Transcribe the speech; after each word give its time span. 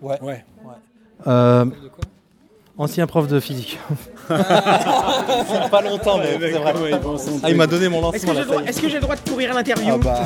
Ouais. 0.00 0.20
ouais. 0.22 0.44
Euh, 1.26 1.64
ancien 2.76 3.06
prof 3.06 3.26
de 3.26 3.40
physique. 3.40 3.78
pas 4.28 5.82
longtemps, 5.82 6.18
mais 6.18 6.38
c'est 6.38 6.50
vrai. 6.58 6.72
ah, 7.42 7.50
il 7.50 7.56
m'a 7.56 7.66
donné 7.66 7.88
mon 7.88 8.00
lancement. 8.00 8.34
Est-ce 8.66 8.80
que 8.80 8.88
j'ai 8.88 8.96
le 8.96 9.00
droit 9.00 9.16
de 9.16 9.28
courir 9.28 9.50
à 9.50 9.54
l'interview 9.54 9.94
ah 9.94 9.98
bah, 9.98 10.24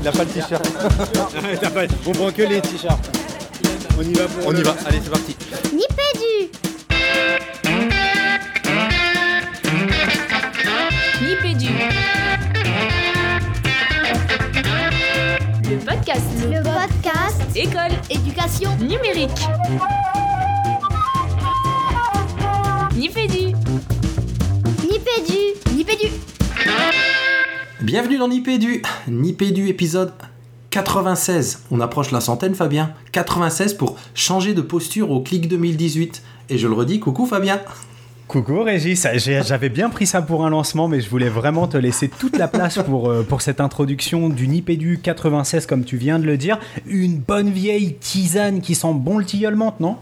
Il 0.00 0.08
a 0.08 0.12
pas 0.12 0.24
le 0.24 0.30
t-shirt. 0.30 0.64
On 2.06 2.12
prend 2.12 2.30
que 2.30 2.42
les 2.42 2.60
t-shirts. 2.60 3.18
On 3.98 4.02
y 4.02 4.12
va. 4.12 4.24
On 4.46 4.54
y 4.54 4.62
va. 4.62 4.74
Allez, 4.86 5.00
c'est 5.02 5.10
parti. 5.10 5.36
Nipédu. 5.72 6.50
Nipédu. 11.22 11.95
Podcast. 15.86 16.26
Le 16.42 16.62
podcast. 16.64 17.42
École. 17.54 17.92
Éducation. 18.10 18.70
Numérique. 18.78 19.30
Nipédu. 22.96 23.54
Nipédu. 24.82 25.76
Nipédu. 25.76 26.08
Bienvenue 27.82 28.18
dans 28.18 28.26
Nipédu. 28.26 28.82
Nipédu 29.06 29.68
épisode 29.68 30.12
96. 30.70 31.62
On 31.70 31.78
approche 31.78 32.10
la 32.10 32.20
centaine, 32.20 32.56
Fabien. 32.56 32.92
96 33.12 33.74
pour 33.74 33.96
changer 34.14 34.54
de 34.54 34.62
posture 34.62 35.12
au 35.12 35.20
clic 35.20 35.46
2018. 35.46 36.20
Et 36.48 36.58
je 36.58 36.66
le 36.66 36.74
redis, 36.74 36.98
coucou 36.98 37.26
Fabien. 37.26 37.60
Coucou 38.28 38.64
Régis, 38.64 39.06
j'avais 39.14 39.68
bien 39.68 39.88
pris 39.88 40.04
ça 40.04 40.20
pour 40.20 40.44
un 40.44 40.50
lancement, 40.50 40.88
mais 40.88 41.00
je 41.00 41.08
voulais 41.08 41.28
vraiment 41.28 41.68
te 41.68 41.76
laisser 41.76 42.08
toute 42.08 42.36
la 42.36 42.48
place 42.48 42.76
pour, 42.84 43.08
euh, 43.08 43.24
cette 43.38 43.60
introduction 43.60 44.28
du 44.28 44.48
Nipédu 44.48 44.98
96, 45.00 45.66
comme 45.66 45.84
tu 45.84 45.96
viens 45.96 46.18
de 46.18 46.24
le 46.24 46.36
dire. 46.36 46.58
Une 46.86 47.18
bonne 47.18 47.50
vieille 47.50 47.94
tisane 47.94 48.62
qui 48.62 48.74
sent 48.74 48.94
bon 48.94 49.18
le 49.18 49.24
tilleul 49.24 49.56
non? 49.78 49.96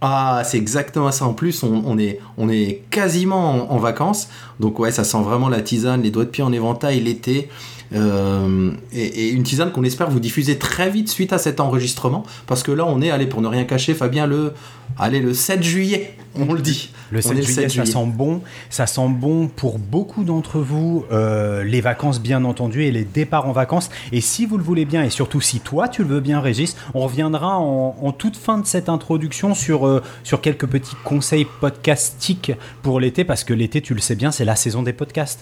Ah, 0.00 0.42
c'est 0.44 0.58
exactement 0.58 1.10
ça. 1.10 1.24
En 1.24 1.32
plus, 1.32 1.64
on, 1.64 1.98
est, 1.98 2.20
on 2.38 2.48
est 2.48 2.82
quasiment 2.90 3.72
en, 3.72 3.78
vacances. 3.78 4.28
Donc, 4.60 4.78
ouais, 4.78 4.92
ça 4.92 5.02
sent 5.02 5.22
vraiment 5.22 5.48
la 5.48 5.60
tisane, 5.60 6.02
les 6.02 6.10
doigts 6.12 6.26
de 6.26 6.30
pied 6.30 6.44
en 6.44 6.52
éventail, 6.52 7.00
l'été. 7.00 7.48
Euh, 7.94 8.72
et, 8.92 9.30
une 9.30 9.42
tisane 9.42 9.70
qu'on 9.70 9.84
espère 9.84 10.10
vous 10.10 10.20
diffuser 10.20 10.58
très 10.58 10.90
vite 10.90 11.08
suite 11.08 11.32
à 11.32 11.38
cet 11.38 11.60
enregistrement. 11.60 12.24
Parce 12.46 12.62
que 12.62 12.72
là, 12.72 12.84
on 12.86 13.00
est, 13.00 13.10
allez, 13.10 13.26
pour 13.26 13.40
ne 13.40 13.48
rien 13.48 13.64
cacher, 13.64 13.94
Fabien, 13.94 14.26
le, 14.26 14.52
allez, 14.98 15.20
le 15.20 15.34
7 15.34 15.62
juillet, 15.62 16.16
on 16.36 16.52
le 16.52 16.60
dit. 16.60 16.90
Le 17.10 17.20
7, 17.20 17.42
juillet, 17.42 17.68
ça 17.68 17.86
sent 17.86 18.06
bon. 18.06 18.40
Ça 18.70 18.86
sent 18.86 19.08
bon 19.08 19.48
pour 19.48 19.78
beaucoup 19.78 20.24
d'entre 20.24 20.58
vous, 20.58 21.04
euh, 21.12 21.62
les 21.62 21.80
vacances 21.80 22.20
bien 22.20 22.44
entendu 22.44 22.82
et 22.82 22.90
les 22.90 23.04
départs 23.04 23.46
en 23.46 23.52
vacances. 23.52 23.90
Et 24.12 24.20
si 24.20 24.46
vous 24.46 24.58
le 24.58 24.64
voulez 24.64 24.84
bien, 24.84 25.04
et 25.04 25.10
surtout 25.10 25.40
si 25.40 25.60
toi 25.60 25.88
tu 25.88 26.02
le 26.02 26.08
veux 26.08 26.20
bien, 26.20 26.40
Régis, 26.40 26.76
on 26.94 27.00
reviendra 27.00 27.58
en, 27.58 28.12
toute 28.12 28.36
fin 28.36 28.58
de 28.58 28.66
cette 28.66 28.88
introduction 28.88 29.54
sur, 29.54 29.86
euh, 29.86 30.02
sur 30.22 30.40
quelques 30.40 30.66
petits 30.66 30.96
conseils 31.04 31.46
podcastiques 31.60 32.52
pour 32.82 33.00
l'été, 33.00 33.24
parce 33.24 33.44
que 33.44 33.54
l'été, 33.54 33.80
tu 33.80 33.94
le 33.94 34.00
sais 34.00 34.14
bien, 34.14 34.30
c'est 34.30 34.44
la 34.44 34.56
saison 34.56 34.82
des 34.82 34.92
podcasts. 34.92 35.40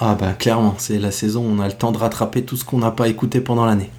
Ah 0.00 0.16
bah 0.18 0.32
clairement, 0.32 0.74
c'est 0.78 0.98
la 0.98 1.10
saison 1.10 1.44
on 1.46 1.60
a 1.60 1.66
le 1.66 1.74
temps 1.74 1.92
de 1.92 1.98
rattraper 1.98 2.44
tout 2.44 2.56
ce 2.56 2.64
qu'on 2.64 2.78
n'a 2.78 2.90
pas 2.90 3.08
écouté 3.08 3.40
pendant 3.40 3.64
l'année. 3.64 3.90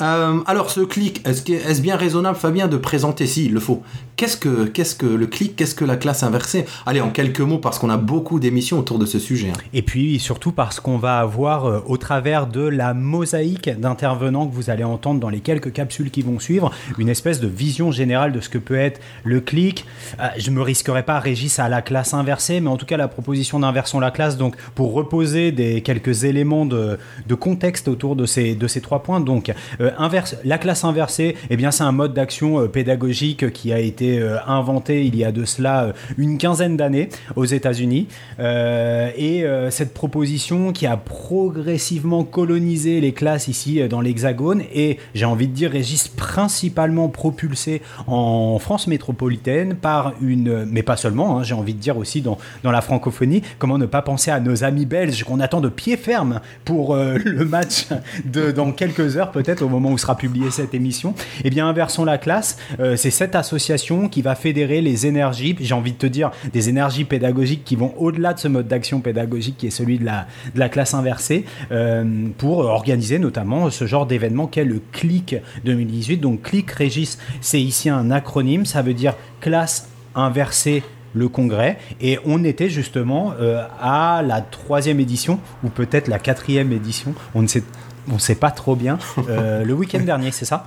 Euh, 0.00 0.40
alors 0.46 0.70
ce 0.70 0.80
clic, 0.80 1.20
est-ce 1.26 1.50
est 1.52 1.82
bien 1.82 1.96
raisonnable 1.96 2.38
Fabien 2.38 2.68
de 2.68 2.76
présenter, 2.76 3.26
si 3.26 3.46
il 3.46 3.52
le 3.52 3.60
faut, 3.60 3.82
qu'est-ce 4.16 4.36
que, 4.36 5.06
le 5.06 5.26
clic, 5.26 5.56
qu'est-ce 5.56 5.74
que 5.74 5.84
la 5.84 5.96
classe 5.96 6.22
inversée? 6.22 6.66
Allez, 6.86 7.00
en 7.00 7.10
quelques 7.10 7.40
mots, 7.40 7.58
parce 7.58 7.78
qu'on 7.78 7.90
a 7.90 7.96
beaucoup 7.96 8.40
d'émissions 8.40 8.78
autour 8.78 8.98
de 8.98 9.06
ce 9.06 9.18
sujet. 9.18 9.50
Hein. 9.50 9.60
Et 9.72 9.82
puis 9.82 10.18
surtout 10.18 10.52
parce 10.52 10.80
qu'on 10.80 10.98
va 10.98 11.18
avoir, 11.18 11.66
euh, 11.66 11.82
au 11.86 11.96
travers 11.96 12.46
de 12.46 12.62
la 12.62 12.94
mosaïque 12.94 13.68
d'intervenants 13.68 14.46
que 14.46 14.54
vous 14.54 14.70
allez 14.70 14.84
entendre 14.84 15.20
dans 15.20 15.28
les 15.28 15.40
quelques 15.40 15.72
capsules 15.72 16.10
qui 16.10 16.22
vont 16.22 16.38
suivre, 16.38 16.70
une 16.98 17.08
espèce 17.08 17.40
de 17.40 17.48
vision 17.48 17.92
générale 17.92 18.32
de 18.32 18.40
ce 18.40 18.48
que 18.48 18.58
peut 18.58 18.76
être 18.76 19.00
le 19.24 19.40
clic. 19.40 19.84
Euh, 20.20 20.28
je 20.38 20.50
me 20.50 20.62
risquerai 20.62 21.02
pas, 21.02 21.18
Régis, 21.20 21.58
à 21.58 21.68
la 21.68 21.82
classe 21.82 22.14
inversée, 22.14 22.60
mais 22.60 22.68
en 22.68 22.76
tout 22.76 22.86
cas 22.86 22.96
la 22.96 23.08
proposition 23.08 23.60
d'inversion 23.60 24.00
la 24.00 24.10
classe, 24.10 24.36
donc 24.36 24.56
pour 24.74 24.92
reposer 24.92 25.52
des 25.52 25.82
quelques 25.82 26.24
éléments 26.24 26.66
de, 26.66 26.98
contexte 27.38 27.88
autour 27.88 28.16
de 28.16 28.26
ces, 28.26 28.56
trois 28.82 29.02
points. 29.02 29.20
Donc, 29.20 29.52
inverse, 29.98 30.36
la 30.44 30.58
classe 30.58 30.84
inversée, 30.84 31.36
eh 31.48 31.56
bien, 31.56 31.70
c'est 31.70 31.84
un 31.84 31.92
mode 31.92 32.14
d'action 32.14 32.60
euh, 32.60 32.68
pédagogique 32.68 33.52
qui 33.52 33.72
a 33.72 33.78
été 33.78 33.99
euh, 34.02 34.38
inventé 34.46 35.04
il 35.04 35.16
y 35.16 35.24
a 35.24 35.32
de 35.32 35.44
cela 35.44 35.84
euh, 35.84 35.92
une 36.18 36.38
quinzaine 36.38 36.76
d'années 36.76 37.08
aux 37.36 37.44
États-Unis. 37.44 38.08
et 38.38 39.44
cette 39.70 39.94
proposition 39.94 40.72
qui 40.72 40.86
a 40.86 40.96
progressivement 40.96 42.24
colonisé 42.24 43.00
les 43.00 43.12
classes 43.12 43.48
ici 43.48 43.80
dans 43.88 44.00
l'Hexagone 44.00 44.62
et 44.74 44.98
j'ai 45.14 45.24
envie 45.24 45.48
de 45.48 45.52
dire, 45.52 45.70
Régis, 45.70 46.08
principalement 46.08 47.08
propulsé 47.08 47.82
en 48.06 48.58
France 48.58 48.86
métropolitaine 48.86 49.74
par 49.74 50.14
une, 50.20 50.64
mais 50.64 50.82
pas 50.82 50.96
seulement, 50.96 51.38
hein, 51.38 51.42
j'ai 51.42 51.54
envie 51.54 51.74
de 51.74 51.80
dire 51.80 51.96
aussi 51.96 52.20
dans, 52.20 52.38
dans 52.62 52.70
la 52.70 52.80
francophonie, 52.80 53.42
comment 53.58 53.78
ne 53.78 53.86
pas 53.86 54.02
penser 54.02 54.30
à 54.30 54.40
nos 54.40 54.64
amis 54.64 54.86
belges 54.86 55.24
qu'on 55.24 55.40
attend 55.40 55.60
de 55.60 55.68
pied 55.68 55.96
ferme 55.96 56.40
pour 56.64 56.96
le 57.24 57.44
match 57.44 57.86
de, 58.24 58.50
dans 58.50 58.72
quelques 58.72 59.16
heures 59.16 59.30
peut-être 59.30 59.62
au 59.62 59.68
moment 59.68 59.90
où 59.90 59.98
sera 59.98 60.16
publiée 60.16 60.50
cette 60.50 60.74
émission, 60.74 61.14
eh 61.44 61.50
bien 61.50 61.68
inversons 61.68 62.04
la 62.04 62.18
classe. 62.18 62.56
Euh, 62.80 62.96
c'est 62.96 63.10
cette 63.10 63.34
association 63.34 63.89
qui 64.08 64.22
va 64.22 64.34
fédérer 64.34 64.80
les 64.80 65.06
énergies, 65.06 65.56
j'ai 65.60 65.74
envie 65.74 65.92
de 65.92 65.98
te 65.98 66.06
dire 66.06 66.30
des 66.52 66.68
énergies 66.68 67.04
pédagogiques 67.04 67.64
qui 67.64 67.76
vont 67.76 67.94
au-delà 67.98 68.34
de 68.34 68.38
ce 68.38 68.48
mode 68.48 68.68
d'action 68.68 69.00
pédagogique 69.00 69.56
qui 69.58 69.66
est 69.66 69.70
celui 69.70 69.98
de 69.98 70.04
la, 70.04 70.26
de 70.54 70.58
la 70.58 70.68
classe 70.68 70.94
inversée, 70.94 71.44
euh, 71.72 72.04
pour 72.38 72.58
organiser 72.58 73.18
notamment 73.18 73.70
ce 73.70 73.86
genre 73.86 74.06
d'événement 74.06 74.46
qu'est 74.46 74.64
le 74.64 74.80
CLIC 74.92 75.36
2018. 75.64 76.18
Donc 76.18 76.42
CLIC 76.42 76.70
Régis, 76.70 77.18
c'est 77.40 77.60
ici 77.60 77.88
un 77.88 78.10
acronyme, 78.10 78.66
ça 78.66 78.82
veut 78.82 78.94
dire 78.94 79.14
classe 79.40 79.88
inversée 80.14 80.82
le 81.12 81.28
congrès 81.28 81.78
et 82.00 82.18
on 82.24 82.44
était 82.44 82.68
justement 82.68 83.32
euh, 83.40 83.64
à 83.80 84.22
la 84.24 84.40
troisième 84.40 85.00
édition 85.00 85.40
ou 85.64 85.68
peut-être 85.68 86.06
la 86.06 86.20
quatrième 86.20 86.72
édition 86.72 87.14
on 87.34 87.42
ne 87.42 87.48
sait 87.48 87.64
on 88.12 88.18
sait 88.18 88.34
pas 88.34 88.50
trop 88.50 88.76
bien. 88.76 88.98
Euh, 89.28 89.64
le 89.64 89.72
week-end 89.74 90.00
dernier, 90.04 90.30
c'est 90.30 90.44
ça? 90.44 90.66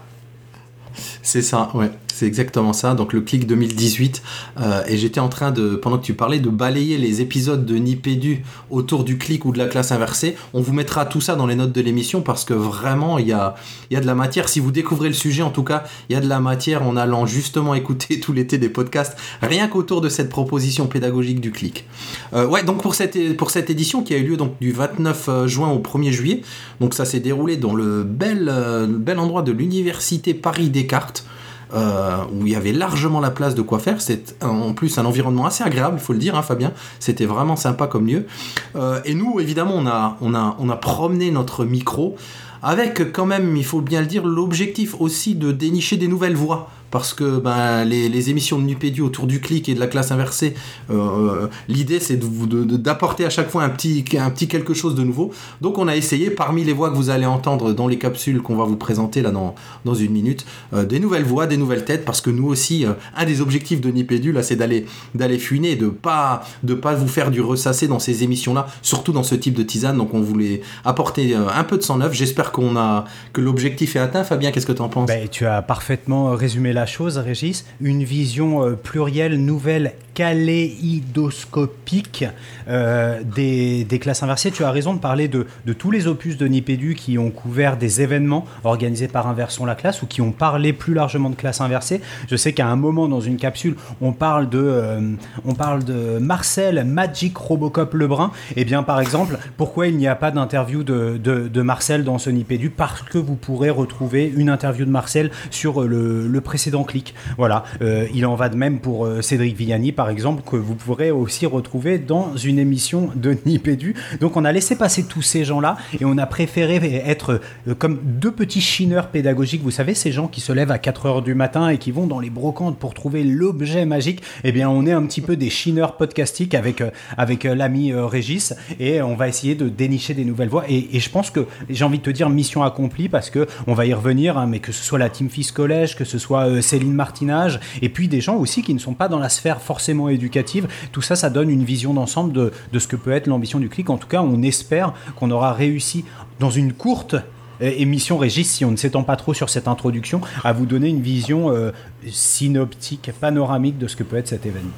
C'est 1.22 1.42
ça, 1.42 1.70
ouais. 1.74 1.90
C'est 2.14 2.28
exactement 2.28 2.74
ça. 2.74 2.94
Donc 2.94 3.12
le 3.12 3.22
clic 3.22 3.48
2018. 3.48 4.22
Euh, 4.60 4.84
et 4.88 4.98
j'étais 4.98 5.20
en 5.20 5.30
train 5.30 5.52
de, 5.52 5.76
pendant 5.76 5.98
que 5.98 6.06
tu 6.06 6.14
parlais, 6.14 6.40
de 6.40 6.50
balayer 6.50 7.00
les 7.00 7.22
épisodes 7.22 7.66
de 7.66 7.76
Nipédu 7.76 8.46
autour 8.70 9.04
du 9.04 9.18
clic 9.18 9.46
ou 9.46 9.52
de 9.52 9.58
la 9.58 9.66
classe 9.66 9.92
inversée. 9.92 10.36
On 10.54 10.62
vous 10.62 10.74
mettra 10.74 11.08
tout 11.08 11.22
ça 11.22 11.36
dans 11.36 11.48
les 11.48 11.56
notes 11.56 11.72
de 11.72 11.82
l'émission 11.82 12.22
parce 12.22 12.46
que 12.46 12.54
vraiment, 12.54 13.18
il 13.18 13.28
y 13.28 13.32
a, 13.32 13.56
y 13.90 13.96
a 13.96 14.00
de 14.00 14.06
la 14.06 14.14
matière. 14.14 14.48
Si 14.48 14.60
vous 14.60 14.72
découvrez 14.72 15.08
le 15.08 15.16
sujet, 15.16 15.42
en 15.42 15.50
tout 15.50 15.64
cas, 15.64 15.86
il 16.08 16.14
y 16.14 16.16
a 16.16 16.22
de 16.22 16.30
la 16.30 16.40
matière 16.40 16.84
en 16.84 16.96
allant 16.98 17.26
justement 17.26 17.74
écouter 17.74 18.20
tout 18.22 18.32
l'été 18.32 18.60
des 18.60 18.70
podcasts, 18.70 19.18
rien 19.42 19.68
qu'autour 19.68 20.00
de 20.00 20.10
cette 20.10 20.30
proposition 20.30 20.86
pédagogique 20.86 21.42
du 21.42 21.52
clic. 21.52 21.86
Euh, 22.34 22.46
ouais, 22.46 22.64
donc 22.64 22.84
pour 22.84 22.94
cette, 22.94 23.16
édition 23.16 24.04
qui 24.04 24.14
a 24.14 24.18
eu 24.18 24.24
lieu 24.24 24.38
du 24.62 24.72
29 24.72 25.26
euh, 25.30 25.48
juin 25.48 25.72
au 25.72 25.80
1er 25.80 26.12
juillet, 26.12 26.42
donc 26.80 26.94
ça 26.94 27.06
s'est 27.06 27.20
déroulé 27.20 27.58
dans 27.58 27.74
le 27.74 28.04
bel, 28.04 28.54
bel 28.88 29.18
endroit 29.18 29.42
de 29.42 29.52
l'université 29.52 30.36
Paris-Descartes. 30.36 31.26
Euh, 31.74 32.18
où 32.32 32.46
il 32.46 32.52
y 32.52 32.56
avait 32.56 32.72
largement 32.72 33.20
la 33.20 33.32
place 33.32 33.56
de 33.56 33.64
quoi 33.64 33.80
faire. 33.80 34.00
C'est 34.00 34.36
en 34.44 34.74
plus 34.74 35.00
un 35.00 35.06
environnement 35.06 35.48
assez 35.48 35.64
agréable, 35.64 35.98
il 35.98 36.04
faut 36.04 36.14
le 36.14 36.20
dire, 36.20 36.36
hein, 36.36 36.44
Fabien. 36.44 36.72
C'était 37.00 37.26
vraiment 37.26 37.56
sympa 37.56 37.88
comme 37.88 38.06
lieu. 38.06 38.28
Euh, 38.76 39.02
et 39.06 39.16
nous, 39.16 39.40
évidemment, 39.40 39.76
on 40.22 40.34
a, 40.70 40.76
promené 40.76 41.32
notre 41.32 41.66
micro 41.66 42.16
avec 42.62 43.12
quand 43.12 43.26
même, 43.26 43.58
il 43.58 43.66
faut 43.66 43.82
bien 43.82 44.02
le 44.02 44.08
dire, 44.08 44.26
l'objectif 44.26 44.96
aussi 45.00 45.36
de 45.36 45.52
dénicher 45.52 45.98
des 45.98 46.08
nouvelles 46.08 46.36
voies 46.36 46.70
parce 46.94 47.16
que 47.16 47.40
ben, 47.40 47.86
les, 47.86 48.30
émissions 48.30 48.60
de 48.60 48.66
Nupédu 48.66 49.02
autour 49.02 49.26
du 49.26 49.42
clic 49.42 49.68
et 49.68 49.74
de 49.74 49.80
la 49.80 49.88
classe 49.88 50.12
inversée, 50.12 50.54
euh, 50.92 50.94
euh, 50.94 51.48
l'idée 51.68 52.00
c'est 52.00 52.20
d'apporter 52.20 53.26
à 53.26 53.32
chaque 53.32 53.50
fois 53.50 53.64
un 53.64 53.70
petit, 53.70 54.04
quelque 54.04 54.76
chose 54.76 54.94
de 54.94 55.02
nouveau. 55.02 55.32
Donc 55.60 55.80
on 55.80 55.88
a 55.88 55.96
essayé, 55.96 56.30
parmi 56.30 56.64
les 56.64 56.72
voix 56.72 56.92
que 56.92 56.96
vous 56.96 57.10
allez 57.10 57.26
entendre 57.26 57.74
dans 57.74 57.88
les 57.88 57.98
capsules 57.98 58.44
qu'on 58.44 58.56
va 58.56 58.66
vous 58.66 58.78
présenter 58.78 59.24
là 59.24 59.32
dans, 59.32 59.96
une 59.96 60.12
minute, 60.12 60.46
euh, 60.74 60.86
des 60.86 61.00
nouvelles 61.00 61.24
voix, 61.24 61.48
des 61.48 61.58
nouvelles 61.58 61.84
têtes, 61.84 62.06
parce 62.06 62.22
que 62.22 62.30
nous 62.30 62.46
aussi, 62.46 62.86
un 63.18 63.26
des 63.26 63.42
objectifs 63.42 63.82
de 63.82 63.90
Nipédu, 63.90 64.32
là, 64.32 64.44
c'est 64.44 64.56
d'aller 64.56 65.40
fuiner, 65.40 65.76
de 65.76 65.88
pas 65.88 66.44
de 66.62 66.76
pas 66.76 66.94
vous 66.94 67.08
faire 67.08 67.32
du 67.32 67.42
ressasser 67.42 67.88
dans 67.88 67.98
ces 67.98 68.24
émissions-là, 68.24 68.68
surtout 68.84 69.14
dans 69.14 69.24
ce 69.24 69.34
type 69.34 69.56
de 69.56 69.64
tisane. 69.64 69.98
Donc 69.98 70.14
on 70.14 70.22
voulait 70.22 70.62
apporter 70.86 71.34
un 71.34 71.64
peu 71.64 71.78
de 71.78 71.82
sang 71.82 71.98
neuf. 71.98 72.14
J'espère 72.14 72.52
qu'on 72.52 72.78
a 72.78 73.06
que 73.34 73.42
l'objectif 73.42 73.96
est 73.96 74.00
atteint. 74.00 74.24
Fabien, 74.24 74.52
qu'est-ce 74.52 74.68
que 74.68 74.74
tu 74.74 74.84
en 74.84 74.90
penses? 74.90 75.08
Ben, 75.08 75.28
Tu 75.28 75.48
as 75.48 75.64
parfaitement 75.64 76.36
résumé 76.36 76.72
la 76.72 76.83
la 76.84 76.88
chose, 76.88 77.18
Régis, 77.18 77.66
une 77.80 78.04
vision 78.04 78.62
euh, 78.62 78.74
plurielle, 78.74 79.38
nouvelle, 79.38 79.94
kaléidoscopique 80.14 82.26
euh, 82.68 83.22
des, 83.24 83.84
des 83.84 84.00
classes 84.00 84.22
inversées. 84.22 84.52
Tu 84.52 84.64
as 84.64 84.72
raison 84.72 84.94
de 84.94 85.00
parler 85.00 85.28
de, 85.28 85.48
de 85.66 85.74
tous 85.74 85.92
les 85.92 86.08
opus 86.08 86.38
de 86.38 86.46
Nipédu 86.46 86.96
qui 86.96 87.18
ont 87.18 87.32
couvert 87.32 87.78
des 87.78 88.02
événements 88.02 88.46
organisés 88.64 89.08
par 89.08 89.28
Inversons 89.28 89.66
la 89.66 89.76
classe 89.76 90.02
ou 90.02 90.06
qui 90.06 90.22
ont 90.22 90.32
parlé 90.32 90.74
plus 90.74 90.94
largement 90.94 91.30
de 91.30 91.36
classe 91.36 91.62
inversée. 91.62 92.02
Je 92.30 92.36
sais 92.36 92.54
qu'à 92.54 92.68
un 92.68 92.76
moment 92.76 93.08
dans 93.08 93.22
une 93.22 93.38
capsule, 93.38 93.76
on 94.02 94.12
parle 94.12 94.50
de, 94.50 94.62
euh, 94.62 95.14
on 95.46 95.56
parle 95.56 95.84
de 95.84 96.18
Marcel 96.20 96.84
Magic 96.84 97.36
Robocop 97.38 97.94
Lebrun. 97.94 98.32
Et 98.56 98.66
bien, 98.66 98.84
par 98.84 99.00
exemple, 99.00 99.38
pourquoi 99.58 99.88
il 99.88 99.98
n'y 99.98 100.08
a 100.08 100.16
pas 100.16 100.32
d'interview 100.32 100.84
de, 100.84 101.18
de, 101.18 101.48
de 101.48 101.62
Marcel 101.62 102.04
dans 102.04 102.18
ce 102.18 102.30
Nipédu? 102.30 102.70
Parce 102.70 103.02
que 103.04 103.18
vous 103.18 103.36
pourrez 103.36 103.70
retrouver 103.70 104.32
une 104.36 104.50
interview 104.50 104.86
de 104.86 104.92
Marcel 104.92 105.32
sur 105.50 105.82
le, 105.82 106.28
le 106.28 106.42
précédent 106.42 106.73
clic. 106.82 107.14
Voilà, 107.38 107.66
Euh, 107.84 108.08
il 108.14 108.26
en 108.26 108.36
va 108.36 108.50
de 108.50 108.56
même 108.56 108.80
pour 108.80 109.06
euh, 109.06 109.22
Cédric 109.22 109.56
Villani, 109.56 109.92
par 109.92 110.10
exemple, 110.10 110.42
que 110.50 110.56
vous 110.56 110.76
pourrez 110.76 111.12
aussi 111.12 111.46
retrouver 111.46 111.98
dans 112.00 112.36
une 112.38 112.60
émission 112.60 113.10
de 113.16 113.38
Nipédu. 113.46 113.96
Donc 114.20 114.38
on 114.38 114.46
a 114.46 114.52
laissé 114.52 114.76
passer 114.76 115.04
tous 115.04 115.22
ces 115.22 115.44
gens-là 115.44 115.78
et 116.00 116.06
on 116.06 116.18
a 116.18 116.26
préféré 116.26 117.04
être 117.06 117.42
euh, 117.68 117.76
comme 117.76 118.00
deux 118.04 118.32
petits 118.32 118.62
chineurs 118.62 119.08
pédagogiques. 119.08 119.62
Vous 119.64 119.72
savez, 119.72 119.94
ces 119.94 120.12
gens 120.12 120.28
qui 120.28 120.42
se 120.42 120.52
lèvent 120.52 120.72
à 120.72 120.78
4 120.78 121.06
heures 121.06 121.22
du 121.22 121.36
matin 121.36 121.70
et 121.70 121.78
qui 121.78 121.92
vont 121.92 122.08
dans 122.08 122.20
les 122.20 122.30
brocantes 122.30 122.78
pour 122.78 122.94
trouver 122.94 123.24
l'objet 123.24 123.86
magique. 123.86 124.22
Eh 124.44 124.52
bien, 124.52 124.70
on 124.70 124.86
est 124.86 124.92
un 124.92 125.06
petit 125.06 125.22
peu 125.22 125.36
des 125.36 125.50
chineurs 125.50 125.98
podcastiques 125.98 126.56
avec, 126.56 126.84
avec 127.18 127.44
l'ami 127.44 127.94
Régis 127.94 128.54
et 128.80 129.02
on 129.02 129.16
va 129.16 129.28
essayer 129.28 129.56
de 129.56 129.70
dénicher 129.70 130.14
des 130.14 130.26
nouvelles 130.26 130.50
voies. 130.50 130.66
Et, 130.70 131.00
je 131.00 131.10
pense 131.10 131.30
que 131.30 131.46
j'ai 131.70 131.84
envie 131.84 131.98
de 131.98 132.04
te 132.04 132.10
dire 132.10 132.30
mission 132.30 132.64
accomplie 132.64 133.10
parce 133.10 133.30
que 133.30 133.48
on 133.68 133.74
va 133.74 133.86
y 133.86 133.94
revenir, 133.94 134.38
hein, 134.38 134.48
mais 134.48 134.60
que 134.60 134.72
ce 134.72 134.84
soit 134.84 135.00
la 135.00 135.10
Team 135.10 135.30
Fils 135.30 135.52
Collège, 135.52 135.96
que 135.96 136.06
ce 136.06 136.18
soit 136.18 136.62
Céline 136.64 136.94
Martinage, 136.94 137.60
et 137.82 137.90
puis 137.90 138.08
des 138.08 138.22
gens 138.22 138.38
aussi 138.38 138.64
qui 138.64 138.74
ne 138.74 138.80
sont 138.80 138.96
pas 138.96 139.08
dans 139.08 139.20
la 139.20 139.30
sphère 139.30 139.62
forcément 139.62 140.10
éducative. 140.10 140.68
Tout 140.92 141.02
ça, 141.02 141.16
ça 141.16 141.30
donne 141.30 141.50
une 141.50 141.64
vision 141.64 141.94
d'ensemble 141.94 142.34
de, 142.34 142.80
ce 142.80 142.88
que 142.88 142.96
peut 142.96 143.12
être 143.12 143.28
l'ambition 143.28 143.60
du 143.60 143.70
clic. 143.70 143.90
En 143.90 143.98
tout 143.98 144.08
cas, 144.08 144.22
on 144.22 144.42
espère 144.42 144.94
qu'on 145.16 145.30
aura 145.30 145.54
réussi 145.54 146.06
dans 146.40 146.50
une 146.50 146.74
courte 146.74 147.16
euh, 147.62 147.72
émission 147.78 148.18
Régis, 148.18 148.50
si 148.50 148.66
on 148.66 148.72
ne 148.72 148.76
s'étend 148.78 149.04
pas 149.04 149.16
trop 149.16 149.34
sur 149.34 149.50
cette 149.50 149.68
introduction, 149.68 150.22
à 150.44 150.54
vous 150.54 150.66
donner 150.66 150.90
une 150.90 151.02
vision 151.02 151.52
euh, 151.52 151.72
synoptique, 152.10 153.12
panoramique 153.22 153.78
de 153.78 153.88
ce 153.88 153.96
que 153.96 154.04
peut 154.04 154.18
être 154.18 154.28
cet 154.28 154.46
événement. 154.46 154.72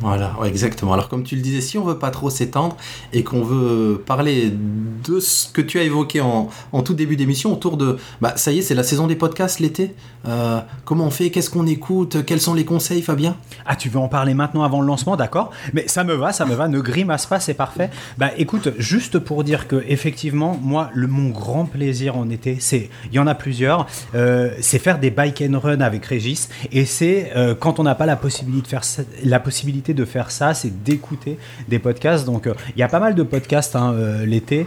Voilà, 0.00 0.34
exactement. 0.44 0.92
Alors 0.92 1.08
comme 1.08 1.24
tu 1.24 1.36
le 1.36 1.42
disais, 1.42 1.60
si 1.60 1.78
on 1.78 1.84
veut 1.84 1.98
pas 1.98 2.10
trop 2.10 2.30
s'étendre 2.30 2.76
et 3.12 3.24
qu'on 3.24 3.42
veut 3.42 4.02
parler 4.04 4.52
de 4.52 5.20
ce 5.20 5.48
que 5.50 5.60
tu 5.60 5.78
as 5.78 5.82
évoqué 5.82 6.20
en, 6.20 6.48
tout 6.82 6.94
début 6.94 7.16
d'émission 7.16 7.52
autour 7.52 7.76
de, 7.76 7.98
bah 8.20 8.34
ça 8.36 8.52
y 8.52 8.58
est, 8.58 8.62
c'est 8.62 8.74
la 8.74 8.82
saison 8.82 9.06
des 9.06 9.16
podcasts 9.16 9.60
l'été. 9.60 9.94
Euh, 10.26 10.60
comment 10.84 11.04
on 11.04 11.10
fait? 11.10 11.30
Qu'est-ce 11.30 11.50
qu'on 11.50 11.66
écoute? 11.66 12.24
Quels 12.24 12.40
sont 12.40 12.54
les 12.54 12.64
conseils, 12.64 13.02
Fabien? 13.02 13.36
Ah, 13.66 13.76
tu 13.76 13.88
veux 13.88 13.98
en 13.98 14.08
parler 14.08 14.34
maintenant 14.34 14.62
avant 14.62 14.80
le 14.80 14.86
lancement, 14.86 15.16
d'accord 15.16 15.50
Mais 15.72 15.86
ça 15.88 16.04
me 16.04 16.14
va, 16.14 16.32
ça 16.32 16.46
me 16.46 16.54
va. 16.54 16.68
Ne 16.68 16.80
grimace 16.80 17.26
pas, 17.26 17.40
c'est 17.40 17.54
parfait. 17.54 17.90
Bah, 18.18 18.30
écoute, 18.36 18.70
juste 18.78 19.18
pour 19.18 19.44
dire 19.44 19.68
que 19.68 19.84
effectivement, 19.88 20.58
moi, 20.62 20.90
le 20.94 21.08
mon 21.08 21.30
grand 21.30 21.64
plaisir 21.64 22.16
en 22.16 22.30
été, 22.30 22.58
c'est, 22.60 22.90
il 23.10 23.16
y 23.16 23.18
en 23.18 23.26
a 23.26 23.34
plusieurs, 23.34 23.86
euh, 24.14 24.50
c'est 24.60 24.78
faire 24.78 24.98
des 24.98 25.10
bike 25.10 25.42
and 25.42 25.58
run 25.58 25.80
avec 25.80 26.04
Régis, 26.06 26.48
et 26.72 26.84
c'est 26.84 27.32
euh, 27.36 27.54
quand 27.54 27.80
on 27.80 27.82
n'a 27.82 27.94
pas 27.94 28.06
la 28.06 28.16
possibilité 28.16 28.62
de 28.62 28.68
faire 28.68 28.82
la 29.24 29.40
possibilité 29.40 29.87
de 29.94 30.04
faire 30.04 30.30
ça, 30.30 30.54
c'est 30.54 30.82
d'écouter 30.82 31.38
des 31.68 31.78
podcasts. 31.78 32.24
Donc, 32.24 32.46
euh, 32.46 32.54
il 32.76 32.80
y 32.80 32.82
a 32.82 32.88
pas 32.88 33.00
mal 33.00 33.14
de 33.14 33.22
podcasts 33.22 33.76
hein, 33.76 33.92
euh, 33.92 34.26
l'été. 34.26 34.66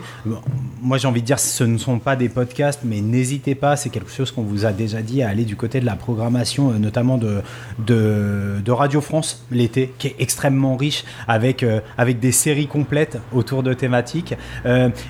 Moi, 0.82 0.98
j'ai 0.98 1.08
envie 1.08 1.22
de 1.22 1.26
dire, 1.26 1.40
ce 1.40 1.64
ne 1.64 1.78
sont 1.78 2.00
pas 2.00 2.16
des 2.16 2.30
podcasts, 2.30 2.82
mais 2.84 3.02
n'hésitez 3.02 3.56
pas. 3.56 3.76
C'est 3.76 3.90
quelque 3.90 4.12
chose 4.12 4.32
qu'on 4.32 4.44
vous 4.44 4.66
a 4.66 4.72
déjà 4.72 5.02
dit 5.02 5.24
à 5.24 5.30
aller 5.30 5.46
du 5.46 5.56
côté 5.56 5.80
de 5.80 5.86
la 5.86 5.96
programmation, 5.96 6.72
euh, 6.72 6.78
notamment 6.78 7.18
de, 7.18 7.42
de, 7.80 8.72
Radio 8.72 9.02
France 9.02 9.46
l'été, 9.52 9.94
qui 9.98 10.08
est 10.08 10.16
extrêmement 10.20 10.78
riche 10.78 11.04
avec, 11.28 11.66
avec 11.98 12.22
des 12.22 12.32
séries 12.32 12.68
complètes 12.68 13.20
autour 13.34 13.64
de 13.64 13.74
thématiques. 13.74 14.34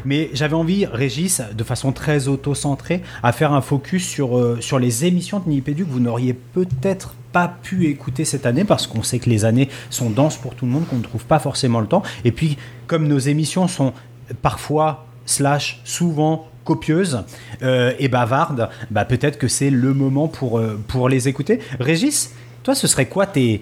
Mais 0.03 0.31
j'avais 0.33 0.55
envie, 0.55 0.87
Régis, 0.87 1.43
de 1.53 1.63
façon 1.63 1.91
très 1.91 2.27
auto-centrée, 2.27 3.03
à 3.21 3.31
faire 3.31 3.53
un 3.53 3.61
focus 3.61 4.07
sur, 4.07 4.57
sur 4.61 4.79
les 4.79 5.05
émissions 5.05 5.39
de 5.39 5.47
Nipédu 5.47 5.85
que 5.85 5.91
vous 5.91 5.99
n'auriez 5.99 6.33
peut-être 6.33 7.13
pas 7.31 7.53
pu 7.61 7.87
écouter 7.87 8.25
cette 8.25 8.45
année 8.45 8.63
parce 8.63 8.87
qu'on 8.87 9.03
sait 9.03 9.19
que 9.19 9.29
les 9.29 9.45
années 9.45 9.69
sont 9.89 10.09
denses 10.09 10.37
pour 10.37 10.55
tout 10.55 10.65
le 10.65 10.71
monde, 10.71 10.87
qu'on 10.87 10.97
ne 10.97 11.03
trouve 11.03 11.25
pas 11.25 11.39
forcément 11.39 11.79
le 11.79 11.87
temps. 11.87 12.03
Et 12.25 12.31
puis, 12.31 12.57
comme 12.87 13.07
nos 13.07 13.19
émissions 13.19 13.67
sont 13.67 13.93
parfois, 14.41 15.05
slash, 15.25 15.81
souvent 15.83 16.47
copieuses 16.63 17.23
euh, 17.63 17.93
et 17.99 18.07
bavardes, 18.07 18.69
bah, 18.91 19.05
peut-être 19.05 19.37
que 19.37 19.47
c'est 19.47 19.69
le 19.69 19.93
moment 19.93 20.27
pour, 20.27 20.59
euh, 20.59 20.79
pour 20.87 21.09
les 21.09 21.27
écouter. 21.27 21.59
Régis, 21.79 22.33
toi, 22.63 22.75
ce 22.75 22.87
serait 22.87 23.07
quoi 23.07 23.25
tes, 23.25 23.61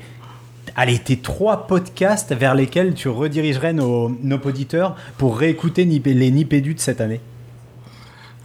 allez, 0.76 1.00
tes 1.00 1.18
trois 1.18 1.68
podcasts 1.68 2.34
vers 2.34 2.56
lesquels 2.56 2.94
tu 2.94 3.08
redirigerais 3.08 3.74
nos, 3.74 4.10
nos 4.22 4.38
auditeurs 4.38 4.96
pour 5.18 5.38
réécouter 5.38 5.86
les 5.86 6.32
Nipédus 6.32 6.76
de 6.76 6.80
cette 6.80 7.02
année? 7.02 7.22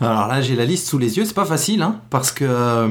Alors 0.01 0.27
là, 0.27 0.41
j'ai 0.41 0.57
la 0.57 0.65
liste 0.65 0.89
sous 0.89 0.99
les 0.99 1.17
yeux. 1.17 1.25
C'est 1.25 1.35
pas 1.35 1.45
facile, 1.45 1.83
hein, 1.83 2.01
parce 2.11 2.33
que 2.33 2.91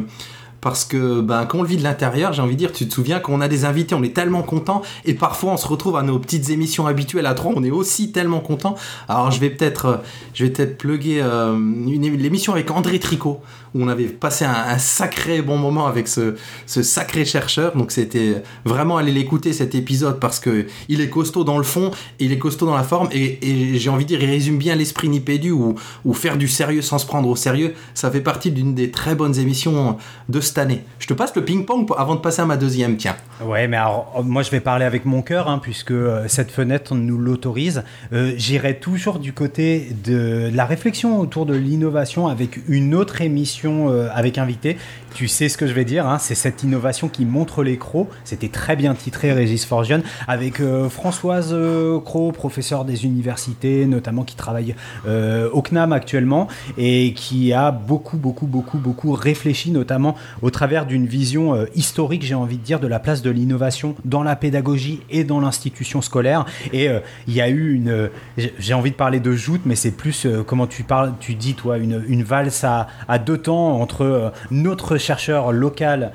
parce 0.63 0.85
que 0.85 1.19
ben, 1.19 1.45
quand 1.45 1.59
on 1.59 1.61
le 1.61 1.67
vit 1.67 1.75
de 1.75 1.83
l'intérieur, 1.83 2.31
j'ai 2.31 2.41
envie 2.41 2.53
de 2.53 2.59
dire, 2.59 2.71
tu 2.71 2.87
te 2.87 2.93
souviens 2.93 3.19
qu'on 3.19 3.41
a 3.41 3.49
des 3.49 3.65
invités, 3.65 3.95
on 3.95 4.01
est 4.01 4.15
tellement 4.15 4.43
content, 4.43 4.81
et 5.03 5.13
parfois 5.13 5.51
on 5.51 5.57
se 5.57 5.67
retrouve 5.67 5.97
à 5.97 6.03
nos 6.03 6.17
petites 6.19 6.49
émissions 6.51 6.87
habituelles 6.87 7.25
à 7.25 7.33
trois, 7.33 7.51
on 7.53 7.63
est 7.65 7.69
aussi 7.69 8.13
tellement 8.13 8.39
content. 8.39 8.75
Alors 9.09 9.29
je 9.29 9.41
vais 9.41 9.49
peut-être, 9.49 9.85
euh, 9.85 9.97
je 10.33 10.45
vais 10.45 10.51
peut-être 10.51 10.77
plugger 10.77 11.21
euh, 11.21 11.53
l'émission 11.85 12.53
avec 12.53 12.71
André 12.71 12.99
Tricot, 12.99 13.41
où 13.75 13.83
on 13.83 13.87
avait 13.87 14.05
passé 14.05 14.45
un, 14.45 14.77
sacré 14.77 15.41
bon 15.41 15.57
moment 15.57 15.87
avec 15.87 16.07
ce, 16.07 16.35
ce 16.65 16.81
sacré 16.81 17.25
chercheur. 17.25 17.75
Donc 17.75 17.91
c'était 17.91 18.43
vraiment 18.65 18.97
aller 18.97 19.11
l'écouter 19.11 19.53
cet 19.53 19.75
épisode 19.75 20.19
parce 20.19 20.39
que 20.39 20.67
il 20.87 21.01
est 21.01 21.09
costaud 21.09 21.43
dans 21.43 21.57
le 21.57 21.63
fond, 21.63 21.91
et 22.19 22.25
il 22.25 22.31
est 22.31 22.37
costaud 22.37 22.65
dans 22.65 22.75
la 22.75 22.83
forme, 22.83 23.09
et, 23.11 23.39
j'ai 23.77 23.89
envie 23.89 24.05
de 24.05 24.09
dire, 24.09 24.23
il 24.23 24.29
résume 24.29 24.57
bien 24.57 24.75
l'esprit 24.75 25.09
Nipédu 25.09 25.51
ou, 25.51 25.75
faire 26.13 26.37
du 26.37 26.47
sérieux 26.47 26.81
sans 26.81 26.99
se 26.99 27.05
prendre 27.05 27.27
au 27.27 27.35
sérieux. 27.35 27.73
Ça 27.95 28.09
fait 28.09 28.21
partie 28.21 28.51
d'une 28.51 28.73
des 28.75 28.91
très 28.91 29.15
bonnes 29.15 29.37
émissions 29.37 29.97
de 30.29 30.39
année. 30.57 30.83
Je 30.99 31.07
te 31.07 31.13
passe 31.13 31.35
le 31.35 31.43
ping-pong 31.43 31.87
avant 31.97 32.15
de 32.15 32.19
passer 32.19 32.41
à 32.41 32.45
ma 32.45 32.57
deuxième, 32.57 32.97
tiens. 32.97 33.15
Ouais, 33.43 33.67
mais 33.67 33.77
alors, 33.77 34.13
euh, 34.17 34.23
moi 34.23 34.43
je 34.43 34.51
vais 34.51 34.59
parler 34.59 34.85
avec 34.85 35.05
mon 35.05 35.21
cœur, 35.21 35.49
hein, 35.49 35.59
puisque 35.61 35.91
euh, 35.91 36.27
cette 36.27 36.51
fenêtre 36.51 36.95
nous 36.95 37.17
l'autorise. 37.17 37.83
Euh, 38.13 38.33
J'irai 38.37 38.79
toujours 38.79 39.19
du 39.19 39.33
côté 39.33 39.95
de 40.03 40.49
la 40.53 40.65
réflexion 40.65 41.19
autour 41.19 41.45
de 41.45 41.53
l'innovation 41.53 42.27
avec 42.27 42.59
une 42.67 42.95
autre 42.95 43.21
émission 43.21 43.89
euh, 43.89 44.07
avec 44.13 44.37
invité. 44.37 44.77
Tu 45.13 45.27
sais 45.27 45.47
ce 45.49 45.57
que 45.57 45.67
je 45.67 45.73
vais 45.73 45.85
dire, 45.85 46.07
hein, 46.07 46.17
c'est 46.17 46.35
cette 46.35 46.63
innovation 46.63 47.07
qui 47.07 47.25
montre 47.25 47.63
les 47.63 47.77
crocs. 47.77 48.07
C'était 48.23 48.47
très 48.47 48.75
bien 48.75 48.95
titré, 48.95 49.31
Régis 49.31 49.63
Forgione, 49.65 50.01
avec 50.27 50.59
Françoise 50.89 51.55
Cros, 52.03 52.31
professeure 52.31 52.83
des 52.83 53.05
universités, 53.05 53.85
notamment 53.85 54.23
qui 54.23 54.35
travaille 54.35 54.73
au 55.05 55.61
CNAM 55.61 55.93
actuellement, 55.93 56.47
et 56.79 57.13
qui 57.13 57.53
a 57.53 57.69
beaucoup, 57.69 58.17
beaucoup, 58.17 58.47
beaucoup, 58.47 58.79
beaucoup 58.79 59.11
réfléchi, 59.11 59.69
notamment 59.69 60.15
au 60.43 60.51
travers 60.51 60.85
d'une 60.85 61.07
vision 61.07 61.55
euh, 61.55 61.65
historique, 61.73 62.21
j'ai 62.23 62.35
envie 62.35 62.57
de 62.57 62.63
dire, 62.63 62.81
de 62.81 62.87
la 62.87 62.99
place 62.99 63.21
de 63.21 63.31
l'innovation 63.31 63.95
dans 64.03 64.23
la 64.23 64.35
pédagogie 64.35 64.99
et 65.09 65.23
dans 65.23 65.39
l'institution 65.39 66.01
scolaire. 66.01 66.45
Et 66.73 66.89
euh, 66.89 66.99
il 67.27 67.33
y 67.33 67.41
a 67.41 67.47
eu 67.47 67.73
une, 67.73 67.89
euh, 67.89 68.07
j'ai- 68.37 68.73
envie 68.73 68.91
de 68.91 68.95
parler 68.95 69.21
de 69.21 69.31
joute, 69.31 69.61
mais 69.65 69.75
c'est 69.75 69.91
plus 69.91 70.27
comment 70.47 70.67
tu 70.67 70.83
parles, 70.83 71.13
tu 71.19 71.35
dis 71.35 71.53
toi, 71.53 71.77
une, 71.77 72.23
valse 72.23 72.63
à, 72.63 72.87
deux 73.19 73.37
temps 73.37 73.79
entre 73.79 74.33
notre 74.49 74.97
chercheur 74.97 75.51
local, 75.51 76.11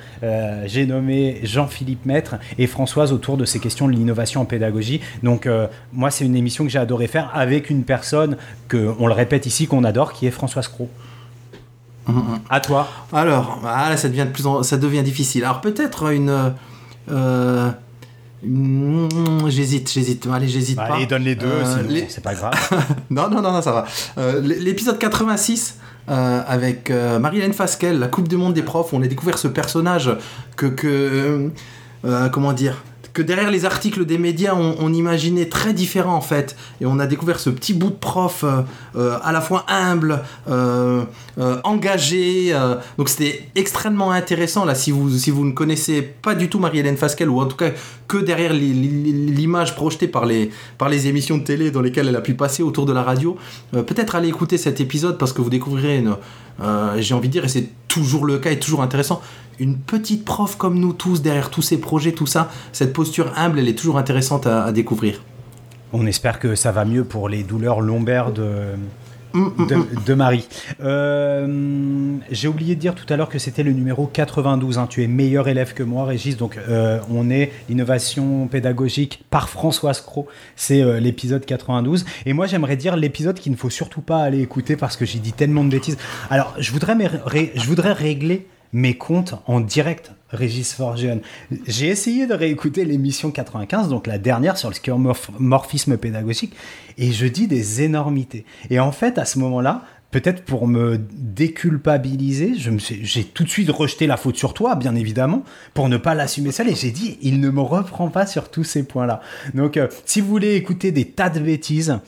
j'ai 0.67 0.87
nommé 0.87 1.39
Jean-Philippe 1.45 2.05
Maître, 2.05 2.35
et 2.59 2.67
Françoise 2.67 3.13
autour 3.13 3.37
de 3.37 3.45
ces 3.45 3.61
questions 3.61 3.87
de 3.87 3.93
l'innovation 3.93 4.41
en 4.41 4.45
pédagogie. 4.45 5.01
Donc 5.23 5.49
moi, 5.93 6.11
c'est 6.11 6.25
une 6.27 6.35
émission 6.35 6.65
que 6.65 6.71
j'ai 6.71 6.81
adoré 6.81 7.07
faire 7.07 7.31
avec 7.33 7.71
une 7.71 7.85
personne 7.85 8.37
que, 8.67 8.93
on 8.99 9.07
le 9.07 9.15
répète 9.15 9.47
ici, 9.47 9.69
qu'on 9.69 9.85
adore, 9.85 10.13
qui 10.13 10.27
est 10.27 10.33
Françoise 10.33 10.67
Cros. 10.67 10.91
À 12.51 12.61
toi. 12.61 12.89
Alors, 13.13 13.61
ah, 13.67 13.91
là, 13.91 13.97
ça 13.97 14.09
devient, 14.09 14.25
de 14.27 14.33
plus 14.33 14.47
en- 14.47 14.63
ça 14.63 14.77
devient 14.77 15.03
difficile. 15.03 15.45
Alors 15.45 15.61
peut-être 15.61 16.11
une... 16.13 16.53
euh, 17.11 17.71
une- 18.43 19.09
j'hésite, 19.49 19.91
j'hésite. 19.93 20.27
Allez, 20.33 20.49
j'hésite 20.49 20.77
pas. 20.77 20.95
Allez, 20.95 21.07
donne 21.07 21.25
les 21.25 21.35
deux, 21.35 21.47
Euh, 21.47 21.65
sinon 21.79 21.91
les- 21.91 22.07
c'est 22.09 22.23
pas 22.23 22.35
grave. 22.35 22.53
non, 23.11 23.29
non, 23.29 23.43
non, 23.43 23.53
non, 23.53 23.63
ça 23.63 23.73
va. 23.73 23.85
Euh, 24.19 24.41
L'épisode 24.41 24.99
86 24.99 25.79
euh, 26.09 26.41
avec 26.47 26.91
euh, 26.91 27.19
Marilyn 27.19 27.53
Fasquelle, 27.53 27.99
la 27.99 28.07
Coupe 28.09 28.29
du 28.29 28.37
Monde 28.37 28.55
des 28.55 28.63
profs, 28.63 28.93
on 28.93 29.03
a 29.03 29.07
découvert 29.07 29.39
ce 29.39 29.49
personnage 29.49 30.11
que, 30.57 30.67
que 30.67 30.87
euh, 30.87 31.49
euh, 32.05 32.29
comment 32.29 32.53
dire, 32.53 32.83
derrière 33.23 33.51
les 33.51 33.65
articles 33.65 34.05
des 34.05 34.19
médias, 34.19 34.55
on, 34.55 34.93
imaginait 34.93 35.47
très 35.47 35.73
différent 35.73 36.15
en 36.15 36.21
fait. 36.21 36.57
Et 36.81 36.87
on 36.87 36.99
a 36.99 37.07
découvert 37.07 37.39
ce 37.41 37.51
petit 37.51 37.75
bout 37.75 37.91
de 37.91 37.95
prof 37.95 38.45
euh, 38.45 38.63
euh, 38.97 39.19
à 39.23 39.33
la 39.33 39.41
fois 39.41 39.65
humble, 39.69 40.21
euh, 40.49 41.03
engagé. 41.65 42.55
donc 42.97 43.09
c'était 43.09 43.49
extrêmement 43.55 44.11
intéressant 44.11 44.65
là. 44.65 44.75
Si 44.75 44.91
vous, 44.91 45.11
si 45.11 45.31
vous 45.31 45.45
ne 45.45 45.53
connaissez 45.53 46.03
pas 46.03 46.35
du 46.35 46.49
tout 46.49 46.59
Marie-Hélène 46.59 46.97
Fasquelle, 46.97 47.29
ou 47.29 47.41
en 47.41 47.47
tout 47.47 47.57
cas 47.57 47.71
que 48.09 48.17
derrière 48.17 48.53
li- 48.53 48.73
li- 48.73 49.13
l'image 49.13 49.77
projetée 49.77 50.09
par 50.09 50.25
les, 50.27 50.51
par 50.79 50.89
les 50.89 51.07
émissions 51.07 51.39
de 51.39 51.45
télé 51.45 51.71
dans 51.71 51.83
lesquelles 51.83 52.09
elle 52.09 52.17
a 52.17 52.21
pu 52.23 52.35
passer 52.35 52.63
autour 52.63 52.87
de 52.87 52.93
la 52.93 53.03
radio. 53.03 53.37
Peut-être 53.73 54.15
aller 54.15 54.29
écouter 54.29 54.59
cet 54.59 54.81
épisode 54.81 55.19
parce 55.19 55.33
que 55.33 55.43
vous 55.43 55.51
découvrirez, 55.51 55.99
une, 55.99 56.17
j'ai 56.61 57.15
envie 57.15 57.29
de 57.29 57.33
dire, 57.33 57.45
et 57.45 57.49
c'est 57.49 57.69
toujours 57.89 58.25
le 58.25 58.39
cas 58.39 58.51
et 58.51 58.59
toujours 58.59 58.83
intéressant, 58.83 59.21
une 59.59 59.77
petite 59.77 60.25
prof 60.25 60.57
comme 60.57 60.79
nous 60.79 60.93
tous 60.93 61.23
derrière 61.23 61.51
tous 61.51 61.63
ces 61.63 61.79
projets, 61.79 62.13
tout 62.13 62.27
ça. 62.27 62.51
Cette 62.73 62.93
posture 62.93 63.33
humble, 63.37 63.59
elle 63.59 63.69
est 63.69 63.79
toujours 63.79 63.99
intéressante 63.99 64.47
à, 64.47 64.65
à 64.65 64.73
découvrir. 64.73 65.23
On 65.93 66.07
espère 66.07 66.39
que 66.39 66.55
ça 66.55 66.71
va 66.71 66.85
mieux 66.85 67.05
pour 67.05 67.29
les 67.29 67.43
douleurs 67.43 67.81
lombaires 67.81 68.31
de, 68.31 68.75
de, 70.07 70.15
Marie. 70.15 70.49
Euh, 70.83 72.17
J'ai 72.31 72.49
oublié 72.49 72.75
de 72.75 72.81
dire 72.81 72.95
tout 72.95 73.11
à 73.13 73.17
l'heure 73.17 73.29
que 73.29 73.39
c'était 73.39 73.63
le 73.63 73.73
numéro 73.73 74.07
92. 74.07 74.79
hein. 74.79 74.87
Tu 74.89 75.03
es 75.03 75.07
meilleur 75.07 75.49
élève 75.49 75.75
que 75.75 75.83
moi, 75.83 76.05
Régis. 76.05 76.37
Donc, 76.37 76.59
euh, 76.69 77.01
on 77.11 77.31
est 77.31 77.53
l'innovation 77.69 78.47
pédagogique 78.47 79.25
par 79.31 79.49
Françoise 79.49 80.01
Cros. 80.01 80.29
C'est 80.57 80.83
euh, 80.83 81.01
l'épisode 81.01 81.45
92. 81.45 82.05
Et 82.27 82.33
moi, 82.33 82.47
j'aimerais 82.47 82.77
dire 82.77 82.97
l'épisode 82.97 83.39
qu'il 83.39 83.53
ne 83.53 83.57
faut 83.57 83.71
surtout 83.71 84.03
pas 84.03 84.19
aller 84.19 84.41
écouter 84.41 84.77
parce 84.77 84.97
que 84.97 85.05
j'ai 85.05 85.19
dit 85.19 85.33
tellement 85.33 85.65
de 85.65 85.71
bêtises. 85.71 85.99
Alors, 86.31 86.55
je 86.59 86.73
voudrais, 86.73 86.97
je 87.55 87.65
voudrais 87.67 87.93
régler 87.93 88.47
mes 88.73 88.95
comptes 88.95 89.35
en 89.47 89.61
direct, 89.61 90.13
Régis 90.31 90.75
Forgeon. 90.75 91.21
J'ai 91.67 91.89
essayé 91.89 92.27
de 92.27 92.35
réécouter 92.35 92.85
l'émission 92.85 93.31
95, 93.31 93.89
donc 93.89 94.07
la 94.07 94.19
dernière 94.19 94.59
sur 94.59 94.69
le 94.69 94.75
skeuomorphisme 94.75 95.97
pédagogique, 95.97 96.55
et 96.99 97.13
je 97.13 97.27
dis 97.27 97.47
des 97.47 97.83
énormités. 97.83 98.45
Et 98.71 98.79
en 98.81 98.93
fait, 98.93 99.19
à 99.19 99.25
ce 99.25 99.39
moment-là, 99.39 99.85
peut-être 100.11 100.45
pour 100.45 100.67
me 100.67 100.99
déculpabiliser, 100.99 102.55
j'ai 102.57 103.25
tout 103.25 103.45
de 103.45 103.49
suite 103.49 103.71
rejeté 103.71 104.07
la 104.07 104.17
faute 104.17 104.37
sur 104.37 104.55
toi, 104.55 104.75
bien 104.75 104.95
évidemment, 104.95 105.45
pour 105.75 105.89
ne 105.89 105.97
pas 105.97 106.15
l'assumer 106.15 106.53
seul, 106.53 106.69
et 106.69 106.75
j'ai 106.75 106.91
dit, 106.91 107.19
il 107.23 107.41
ne 107.41 107.51
me 107.51 107.61
reprend 107.61 108.09
pas 108.09 108.27
sur 108.27 108.51
tous 108.51 108.65
ces 108.65 108.83
points-là. 108.83 109.21
Donc, 109.55 109.77
euh, 109.77 109.89
si 110.05 110.21
vous 110.21 110.29
voulez 110.29 110.55
écouter 110.55 110.93
des 110.93 111.07
tas 111.07 111.31
de 111.31 111.41
bêtises, 111.41 112.01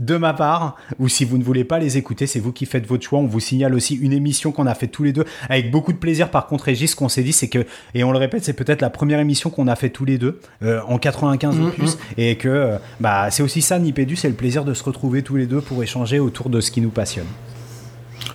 de 0.00 0.16
ma 0.16 0.32
part, 0.32 0.76
ou 0.98 1.08
si 1.08 1.24
vous 1.24 1.38
ne 1.38 1.44
voulez 1.44 1.62
pas 1.62 1.78
les 1.78 1.96
écouter, 1.96 2.26
c'est 2.26 2.40
vous 2.40 2.50
qui 2.52 2.66
faites 2.66 2.86
votre 2.86 3.04
choix. 3.04 3.20
On 3.20 3.26
vous 3.26 3.38
signale 3.38 3.74
aussi 3.74 3.94
une 3.94 4.12
émission 4.12 4.50
qu'on 4.50 4.66
a 4.66 4.74
fait 4.74 4.88
tous 4.88 5.04
les 5.04 5.12
deux 5.12 5.24
avec 5.48 5.70
beaucoup 5.70 5.92
de 5.92 5.98
plaisir. 5.98 6.30
Par 6.30 6.46
contre, 6.48 6.64
Régis, 6.64 6.90
ce 6.90 6.96
qu'on 6.96 7.08
s'est 7.08 7.22
dit, 7.22 7.32
c'est 7.32 7.48
que, 7.48 7.64
et 7.94 8.02
on 8.02 8.10
le 8.10 8.18
répète, 8.18 8.42
c'est 8.42 8.54
peut-être 8.54 8.80
la 8.80 8.90
première 8.90 9.20
émission 9.20 9.50
qu'on 9.50 9.68
a 9.68 9.76
fait 9.76 9.90
tous 9.90 10.04
les 10.04 10.18
deux 10.18 10.40
euh, 10.62 10.80
en 10.88 10.98
95 10.98 11.56
Mhm. 11.56 11.66
ou 11.66 11.70
plus, 11.70 11.98
et 12.16 12.36
que 12.36 12.48
euh, 12.48 12.78
bah 12.98 13.30
c'est 13.30 13.42
aussi 13.42 13.62
ça, 13.62 13.78
Nipédu, 13.78 14.16
c'est 14.16 14.28
le 14.28 14.34
plaisir 14.34 14.64
de 14.64 14.74
se 14.74 14.82
retrouver 14.82 15.22
tous 15.22 15.36
les 15.36 15.46
deux 15.46 15.60
pour 15.60 15.82
échanger 15.82 16.18
autour 16.18 16.48
de 16.50 16.60
ce 16.60 16.70
qui 16.70 16.80
nous 16.80 16.90
passionne. 16.90 17.26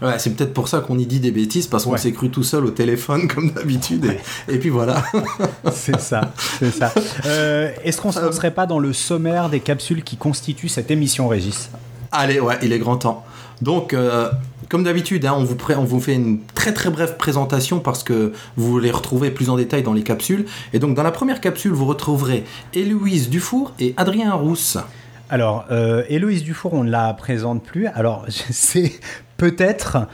Ouais, 0.01 0.19
c'est 0.19 0.35
peut-être 0.35 0.53
pour 0.53 0.67
ça 0.67 0.79
qu'on 0.79 0.97
y 0.97 1.05
dit 1.05 1.19
des 1.19 1.31
bêtises, 1.31 1.67
parce 1.67 1.85
qu'on 1.85 1.91
Ouais. 1.91 1.97
s'est 1.97 2.11
cru 2.11 2.29
tout 2.29 2.43
seul 2.43 2.65
au 2.65 2.71
téléphone, 2.71 3.27
comme 3.27 3.51
d'habitude, 3.51 4.05
et, 4.47 4.53
et 4.53 4.57
puis 4.59 4.69
voilà. 4.69 5.03
C'est 5.73 5.99
ça, 5.99 6.33
c'est 6.59 6.71
ça. 6.71 6.93
Euh, 7.25 7.69
Est-ce 7.83 8.01
qu'on 8.01 8.09
ne 8.09 8.31
serait 8.31 8.51
pas 8.51 8.65
dans 8.65 8.79
le 8.79 8.93
sommaire 8.93 9.49
des 9.49 9.59
capsules 9.59 10.03
qui 10.03 10.17
constituent 10.17 10.69
cette 10.69 10.91
émission, 10.91 11.27
Régis? 11.27 11.69
Allez, 12.11 12.39
ouais, 12.39 12.57
il 12.61 12.71
est 12.73 12.79
grand 12.79 12.97
temps. 12.97 13.25
Donc, 13.61 13.93
euh, 13.93 14.29
comme 14.69 14.83
d'habitude, 14.83 15.25
hein, 15.25 15.33
on, 15.37 15.43
vous 15.43 15.55
on 15.77 15.83
vous 15.83 15.99
fait 15.99 16.13
une 16.15 16.39
très 16.55 16.73
très 16.73 16.89
brève 16.89 17.17
présentation 17.17 17.79
parce 17.79 18.03
que 18.03 18.33
vous 18.57 18.79
les 18.79 18.91
retrouvez 18.91 19.31
plus 19.31 19.49
en 19.49 19.55
détail 19.57 19.83
dans 19.83 19.93
les 19.93 20.03
capsules. 20.03 20.45
Et 20.73 20.79
donc, 20.79 20.95
dans 20.95 21.03
la 21.03 21.11
première 21.11 21.39
capsule, 21.41 21.71
vous 21.71 21.85
retrouverez 21.85 22.43
Héloïse 22.73 23.29
Dufour 23.29 23.71
et 23.79 23.93
Adrien 23.97 24.33
Rousse. 24.33 24.77
Alors, 25.29 25.65
euh, 25.71 26.03
Héloïse 26.09 26.43
Dufour, 26.43 26.73
on 26.73 26.83
ne 26.83 26.91
la 26.91 27.13
présente 27.13 27.63
plus. 27.63 27.87
Alors, 27.87 28.25
c'est 28.51 28.93
peut-être 29.37 30.07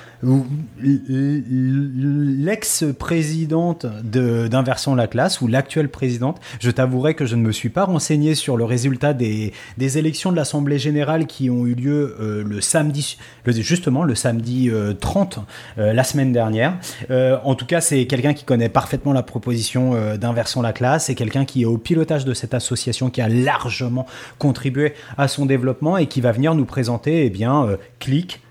l'ex-présidente 2.41 3.85
de- 4.03 4.47
d'Inversion 4.47 4.95
la 4.95 5.07
classe 5.07 5.41
ou 5.41 5.47
l'actuelle 5.47 5.89
présidente. 5.89 6.39
Je 6.59 6.71
t'avouerai 6.71 7.13
que 7.13 7.25
je 7.25 7.35
ne 7.35 7.41
me 7.41 7.51
suis 7.51 7.69
pas 7.69 7.85
renseigné 7.85 8.35
sur 8.35 8.57
le 8.57 8.63
résultat 8.63 9.13
des, 9.13 9.53
des 9.77 9.97
élections 9.97 10.31
de 10.31 10.35
l'Assemblée 10.35 10.79
générale 10.79 11.27
qui 11.27 11.49
ont 11.49 11.65
eu 11.65 11.75
lieu 11.75 12.15
euh, 12.19 12.43
le 12.45 12.61
samedi, 12.61 13.17
justement 13.47 14.03
le 14.03 14.15
samedi 14.15 14.69
euh, 14.69 14.93
30, 14.93 15.39
euh, 15.77 15.93
la 15.93 16.03
semaine 16.03 16.31
dernière. 16.31 16.77
Euh, 17.09 17.37
en 17.43 17.55
tout 17.55 17.65
cas, 17.65 17.81
c'est 17.81 18.05
quelqu'un 18.07 18.33
qui 18.33 18.43
connaît 18.43 18.69
parfaitement 18.69 19.13
la 19.13 19.23
proposition 19.23 19.93
d'Inversion 20.17 20.61
la 20.61 20.73
classe. 20.73 21.05
C'est 21.05 21.15
quelqu'un 21.15 21.45
qui 21.45 21.63
est 21.63 21.65
au 21.65 21.77
pilotage 21.77 22.25
de 22.25 22.33
cette 22.33 22.53
association 22.53 23.09
qui 23.09 23.21
a 23.21 23.29
largement 23.29 24.05
contribué 24.39 24.93
à 25.17 25.27
son 25.27 25.45
développement 25.45 25.97
et 25.97 26.07
qui 26.07 26.21
va 26.21 26.31
venir 26.31 26.55
nous 26.55 26.65
présenter, 26.65 27.25
eh 27.25 27.29
bien, 27.29 27.67
Click, 27.99 28.41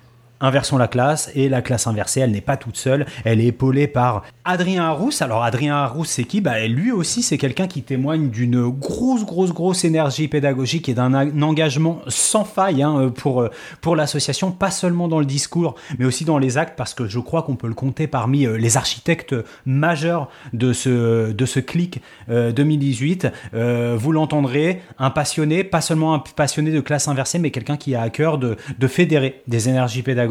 Inversons 0.43 0.79
la 0.79 0.89
classe 0.89 1.31
et 1.35 1.51
la 1.51 1.61
classe 1.61 1.87
inversée, 1.87 2.21
elle 2.21 2.31
n'est 2.31 2.41
pas 2.41 2.57
toute 2.57 2.79
seule, 2.79 3.05
elle 3.25 3.41
est 3.41 3.47
épaulée 3.47 3.87
par 3.87 4.23
Adrien 4.45 4.85
Arrousse. 4.85 5.21
Alors 5.21 5.45
Adrien 5.45 5.75
Arrousse, 5.77 6.09
c'est 6.09 6.25
qui? 6.25 6.41
Bah, 6.41 6.67
Lui 6.67 6.93
aussi, 6.93 7.23
c'est 7.23 7.37
quelqu'un 7.37 7.67
qui 7.67 7.83
témoigne 7.83 8.31
d'une 8.31 8.69
grosse, 8.71 9.27
grosse, 9.27 9.53
grosse 9.53 9.85
énergie 9.85 10.29
pédagogique 10.29 10.89
et 10.89 10.95
d'un 10.95 11.43
engagement 11.43 12.01
sans 12.09 12.45
faille 12.45 12.83
hein, 12.83 13.13
pour, 13.15 13.43
euh, 13.43 13.51
pour 13.83 13.97
l'association, 13.97 14.51
pas 14.51 14.71
seulement 14.71 15.09
dans 15.09 15.19
le 15.19 15.27
discours, 15.27 15.75
mais 15.99 16.07
aussi 16.07 16.25
dans 16.25 16.39
les 16.39 16.57
actes, 16.57 16.75
parce 16.75 16.95
que 16.95 17.07
je 17.07 17.19
crois 17.19 17.43
qu'on 17.43 17.57
peut 17.57 17.69
le 17.69 17.75
compter 17.75 18.07
parmi 18.07 18.47
euh, 18.47 18.57
les 18.57 18.79
architectes 18.79 19.35
majeurs 19.67 20.31
de 20.55 20.73
ce, 20.73 21.33
de 21.33 21.47
ce 21.47 21.61
clic 21.61 22.01
euh, 22.31 22.51
2018. 22.51 23.29
Euh, 23.53 23.95
vous 23.99 24.13
l'entendrez, 24.13 24.81
un 24.99 25.11
passionné, 25.11 25.65
pas 25.65 25.83
seulement 25.83 26.15
un 26.15 26.19
passionné 26.19 26.71
de 26.71 26.81
classe 26.81 27.09
inversée, 27.09 27.39
mais 27.39 27.51
quelqu'un 27.51 27.77
qui 27.77 27.95
a 27.95 28.01
à 28.01 28.09
cœur 28.09 28.39
de, 28.39 28.57
de 28.79 28.87
fédérer 28.87 29.43
des 29.47 29.69
énergies 29.69 30.03
pédagogiques 30.03 30.30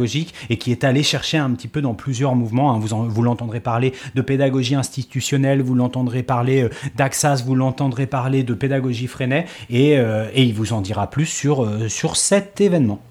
et 0.50 0.58
qui 0.58 0.72
est 0.72 0.84
allé 0.84 1.04
chercher 1.04 1.38
un 1.38 1.52
petit 1.52 1.68
peu 1.68 1.82
dans 1.82 1.94
plusieurs 1.94 2.36
mouvements. 2.36 2.74
hein. 2.74 2.80
Vous, 2.80 2.94
en- 2.94 3.04
vous 3.08 3.22
l'entendrez 3.22 3.60
parler 3.60 3.94
de 4.16 4.22
pédagogie 4.22 4.76
institutionnelle, 4.76 5.62
vous 5.62 5.76
l'entendrez 5.76 6.24
parler 6.24 6.64
euh, 6.64 6.70
d'Axas, 6.96 7.44
vous 7.46 7.56
l'entendrez 7.56 8.08
parler 8.08 8.44
de 8.44 8.54
pédagogie 8.54 9.08
Freinet, 9.08 9.46
et, 9.70 9.98
euh, 9.98 10.28
il 10.36 10.54
vous 10.54 10.74
en 10.74 10.82
dira 10.82 11.10
plus 11.10 11.26
sur, 11.26 11.64
euh, 11.64 11.88
sur 11.90 12.16
cet 12.16 12.62
événement. 12.62 13.02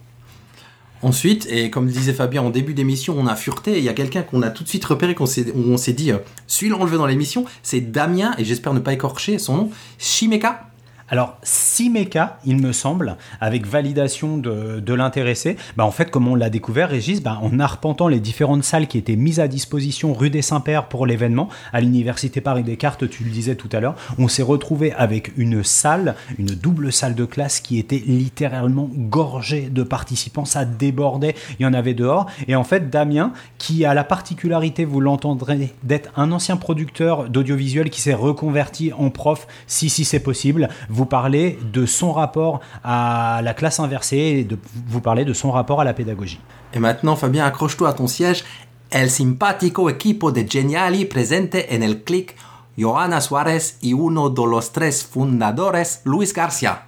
Ensuite, 1.01 1.47
et 1.49 1.71
comme 1.71 1.87
disait 1.87 2.13
Fabien 2.13 2.43
en 2.43 2.51
début 2.51 2.75
d'émission, 2.75 3.15
on 3.17 3.29
a 3.29 3.37
fureté. 3.37 3.75
et 3.75 3.79
Il 3.79 3.85
y 3.85 3.89
a 3.89 3.93
quelqu'un 3.93 4.23
qu'on 4.23 4.43
a 4.43 4.51
tout 4.51 4.65
de 4.65 4.69
suite 4.69 4.85
repéré, 4.85 5.15
qu'on 5.15 5.27
s'est, 5.27 5.47
on 5.55 5.77
s'est 5.77 5.93
dit, 5.93 6.11
celui-là 6.49 6.77
on 6.81 6.85
le 6.85 6.91
veut 6.91 6.99
dans 6.99 7.07
l'émission, 7.07 7.45
c'est 7.63 7.81
Damien, 7.81 8.35
et 8.37 8.45
j'espère 8.45 8.75
ne 8.75 8.81
pas 8.81 8.93
écorcher 8.95 9.39
son 9.39 9.57
nom, 9.57 9.71
Shimeka. 9.99 10.65
Alors, 11.11 11.39
Simeka, 11.43 12.39
il 12.45 12.61
me 12.61 12.73
semble, 12.73 13.17
avec 13.41 13.67
validation 13.67 14.37
de, 14.37 14.93
l'intéressé, 14.93 15.57
bah 15.77 15.85
en 15.85 15.91
fait, 15.91 16.11
comme 16.11 16.29
on 16.29 16.35
l'a 16.35 16.51
découvert, 16.51 16.91
Régis, 16.91 17.23
bah, 17.23 17.39
en 17.41 17.61
arpentant 17.61 18.09
les 18.09 18.21
différentes 18.21 18.65
salles 18.65 18.89
qui 18.89 18.99
étaient 18.99 19.17
mises 19.17 19.41
à 19.41 19.49
disposition 19.49 20.13
rue 20.13 20.29
des 20.29 20.43
Saints-Pères 20.43 20.89
pour 20.89 21.07
l'événement, 21.07 21.49
à 21.73 21.81
l'Université 21.81 22.41
Paris-Descartes, 22.41 23.09
tu 23.09 23.25
le 23.25 23.31
disais 23.31 23.55
tout 23.55 23.69
à 23.73 23.81
l'heure, 23.81 23.95
on 24.19 24.29
s'est 24.29 24.43
retrouvé 24.43 24.93
avec 24.93 25.33
une 25.37 25.63
salle, 25.63 26.15
une 26.39 26.47
double 26.47 26.93
salle 26.93 27.15
de 27.15 27.25
classe 27.25 27.61
qui 27.61 27.79
était 27.79 28.03
littéralement 28.07 28.91
gorgée 28.93 29.69
de 29.71 29.83
participants, 29.83 30.45
ça 30.45 30.65
débordait, 30.65 31.35
il 31.59 31.63
y 31.63 31.67
en 31.67 31.75
avait 31.75 31.95
dehors. 31.95 32.27
Et 32.49 32.57
en 32.57 32.65
fait, 32.65 32.91
Damien, 32.91 33.33
qui 33.59 33.85
a 33.85 33.95
la 33.95 34.05
particularité, 34.05 34.85
vous 34.85 35.01
l'entendrez, 35.01 35.75
d'être 35.85 36.11
un 36.17 36.33
ancien 36.33 36.57
producteur 36.57 37.29
d'audiovisuel 37.31 37.89
qui 37.89 38.01
s'est 38.01 38.15
reconverti 38.15 38.93
en 38.93 39.11
prof, 39.11 39.47
si 39.67 39.89
si 39.89 40.05
c'est 40.05 40.21
possible, 40.21 40.69
parlez 41.07 41.59
de 41.73 41.87
son 41.87 42.13
rapport 42.13 42.61
à 42.85 43.41
la 43.43 43.55
classe 43.55 43.81
inversée 43.81 44.17
et 44.17 44.45
de, 44.45 44.59
vous 44.87 45.01
parlez 45.01 45.25
de 45.25 45.33
son 45.33 45.51
rapport 45.51 45.81
à 45.81 45.85
la 45.85 45.95
pédagogie. 45.95 46.41
Et 46.75 46.79
maintenant, 46.79 47.17
Fabien, 47.17 47.45
accroche-toi 47.45 47.89
à 47.89 47.93
ton 47.93 48.07
siège. 48.07 48.45
El 48.91 49.11
simpático 49.11 49.91
equipo 49.91 50.33
de 50.33 50.47
Geniali 50.49 51.05
presente 51.05 51.67
en 51.71 51.83
el 51.83 52.05
click 52.05 52.35
Johanna 52.79 53.21
Suarez 53.21 53.77
y 53.83 53.93
uno 53.93 54.31
de 54.31 54.47
los 54.47 54.73
tres 54.73 55.05
fundadores, 55.05 56.01
Luis 56.05 56.33
Garcia. 56.33 56.88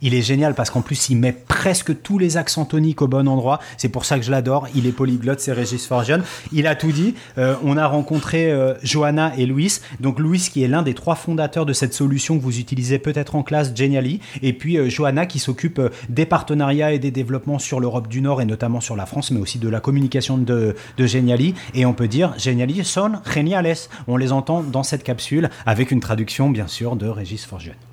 Il 0.00 0.14
est 0.14 0.22
génial 0.22 0.54
parce 0.54 0.70
qu'en 0.70 0.80
plus, 0.80 1.08
il 1.08 1.16
met 1.16 1.32
presque 1.32 2.02
tous 2.02 2.18
les 2.18 2.36
accents 2.36 2.64
toniques 2.64 3.02
au 3.02 3.08
bon 3.08 3.26
endroit. 3.26 3.58
C'est 3.76 3.88
pour 3.88 4.04
ça 4.04 4.18
que 4.18 4.24
je 4.24 4.30
l'adore. 4.30 4.68
Il 4.74 4.86
est 4.86 4.92
polyglotte, 4.92 5.40
c'est 5.40 5.52
Régis 5.52 5.86
Forgione. 5.86 6.22
Il 6.52 6.66
a 6.66 6.76
tout 6.76 6.92
dit. 6.92 7.14
Euh, 7.36 7.56
on 7.64 7.76
a 7.76 7.86
rencontré 7.86 8.50
euh, 8.52 8.74
Johanna 8.82 9.32
et 9.36 9.46
Louis. 9.46 9.80
Donc, 9.98 10.20
Louis 10.20 10.38
qui 10.38 10.62
est 10.62 10.68
l'un 10.68 10.82
des 10.82 10.94
trois 10.94 11.16
fondateurs 11.16 11.66
de 11.66 11.72
cette 11.72 11.94
solution 11.94 12.38
que 12.38 12.42
vous 12.42 12.60
utilisez 12.60 12.98
peut-être 12.98 13.34
en 13.34 13.42
classe, 13.42 13.74
Geniali. 13.74 14.20
Et 14.42 14.52
puis, 14.52 14.78
euh, 14.78 14.88
Johanna 14.88 15.26
qui 15.26 15.40
s'occupe 15.40 15.78
euh, 15.80 15.88
des 16.08 16.26
partenariats 16.26 16.92
et 16.92 16.98
des 16.98 17.10
développements 17.10 17.58
sur 17.58 17.80
l'Europe 17.80 18.06
du 18.06 18.20
Nord 18.20 18.40
et 18.40 18.44
notamment 18.44 18.80
sur 18.80 18.94
la 18.94 19.06
France, 19.06 19.32
mais 19.32 19.40
aussi 19.40 19.58
de 19.58 19.68
la 19.68 19.80
communication 19.80 20.38
de, 20.38 20.76
de 20.96 21.06
Geniali. 21.06 21.54
Et 21.74 21.86
on 21.86 21.92
peut 21.92 22.08
dire, 22.08 22.34
Geniali 22.38 22.84
son 22.84 23.12
geniales. 23.28 23.74
On 24.06 24.16
les 24.16 24.30
entend 24.30 24.62
dans 24.62 24.84
cette 24.84 25.02
capsule 25.02 25.50
avec 25.66 25.90
une 25.90 26.00
traduction, 26.00 26.50
bien 26.50 26.68
sûr, 26.68 26.94
de 26.94 27.08
Régis 27.08 27.44
Forgione. 27.44 27.87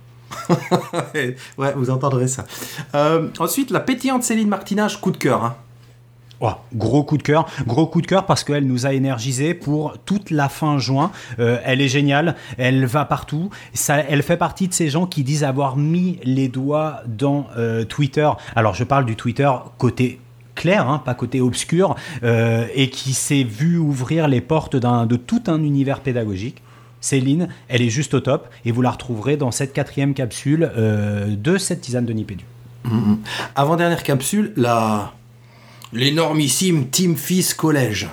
ouais, 1.57 1.73
vous 1.75 1.89
entendrez 1.89 2.27
ça. 2.27 2.45
Euh, 2.93 3.27
ensuite, 3.39 3.71
la 3.71 3.79
pétillante 3.79 4.23
Céline 4.23 4.47
Martinage, 4.47 5.01
coup 5.01 5.11
de 5.11 5.17
cœur. 5.17 5.43
hein. 5.43 5.55
Oh, 6.41 6.51
gros 6.73 7.03
coup 7.03 7.17
de 7.17 7.23
cœur, 7.23 7.47
gros 7.65 7.87
coup 7.87 8.01
de 8.01 8.07
cœur 8.07 8.25
parce 8.25 8.43
qu'elle 8.43 8.67
nous 8.67 8.85
a 8.85 8.91
énergisé 8.91 9.53
pour 9.53 9.97
toute 10.05 10.31
la 10.31 10.49
fin 10.49 10.77
juin. 10.77 11.11
Euh, 11.39 11.59
elle 11.63 11.79
est 11.79 11.87
géniale, 11.87 12.35
elle 12.57 12.85
va 12.85 13.05
partout. 13.05 13.49
Elle 13.89 14.21
fait 14.21 14.35
partie 14.35 14.67
de 14.67 14.73
ces 14.73 14.89
gens 14.89 15.05
qui 15.05 15.23
disent 15.23 15.45
avoir 15.45 15.77
mis 15.77 16.19
les 16.23 16.49
doigts 16.49 16.97
dans 17.07 17.47
euh, 17.57 17.85
Twitter. 17.85 18.29
Alors 18.53 18.73
je 18.73 18.83
parle 18.83 19.05
du 19.05 19.15
Twitter 19.15 19.49
côté 19.77 20.19
clair, 20.55 20.89
hein, 20.89 21.01
pas 21.03 21.13
côté 21.13 21.39
obscur, 21.39 21.95
et 22.23 22.89
qui 22.89 23.13
s'est 23.13 23.43
vu 23.43 23.77
ouvrir 23.77 24.27
les 24.27 24.39
portes 24.41 24.75
de 24.75 25.15
tout 25.15 25.43
un 25.47 25.63
univers 25.63 25.99
pédagogique. 25.99 26.61
Céline, 27.05 27.49
elle 27.67 27.81
est 27.83 27.89
juste 27.89 28.15
au 28.15 28.19
top 28.19 28.49
et 28.65 28.71
vous 28.71 28.81
la 28.81 28.91
retrouverez 28.91 29.37
dans 29.37 29.51
cette 29.51 29.73
quatrième 29.73 30.13
capsule 30.13 30.71
euh, 30.75 31.27
de 31.35 31.57
cette 31.57 31.81
tisane 31.81 32.05
de 32.05 32.13
Nipédu. 32.13 32.45
Mm-hmm. 32.85 33.17
Avant-dernière 33.55 34.01
capsule, 34.03 34.53
la... 34.55 35.13
l'énormissime 35.93 36.87
Team 36.87 37.15
Fils 37.15 37.53
Collège. 37.53 38.07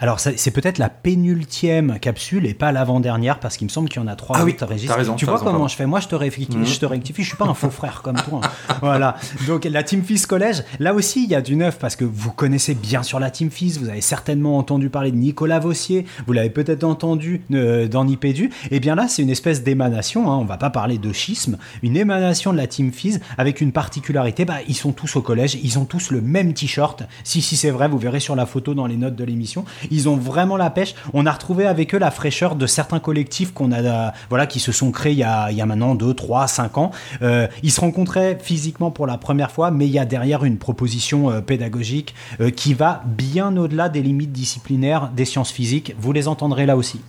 Alors, 0.00 0.20
c'est 0.20 0.50
peut-être 0.52 0.78
la 0.78 0.88
pénultième 0.88 1.98
capsule 1.98 2.46
et 2.46 2.54
pas 2.54 2.70
l'avant-dernière, 2.70 3.40
parce 3.40 3.56
qu'il 3.56 3.66
me 3.66 3.70
semble 3.70 3.88
qu'il 3.88 4.00
y 4.00 4.04
en 4.04 4.06
a 4.06 4.14
trois 4.14 4.36
ah 4.38 4.44
oui, 4.44 4.56
Régis. 4.60 4.90
raison, 4.90 5.16
tu 5.16 5.24
vois 5.24 5.40
comment 5.40 5.66
je 5.66 5.74
fais? 5.74 5.86
Moi, 5.86 5.98
je 6.00 6.06
te, 6.06 6.14
rectifie, 6.14 6.56
mhm. 6.56 6.64
je 6.64 6.78
te 6.78 6.86
rectifie, 6.86 7.22
je 7.22 7.28
suis 7.28 7.36
pas 7.36 7.46
un 7.46 7.54
faux 7.54 7.70
frère 7.70 8.02
comme 8.02 8.16
toi. 8.16 8.40
voilà. 8.80 9.16
Donc, 9.46 9.64
la 9.64 9.82
Team 9.82 10.04
Fils 10.04 10.26
Collège, 10.26 10.62
là 10.78 10.94
aussi, 10.94 11.24
il 11.24 11.30
y 11.30 11.34
a 11.34 11.40
du 11.40 11.56
neuf, 11.56 11.78
parce 11.78 11.96
que 11.96 12.04
vous 12.04 12.30
connaissez 12.30 12.74
bien 12.74 13.02
sur 13.02 13.18
la 13.18 13.30
Team 13.30 13.50
Fils, 13.50 13.78
vous 13.78 13.88
avez 13.88 14.00
certainement 14.00 14.56
entendu 14.58 14.88
parler 14.88 15.10
de 15.10 15.16
Nicolas 15.16 15.58
Vossier, 15.58 16.06
vous 16.26 16.32
l'avez 16.32 16.50
peut-être 16.50 16.84
entendu 16.84 17.42
euh, 17.52 17.88
dans 17.88 18.04
Nipédu. 18.04 18.46
Et 18.70 18.76
eh 18.76 18.80
bien 18.80 18.94
là, 18.94 19.08
c'est 19.08 19.22
une 19.22 19.30
espèce 19.30 19.64
d'émanation, 19.64 20.30
hein, 20.30 20.36
on 20.36 20.44
va 20.44 20.58
pas 20.58 20.70
parler 20.70 20.98
de 20.98 21.12
schisme, 21.12 21.58
une 21.82 21.96
émanation 21.96 22.52
de 22.52 22.56
la 22.56 22.68
Team 22.68 22.92
Fils 22.92 23.18
avec 23.36 23.60
une 23.60 23.72
particularité, 23.72 24.44
bah, 24.44 24.58
ils 24.68 24.76
sont 24.76 24.92
tous 24.92 25.16
au 25.16 25.22
collège, 25.22 25.58
ils 25.62 25.78
ont 25.78 25.84
tous 25.84 26.10
le 26.10 26.20
même 26.20 26.54
t-shirt. 26.54 27.02
Si, 27.24 27.42
si 27.42 27.56
c'est 27.56 27.70
vrai, 27.70 27.88
vous 27.88 27.98
verrez 27.98 28.20
sur 28.20 28.36
la 28.36 28.46
photo 28.46 28.74
dans 28.74 28.86
les 28.86 28.96
notes 28.96 29.16
de 29.16 29.24
l'émission. 29.24 29.64
Ils 29.90 30.08
ont 30.08 30.16
vraiment 30.16 30.56
la 30.56 30.70
pêche. 30.70 30.94
On 31.12 31.26
a 31.26 31.32
retrouvé 31.32 31.66
avec 31.66 31.94
eux 31.94 31.98
la 31.98 32.10
fraîcheur 32.10 32.56
de 32.56 32.66
certains 32.66 33.00
collectifs 33.00 33.52
qu'on 33.52 33.72
a, 33.72 34.12
voilà, 34.28 34.46
qui 34.46 34.60
se 34.60 34.72
sont 34.72 34.90
créés 34.90 35.12
il 35.12 35.18
y 35.18 35.22
a, 35.22 35.66
maintenant 35.66 35.94
2, 35.94 36.14
3, 36.14 36.46
5 36.46 36.78
ans. 36.78 36.90
Euh, 37.22 37.46
ils 37.62 37.70
se 37.70 37.80
rencontraient 37.80 38.38
physiquement 38.40 38.90
pour 38.90 39.06
la 39.06 39.18
première 39.18 39.50
fois, 39.50 39.70
mais 39.70 39.86
il 39.86 39.92
y 39.92 39.98
a 39.98 40.04
derrière 40.04 40.44
une 40.44 40.58
proposition 40.58 41.30
euh, 41.30 41.40
pédagogique 41.40 42.14
euh, 42.40 42.50
qui 42.50 42.74
va 42.74 43.02
bien 43.06 43.56
au-delà 43.56 43.88
des 43.88 44.02
limites 44.02 44.32
disciplinaires 44.32 45.10
des 45.14 45.24
sciences 45.24 45.50
physiques. 45.50 45.94
Vous 45.98 46.12
les 46.12 46.28
entendrez 46.28 46.66
là 46.66 46.76
aussi. 46.76 47.00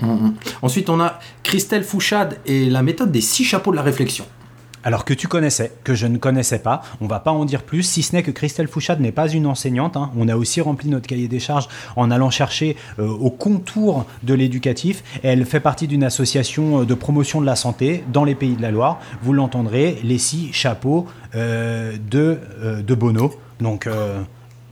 Mmh, 0.00 0.06
mmh. 0.06 0.34
Ensuite, 0.62 0.90
on 0.90 1.00
a 1.00 1.18
Christelle 1.42 1.84
Fouchade 1.84 2.38
et 2.46 2.68
la 2.68 2.82
méthode 2.82 3.12
des 3.12 3.20
six 3.20 3.44
chapeaux 3.44 3.70
de 3.70 3.76
la 3.76 3.82
réflexion 3.82 4.24
alors 4.84 5.04
que 5.04 5.14
tu 5.14 5.28
connaissais, 5.28 5.72
que 5.84 5.94
je 5.94 6.06
ne 6.06 6.18
connaissais 6.18 6.58
pas. 6.58 6.82
On 7.00 7.06
va 7.06 7.20
pas 7.20 7.30
en 7.30 7.44
dire 7.44 7.62
plus, 7.62 7.82
si 7.82 8.02
ce 8.02 8.14
n'est 8.14 8.22
que 8.22 8.30
Christelle 8.30 8.68
Fouchade 8.68 9.00
n'est 9.00 9.12
pas 9.12 9.28
une 9.28 9.46
enseignante. 9.46 9.96
Hein. 9.96 10.10
On 10.16 10.28
a 10.28 10.36
aussi 10.36 10.60
rempli 10.60 10.88
notre 10.88 11.06
cahier 11.06 11.28
des 11.28 11.40
charges 11.40 11.68
en 11.96 12.10
allant 12.10 12.30
chercher 12.30 12.76
euh, 12.98 13.08
au 13.08 13.30
contour 13.30 14.06
de 14.22 14.34
l'éducatif. 14.34 15.02
Elle 15.22 15.44
fait 15.46 15.60
partie 15.60 15.86
d'une 15.86 16.04
association 16.04 16.80
euh, 16.80 16.84
de 16.84 16.94
promotion 16.94 17.40
de 17.40 17.46
la 17.46 17.56
santé 17.56 18.04
dans 18.12 18.24
les 18.24 18.34
pays 18.34 18.56
de 18.56 18.62
la 18.62 18.70
Loire. 18.70 19.00
Vous 19.22 19.32
l'entendrez, 19.32 19.98
les 20.02 20.18
six 20.18 20.52
chapeaux 20.52 21.06
euh, 21.34 21.96
de, 22.10 22.94
Bono. 22.94 23.32
Donc. 23.60 23.88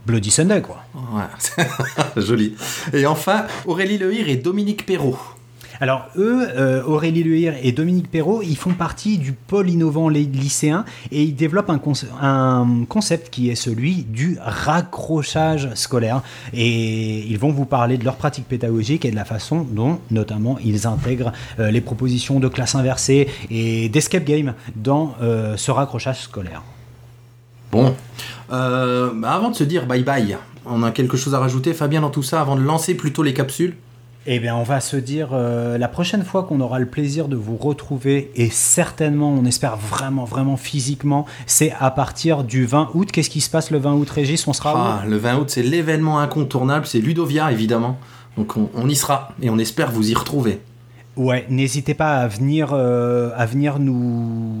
Bloody 0.03 0.31
Sunday, 0.31 0.63
quoi. 0.63 0.83
Ouais, 0.95 1.63
joli. 2.17 2.55
Et 2.91 3.05
enfin, 3.05 3.45
Aurélie 3.67 3.99
Lehir 3.99 4.29
et 4.29 4.35
Dominique 4.35 4.85
Perrault. 4.85 5.19
Alors 5.81 6.05
eux, 6.15 6.47
euh, 6.55 6.83
Aurélie 6.83 7.23
Luire 7.23 7.55
et 7.59 7.71
Dominique 7.71 8.11
Perrault, 8.11 8.43
ils 8.43 8.55
font 8.55 8.73
partie 8.73 9.17
du 9.17 9.33
pôle 9.33 9.67
innovant 9.67 10.09
lycéen 10.09 10.85
et 11.11 11.23
ils 11.23 11.35
développent 11.35 11.71
un, 11.71 11.81
un 12.21 12.85
concept 12.87 13.31
qui 13.31 13.49
est 13.49 13.55
celui 13.55 14.03
du 14.03 14.37
raccrochage 14.39 15.73
scolaire. 15.73 16.21
Et 16.53 17.21
ils 17.21 17.39
vont 17.39 17.51
vous 17.51 17.65
parler 17.65 17.97
de 17.97 18.05
leur 18.05 18.15
pratique 18.17 18.47
pédagogique 18.47 19.05
et 19.05 19.11
de 19.11 19.15
la 19.15 19.25
façon 19.25 19.65
dont, 19.67 19.97
notamment, 20.11 20.59
ils 20.63 20.85
intègrent 20.85 21.33
euh, 21.59 21.71
les 21.71 21.81
propositions 21.81 22.39
de 22.39 22.47
classe 22.47 22.75
inversée 22.75 23.27
et 23.49 23.89
d'escape 23.89 24.23
game 24.23 24.53
dans 24.75 25.15
euh, 25.23 25.57
ce 25.57 25.71
raccrochage 25.71 26.21
scolaire. 26.21 26.61
Bon, 27.71 27.95
bah, 28.49 29.11
avant 29.23 29.49
de 29.49 29.55
se 29.55 29.63
dire 29.63 29.87
bye 29.87 30.03
bye, 30.03 30.37
on 30.67 30.83
a 30.83 30.91
quelque 30.91 31.17
chose 31.17 31.33
à 31.33 31.39
rajouter, 31.39 31.73
Fabien, 31.73 32.01
dans 32.01 32.11
tout 32.11 32.21
ça, 32.21 32.39
avant 32.39 32.55
de 32.55 32.61
lancer 32.61 32.93
plutôt 32.93 33.23
les 33.23 33.33
capsules? 33.33 33.73
Eh 34.27 34.39
bien, 34.39 34.55
on 34.55 34.63
va 34.63 34.79
se 34.81 34.97
dire 34.97 35.29
euh, 35.33 35.77
la 35.77 35.87
prochaine 35.87 36.23
fois 36.23 36.43
qu'on 36.43 36.61
aura 36.61 36.77
le 36.77 36.85
plaisir 36.85 37.27
de 37.27 37.35
vous 37.35 37.57
retrouver, 37.57 38.31
et 38.35 38.49
certainement, 38.49 39.31
on 39.31 39.45
espère 39.45 39.77
vraiment, 39.77 40.25
vraiment 40.25 40.57
physiquement, 40.57 41.25
c'est 41.47 41.73
à 41.79 41.89
partir 41.89 42.43
du 42.43 42.65
20 42.65 42.91
août. 42.93 43.11
Qu'est-ce 43.11 43.31
qui 43.31 43.41
se 43.41 43.49
passe 43.49 43.71
le 43.71 43.79
20 43.79 43.93
août, 43.93 44.09
Régis? 44.09 44.47
On 44.47 44.53
sera 44.53 45.01
ah, 45.01 45.05
Le 45.07 45.17
20 45.17 45.37
août, 45.37 45.49
c'est 45.49 45.63
l'événement 45.63 46.19
incontournable, 46.19 46.85
c'est 46.85 46.99
Ludovia, 46.99 47.51
évidemment. 47.51 47.97
Donc, 48.37 48.55
on 48.57 48.87
y 48.87 48.95
sera, 48.95 49.33
et 49.41 49.49
on 49.49 49.57
espère 49.57 49.91
vous 49.91 50.11
y 50.11 50.13
retrouver. 50.13 50.61
Ouais, 51.17 51.45
n'hésitez 51.49 51.93
pas 51.93 52.19
à 52.19 52.27
venir, 52.27 52.69
euh, 52.71 53.31
à 53.35 53.45
venir 53.45 53.79
nous, 53.79 54.55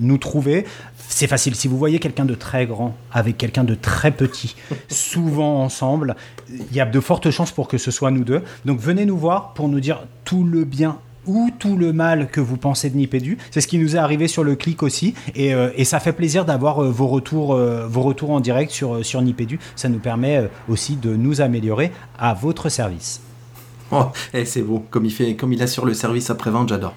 nous 0.00 0.18
trouver. 0.18 0.64
C'est 1.08 1.28
facile. 1.28 1.54
Si 1.54 1.68
vous 1.68 1.78
voyez 1.78 2.00
quelqu'un 2.00 2.24
de 2.24 2.34
très 2.34 2.66
grand 2.66 2.96
avec 3.12 3.38
quelqu'un 3.38 3.62
de 3.62 3.76
très 3.76 4.10
petit, 4.10 4.56
souvent 4.88 5.62
ensemble, 5.62 6.16
il 6.50 6.74
y 6.76 6.80
a 6.80 6.86
de 6.86 7.00
fortes 7.00 7.30
chances 7.30 7.52
pour 7.52 7.68
que 7.68 7.78
ce 7.78 7.92
soit 7.92 8.10
nous 8.10 8.24
deux. 8.24 8.42
Donc 8.64 8.80
venez 8.80 9.06
nous 9.06 9.16
voir 9.16 9.54
pour 9.54 9.68
nous 9.68 9.78
dire 9.78 10.04
tout 10.24 10.42
le 10.42 10.64
bien 10.64 10.98
ou 11.24 11.50
tout 11.56 11.76
le 11.76 11.92
mal 11.92 12.28
que 12.30 12.40
vous 12.40 12.56
pensez 12.56 12.90
de 12.90 12.96
Nipédu. 12.96 13.38
C'est 13.52 13.60
ce 13.60 13.68
qui 13.68 13.78
nous 13.78 13.94
est 13.94 13.98
arrivé 13.98 14.26
sur 14.26 14.42
le 14.42 14.56
clic 14.56 14.82
aussi. 14.82 15.14
Et, 15.36 15.54
euh, 15.54 15.70
et 15.76 15.84
ça 15.84 16.00
fait 16.00 16.12
plaisir 16.12 16.44
d'avoir 16.44 16.82
euh, 16.82 16.90
vos, 16.90 17.06
retours, 17.06 17.54
vos 17.54 18.02
retours 18.02 18.30
en 18.30 18.40
direct 18.40 18.72
sur, 18.72 19.04
sur 19.04 19.22
Nipédu. 19.22 19.60
Ça 19.76 19.88
nous 19.88 20.00
permet 20.00 20.48
aussi 20.68 20.96
de 20.96 21.14
nous 21.14 21.40
améliorer 21.40 21.92
à 22.18 22.34
votre 22.34 22.68
service. 22.68 23.20
Oh, 23.92 24.06
eh, 24.34 24.44
c'est 24.44 24.62
beau, 24.62 24.84
comme 24.90 25.04
il 25.04 25.12
fait, 25.12 25.34
comme 25.34 25.52
il 25.52 25.62
assure 25.62 25.84
le 25.84 25.94
service 25.94 26.30
après-vente, 26.30 26.68
j'adore. 26.68 26.94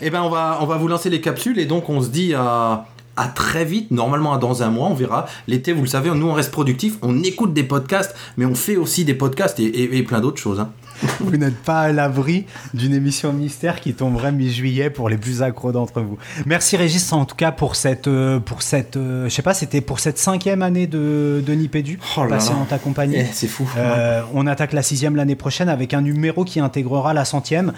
Eh 0.00 0.10
ben, 0.10 0.22
on 0.22 0.30
va, 0.30 0.58
on 0.60 0.66
va 0.66 0.76
vous 0.76 0.88
lancer 0.88 1.10
les 1.10 1.20
capsules 1.20 1.58
et 1.58 1.66
donc 1.66 1.88
on 1.88 2.00
se 2.00 2.08
dit 2.08 2.34
à, 2.34 2.86
très 3.34 3.64
vite, 3.64 3.90
normalement 3.90 4.36
dans 4.38 4.62
un 4.62 4.70
mois, 4.70 4.88
on 4.88 4.94
verra. 4.94 5.26
L'été, 5.48 5.72
vous 5.72 5.82
le 5.82 5.88
savez, 5.88 6.10
nous 6.10 6.28
on 6.28 6.34
reste 6.34 6.52
productif, 6.52 6.96
on 7.02 7.22
écoute 7.24 7.52
des 7.52 7.64
podcasts, 7.64 8.14
mais 8.36 8.44
on 8.44 8.54
fait 8.54 8.76
aussi 8.76 9.04
des 9.04 9.14
podcasts 9.14 9.58
et, 9.58 10.02
plein 10.04 10.20
d'autres 10.20 10.40
choses. 10.40 10.60
Hein. 10.60 10.70
vous 11.20 11.36
n'êtes 11.36 11.56
pas 11.56 11.80
à 11.82 11.92
l'abri 11.92 12.46
d'une 12.74 12.94
émission 12.94 13.32
mystère 13.32 13.80
qui 13.80 13.94
tomberait 13.94 14.32
mi-juillet 14.32 14.90
pour 14.90 15.08
les 15.08 15.16
plus 15.16 15.42
accros 15.42 15.72
d'entre 15.72 16.00
vous. 16.00 16.18
Merci 16.46 16.76
Régis 16.76 17.12
en 17.12 17.24
tout 17.24 17.36
cas 17.36 17.52
pour 17.52 17.76
cette, 17.76 18.08
euh, 18.08 18.40
pour 18.40 18.62
cette, 18.62 18.96
euh, 18.96 19.28
je 19.28 19.34
sais 19.34 19.42
pas, 19.42 19.54
c'était 19.54 19.80
pour 19.80 20.00
cette 20.00 20.18
cinquième 20.18 20.62
année 20.62 20.86
de, 20.86 21.42
de 21.44 21.52
Nipédu, 21.52 21.98
oh 22.16 22.24
passé 22.28 22.52
en 22.52 22.64
ta 22.64 22.78
compagnie. 22.78 23.16
Eh, 23.16 23.26
c'est 23.32 23.46
fou. 23.46 23.68
Euh, 23.76 24.22
on 24.34 24.46
attaque 24.46 24.72
la 24.72 24.82
sixième 24.82 25.16
l'année 25.16 25.36
prochaine 25.36 25.68
avec 25.68 25.94
un 25.94 26.00
numéro 26.00 26.44
qui 26.44 26.60
intégrera 26.60 27.14
la 27.14 27.24
centième, 27.24 27.72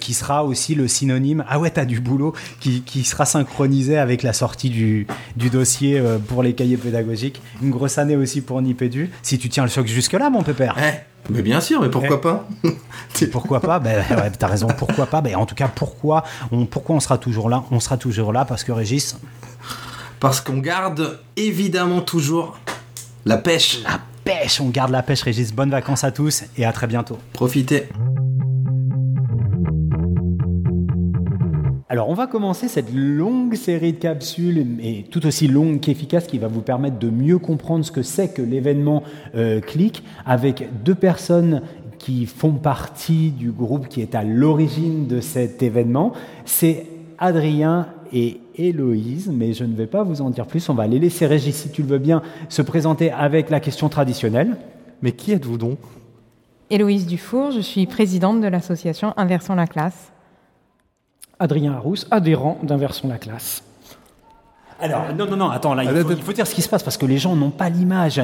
qui 0.00 0.14
sera 0.14 0.44
aussi 0.44 0.74
le 0.74 0.88
synonyme. 0.88 1.44
Ah 1.48 1.58
ouais, 1.58 1.70
t'as 1.70 1.84
du 1.84 2.00
boulot 2.00 2.34
qui, 2.60 2.82
qui, 2.82 3.04
sera 3.04 3.24
synchronisé 3.24 3.98
avec 3.98 4.22
la 4.22 4.32
sortie 4.32 4.70
du, 4.70 5.06
du 5.36 5.50
dossier 5.50 6.02
pour 6.28 6.42
les 6.42 6.54
cahiers 6.54 6.76
pédagogiques. 6.76 7.40
Une 7.62 7.70
grosse 7.70 7.98
année 7.98 8.16
aussi 8.16 8.40
pour 8.40 8.60
Nipédu. 8.62 9.10
Si 9.22 9.38
tu 9.38 9.48
tiens 9.48 9.64
le 9.64 9.70
choc 9.70 9.86
jusque 9.86 10.12
là, 10.12 10.30
mon 10.30 10.42
pépère. 10.42 10.76
Eh, 10.78 11.15
mais 11.30 11.42
bien 11.42 11.60
sûr, 11.60 11.80
mais 11.80 11.90
pourquoi 11.90 12.20
pas 12.20 12.48
Pourquoi 13.32 13.60
pas 13.60 13.78
Ben 13.78 14.04
ouais, 14.10 14.30
t'as 14.38 14.46
raison, 14.46 14.68
pourquoi 14.68 15.06
pas 15.06 15.20
Ben 15.20 15.36
en 15.36 15.46
tout 15.46 15.54
cas, 15.54 15.68
pourquoi 15.68 16.24
on, 16.52 16.66
pourquoi 16.66 16.96
on 16.96 17.00
sera 17.00 17.18
toujours 17.18 17.48
là 17.48 17.64
On 17.70 17.80
sera 17.80 17.96
toujours 17.96 18.32
là 18.32 18.44
parce 18.44 18.64
que 18.64 18.72
Régis. 18.72 19.16
Parce 20.20 20.40
qu'on 20.40 20.58
garde 20.58 21.20
évidemment 21.36 22.00
toujours 22.00 22.58
la 23.24 23.38
pêche. 23.38 23.82
La 23.84 24.00
pêche, 24.24 24.60
on 24.60 24.68
garde 24.68 24.90
la 24.90 25.02
pêche, 25.02 25.22
Régis. 25.22 25.52
Bonnes 25.52 25.70
vacances 25.70 26.04
à 26.04 26.10
tous 26.10 26.44
et 26.56 26.64
à 26.64 26.72
très 26.72 26.86
bientôt. 26.86 27.18
Profitez. 27.32 27.88
Alors, 31.88 32.08
on 32.08 32.14
va 32.14 32.26
commencer 32.26 32.66
cette 32.66 32.92
longue 32.92 33.54
série 33.54 33.92
de 33.92 33.98
capsules, 33.98 34.66
et 34.82 35.04
tout 35.04 35.24
aussi 35.24 35.46
longue 35.46 35.78
qu'efficace, 35.78 36.26
qui 36.26 36.38
va 36.38 36.48
vous 36.48 36.60
permettre 36.60 36.98
de 36.98 37.08
mieux 37.08 37.38
comprendre 37.38 37.84
ce 37.84 37.92
que 37.92 38.02
c'est 38.02 38.34
que 38.34 38.42
l'événement 38.42 39.04
euh, 39.36 39.60
Click, 39.60 40.02
avec 40.24 40.68
deux 40.82 40.96
personnes 40.96 41.62
qui 42.00 42.26
font 42.26 42.54
partie 42.54 43.30
du 43.30 43.52
groupe 43.52 43.88
qui 43.88 44.00
est 44.00 44.16
à 44.16 44.24
l'origine 44.24 45.06
de 45.06 45.20
cet 45.20 45.62
événement. 45.62 46.12
C'est 46.44 46.86
Adrien 47.18 47.86
et 48.12 48.40
Héloïse, 48.56 49.30
mais 49.32 49.52
je 49.52 49.62
ne 49.62 49.76
vais 49.76 49.86
pas 49.86 50.02
vous 50.02 50.22
en 50.22 50.30
dire 50.30 50.46
plus. 50.46 50.68
On 50.68 50.74
va 50.74 50.88
les 50.88 50.98
laisser, 50.98 51.26
Régis, 51.26 51.54
si 51.54 51.70
tu 51.70 51.82
le 51.82 51.88
veux 51.88 51.98
bien, 51.98 52.20
se 52.48 52.62
présenter 52.62 53.12
avec 53.12 53.48
la 53.48 53.60
question 53.60 53.88
traditionnelle. 53.88 54.56
Mais 55.02 55.12
qui 55.12 55.30
êtes-vous 55.30 55.56
donc? 55.56 55.78
Héloïse 56.68 57.06
Dufour, 57.06 57.52
je 57.52 57.60
suis 57.60 57.86
présidente 57.86 58.40
de 58.40 58.48
l'association 58.48 59.14
Inversons 59.16 59.54
la 59.54 59.68
classe. 59.68 60.10
Adrien 61.38 61.74
Arous, 61.74 62.06
adhérent 62.10 62.58
d'Inversons 62.62 63.08
la 63.08 63.18
classe. 63.18 63.62
Alors, 64.78 65.06
non, 65.16 65.26
non, 65.26 65.36
non, 65.36 65.50
attends, 65.50 65.72
là, 65.74 65.84
il 65.84 66.16
faut, 66.22 66.32
dire 66.34 66.46
ce 66.46 66.54
qui 66.54 66.60
se 66.60 66.68
passe 66.68 66.82
parce 66.82 66.98
que 66.98 67.06
les 67.06 67.16
gens 67.16 67.34
n'ont 67.34 67.50
pas 67.50 67.70
l'image. 67.70 68.20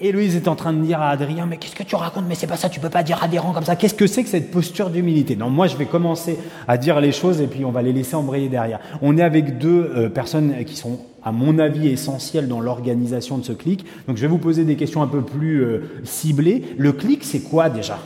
Héloïse 0.00 0.34
est 0.34 0.48
en 0.48 0.56
train 0.56 0.72
de 0.72 0.80
dire 0.80 1.00
à 1.00 1.10
Adrien, 1.10 1.46
mais 1.46 1.58
qu'est-ce 1.58 1.76
que 1.76 1.84
tu 1.84 1.94
racontes 1.94 2.24
Mais 2.28 2.34
c'est 2.34 2.48
pas 2.48 2.56
ça, 2.56 2.68
tu 2.68 2.80
peux 2.80 2.88
pas 2.88 3.04
dire 3.04 3.22
adhérent 3.22 3.52
comme 3.52 3.64
ça. 3.64 3.76
Qu'est-ce 3.76 3.94
que 3.94 4.08
c'est 4.08 4.24
que 4.24 4.28
cette 4.28 4.50
posture 4.50 4.90
d'humilité? 4.90 5.36
Non, 5.36 5.48
moi, 5.48 5.68
je 5.68 5.76
vais 5.76 5.86
commencer 5.86 6.38
à 6.66 6.76
dire 6.76 7.00
les 7.00 7.12
choses 7.12 7.40
et 7.40 7.46
puis 7.46 7.64
on 7.64 7.70
va 7.70 7.82
les 7.82 7.92
laisser 7.92 8.16
embrayer 8.16 8.48
derrière. 8.48 8.80
On 9.00 9.16
est 9.16 9.22
avec 9.22 9.58
deux 9.58 9.92
euh, 9.94 10.08
personnes 10.08 10.64
qui 10.64 10.74
sont, 10.74 10.98
à 11.24 11.30
mon 11.30 11.60
avis, 11.60 11.86
essentielles 11.86 12.48
dans 12.48 12.60
l'organisation 12.60 13.38
de 13.38 13.44
ce 13.44 13.52
clic. 13.52 13.84
Donc, 14.08 14.16
je 14.16 14.22
vais 14.22 14.28
vous 14.28 14.38
poser 14.38 14.64
des 14.64 14.74
questions 14.74 15.02
un 15.02 15.08
peu 15.08 15.22
plus 15.22 15.62
euh, 15.62 16.00
ciblées. 16.02 16.64
Le 16.78 16.92
clic, 16.92 17.22
c'est 17.22 17.42
quoi 17.42 17.70
déjà? 17.70 17.98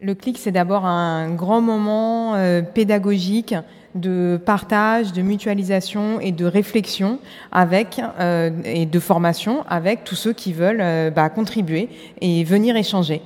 Le 0.00 0.14
clic, 0.14 0.38
c'est 0.38 0.52
d'abord 0.52 0.86
un 0.86 1.30
grand 1.30 1.60
moment 1.60 2.34
euh, 2.36 2.62
pédagogique 2.62 3.54
de 3.94 4.40
partage, 4.44 5.12
de 5.12 5.22
mutualisation 5.22 6.20
et 6.20 6.32
de 6.32 6.44
réflexion 6.44 7.18
avec 7.52 8.00
euh, 8.20 8.50
et 8.64 8.86
de 8.86 9.00
formation 9.00 9.64
avec 9.68 10.04
tous 10.04 10.14
ceux 10.14 10.32
qui 10.32 10.52
veulent 10.52 10.80
euh, 10.80 11.10
bah, 11.10 11.28
contribuer 11.30 11.88
et 12.20 12.44
venir 12.44 12.76
échanger. 12.76 13.22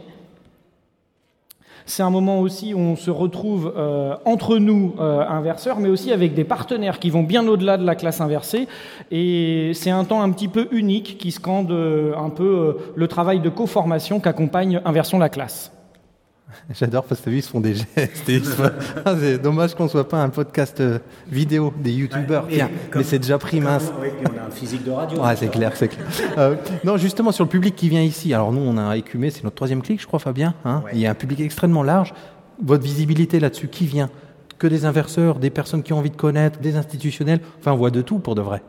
C'est 1.85 2.05
un 2.05 2.11
moment 2.11 2.39
aussi 2.39 2.75
où 2.75 2.79
on 2.79 2.95
se 2.95 3.11
retrouve 3.11 3.75
entre 4.25 4.59
nous, 4.59 4.95
euh, 5.01 5.27
inverseurs, 5.29 5.81
mais 5.81 5.89
aussi 5.89 6.13
avec 6.13 6.33
des 6.33 6.45
partenaires 6.45 7.01
qui 7.01 7.11
vont 7.11 7.25
bien 7.25 7.47
au-delà 7.49 7.77
de 7.77 7.85
la 7.85 7.97
classe 7.97 8.21
inversée. 8.21 8.69
Et 9.11 9.73
c'est 9.75 9.91
un 9.91 10.05
temps 10.05 10.23
un 10.23 10.31
petit 10.31 10.47
peu 10.47 10.69
unique 10.71 11.19
qui 11.19 11.33
scande 11.33 11.73
un 11.73 12.31
peu 12.31 12.77
le 12.95 13.09
travail 13.09 13.41
de 13.41 13.49
co-formation 13.49 14.21
qu'accompagne 14.21 14.81
Inversion 14.85 15.19
la 15.19 15.29
classe. 15.29 15.73
J'adore 16.75 17.05
parce 17.05 17.21
que 17.21 17.31
vu, 17.31 17.39
ils 17.39 17.43
se 17.43 17.49
font 17.51 17.61
des 17.61 17.75
gestes. 17.75 18.29
et 18.29 18.41
se 18.41 18.51
Ah, 19.05 19.15
c'est 19.19 19.39
dommage 19.39 19.75
qu'on 19.75 19.89
soit 19.89 20.09
pas 20.09 20.23
un 20.23 20.29
podcast 20.29 20.81
euh, 20.81 20.99
vidéo 21.31 21.73
des 21.83 21.93
youtubeurs. 21.93 22.47
Tiens, 22.49 22.71
mais 22.95 23.03
c'est 23.03 23.19
déjà 23.19 23.39
pris 23.39 23.61
mince. 23.61 23.93
on 24.01 24.39
a 24.39 24.47
un 24.47 24.51
physique 24.51 24.85
de 24.85 24.91
radio. 24.91 25.23
Ouais, 25.23 25.37
c'est 25.37 25.49
clair, 25.49 25.73
c'est 25.75 25.89
clair. 25.89 26.07
Euh, 26.39 26.57
non, 26.85 26.97
justement, 26.97 27.31
sur 27.33 27.45
le 27.45 27.51
public 27.51 27.75
qui 27.77 27.89
vient 27.89 28.01
ici. 28.03 28.33
Alors, 28.33 28.53
nous, 28.53 28.61
on 28.63 28.79
a 28.79 28.97
écumé, 28.97 29.31
c'est 29.31 29.45
notre 29.45 29.57
troisième 29.57 29.83
clic, 29.83 30.01
je 30.01 30.07
crois, 30.07 30.19
Fabien. 30.19 30.55
hein. 30.65 30.83
Il 30.93 30.99
y 30.99 31.07
a 31.07 31.11
un 31.11 31.15
public 31.15 31.41
extrêmement 31.41 31.83
large. 31.83 32.15
Votre 32.63 32.83
visibilité 32.85 33.39
là-dessus, 33.41 33.69
qui 33.69 33.87
vient? 33.87 34.09
Que 34.59 34.67
des 34.67 34.85
inverseurs, 34.85 35.39
des 35.39 35.51
personnes 35.51 35.83
qui 35.83 35.93
ont 35.93 35.99
envie 35.99 36.11
de 36.11 36.17
connaître, 36.17 36.61
des 36.61 36.77
institutionnels. 36.77 37.41
Enfin, 37.59 37.73
on 37.73 37.77
voit 37.77 37.91
de 37.91 38.01
tout 38.01 38.19
pour 38.19 38.35
de 38.35 38.41
vrai. 38.41 38.63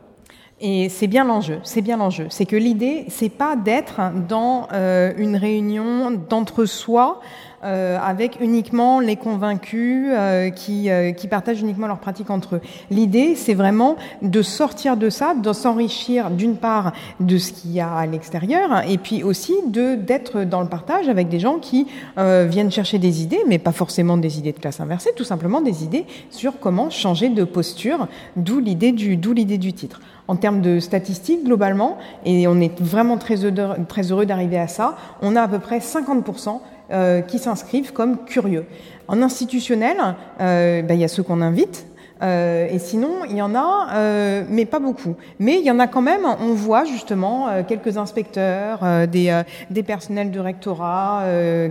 Et 0.66 0.88
c'est 0.88 1.08
bien 1.08 1.26
l'enjeu, 1.26 1.60
c'est 1.64 1.82
bien 1.82 1.98
l'enjeu. 1.98 2.28
C'est 2.30 2.46
que 2.46 2.56
l'idée, 2.56 3.04
c'est 3.10 3.28
pas 3.28 3.58
d'être 3.58 4.00
dans 4.30 4.70
euh, 4.72 5.12
une 5.18 5.36
réunion 5.36 6.10
d'entre-soi 6.30 7.20
euh, 7.66 7.98
avec 8.02 8.38
uniquement 8.40 9.02
les 9.02 9.18
convaincus 9.18 10.08
euh, 10.12 10.50
qui, 10.52 10.90
euh, 10.90 11.12
qui 11.12 11.28
partagent 11.28 11.62
uniquement 11.62 11.88
leurs 11.88 12.00
pratiques 12.00 12.30
entre 12.30 12.56
eux. 12.56 12.62
L'idée, 12.92 13.36
c'est 13.36 13.54
vraiment 13.56 13.98
de 14.22 14.42
sortir 14.42 14.96
de 14.96 15.10
ça, 15.10 15.34
de 15.34 15.52
s'enrichir 15.52 16.32
d'une 16.32 16.56
part 16.56 16.94
de 17.20 17.38
ce 17.38 17.52
qu'il 17.52 17.72
y 17.72 17.82
a 17.82 17.94
à 17.94 18.06
l'extérieur, 18.06 18.84
et 18.88 18.98
puis 18.98 19.22
aussi 19.22 19.54
de 19.68 19.96
d'être 19.96 20.46
dans 20.46 20.62
le 20.62 20.70
partage 20.70 21.10
avec 21.10 21.28
des 21.28 21.40
gens 21.40 21.60
qui 21.60 21.88
euh, 22.18 22.48
viennent 22.50 22.72
chercher 22.72 23.00
des 23.00 23.22
idées, 23.22 23.44
mais 23.48 23.60
pas 23.60 23.74
forcément 23.74 24.16
des 24.16 24.40
idées 24.40 24.54
de 24.54 24.60
classe 24.60 24.80
inversée, 24.80 25.12
tout 25.16 25.26
simplement 25.26 25.60
des 25.60 25.84
idées 25.84 26.06
sur 26.30 26.58
comment 26.60 26.90
changer 26.90 27.28
de 27.28 27.44
posture, 27.44 28.08
d'où 28.38 28.60
l'idée 28.60 28.94
du, 28.94 29.18
d'où 29.18 29.34
l'idée 29.34 29.58
du 29.58 29.74
titre. 29.74 30.00
En 30.34 30.36
termes 30.36 30.62
de 30.62 30.80
statistiques, 30.80 31.44
globalement, 31.46 32.00
et 32.26 32.48
on 32.48 32.60
est 32.60 32.82
vraiment 32.82 33.20
très 33.20 33.36
heureux, 33.44 34.26
d'arriver 34.26 34.58
à 34.58 34.68
ça, 34.68 34.96
on 35.22 35.36
a 35.36 35.44
à 35.44 35.48
peu 35.48 35.60
près 35.60 35.78
50% 35.78 36.60
euh, 36.92 37.22
qui 37.22 37.38
s'inscrivent 37.38 37.94
comme 37.94 38.26
curieux. 38.26 38.66
En 39.08 39.22
institutionnel, 39.22 39.96
euh, 40.42 40.82
ben, 40.82 40.96
il 40.96 41.02
y 41.02 41.04
a 41.04 41.08
ceux 41.08 41.22
qu'on 41.22 41.40
invite, 41.40 41.86
euh, 42.24 42.68
et 42.70 42.80
sinon, 42.80 43.26
il 43.30 43.36
y 43.36 43.42
en 43.42 43.54
a, 43.54 43.90
euh, 43.94 44.44
mais 44.50 44.66
pas 44.66 44.80
beaucoup. 44.80 45.16
Mais 45.40 45.60
il 45.60 45.66
y 45.66 45.72
en 45.72 45.80
a 45.80 45.88
quand 45.88 46.02
même, 46.02 46.26
on 46.26 46.54
voit 46.54 46.86
justement 46.86 47.50
euh, 47.50 47.64
quelques 47.68 47.98
inspecteurs, 47.98 48.80
des, 49.08 49.84
personnels 49.86 50.32
de 50.32 50.40
rectorat, 50.40 51.24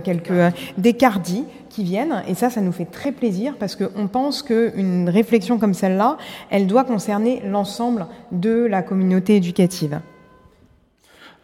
quelques, 0.03 0.53
des 0.77 0.93
cardis 0.93 1.45
qui 1.69 1.83
viennent. 1.83 2.23
Et 2.27 2.35
ça, 2.35 2.49
ça 2.49 2.61
nous 2.61 2.71
fait 2.71 2.85
très 2.85 3.11
plaisir 3.11 3.55
parce 3.59 3.75
qu'on 3.75 4.07
pense 4.07 4.43
qu'une 4.43 5.09
réflexion 5.09 5.57
comme 5.57 5.73
celle-là, 5.73 6.17
elle 6.49 6.67
doit 6.67 6.83
concerner 6.83 7.41
l'ensemble 7.45 8.05
de 8.31 8.65
la 8.65 8.81
communauté 8.81 9.35
éducative. 9.35 9.99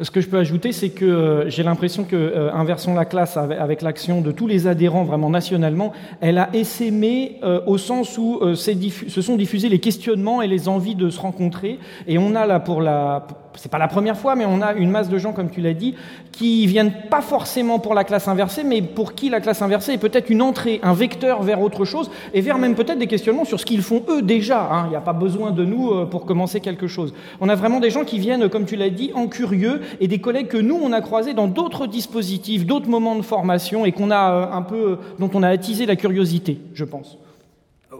Ce 0.01 0.11
que 0.11 0.21
je 0.21 0.29
peux 0.29 0.37
ajouter, 0.37 0.71
c'est 0.71 0.91
que 0.91 1.03
euh, 1.03 1.49
j'ai 1.49 1.61
l'impression 1.61 2.05
que 2.05 2.15
euh, 2.15 2.53
Inversons 2.53 2.93
la 2.93 3.03
classe, 3.03 3.35
avec, 3.35 3.81
l'action 3.81 4.21
de 4.21 4.31
tous 4.31 4.47
les 4.47 4.65
adhérents 4.65 5.03
vraiment 5.03 5.29
nationalement, 5.29 5.91
elle 6.21 6.37
a 6.37 6.49
essaimé 6.53 7.37
euh, 7.43 7.59
au 7.65 7.77
sens 7.77 8.17
où 8.17 8.39
euh, 8.41 8.55
se 8.55 9.21
sont 9.21 9.35
diffusés 9.35 9.67
les 9.67 9.79
questionnements 9.79 10.41
et 10.41 10.47
les 10.47 10.69
envies 10.69 10.95
de 10.95 11.09
se 11.09 11.19
rencontrer. 11.19 11.79
Et 12.07 12.17
on 12.17 12.33
a 12.35 12.47
là 12.47 12.61
pour 12.61 12.81
la, 12.81 13.27
c'est 13.55 13.71
pas 13.71 13.77
la 13.77 13.87
première 13.87 14.17
fois, 14.17 14.35
mais 14.35 14.45
on 14.45 14.61
a 14.61 14.73
une 14.73 14.89
masse 14.89 15.09
de 15.09 15.17
gens, 15.17 15.33
comme 15.33 15.49
tu 15.49 15.61
l'as 15.61 15.73
dit, 15.73 15.95
qui 16.31 16.67
viennent 16.67 16.93
pas 17.09 17.21
forcément 17.21 17.79
pour 17.79 17.93
la 17.93 18.03
classe 18.03 18.27
inversée, 18.27 18.63
mais 18.63 18.81
pour 18.81 19.13
qui 19.13 19.29
la 19.29 19.41
classe 19.41 19.61
inversée 19.61 19.93
est 19.93 19.97
peut-être 19.97 20.29
une 20.29 20.41
entrée, 20.41 20.79
un 20.83 20.93
vecteur 20.93 21.43
vers 21.43 21.61
autre 21.61 21.85
chose, 21.85 22.09
et 22.33 22.41
vers 22.41 22.57
même 22.57 22.75
peut-être 22.75 22.99
des 22.99 23.07
questionnements 23.07 23.45
sur 23.45 23.59
ce 23.59 23.65
qu'ils 23.65 23.81
font 23.81 24.03
eux 24.09 24.21
déjà. 24.21 24.69
hein. 24.71 24.83
Il 24.87 24.91
n'y 24.91 24.95
a 24.95 25.01
pas 25.01 25.13
besoin 25.13 25.51
de 25.51 25.65
nous 25.65 25.91
euh, 25.91 26.05
pour 26.05 26.25
commencer 26.25 26.59
quelque 26.59 26.87
chose. 26.87 27.13
On 27.41 27.49
a 27.49 27.55
vraiment 27.55 27.79
des 27.79 27.89
gens 27.89 28.03
qui 28.03 28.19
viennent, 28.19 28.49
comme 28.49 28.65
tu 28.65 28.75
l'as 28.75 28.89
dit, 28.89 29.11
en 29.15 29.27
curieux, 29.27 29.81
et 29.99 30.07
des 30.07 30.19
collègues 30.19 30.47
que 30.47 30.57
nous 30.57 30.79
on 30.81 30.93
a 30.93 31.01
croisés 31.01 31.33
dans 31.33 31.47
d'autres 31.47 31.87
dispositifs, 31.87 32.65
d'autres 32.65 32.89
moments 32.89 33.15
de 33.15 33.21
formation, 33.21 33.85
et 33.85 33.91
qu'on 33.91 34.11
a 34.11 34.31
euh, 34.31 34.51
un 34.51 34.61
peu, 34.61 34.97
dont 35.19 35.29
on 35.33 35.43
a 35.43 35.49
attisé 35.49 35.85
la 35.85 35.95
curiosité, 35.95 36.59
je 36.73 36.85
pense. 36.85 37.17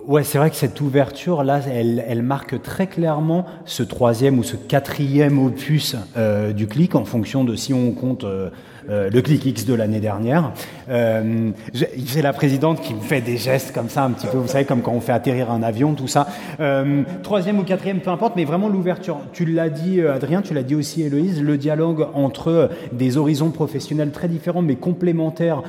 Ouais, 0.09 0.23
c'est 0.23 0.39
vrai 0.39 0.49
que 0.49 0.55
cette 0.55 0.81
ouverture 0.81 1.43
là, 1.43 1.61
elle, 1.71 2.03
elle 2.07 2.23
marque 2.23 2.59
très 2.63 2.87
clairement 2.87 3.45
ce 3.65 3.83
troisième 3.83 4.39
ou 4.39 4.43
ce 4.43 4.55
quatrième 4.55 5.37
opus 5.37 5.95
euh, 6.17 6.51
du 6.51 6.65
clic 6.65 6.95
en 6.95 7.05
fonction 7.05 7.43
de 7.43 7.55
si 7.55 7.75
on 7.75 7.91
compte 7.91 8.23
euh, 8.23 8.49
euh, 8.89 9.09
le 9.09 9.21
clic 9.21 9.45
X 9.45 9.65
de 9.65 9.73
l'année 9.73 9.99
dernière. 9.99 10.51
Euh, 10.89 11.51
j'ai 11.73 12.21
la 12.21 12.33
présidente 12.33 12.81
qui 12.81 12.93
me 12.93 13.01
fait 13.01 13.21
des 13.21 13.37
gestes 13.37 13.73
comme 13.73 13.89
ça, 13.89 14.03
un 14.03 14.11
petit 14.11 14.27
peu, 14.27 14.37
vous 14.37 14.47
savez, 14.47 14.65
comme 14.65 14.81
quand 14.81 14.91
on 14.91 15.01
fait 15.01 15.11
atterrir 15.11 15.51
un 15.51 15.61
avion, 15.61 15.93
tout 15.93 16.07
ça. 16.07 16.27
Euh, 16.59 17.03
troisième 17.23 17.59
ou 17.59 17.63
quatrième, 17.63 17.99
peu 17.99 18.09
importe, 18.09 18.35
mais 18.35 18.45
vraiment 18.45 18.69
l'ouverture. 18.69 19.19
Tu 19.33 19.45
l'as 19.45 19.69
dit, 19.69 19.99
euh, 19.99 20.15
Adrien, 20.15 20.41
tu 20.41 20.53
l'as 20.53 20.63
dit 20.63 20.75
aussi, 20.75 21.03
Héloïse, 21.03 21.41
le 21.41 21.57
dialogue 21.57 22.07
entre 22.13 22.69
des 22.91 23.17
horizons 23.17 23.51
professionnels 23.51 24.11
très 24.11 24.27
différents 24.27 24.61
mais 24.61 24.75
complémentaires 24.75 25.61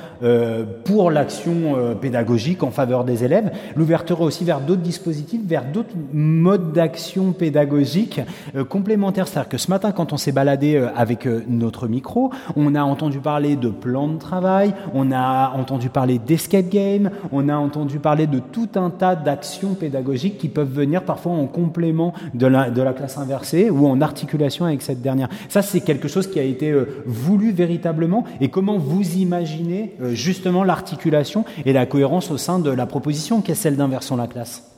pour 0.85 1.11
l'action 1.11 1.97
pédagogique 2.01 2.63
en 2.63 2.71
faveur 2.71 3.05
des 3.05 3.25
élèves. 3.25 3.51
L'ouverture 3.77 4.21
aussi 4.21 4.45
vers 4.45 4.61
d'autres 4.61 4.83
dispositifs, 4.83 5.41
vers 5.47 5.65
d'autres 5.65 5.95
modes 6.13 6.73
d'action 6.73 7.33
pédagogique 7.33 8.21
complémentaires. 8.69 9.29
C'est-à-dire 9.29 9.49
que 9.49 9.59
ce 9.59 9.71
matin, 9.71 9.93
quand 9.93 10.13
on 10.13 10.17
s'est 10.17 10.33
baladé 10.33 10.83
avec 10.97 11.27
notre 11.49 11.89
micro, 11.89 12.31
on 12.57 12.75
a 12.75 12.83
entendu 12.83 13.10
parler 13.19 13.57
de 13.57 13.69
plans 13.69 14.09
de 14.09 14.19
travail, 14.19 14.75
on 14.95 15.11
a 15.11 15.53
entendu 15.57 15.89
parler 15.89 16.19
d'escape 16.19 16.69
game, 16.69 17.11
on 17.33 17.49
a 17.49 17.57
entendu 17.57 17.99
parler 17.99 18.27
de 18.27 18.39
tout 18.39 18.69
un 18.77 18.91
tas 18.91 19.17
d'actions 19.17 19.75
pédagogiques 19.75 20.39
qui 20.39 20.49
peuvent 20.49 20.73
venir 20.73 21.03
parfois 21.03 21.33
en 21.33 21.47
complément 21.47 22.13
de 22.35 22.47
la, 22.47 22.71
de 22.71 22.83
la 22.83 22.93
classe 22.93 23.19
inversée 23.19 23.71
ou 23.71 23.87
en 23.87 24.01
articulation 24.01 24.65
avec 24.65 24.83
cette 24.83 25.03
dernière. 25.03 25.29
Ça, 25.49 25.63
c'est 25.63 25.81
quelque 25.81 26.09
chose 26.09 26.27
qui 26.27 26.39
a 26.39 26.45
été 26.45 26.71
euh, 26.71 27.03
voulu 27.07 27.53
véritablement. 27.53 28.25
Et 28.41 28.49
comment 28.49 28.79
vous 28.79 29.17
imaginez 29.17 29.97
euh, 30.01 30.13
justement 30.13 30.65
l'articulation 30.65 31.45
et 31.65 31.73
la 31.73 31.87
cohérence 31.87 32.31
au 32.31 32.39
sein 32.39 32.59
de 32.59 32.71
la 32.71 32.87
proposition 32.87 33.41
qu'est 33.41 33.55
celle 33.55 33.77
d'inversion 33.77 34.17
la 34.17 34.27
classe? 34.27 34.70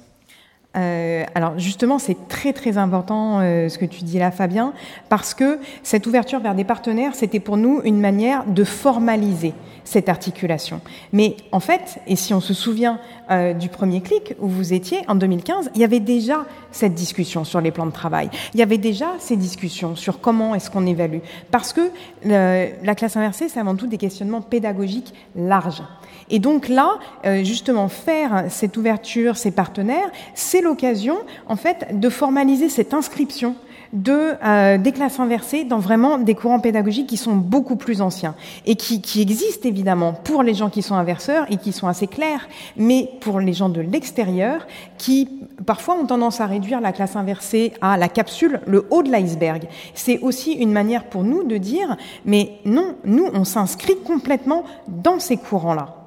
Euh, 0.76 1.24
alors 1.34 1.58
justement, 1.58 1.98
c'est 1.98 2.28
très 2.28 2.52
très 2.52 2.78
important 2.78 3.40
euh, 3.40 3.68
ce 3.68 3.78
que 3.78 3.84
tu 3.84 4.04
dis 4.04 4.18
là, 4.18 4.30
Fabien, 4.30 4.72
parce 5.08 5.34
que 5.34 5.58
cette 5.82 6.06
ouverture 6.06 6.40
vers 6.40 6.54
des 6.54 6.64
partenaires, 6.64 7.14
c'était 7.14 7.40
pour 7.40 7.56
nous 7.56 7.80
une 7.84 8.00
manière 8.00 8.44
de 8.46 8.64
formaliser 8.64 9.52
cette 9.84 10.08
articulation. 10.08 10.80
Mais 11.12 11.36
en 11.50 11.60
fait, 11.60 11.98
et 12.06 12.16
si 12.16 12.32
on 12.32 12.40
se 12.40 12.54
souvient 12.54 13.00
euh, 13.30 13.52
du 13.52 13.68
premier 13.68 14.00
clic 14.00 14.34
où 14.40 14.48
vous 14.48 14.72
étiez 14.72 15.00
en 15.08 15.16
2015, 15.16 15.72
il 15.74 15.80
y 15.80 15.84
avait 15.84 16.00
déjà 16.00 16.46
cette 16.70 16.94
discussion 16.94 17.44
sur 17.44 17.60
les 17.60 17.72
plans 17.72 17.86
de 17.86 17.92
travail. 17.92 18.30
Il 18.54 18.60
y 18.60 18.62
avait 18.62 18.78
déjà 18.78 19.08
ces 19.18 19.36
discussions 19.36 19.96
sur 19.96 20.20
comment 20.20 20.54
est-ce 20.54 20.70
qu'on 20.70 20.86
évalue. 20.86 21.18
Parce 21.50 21.72
que 21.72 21.90
la 22.24 22.94
classe 22.94 23.16
inversée, 23.16 23.48
c'est 23.48 23.60
avant 23.60 23.74
tout 23.74 23.88
des 23.88 23.98
questionnements 23.98 24.40
pédagogiques 24.40 25.12
larges. 25.36 25.82
Et 26.30 26.38
donc 26.38 26.68
là, 26.68 26.98
euh, 27.24 27.44
justement, 27.44 27.88
faire 27.88 28.44
cette 28.48 28.76
ouverture, 28.76 29.36
ces 29.36 29.50
partenaires, 29.50 30.10
c'est 30.34 30.60
l'occasion, 30.60 31.18
en 31.48 31.56
fait, 31.56 31.98
de 31.98 32.08
formaliser 32.08 32.68
cette 32.68 32.94
inscription 32.94 33.54
de 33.92 34.34
euh, 34.42 34.78
des 34.78 34.92
classes 34.92 35.20
inversées 35.20 35.64
dans 35.64 35.78
vraiment 35.78 36.18
des 36.18 36.34
courants 36.34 36.60
pédagogiques 36.60 37.08
qui 37.08 37.16
sont 37.16 37.36
beaucoup 37.36 37.76
plus 37.76 38.00
anciens 38.00 38.34
et 38.64 38.74
qui, 38.74 39.02
qui 39.02 39.20
existent 39.20 39.68
évidemment 39.68 40.14
pour 40.14 40.42
les 40.42 40.54
gens 40.54 40.70
qui 40.70 40.82
sont 40.82 40.94
inverseurs 40.94 41.46
et 41.50 41.58
qui 41.58 41.72
sont 41.72 41.88
assez 41.88 42.06
clairs, 42.06 42.48
mais 42.76 43.10
pour 43.20 43.38
les 43.38 43.52
gens 43.52 43.68
de 43.68 43.80
l'extérieur 43.80 44.66
qui 44.96 45.28
parfois 45.66 45.94
ont 45.94 46.06
tendance 46.06 46.40
à 46.40 46.46
réduire 46.46 46.80
la 46.80 46.92
classe 46.92 47.16
inversée 47.16 47.74
à 47.80 47.96
la 47.96 48.08
capsule, 48.08 48.60
le 48.66 48.86
haut 48.90 49.02
de 49.02 49.10
l'iceberg. 49.10 49.68
C'est 49.94 50.18
aussi 50.20 50.52
une 50.52 50.72
manière 50.72 51.04
pour 51.04 51.22
nous 51.22 51.44
de 51.44 51.58
dire, 51.58 51.96
mais 52.24 52.52
non, 52.64 52.96
nous 53.04 53.26
on 53.34 53.44
s'inscrit 53.44 53.96
complètement 54.04 54.64
dans 54.88 55.18
ces 55.18 55.36
courants-là. 55.36 56.01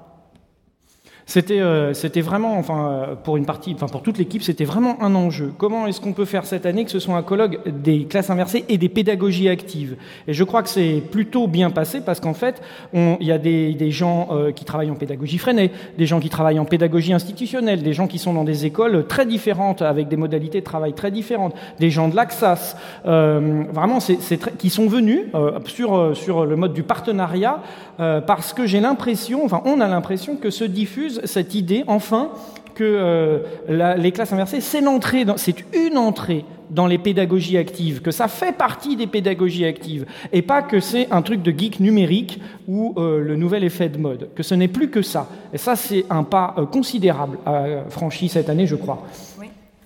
C'était 1.25 1.59
euh, 1.59 1.93
vraiment, 2.17 2.57
enfin, 2.57 2.89
euh, 2.89 3.15
pour 3.15 3.37
une 3.37 3.45
partie, 3.45 3.73
enfin 3.73 3.87
pour 3.87 4.03
toute 4.03 4.17
l'équipe, 4.17 4.43
c'était 4.43 4.65
vraiment 4.65 5.01
un 5.01 5.15
enjeu. 5.15 5.51
Comment 5.57 5.87
est-ce 5.87 5.99
qu'on 5.99 6.13
peut 6.13 6.25
faire 6.25 6.45
cette 6.45 6.65
année 6.65 6.85
que 6.85 6.91
ce 6.91 6.99
soit 6.99 7.15
un 7.15 7.23
colloque 7.23 7.59
des 7.67 8.05
classes 8.05 8.29
inversées 8.29 8.65
et 8.69 8.77
des 8.77 8.89
pédagogies 8.89 9.49
actives? 9.49 9.95
Et 10.27 10.33
je 10.33 10.43
crois 10.43 10.61
que 10.61 10.69
c'est 10.69 11.01
plutôt 11.11 11.47
bien 11.47 11.71
passé 11.71 12.01
parce 12.01 12.19
qu'en 12.19 12.33
fait, 12.33 12.61
il 12.93 13.17
y 13.21 13.31
a 13.31 13.37
des, 13.37 13.73
des 13.73 13.91
gens 13.91 14.29
euh, 14.31 14.51
qui 14.51 14.65
travaillent 14.65 14.91
en 14.91 14.95
pédagogie 14.95 15.37
freinée, 15.37 15.71
des 15.97 16.05
gens 16.05 16.19
qui 16.19 16.29
travaillent 16.29 16.59
en 16.59 16.65
pédagogie 16.65 17.13
institutionnelle, 17.13 17.81
des 17.81 17.93
gens 17.93 18.07
qui 18.07 18.19
sont 18.19 18.33
dans 18.33 18.43
des 18.43 18.65
écoles 18.65 19.05
très 19.07 19.25
différentes 19.25 19.81
avec 19.81 20.07
des 20.07 20.17
modalités 20.17 20.59
de 20.59 20.65
travail 20.65 20.93
très 20.93 21.11
différentes, 21.11 21.55
des 21.79 21.89
gens 21.89 22.07
de 22.07 22.15
l'AXAS, 22.15 22.75
euh, 23.05 23.63
vraiment, 23.71 23.99
c'est 23.99 24.17
qui 24.57 24.69
sont 24.69 24.87
venus 24.87 25.21
euh, 25.33 25.59
sur 25.65 25.95
euh, 25.95 26.13
sur 26.13 26.45
le 26.45 26.55
mode 26.55 26.73
du 26.73 26.83
partenariat 26.83 27.59
parce 27.97 28.51
que 28.51 28.65
j'ai 28.65 28.81
l'impression, 28.81 29.45
enfin, 29.45 29.61
on 29.63 29.79
a 29.79 29.87
l'impression 29.87 30.35
que 30.35 30.49
se 30.49 30.65
diffuse 30.65 31.14
cette 31.23 31.55
idée, 31.55 31.83
enfin, 31.87 32.29
que 32.75 32.83
euh, 32.83 33.39
la- 33.69 33.95
les 33.95 34.11
classes 34.11 34.33
inversées, 34.33 34.61
c'est 34.61 34.81
l'entrée, 34.81 35.25
c'est 35.37 35.55
une 35.73 35.97
entrée 35.97 36.43
dans 36.69 36.87
les 36.87 36.97
pédagogies 36.97 37.57
actives, 37.57 38.01
que 38.01 38.11
ça 38.11 38.27
fait 38.27 38.51
partie 38.51 38.95
des 38.95 39.07
pédagogies 39.07 39.65
actives, 39.65 40.05
et 40.33 40.41
pas 40.41 40.61
que 40.63 40.79
c'est 40.79 41.07
un 41.11 41.21
truc 41.21 41.41
de 41.43 41.51
geek 41.57 41.79
numérique 41.79 42.41
ou 42.67 42.93
euh, 42.97 43.21
le 43.21 43.35
nouvel 43.35 43.63
effet 43.63 43.87
de 43.87 43.97
mode, 43.97 44.29
que 44.35 44.43
ce 44.43 44.55
n'est 44.55 44.67
plus 44.67 44.89
que 44.89 45.01
ça. 45.03 45.29
Et 45.53 45.57
ça, 45.59 45.75
c'est 45.75 46.05
un 46.09 46.23
pas 46.23 46.55
euh, 46.57 46.65
considérable 46.65 47.37
euh, 47.47 47.83
franchi 47.89 48.29
cette 48.29 48.49
année, 48.49 48.65
je 48.67 48.75
crois. 48.75 49.05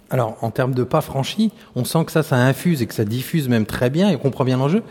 Alors, 0.09 0.37
en 0.41 0.49
termes 0.49 0.73
de 0.73 0.83
pas 0.83 1.01
franchi, 1.01 1.51
on 1.75 1.83
sent 1.83 2.05
que 2.05 2.11
ça, 2.11 2.23
ça 2.23 2.37
infuse 2.37 2.81
et 2.81 2.87
que 2.87 2.95
ça 2.95 3.05
diffuse 3.05 3.47
même 3.49 3.67
très 3.67 3.91
bien 3.91 4.09
et 4.09 4.15
qu'on 4.15 4.23
comprend 4.23 4.45
bien 4.45 4.57
l'enjeu. 4.57 4.81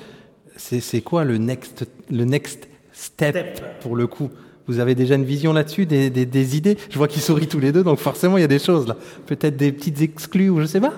C'est 0.56 0.80
c'est 0.80 1.00
quoi 1.00 1.24
le 1.24 1.38
next, 1.38 1.88
le 2.10 2.24
next 2.24 2.68
step, 2.92 3.80
pour 3.80 3.96
le 3.96 4.06
coup? 4.06 4.30
Vous 4.68 4.80
avez 4.80 4.94
déjà 4.94 5.14
une 5.14 5.24
vision 5.24 5.54
là-dessus, 5.54 5.86
des, 5.86 6.56
idées? 6.56 6.76
Je 6.90 6.98
vois 6.98 7.08
qu'ils 7.08 7.22
sourient 7.22 7.48
tous 7.48 7.58
les 7.58 7.72
deux, 7.72 7.82
donc 7.82 7.98
forcément, 7.98 8.36
il 8.36 8.42
y 8.42 8.44
a 8.44 8.48
des 8.48 8.58
choses 8.58 8.86
là. 8.86 8.96
Peut-être 9.26 9.56
des 9.56 9.72
petites 9.72 10.02
exclus 10.02 10.50
ou 10.50 10.60
je 10.60 10.66
sais 10.66 10.80
pas? 10.80 10.92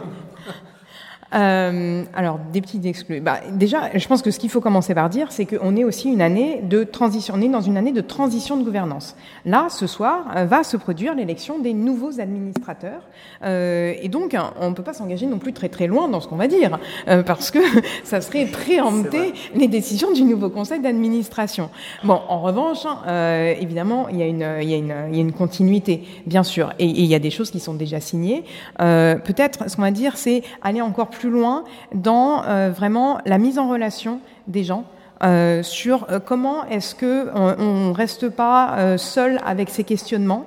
Euh, 1.35 2.05
alors, 2.15 2.41
des 2.53 2.61
petites 2.61 2.85
exclus. 2.87 3.21
Bah, 3.21 3.41
déjà, 3.53 3.97
je 3.97 4.07
pense 4.07 4.23
que 4.23 4.31
ce 4.31 4.39
qu'il 4.39 4.51
faut 4.51 4.61
commencer 4.61 4.95
par 4.95 5.09
dire, 5.09 5.31
c'est 5.31 5.47
qu'on 5.47 5.77
est 5.77 5.85
aussi 5.85 6.11
une 6.11 6.23
année 6.23 6.61
de 6.63 6.85
transition. 6.85 7.35
On 7.37 7.43
est 7.43 7.49
dans 7.49 7.61
une 7.61 7.77
année 7.77 7.93
de 7.93 8.01
transition 8.01 8.57
de 8.57 8.65
gouvernance. 8.65 9.17
Là, 9.45 9.69
ce 9.71 9.87
soir, 9.87 10.27
euh, 10.37 10.45
va 10.45 10.63
se 10.65 10.77
produire 10.77 11.15
l'élection 11.15 11.59
des 11.59 11.73
nouveaux 11.73 12.21
administrateurs. 12.21 13.03
Euh, 13.45 13.95
et 14.01 14.09
donc, 14.09 14.35
hein, 14.35 14.53
on 14.61 14.71
ne 14.71 14.75
peut 14.75 14.83
pas 14.83 14.93
s'engager 14.93 15.27
non 15.27 15.39
plus 15.39 15.53
très 15.53 15.69
très 15.69 15.87
loin 15.87 16.09
dans 16.09 16.21
ce 16.21 16.29
qu'on 16.29 16.37
va 16.37 16.49
dire, 16.49 16.79
euh, 17.09 17.23
parce 17.23 17.51
que 17.51 17.59
ça 18.05 18.21
serait 18.21 18.47
préempter 18.47 19.33
les 19.55 19.69
décisions 19.69 20.13
du 20.13 20.23
nouveau 20.23 20.51
conseil 20.51 20.81
d'administration. 20.81 21.71
Bon, 22.05 22.21
en 22.29 22.41
revanche, 22.41 22.85
hein, 22.87 22.99
euh, 23.07 23.55
évidemment, 23.61 24.09
il 24.09 24.19
y, 24.19 24.23
a 24.23 24.27
une, 24.27 24.47
il, 24.63 24.69
y 24.69 24.75
a 24.75 24.77
une, 24.77 24.95
il 25.11 25.17
y 25.17 25.19
a 25.19 25.23
une 25.23 25.33
continuité, 25.33 26.05
bien 26.27 26.43
sûr, 26.43 26.73
et, 26.79 26.87
et 26.87 27.01
il 27.01 27.07
y 27.07 27.15
a 27.15 27.19
des 27.19 27.31
choses 27.31 27.51
qui 27.51 27.61
sont 27.61 27.75
déjà 27.75 28.01
signées. 28.01 28.45
Euh, 28.81 29.17
Peut-être, 29.17 29.71
ce 29.71 29.77
qu'on 29.77 29.83
va 29.83 29.91
dire, 29.91 30.17
c'est 30.17 30.43
aller 30.63 30.81
encore 30.81 31.09
plus 31.09 31.20
loin 31.29 31.65
dans 31.95 32.45
euh, 32.45 32.71
vraiment 32.71 33.19
la 33.27 33.39
mise 33.39 33.59
en 33.59 33.69
relation 33.69 34.21
des 34.47 34.65
gens. 34.65 34.85
euh, 35.23 35.63
sur 35.63 36.07
euh, 36.11 36.19
comment 36.19 36.65
est-ce 36.67 36.95
que 36.95 37.29
on, 37.35 37.93
reste 37.93 38.29
pas 38.31 38.97
seul 38.97 39.39
avec 39.45 39.69
ces 39.69 39.85
questionnements 39.85 40.47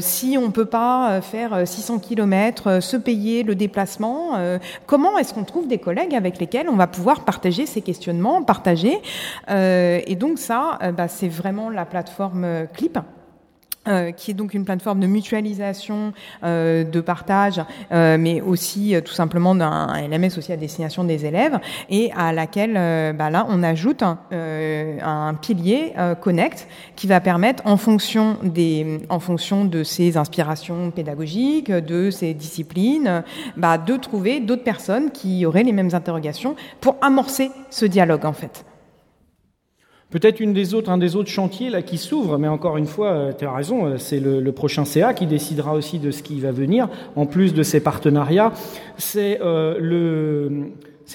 si 0.00 0.36
on 0.38 0.50
peut 0.50 0.66
pas 0.66 1.20
faire 1.22 1.54
euh, 1.54 1.64
600 1.64 2.00
kilomètres 2.00 2.66
euh, 2.68 2.80
se 2.80 2.96
payer 2.96 3.42
le 3.42 3.54
déplacement 3.54 4.32
comment 4.86 5.16
est-ce 5.18 5.32
qu'on 5.32 5.44
trouve 5.44 5.68
des 5.68 5.78
collègues 5.78 6.14
avec 6.14 6.38
lesquels 6.38 6.68
on 6.68 6.76
va 6.76 6.86
pouvoir 6.86 7.24
partager 7.24 7.66
ces 7.66 7.80
questionnements 7.80 8.42
partager 8.42 8.98
et 9.48 10.16
donc 10.18 10.38
ça 10.38 10.78
bah, 10.96 11.08
c'est 11.08 11.28
vraiment 11.28 11.70
la 11.70 11.84
plateforme 11.84 12.66
Clip 12.72 12.98
euh, 13.88 14.12
qui 14.12 14.30
est 14.30 14.34
donc 14.34 14.54
une 14.54 14.64
plateforme 14.64 15.00
de 15.00 15.06
mutualisation, 15.06 16.12
euh, 16.42 16.84
de 16.84 17.00
partage, 17.00 17.60
euh, 17.92 18.16
mais 18.18 18.40
aussi 18.40 18.94
euh, 18.94 19.00
tout 19.00 19.12
simplement 19.12 19.54
d'un 19.54 19.88
LMS 20.08 20.38
aussi 20.38 20.52
à 20.52 20.56
destination 20.56 21.04
des 21.04 21.26
élèves, 21.26 21.58
et 21.90 22.10
à 22.16 22.32
laquelle 22.32 22.74
euh, 22.76 23.12
bah 23.12 23.30
là 23.30 23.46
on 23.48 23.62
ajoute 23.62 24.02
un, 24.02 25.34
pilier 25.40 25.92
Connect 26.20 26.68
qui 26.96 27.06
va 27.06 27.20
permettre, 27.20 27.62
en 27.66 27.76
fonction 27.76 28.36
des, 28.42 29.00
en 29.08 29.20
fonction 29.20 29.64
de 29.64 29.82
ses 29.82 30.16
inspirations 30.16 30.90
pédagogiques, 30.90 31.70
de 31.70 32.10
ses 32.10 32.34
disciplines, 32.34 33.22
bah, 33.56 33.78
de 33.78 33.96
trouver 33.96 34.40
d'autres 34.40 34.64
personnes 34.64 35.10
qui 35.10 35.44
auraient 35.46 35.62
les 35.62 35.72
mêmes 35.72 35.94
interrogations 35.94 36.56
pour 36.80 36.96
amorcer 37.00 37.50
ce 37.70 37.86
dialogue 37.86 38.24
en 38.24 38.32
fait. 38.32 38.64
Peut-être 40.10 40.38
une 40.38 40.52
des 40.52 40.74
autres, 40.74 40.90
un 40.90 40.98
des 40.98 41.16
autres 41.16 41.30
chantiers 41.30 41.70
là 41.70 41.82
qui 41.82 41.98
s'ouvre, 41.98 42.38
mais 42.38 42.48
encore 42.48 42.76
une 42.76 42.86
fois, 42.86 43.30
tu 43.36 43.44
as 43.44 43.52
raison, 43.52 43.86
euh, 43.86 43.98
c'est 43.98 44.20
le, 44.20 44.52
prochain 44.52 44.84
CA 44.84 45.12
qui 45.12 45.26
décidera 45.26 45.74
aussi 45.74 45.98
de 45.98 46.10
ce 46.12 46.22
qui 46.22 46.38
va 46.40 46.52
venir, 46.52 46.88
en 47.16 47.26
plus 47.26 47.52
de 47.52 47.62
ces 47.64 47.80
partenariats. 47.80 48.52
C'est 48.96 49.40
euh, 49.42 50.70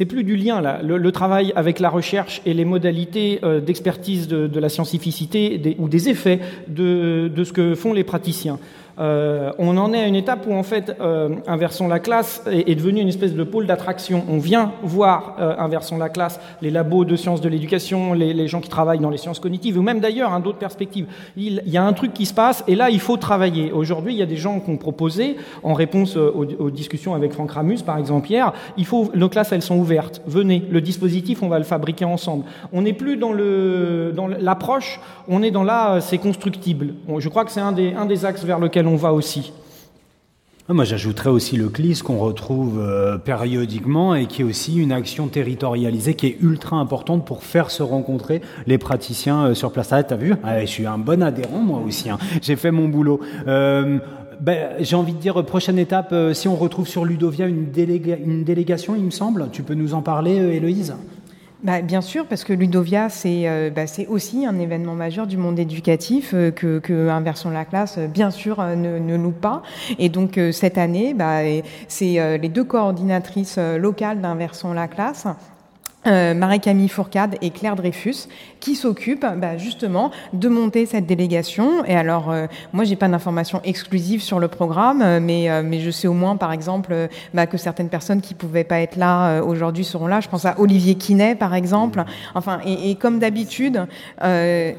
plus 0.08 0.24
du 0.24 0.36
lien 0.36 0.62
là, 0.62 0.82
le, 0.84 1.12
travail 1.12 1.54
avec 1.56 1.80
la 1.80 1.90
recherche 1.90 2.42
et 2.46 2.54
les 2.54 2.66
modalités 2.66 3.40
euh, 3.44 3.62
d'expertise 3.62 4.28
de, 4.28 4.60
la 4.60 4.70
scientificité 4.70 5.76
ou 5.80 5.88
des 5.88 6.10
effets 6.10 6.40
de, 6.68 7.32
ce 7.44 7.54
que 7.54 7.76
font 7.76 7.94
les 7.94 8.04
praticiens. 8.04 8.60
Euh, 9.00 9.52
on 9.58 9.78
en 9.78 9.94
est 9.94 10.02
à 10.02 10.08
une 10.08 10.16
étape 10.16 10.46
où 10.48 10.54
en 10.54 10.64
fait 10.64 10.96
euh, 11.00 11.30
Inversons 11.48 11.88
la 11.88 12.00
classe 12.00 12.44
est, 12.52 12.70
est, 12.70 12.76
devenu 12.76 13.00
une 13.00 13.08
espèce 13.08 13.34
de 13.34 13.44
pôle 13.44 13.66
d'attraction. 13.66 14.26
On 14.30 14.40
vient 14.40 14.74
voir 14.84 15.38
euh, 15.40 15.56
Inversons 15.58 15.98
la 15.98 16.10
classe, 16.10 16.40
les 16.62 16.70
labos 16.70 17.06
de 17.06 17.16
sciences 17.16 17.40
de 17.40 17.48
l'éducation, 17.48 18.14
les, 18.14 18.48
gens 18.48 18.60
qui 18.60 18.70
travaillent 18.70 19.00
dans 19.00 19.10
les 19.10 19.18
sciences 19.18 19.40
cognitives, 19.40 19.78
ou 19.78 19.82
même 19.82 20.00
d'ailleurs 20.00 20.34
hein, 20.34 20.40
d'autres 20.40 20.58
perspectives. 20.58 21.06
Il, 21.38 21.62
y 21.66 21.78
a 21.78 21.84
un 21.84 21.94
truc 21.94 22.14
qui 22.14 22.26
se 22.26 22.34
passe 22.34 22.64
et 22.68 22.76
là 22.76 22.90
il 22.90 23.00
faut 23.00 23.18
travailler. 23.18 23.72
Aujourd'hui 23.72 24.14
il 24.14 24.20
y 24.20 24.22
a 24.22 24.26
des 24.26 24.36
gens 24.36 24.60
qui 24.60 24.70
ont 24.70 24.78
proposé, 24.78 25.38
en 25.64 25.74
réponse 25.74 26.18
aux, 26.18 26.46
aux, 26.60 26.70
discussions 26.70 27.16
avec 27.16 27.32
Franck 27.32 27.52
Ramus 27.52 27.82
par 27.86 27.98
exemple 27.98 28.30
hier, 28.30 28.54
il 28.78 28.86
faut 28.86 29.12
nos 29.16 29.30
classes 29.30 29.52
elles 29.52 29.62
sont 29.62 29.78
ouvertes. 29.78 30.22
Venez, 30.26 30.66
le 30.70 30.82
dispositif 30.82 31.42
on 31.42 31.48
va 31.48 31.58
le 31.58 31.66
fabriquer 31.66 32.06
ensemble. 32.06 32.44
On 32.74 32.82
n'est 32.82 32.94
plus 32.94 33.16
dans 33.18 33.32
le 33.32 34.12
dans 34.16 34.28
l'approche, 34.28 35.00
on 35.28 35.42
est 35.42 35.52
dans 35.52 35.64
là 35.64 36.02
c'est 36.02 36.18
constructible. 36.18 36.96
Je 37.18 37.30
crois 37.30 37.46
que 37.46 37.52
c'est 37.52 37.62
un 37.62 37.72
des 37.72 37.94
un 37.94 38.06
des 38.06 38.26
axes 38.26 38.44
vers 38.44 38.60
lequel 38.60 38.88
on 38.88 38.89
va 38.96 39.14
aussi. 39.14 39.52
Moi, 40.72 40.86
j'ajouterais 40.86 41.32
aussi 41.32 41.58
le 41.58 41.68
CLIS 41.68 42.04
qu'on 42.04 42.20
retrouve 42.20 42.80
euh, 42.80 43.18
périodiquement 43.18 44.14
et 44.14 44.28
qui 44.28 44.44
est 44.44 44.46
aussi 44.46 44.76
une 44.78 44.92
action 44.92 45.28
territorialisée 45.28 46.14
qui 46.14 46.28
est 46.28 46.38
ultra 46.42 46.76
importante 46.76 47.26
pour 47.26 47.44
faire 47.44 47.72
se 47.72 47.82
rencontrer 47.82 48.42
les 48.68 48.78
praticiens 48.78 49.46
euh, 49.46 49.54
sur 49.56 49.72
place. 49.72 49.92
Ah, 49.92 50.04
t'as 50.04 50.16
vu? 50.16 50.36
Ah, 50.44 50.62
Je 50.62 50.68
suis 50.68 50.86
un 50.86 51.00
bon 51.00 51.24
adhérent, 51.24 51.58
moi 51.58 51.82
aussi. 51.84 52.12
Hein. 52.12 52.20
J'ai 52.44 52.56
fait 52.56 52.70
mon 52.70 52.88
boulot. 52.88 53.20
Euh, 53.48 53.98
ben, 54.42 54.76
J'ai 54.80 54.96
envie 54.96 55.14
de 55.14 55.20
dire, 55.20 55.44
prochaine 55.44 55.80
étape, 55.80 56.14
si 56.34 56.48
on 56.48 56.56
retrouve 56.56 56.88
sur 56.88 57.04
Ludovia 57.04 57.48
une, 57.48 57.70
une 58.24 58.44
délégation, 58.44 58.96
il 58.96 59.06
me 59.06 59.10
semble, 59.10 59.50
tu 59.52 59.64
peux 59.64 59.74
nous 59.74 59.96
en 59.96 60.04
parler, 60.04 60.36
Héloïse? 60.36 60.94
Bah, 61.62 61.82
bien 61.82 62.00
sûr, 62.00 62.26
parce 62.26 62.46
que 62.46 62.54
Ludovia, 62.54 63.10
c'est 63.10 63.50
euh, 63.50 63.70
bah, 63.70 63.84
aussi 64.08 64.46
un 64.46 64.58
événement 64.60 64.96
majeur 64.96 65.28
du 65.28 65.36
monde 65.36 65.60
éducatif 65.60 66.32
euh, 66.34 66.52
que, 66.52 66.80
que 66.80 67.10
Inversion 67.10 67.50
la 67.50 67.66
classe, 67.66 67.98
euh, 67.98 68.08
bien 68.08 68.32
sûr, 68.32 68.64
ne, 68.64 68.98
ne 68.98 69.16
loupe 69.18 69.42
pas. 69.42 69.62
Et 69.98 70.08
donc 70.08 70.38
euh, 70.38 70.54
cette 70.54 70.78
année, 70.78 71.14
bah, 71.14 71.40
c'est 71.90 72.20
euh, 72.20 72.38
les 72.38 72.48
deux 72.48 72.64
coordinatrices 72.64 73.58
euh, 73.58 73.78
locales 73.78 74.22
d'Inversion 74.22 74.74
la 74.74 74.88
classe 74.88 75.28
euh, 76.08 76.34
Marie-Camille 76.34 76.88
Fourcade 76.88 77.36
et 77.42 77.50
Claire 77.50 77.76
Dreyfus 77.76 78.28
qui 78.60 78.76
s'occupent 78.76 79.26
bah, 79.38 79.58
justement 79.58 80.12
de 80.34 80.48
monter 80.48 80.86
cette 80.86 81.06
délégation. 81.06 81.84
Et 81.86 81.96
alors, 81.96 82.32
euh, 82.32 82.48
moi, 82.74 82.84
j'ai 82.86 82.96
pas 82.96 83.08
d'informations 83.08 83.62
exclusives 83.64 84.22
sur 84.22 84.40
le 84.40 84.48
programme, 84.48 85.20
mais 85.20 85.50
euh, 85.50 85.62
mais 85.64 85.80
je 85.80 85.92
sais 85.92 86.08
au 86.08 86.14
moins, 86.14 86.38
par 86.38 86.52
exemple, 86.52 87.10
bah, 87.34 87.48
que 87.48 87.58
certaines 87.58 87.90
personnes 87.90 88.22
qui 88.22 88.34
pouvaient 88.34 88.64
pas 88.64 88.80
être 88.80 88.96
là 88.96 89.30
euh, 89.30 89.44
aujourd'hui 89.44 89.84
seront 89.84 90.08
là. 90.08 90.22
Je 90.22 90.30
pense 90.30 90.46
à 90.46 90.60
Olivier 90.60 90.96
Quinet, 90.96 91.36
par 91.36 91.54
exemple. 91.54 92.04
Enfin, 92.34 92.60
et, 92.66 92.92
et 92.92 92.96
comme 92.96 93.20
d'habitude, 93.20 93.86
euh, 94.24 94.74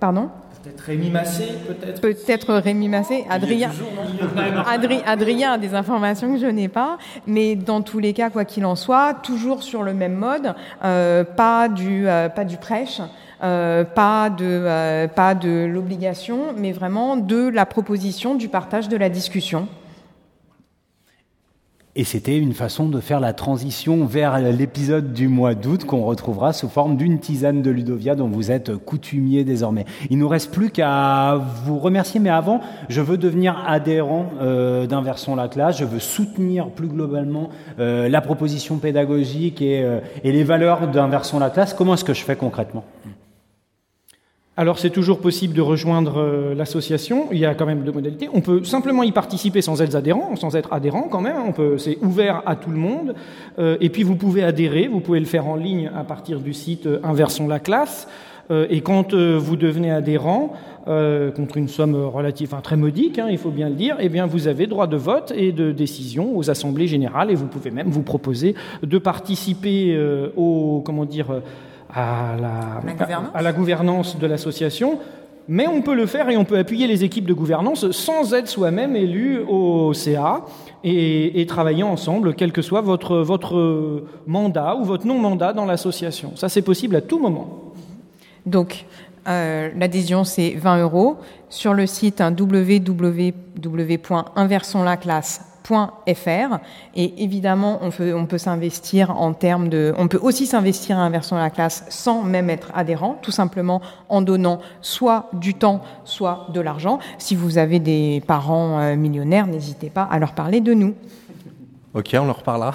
pardon? 0.00 0.30
Peut-être 0.64 0.80
Rémi 0.80 1.10
Massé, 1.10 1.44
peut-être. 1.68 2.00
Peut-être 2.00 2.54
Rémi 2.54 2.88
Massé. 2.88 3.26
Adrien, 3.28 3.70
Adri, 4.66 5.00
Adrien 5.04 5.52
a 5.52 5.58
des 5.58 5.74
informations 5.74 6.32
que 6.32 6.40
je 6.40 6.46
n'ai 6.46 6.68
pas, 6.68 6.96
mais 7.26 7.54
dans 7.54 7.82
tous 7.82 7.98
les 7.98 8.14
cas, 8.14 8.30
quoi 8.30 8.46
qu'il 8.46 8.64
en 8.64 8.74
soit, 8.74 9.12
toujours 9.22 9.62
sur 9.62 9.82
le 9.82 9.92
même 9.92 10.14
mode, 10.14 10.54
euh, 10.82 11.22
pas 11.22 11.68
du, 11.68 12.08
euh, 12.08 12.30
pas 12.30 12.44
du 12.44 12.56
prêche. 12.56 13.02
Euh, 13.42 13.84
pas 13.84 14.30
de 14.30 14.44
euh, 14.44 15.06
pas 15.06 15.34
de 15.34 15.66
l'obligation, 15.66 16.54
mais 16.56 16.72
vraiment 16.72 17.18
de 17.18 17.46
la 17.48 17.66
proposition, 17.66 18.34
du 18.34 18.48
partage, 18.48 18.88
de 18.88 18.96
la 18.96 19.10
discussion. 19.10 19.68
Et 21.96 22.02
c'était 22.02 22.36
une 22.36 22.54
façon 22.54 22.88
de 22.88 22.98
faire 22.98 23.20
la 23.20 23.32
transition 23.32 24.04
vers 24.04 24.40
l'épisode 24.40 25.12
du 25.12 25.28
mois 25.28 25.54
d'août 25.54 25.84
qu'on 25.84 26.02
retrouvera 26.02 26.52
sous 26.52 26.68
forme 26.68 26.96
d'une 26.96 27.20
tisane 27.20 27.62
de 27.62 27.70
Ludovia 27.70 28.16
dont 28.16 28.26
vous 28.26 28.50
êtes 28.50 28.74
coutumier 28.76 29.44
désormais. 29.44 29.84
Il 30.10 30.18
nous 30.18 30.26
reste 30.26 30.52
plus 30.52 30.70
qu'à 30.70 31.36
vous 31.64 31.78
remercier, 31.78 32.18
mais 32.18 32.30
avant, 32.30 32.60
je 32.88 33.00
veux 33.00 33.16
devenir 33.16 33.62
adhérent 33.64 34.26
euh, 34.40 34.88
d'Inversons 34.88 35.36
la 35.36 35.46
classe, 35.46 35.78
je 35.78 35.84
veux 35.84 36.00
soutenir 36.00 36.70
plus 36.70 36.88
globalement 36.88 37.50
euh, 37.78 38.08
la 38.08 38.20
proposition 38.20 38.78
pédagogique 38.78 39.62
et, 39.62 39.84
euh, 39.84 40.00
et 40.24 40.32
les 40.32 40.42
valeurs 40.42 40.88
d'Inversons 40.88 41.38
la 41.38 41.50
classe. 41.50 41.74
Comment 41.74 41.94
est-ce 41.94 42.04
que 42.04 42.14
je 42.14 42.24
fais 42.24 42.34
concrètement? 42.34 42.84
Alors 44.56 44.78
c'est 44.78 44.90
toujours 44.90 45.18
possible 45.18 45.52
de 45.52 45.60
rejoindre 45.60 46.18
euh, 46.18 46.54
l'association. 46.54 47.26
Il 47.32 47.38
y 47.38 47.44
a 47.44 47.54
quand 47.54 47.66
même 47.66 47.82
deux 47.82 47.90
modalités. 47.90 48.28
On 48.32 48.40
peut 48.40 48.62
simplement 48.62 49.02
y 49.02 49.10
participer 49.10 49.62
sans 49.62 49.82
être 49.82 49.96
adhérent, 49.96 50.36
sans 50.36 50.54
être 50.54 50.72
adhérent 50.72 51.08
quand 51.10 51.20
même. 51.20 51.36
On 51.44 51.50
peut, 51.50 51.76
c'est 51.76 51.98
ouvert 52.02 52.42
à 52.46 52.54
tout 52.54 52.70
le 52.70 52.76
monde. 52.76 53.14
Euh, 53.58 53.76
et 53.80 53.88
puis 53.88 54.04
vous 54.04 54.14
pouvez 54.14 54.44
adhérer. 54.44 54.86
Vous 54.86 55.00
pouvez 55.00 55.18
le 55.18 55.26
faire 55.26 55.48
en 55.48 55.56
ligne 55.56 55.90
à 55.96 56.04
partir 56.04 56.38
du 56.38 56.52
site 56.52 56.86
euh, 56.86 57.00
Inversons 57.02 57.48
la 57.48 57.58
classe. 57.58 58.08
Et 58.50 58.82
quand 58.82 59.14
vous 59.14 59.56
devenez 59.56 59.90
adhérent, 59.90 60.52
contre 60.84 61.56
une 61.56 61.68
somme 61.68 61.94
relative, 61.94 62.50
enfin, 62.52 62.60
très 62.60 62.76
modique, 62.76 63.18
hein, 63.18 63.28
il 63.30 63.38
faut 63.38 63.48
bien 63.48 63.70
le 63.70 63.74
dire, 63.74 63.96
eh 64.00 64.10
bien 64.10 64.26
vous 64.26 64.48
avez 64.48 64.66
droit 64.66 64.86
de 64.86 64.98
vote 64.98 65.32
et 65.34 65.50
de 65.50 65.72
décision 65.72 66.36
aux 66.36 66.50
assemblées 66.50 66.86
générales. 66.86 67.30
Et 67.30 67.34
vous 67.34 67.46
pouvez 67.46 67.70
même 67.70 67.88
vous 67.88 68.02
proposer 68.02 68.54
de 68.82 68.98
participer 68.98 69.98
au, 70.36 70.82
comment 70.84 71.06
dire 71.06 71.40
à 71.94 72.34
la, 72.40 72.82
la 73.08 73.16
à, 73.16 73.38
à 73.38 73.42
la 73.42 73.52
gouvernance 73.52 74.18
de 74.18 74.26
l'association 74.26 74.98
Mais 75.48 75.68
on 75.68 75.82
peut 75.82 75.94
le 75.94 76.06
faire 76.06 76.28
et 76.30 76.36
on 76.36 76.44
peut 76.44 76.58
appuyer 76.58 76.86
les 76.86 77.04
équipes 77.04 77.26
de 77.26 77.34
gouvernance 77.34 77.90
sans 77.90 78.34
être 78.34 78.48
soi-même 78.48 78.96
élu 78.96 79.40
au 79.48 79.92
CA 79.92 80.44
et, 80.82 81.40
et 81.40 81.46
travailler 81.46 81.82
ensemble, 81.82 82.34
quel 82.34 82.52
que 82.52 82.62
soit 82.62 82.80
votre, 82.80 83.18
votre 83.18 84.04
mandat 84.26 84.76
ou 84.76 84.84
votre 84.84 85.06
non-mandat 85.06 85.52
dans 85.52 85.66
l'association. 85.66 86.32
Ça, 86.36 86.48
c'est 86.48 86.62
possible 86.62 86.96
à 86.96 87.00
tout 87.00 87.18
moment. 87.18 87.72
Donc, 88.46 88.86
euh, 89.26 89.70
l'adhésion, 89.76 90.24
c'est 90.24 90.50
20 90.50 90.82
euros. 90.82 91.16
Sur 91.48 91.74
le 91.74 91.86
site 91.86 92.20
hein, 92.20 92.30
www.inversonslaclasse.fr 95.68 96.58
et 96.94 97.22
évidemment 97.22 97.78
on 97.82 97.90
peut, 97.90 98.14
on 98.14 98.26
peut 98.26 98.38
s'investir 98.38 99.10
en 99.10 99.32
termes 99.32 99.68
de 99.68 99.94
on 99.98 100.08
peut 100.08 100.18
aussi 100.20 100.46
s'investir 100.46 100.98
à 100.98 101.02
Inversons 101.02 101.36
la 101.36 101.50
classe 101.50 101.84
sans 101.88 102.22
même 102.22 102.50
être 102.50 102.70
adhérent 102.74 103.18
tout 103.22 103.30
simplement 103.30 103.80
en 104.08 104.22
donnant 104.22 104.60
soit 104.80 105.30
du 105.32 105.54
temps 105.54 105.80
soit 106.04 106.46
de 106.52 106.60
l'argent 106.60 106.98
si 107.18 107.34
vous 107.34 107.58
avez 107.58 107.78
des 107.78 108.22
parents 108.26 108.78
euh, 108.80 108.96
millionnaires 108.96 109.46
n'hésitez 109.46 109.90
pas 109.90 110.02
à 110.02 110.18
leur 110.18 110.32
parler 110.32 110.60
de 110.60 110.74
nous 110.74 110.94
Ok, 111.96 112.10
on 112.18 112.24
leur 112.24 112.38
reparlera. 112.38 112.74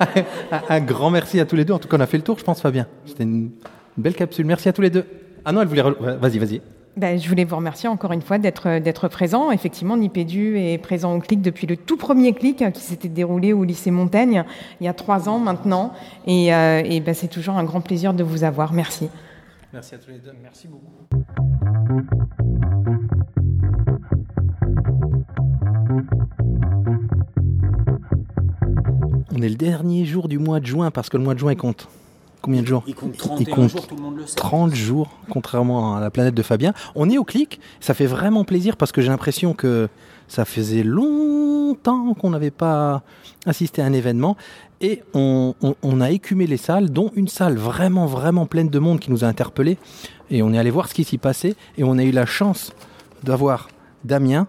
un 0.68 0.80
grand 0.80 1.10
merci 1.10 1.38
à 1.38 1.44
tous 1.44 1.54
les 1.54 1.64
deux. 1.64 1.74
En 1.74 1.78
tout 1.78 1.86
cas, 1.86 1.96
on 1.96 2.00
a 2.00 2.08
fait 2.08 2.16
le 2.16 2.24
tour, 2.24 2.40
je 2.40 2.42
pense, 2.42 2.60
Fabien. 2.60 2.88
C'était 3.06 3.22
une 3.22 3.52
belle 3.96 4.16
capsule. 4.16 4.46
Merci 4.46 4.68
à 4.68 4.72
tous 4.72 4.82
les 4.82 4.90
deux. 4.90 5.04
Ah 5.44 5.52
non, 5.52 5.62
elle 5.62 5.68
voulait. 5.68 5.82
Vas-y, 5.82 6.38
vas-y. 6.40 6.60
Ben, 6.98 7.16
je 7.16 7.28
voulais 7.28 7.44
vous 7.44 7.54
remercier 7.54 7.88
encore 7.88 8.10
une 8.10 8.22
fois 8.22 8.38
d'être 8.38 8.80
d'être 8.80 9.06
présent. 9.06 9.52
Effectivement, 9.52 9.96
Nipédu 9.96 10.58
est 10.58 10.78
présent 10.78 11.14
au 11.14 11.20
clic 11.20 11.40
depuis 11.40 11.68
le 11.68 11.76
tout 11.76 11.96
premier 11.96 12.32
clic 12.32 12.60
euh, 12.60 12.72
qui 12.72 12.80
s'était 12.80 13.08
déroulé 13.08 13.52
au 13.52 13.62
lycée 13.62 13.92
Montaigne 13.92 14.42
il 14.80 14.84
y 14.84 14.88
a 14.88 14.92
trois 14.92 15.28
ans 15.28 15.38
maintenant. 15.38 15.92
Et, 16.26 16.52
euh, 16.52 16.82
et 16.84 16.98
ben, 16.98 17.14
c'est 17.14 17.28
toujours 17.28 17.56
un 17.56 17.62
grand 17.62 17.80
plaisir 17.82 18.14
de 18.14 18.24
vous 18.24 18.42
avoir. 18.42 18.72
Merci. 18.72 19.08
Merci 19.72 19.94
à 19.94 19.98
tous 19.98 20.10
les 20.10 20.18
deux. 20.18 20.32
Merci 20.42 20.66
beaucoup. 20.66 20.90
On 29.30 29.40
est 29.40 29.48
le 29.48 29.54
dernier 29.54 30.04
jour 30.04 30.26
du 30.26 30.40
mois 30.40 30.58
de 30.58 30.66
juin 30.66 30.90
parce 30.90 31.08
que 31.08 31.16
le 31.16 31.22
mois 31.22 31.34
de 31.34 31.38
juin 31.38 31.54
compte. 31.54 31.86
Combien 32.40 32.62
de 32.62 32.66
jours 32.66 32.84
Il 32.86 32.94
compte 32.94 33.10
Il 33.14 33.18
31 33.18 33.54
compte 33.54 33.70
jours, 33.70 33.86
tout 33.86 33.96
le 33.96 34.02
monde 34.02 34.16
le 34.16 34.26
sait. 34.26 34.36
30 34.36 34.74
jours, 34.74 35.08
contrairement 35.28 35.96
à 35.96 36.00
la 36.00 36.10
planète 36.10 36.34
de 36.34 36.42
Fabien. 36.42 36.72
On 36.94 37.10
est 37.10 37.18
au 37.18 37.24
clic, 37.24 37.60
ça 37.80 37.94
fait 37.94 38.06
vraiment 38.06 38.44
plaisir 38.44 38.76
parce 38.76 38.92
que 38.92 39.00
j'ai 39.02 39.08
l'impression 39.08 39.54
que 39.54 39.88
ça 40.28 40.44
faisait 40.44 40.82
longtemps 40.84 42.14
qu'on 42.14 42.30
n'avait 42.30 42.50
pas 42.50 43.02
assisté 43.46 43.82
à 43.82 43.86
un 43.86 43.92
événement 43.92 44.36
et 44.80 45.02
on, 45.14 45.54
on- 45.62 45.74
on 45.82 46.00
a 46.00 46.10
écumé 46.10 46.46
les 46.46 46.56
salles, 46.56 46.90
dont 46.90 47.10
une 47.16 47.28
salle 47.28 47.56
vraiment, 47.56 48.06
vraiment 48.06 48.46
pleine 48.46 48.68
de 48.68 48.78
monde 48.78 49.00
qui 49.00 49.10
nous 49.10 49.24
a 49.24 49.26
interpellés 49.26 49.78
et 50.30 50.42
on 50.42 50.52
est 50.52 50.58
allé 50.58 50.70
voir 50.70 50.88
ce 50.88 50.94
qui 50.94 51.04
s'y 51.04 51.18
passait 51.18 51.56
et 51.76 51.84
on 51.84 51.98
a 51.98 52.04
eu 52.04 52.10
la 52.12 52.26
chance 52.26 52.72
d'avoir 53.24 53.68
Damien 54.04 54.46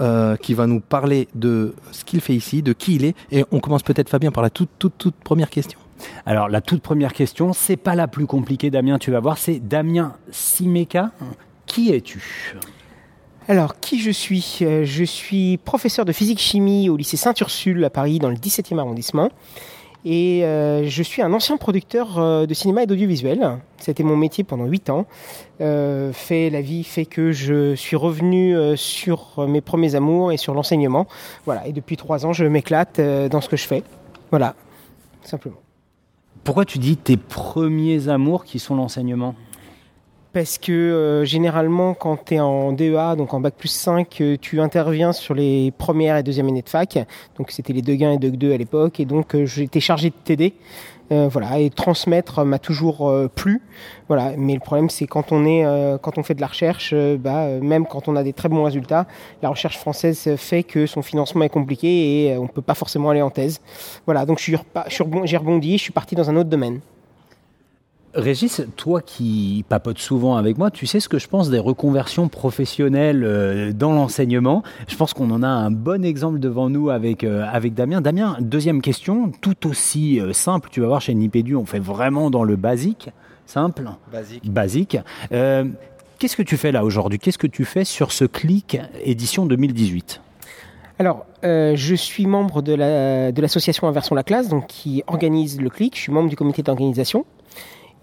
euh, 0.00 0.36
qui 0.36 0.54
va 0.54 0.66
nous 0.66 0.80
parler 0.80 1.28
de 1.34 1.74
ce 1.92 2.04
qu'il 2.04 2.20
fait 2.20 2.34
ici, 2.34 2.62
de 2.62 2.72
qui 2.72 2.96
il 2.96 3.04
est 3.04 3.14
et 3.30 3.44
on 3.52 3.60
commence 3.60 3.82
peut-être 3.82 4.08
Fabien 4.08 4.30
par 4.32 4.42
la 4.42 4.50
toute, 4.50 4.70
toute, 4.78 4.94
toute 4.98 5.14
première 5.14 5.50
question. 5.50 5.78
Alors, 6.26 6.48
la 6.48 6.60
toute 6.60 6.82
première 6.82 7.12
question, 7.12 7.52
c'est 7.52 7.76
pas 7.76 7.94
la 7.94 8.08
plus 8.08 8.26
compliquée, 8.26 8.70
Damien, 8.70 8.98
tu 8.98 9.10
vas 9.10 9.20
voir, 9.20 9.38
c'est 9.38 9.58
Damien 9.58 10.14
Simeka. 10.30 11.10
Qui 11.66 11.92
es-tu? 11.92 12.54
Alors, 13.48 13.80
qui 13.80 14.00
je 14.00 14.10
suis? 14.10 14.58
Euh, 14.62 14.84
Je 14.84 15.04
suis 15.04 15.56
professeur 15.58 16.04
de 16.04 16.12
physique-chimie 16.12 16.88
au 16.88 16.96
lycée 16.96 17.16
Sainte-Ursule 17.16 17.84
à 17.84 17.90
Paris, 17.90 18.18
dans 18.18 18.28
le 18.28 18.36
17e 18.36 18.78
arrondissement. 18.78 19.30
Et 20.04 20.44
euh, 20.44 20.84
je 20.88 21.02
suis 21.02 21.22
un 21.22 21.32
ancien 21.32 21.56
producteur 21.56 22.18
euh, 22.18 22.46
de 22.46 22.54
cinéma 22.54 22.82
et 22.82 22.86
d'audiovisuel. 22.86 23.58
C'était 23.78 24.02
mon 24.02 24.16
métier 24.16 24.42
pendant 24.42 24.66
8 24.66 24.90
ans. 24.90 25.06
Fait, 25.58 26.50
la 26.50 26.60
vie 26.60 26.82
fait 26.82 27.06
que 27.06 27.30
je 27.30 27.74
suis 27.74 27.96
revenu 27.96 28.56
sur 28.76 29.46
mes 29.48 29.60
premiers 29.60 29.94
amours 29.94 30.32
et 30.32 30.36
sur 30.36 30.54
l'enseignement. 30.54 31.06
Voilà. 31.46 31.66
Et 31.66 31.72
depuis 31.72 31.96
3 31.96 32.26
ans, 32.26 32.32
je 32.32 32.44
m'éclate 32.44 33.00
dans 33.00 33.40
ce 33.40 33.48
que 33.48 33.56
je 33.56 33.66
fais. 33.66 33.84
Voilà, 34.30 34.54
simplement. 35.22 35.61
Pourquoi 36.44 36.64
tu 36.64 36.78
dis 36.78 36.96
tes 36.96 37.16
premiers 37.16 38.08
amours 38.08 38.44
qui 38.44 38.58
sont 38.58 38.74
l'enseignement? 38.74 39.36
Parce 40.32 40.58
que 40.58 40.72
euh, 40.72 41.24
généralement, 41.24 41.94
quand 41.94 42.24
tu 42.24 42.34
es 42.34 42.40
en 42.40 42.72
DEA, 42.72 43.16
donc 43.16 43.34
en 43.34 43.40
bac 43.40 43.54
plus 43.56 43.68
5, 43.68 44.20
euh, 44.20 44.36
tu 44.40 44.60
interviens 44.60 45.12
sur 45.12 45.34
les 45.34 45.70
premières 45.72 46.16
et 46.16 46.22
deuxième 46.22 46.48
années 46.48 46.62
de 46.62 46.68
fac. 46.68 46.98
Donc 47.36 47.50
c'était 47.50 47.74
les 47.74 47.82
Deguin 47.82 48.12
et 48.12 48.18
Deug 48.18 48.36
2 48.36 48.52
à 48.52 48.56
l'époque. 48.56 48.98
Et 48.98 49.04
donc 49.04 49.34
euh, 49.34 49.44
j'étais 49.44 49.80
chargé 49.80 50.08
de 50.08 50.14
t'aider. 50.24 50.54
Euh, 51.12 51.28
voilà, 51.28 51.58
et 51.58 51.68
transmettre 51.68 52.42
m'a 52.44 52.58
toujours 52.58 53.08
euh, 53.08 53.28
plu. 53.28 53.60
Voilà, 54.08 54.32
mais 54.38 54.54
le 54.54 54.60
problème 54.60 54.88
c'est 54.88 55.06
quand 55.06 55.30
on 55.30 55.44
est, 55.44 55.64
euh, 55.64 55.98
quand 55.98 56.16
on 56.16 56.22
fait 56.22 56.34
de 56.34 56.40
la 56.40 56.46
recherche, 56.46 56.92
euh, 56.94 57.18
bah, 57.18 57.42
euh, 57.42 57.60
même 57.60 57.86
quand 57.86 58.08
on 58.08 58.16
a 58.16 58.22
des 58.22 58.32
très 58.32 58.48
bons 58.48 58.64
résultats, 58.64 59.06
la 59.42 59.50
recherche 59.50 59.76
française 59.76 60.36
fait 60.36 60.62
que 60.62 60.86
son 60.86 61.02
financement 61.02 61.42
est 61.44 61.50
compliqué 61.50 62.28
et 62.28 62.38
on 62.38 62.46
peut 62.46 62.62
pas 62.62 62.74
forcément 62.74 63.10
aller 63.10 63.20
en 63.20 63.30
thèse. 63.30 63.60
Voilà, 64.06 64.24
donc 64.24 64.38
je 64.38 64.44
suis 64.44 64.56
j'ai 64.86 65.36
rebondi, 65.36 65.76
je 65.76 65.82
suis 65.82 65.92
parti 65.92 66.14
dans 66.14 66.30
un 66.30 66.36
autre 66.36 66.48
domaine. 66.48 66.80
Régis, 68.14 68.60
toi 68.76 69.00
qui 69.00 69.64
papotes 69.70 69.98
souvent 69.98 70.36
avec 70.36 70.58
moi, 70.58 70.70
tu 70.70 70.86
sais 70.86 71.00
ce 71.00 71.08
que 71.08 71.18
je 71.18 71.28
pense 71.28 71.48
des 71.48 71.58
reconversions 71.58 72.28
professionnelles 72.28 73.24
euh, 73.24 73.72
dans 73.72 73.92
l'enseignement? 73.92 74.62
Je 74.86 74.96
pense 74.96 75.14
qu'on 75.14 75.30
en 75.30 75.42
a 75.42 75.48
un 75.48 75.70
bon 75.70 76.04
exemple 76.04 76.38
devant 76.38 76.68
nous 76.68 76.90
avec, 76.90 77.24
euh, 77.24 77.46
avec 77.50 77.72
Damien. 77.72 78.02
Damien, 78.02 78.36
deuxième 78.40 78.82
question, 78.82 79.32
tout 79.40 79.66
aussi 79.66 80.20
euh, 80.20 80.34
simple. 80.34 80.68
Tu 80.70 80.82
vas 80.82 80.88
voir, 80.88 81.00
chez 81.00 81.14
Nipédu, 81.14 81.56
on 81.56 81.64
fait 81.64 81.78
vraiment 81.78 82.28
dans 82.30 82.44
le 82.44 82.56
basique. 82.56 83.08
Simple. 83.46 83.88
Basique. 84.12 84.52
Basique. 84.52 84.98
Euh, 85.32 85.64
Qu'est-ce 86.18 86.36
que 86.36 86.42
tu 86.42 86.56
fais 86.58 86.70
là 86.70 86.84
aujourd'hui? 86.84 87.18
Qu'est-ce 87.18 87.38
que 87.38 87.46
tu 87.48 87.64
fais 87.64 87.84
sur 87.84 88.12
ce 88.12 88.24
clic 88.26 88.78
édition 89.04 89.44
2018 89.46 90.20
Alors, 91.00 91.24
euh, 91.44 91.72
je 91.76 91.94
suis 91.96 92.26
membre 92.26 92.60
de 92.62 92.74
la- 92.74 93.32
de 93.32 93.40
l'association 93.42 93.88
Inversion 93.88 94.14
la 94.14 94.22
classe, 94.22 94.48
donc 94.48 94.66
qui 94.68 95.02
organise 95.08 95.60
le 95.60 95.68
clic. 95.70 95.96
Je 95.96 96.02
suis 96.02 96.12
membre 96.12 96.28
du 96.28 96.36
comité 96.36 96.62
d'organisation. 96.62 97.24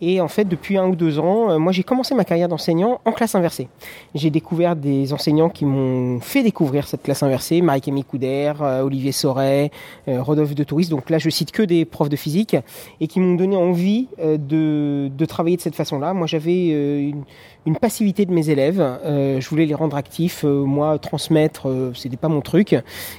Et 0.02 0.22
en 0.22 0.28
fait, 0.28 0.46
depuis 0.46 0.78
un 0.78 0.88
ou 0.88 0.96
deux 0.96 1.20
ans, 1.20 1.52
euh, 1.52 1.58
moi 1.58 1.72
j'ai 1.72 1.84
commencé 1.84 2.16
ma 2.16 2.24
carrière 2.24 2.48
d'enseignant 2.48 3.02
en 3.06 3.12
classe 3.12 3.36
inversée. 3.36 3.68
J'ai 4.16 4.30
découvert 4.30 4.76
des 4.76 5.14
enseignants 5.14 5.50
qui 5.50 5.66
m'ont 5.66 6.20
fait 6.22 6.44
découvrir 6.44 6.88
cette 6.88 7.04
classe 7.04 7.24
inversée, 7.24 7.62
Marie-Camille 7.62 8.06
Couder, 8.06 8.54
euh, 8.62 8.82
Olivier 8.82 9.12
Sauret, 9.12 9.72
euh, 10.08 10.22
Rodolphe 10.22 10.56
de 10.56 10.64
Touris. 10.64 10.88
Donc 10.88 11.10
là, 11.10 11.18
je 11.18 11.30
cite 11.30 11.52
que 11.52 11.64
des 11.64 11.86
profs 11.86 12.10
de 12.10 12.16
physique 12.16 12.56
et 13.02 13.08
qui 13.08 13.20
m'ont 13.20 13.36
donné 13.36 13.56
envie 13.56 14.08
de, 14.20 15.10
de 15.10 15.26
travailler 15.26 15.58
de 15.58 15.62
cette 15.62 15.76
façon-là. 15.76 16.14
Moi, 16.14 16.28
j'avais 16.28 16.68
une, 17.10 17.24
une 17.66 17.76
passivité 17.76 18.26
de 18.26 18.34
mes 18.34 18.50
élèves. 18.50 18.80
Euh, 18.80 19.40
je 19.40 19.50
voulais 19.50 19.66
les 19.66 19.74
rendre 19.74 19.96
actifs. 19.98 20.44
Euh, 20.46 20.64
moi, 20.64 20.98
transmettre, 21.00 21.70
euh, 21.70 21.92
c'était 21.94 22.18
pas 22.18 22.28
mon 22.28 22.42
truc. 22.42 22.76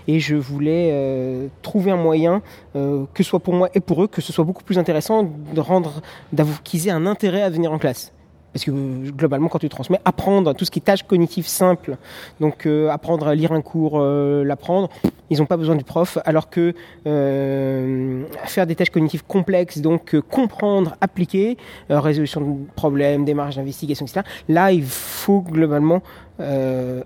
Et 0.09 0.21
je 0.21 0.37
voulais 0.37 0.91
euh, 0.93 1.49
trouver 1.63 1.91
un 1.91 1.97
moyen, 1.97 2.43
que 2.75 3.07
ce 3.17 3.23
soit 3.25 3.41
pour 3.41 3.55
moi 3.55 3.69
et 3.75 3.81
pour 3.81 4.05
eux, 4.05 4.09
que 4.09 4.21
ce 4.21 4.33
soit 4.33 4.45
beaucoup 4.45 4.63
plus 4.63 4.79
intéressant 4.79 5.25
de 5.25 5.61
rendre, 5.61 6.03
d'avoir 6.33 6.63
qu'ils 6.63 6.89
aient 6.89 6.93
un 6.93 7.07
intérêt 7.07 7.43
à 7.43 7.51
venir 7.51 7.73
en 7.73 7.79
classe. 7.79 8.13
Parce 8.53 8.65
que 8.65 8.71
globalement, 9.11 9.49
quand 9.49 9.59
tu 9.59 9.69
transmets, 9.69 10.01
apprendre 10.05 10.55
tout 10.55 10.65
ce 10.65 10.71
qui 10.71 10.81
est 10.81 10.83
tâches 10.83 11.05
cognitives 11.05 11.47
simples, 11.47 11.97
donc 12.41 12.67
euh, 12.67 12.89
apprendre 12.91 13.29
à 13.29 13.35
lire 13.35 13.53
un 13.53 13.61
cours, 13.61 14.01
euh, 14.01 14.45
l'apprendre, 14.45 14.89
ils 15.31 15.39
n'ont 15.39 15.47
pas 15.47 15.57
besoin 15.57 15.77
du 15.77 15.85
prof, 15.85 16.19
alors 16.25 16.51
que 16.51 16.75
euh, 17.07 18.25
faire 18.45 18.67
des 18.67 18.75
tâches 18.75 18.91
cognitives 18.91 19.25
complexes, 19.25 19.79
donc 19.79 20.19
comprendre, 20.29 20.97
appliquer, 21.01 21.57
résolution 21.89 22.41
de 22.41 22.57
problèmes, 22.75 23.25
démarche 23.25 23.57
d'investigation, 23.57 24.07
etc. 24.07 24.23
Là, 24.49 24.73
il 24.73 24.85
faut 24.85 25.41
globalement 25.41 26.03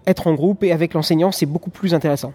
être 0.07 0.29
en 0.29 0.35
groupe 0.35 0.63
et 0.63 0.71
avec 0.71 0.95
l'enseignant, 0.95 1.33
c'est 1.33 1.45
beaucoup 1.45 1.71
plus 1.71 1.93
intéressant. 1.93 2.33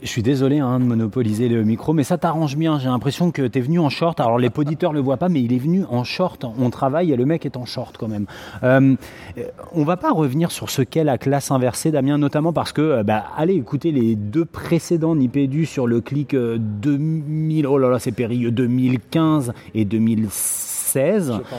Je 0.00 0.06
suis 0.06 0.22
désolé 0.22 0.60
hein, 0.60 0.78
de 0.78 0.84
monopoliser 0.84 1.48
le 1.48 1.64
micro, 1.64 1.92
mais 1.92 2.04
ça 2.04 2.18
t'arrange 2.18 2.56
bien. 2.56 2.78
J'ai 2.78 2.86
l'impression 2.86 3.32
que 3.32 3.48
tu 3.48 3.58
es 3.58 3.60
venu 3.60 3.80
en 3.80 3.88
short. 3.88 4.20
Alors 4.20 4.38
les 4.38 4.48
auditeurs 4.56 4.92
le 4.92 5.00
voient 5.00 5.16
pas, 5.16 5.28
mais 5.28 5.42
il 5.42 5.52
est 5.52 5.58
venu 5.58 5.84
en 5.90 6.04
short. 6.04 6.44
On 6.56 6.70
travaille 6.70 7.10
et 7.10 7.16
le 7.16 7.26
mec 7.26 7.44
est 7.44 7.56
en 7.56 7.64
short 7.64 7.96
quand 7.98 8.06
même. 8.06 8.26
Euh, 8.62 8.94
euh, 9.38 9.42
on 9.72 9.82
va 9.82 9.96
pas 9.96 10.12
revenir 10.12 10.52
sur 10.52 10.70
ce 10.70 10.82
qu'est 10.82 11.02
la 11.02 11.18
classe 11.18 11.50
inversée, 11.50 11.90
Damien, 11.90 12.16
notamment 12.16 12.52
parce 12.52 12.72
que, 12.72 12.80
euh, 12.80 13.02
bah, 13.02 13.24
allez 13.36 13.54
écouter 13.54 13.90
les 13.90 14.14
deux 14.14 14.44
précédents 14.44 15.16
Nipédu 15.16 15.66
sur 15.66 15.88
le 15.88 16.00
clic 16.00 16.34
euh, 16.34 16.58
2000, 16.60 17.66
oh 17.66 17.76
là 17.76 17.88
là, 17.88 17.98
c'est 17.98 18.12
périlleux, 18.12 18.52
2015 18.52 19.52
et 19.74 19.84
2016, 19.84 20.77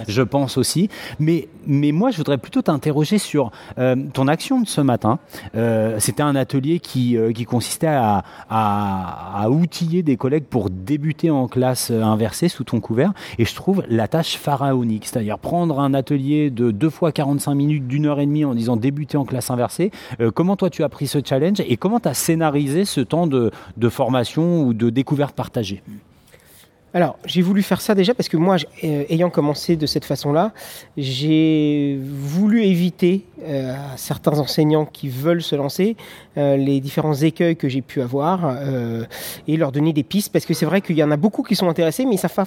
je 0.08 0.22
pense, 0.22 0.58
aussi. 0.58 0.90
Mais, 1.20 1.48
mais 1.68 1.92
moi, 1.92 2.12
je 2.12 2.18
voudrais 2.18 2.38
plutôt 2.38 2.62
t'interroger 2.62 3.18
sur 3.18 3.52
euh, 3.78 3.96
ton 4.14 4.28
action 4.28 4.62
de 4.62 4.68
ce 4.68 4.82
matin. 4.82 5.20
Euh, 5.56 5.96
C'était 6.00 6.24
un 6.24 6.36
atelier 6.36 6.80
qui, 6.80 7.18
euh, 7.18 7.32
qui 7.32 7.46
consistait 7.46 7.88
à, 7.88 8.24
à, 8.50 9.44
à 9.44 9.50
outiller 9.50 10.04
des 10.04 10.18
collègues 10.18 10.46
pour 10.46 10.70
débuter 10.70 11.30
en 11.30 11.48
classe 11.48 11.92
inversée 11.92 12.50
sous 12.50 12.64
ton 12.64 12.80
couvert. 12.80 13.14
Et 13.38 13.46
je 13.46 13.56
trouve 13.56 13.84
la 13.90 14.08
tâche 14.08 14.38
pharaonique, 14.38 15.06
c'est-à-dire 15.08 15.40
prendre 15.40 15.80
un 15.80 15.94
atelier 15.94 16.50
de 16.50 16.72
deux 16.72 16.90
fois 16.90 17.12
45 17.12 17.54
minutes, 17.56 17.88
d'une 17.88 18.06
heure 18.06 18.20
et 18.20 18.26
demie 18.26 18.46
en 18.46 18.56
disant 18.56 18.76
débuter 18.76 19.18
en 19.18 19.26
classe 19.26 19.50
inversée. 19.52 19.92
Comment 20.34 20.56
toi 20.56 20.70
tu 20.70 20.84
as 20.84 20.90
pris 20.90 21.08
ce 21.08 21.20
challenge 21.24 21.60
et 21.60 21.78
comment 21.78 22.00
tu 22.00 22.08
as 22.08 22.14
scénarisé 22.14 22.86
ce 22.86 23.02
temps 23.02 23.28
de, 23.28 23.52
de 23.78 23.90
formation 23.90 24.64
ou 24.64 24.74
de 24.74 24.90
découverte 24.90 25.36
partagée? 25.36 25.82
Alors, 26.94 27.20
j'ai 27.26 27.44
voulu 27.44 27.62
faire 27.62 27.82
ça 27.82 27.94
déjà 27.94 28.16
parce 28.16 28.30
que 28.30 28.38
moi, 28.38 28.56
euh, 28.84 29.04
ayant 29.10 29.30
commencé 29.30 29.76
de 29.76 29.86
cette 29.86 30.06
façon-là, 30.06 30.54
j'ai 30.98 32.00
voulu 32.02 32.64
éviter 32.64 33.26
euh, 33.44 33.76
à 33.76 33.98
certains 33.98 34.40
enseignants 34.40 34.86
qui 34.86 35.08
veulent 35.08 35.44
se 35.44 35.56
lancer 35.56 35.96
euh, 36.38 36.58
les 36.58 36.80
différents 36.80 37.14
écueils 37.14 37.56
que 37.56 37.70
j'ai 37.70 37.82
pu 37.82 38.02
avoir 38.02 38.58
et 39.48 39.58
leur 39.58 39.72
donner 39.72 39.94
des 39.94 40.04
pistes 40.04 40.32
parce 40.32 40.46
que 40.46 40.54
c'est 40.54 40.66
vrai 40.66 40.82
qu'il 40.82 40.98
y 40.98 41.04
en 41.04 41.12
a 41.12 41.18
beaucoup 41.18 41.44
qui 41.44 41.56
sont 41.56 41.70
intéressés 41.70 42.06
mais 42.06 42.16
ils 42.16 42.46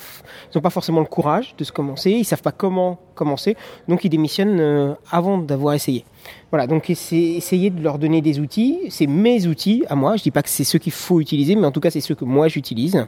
n'ont 0.54 0.60
pas 0.60 0.70
forcément 0.70 1.00
le 1.00 1.06
courage 1.06 1.54
de 1.56 1.64
se 1.64 1.72
commencer, 1.72 2.10
ils 2.10 2.24
savent 2.24 2.42
pas 2.42 2.52
comment 2.52 2.98
commencer, 3.14 3.56
donc 3.88 4.04
ils 4.04 4.08
démissionnent 4.08 4.96
avant 5.10 5.38
d'avoir 5.38 5.74
essayé. 5.74 6.04
Voilà, 6.50 6.66
donc 6.66 6.90
essayer 6.90 7.70
de 7.70 7.82
leur 7.82 7.98
donner 7.98 8.20
des 8.20 8.38
outils, 8.38 8.78
c'est 8.90 9.06
mes 9.06 9.46
outils 9.46 9.84
à 9.88 9.94
moi, 9.94 10.16
je 10.16 10.22
dis 10.22 10.30
pas 10.30 10.42
que 10.42 10.50
c'est 10.50 10.64
ceux 10.64 10.78
qu'il 10.78 10.92
faut 10.92 11.20
utiliser, 11.20 11.56
mais 11.56 11.66
en 11.66 11.72
tout 11.72 11.80
cas 11.80 11.90
c'est 11.90 12.00
ceux 12.00 12.14
que 12.14 12.26
moi 12.26 12.48
j'utilise. 12.48 13.06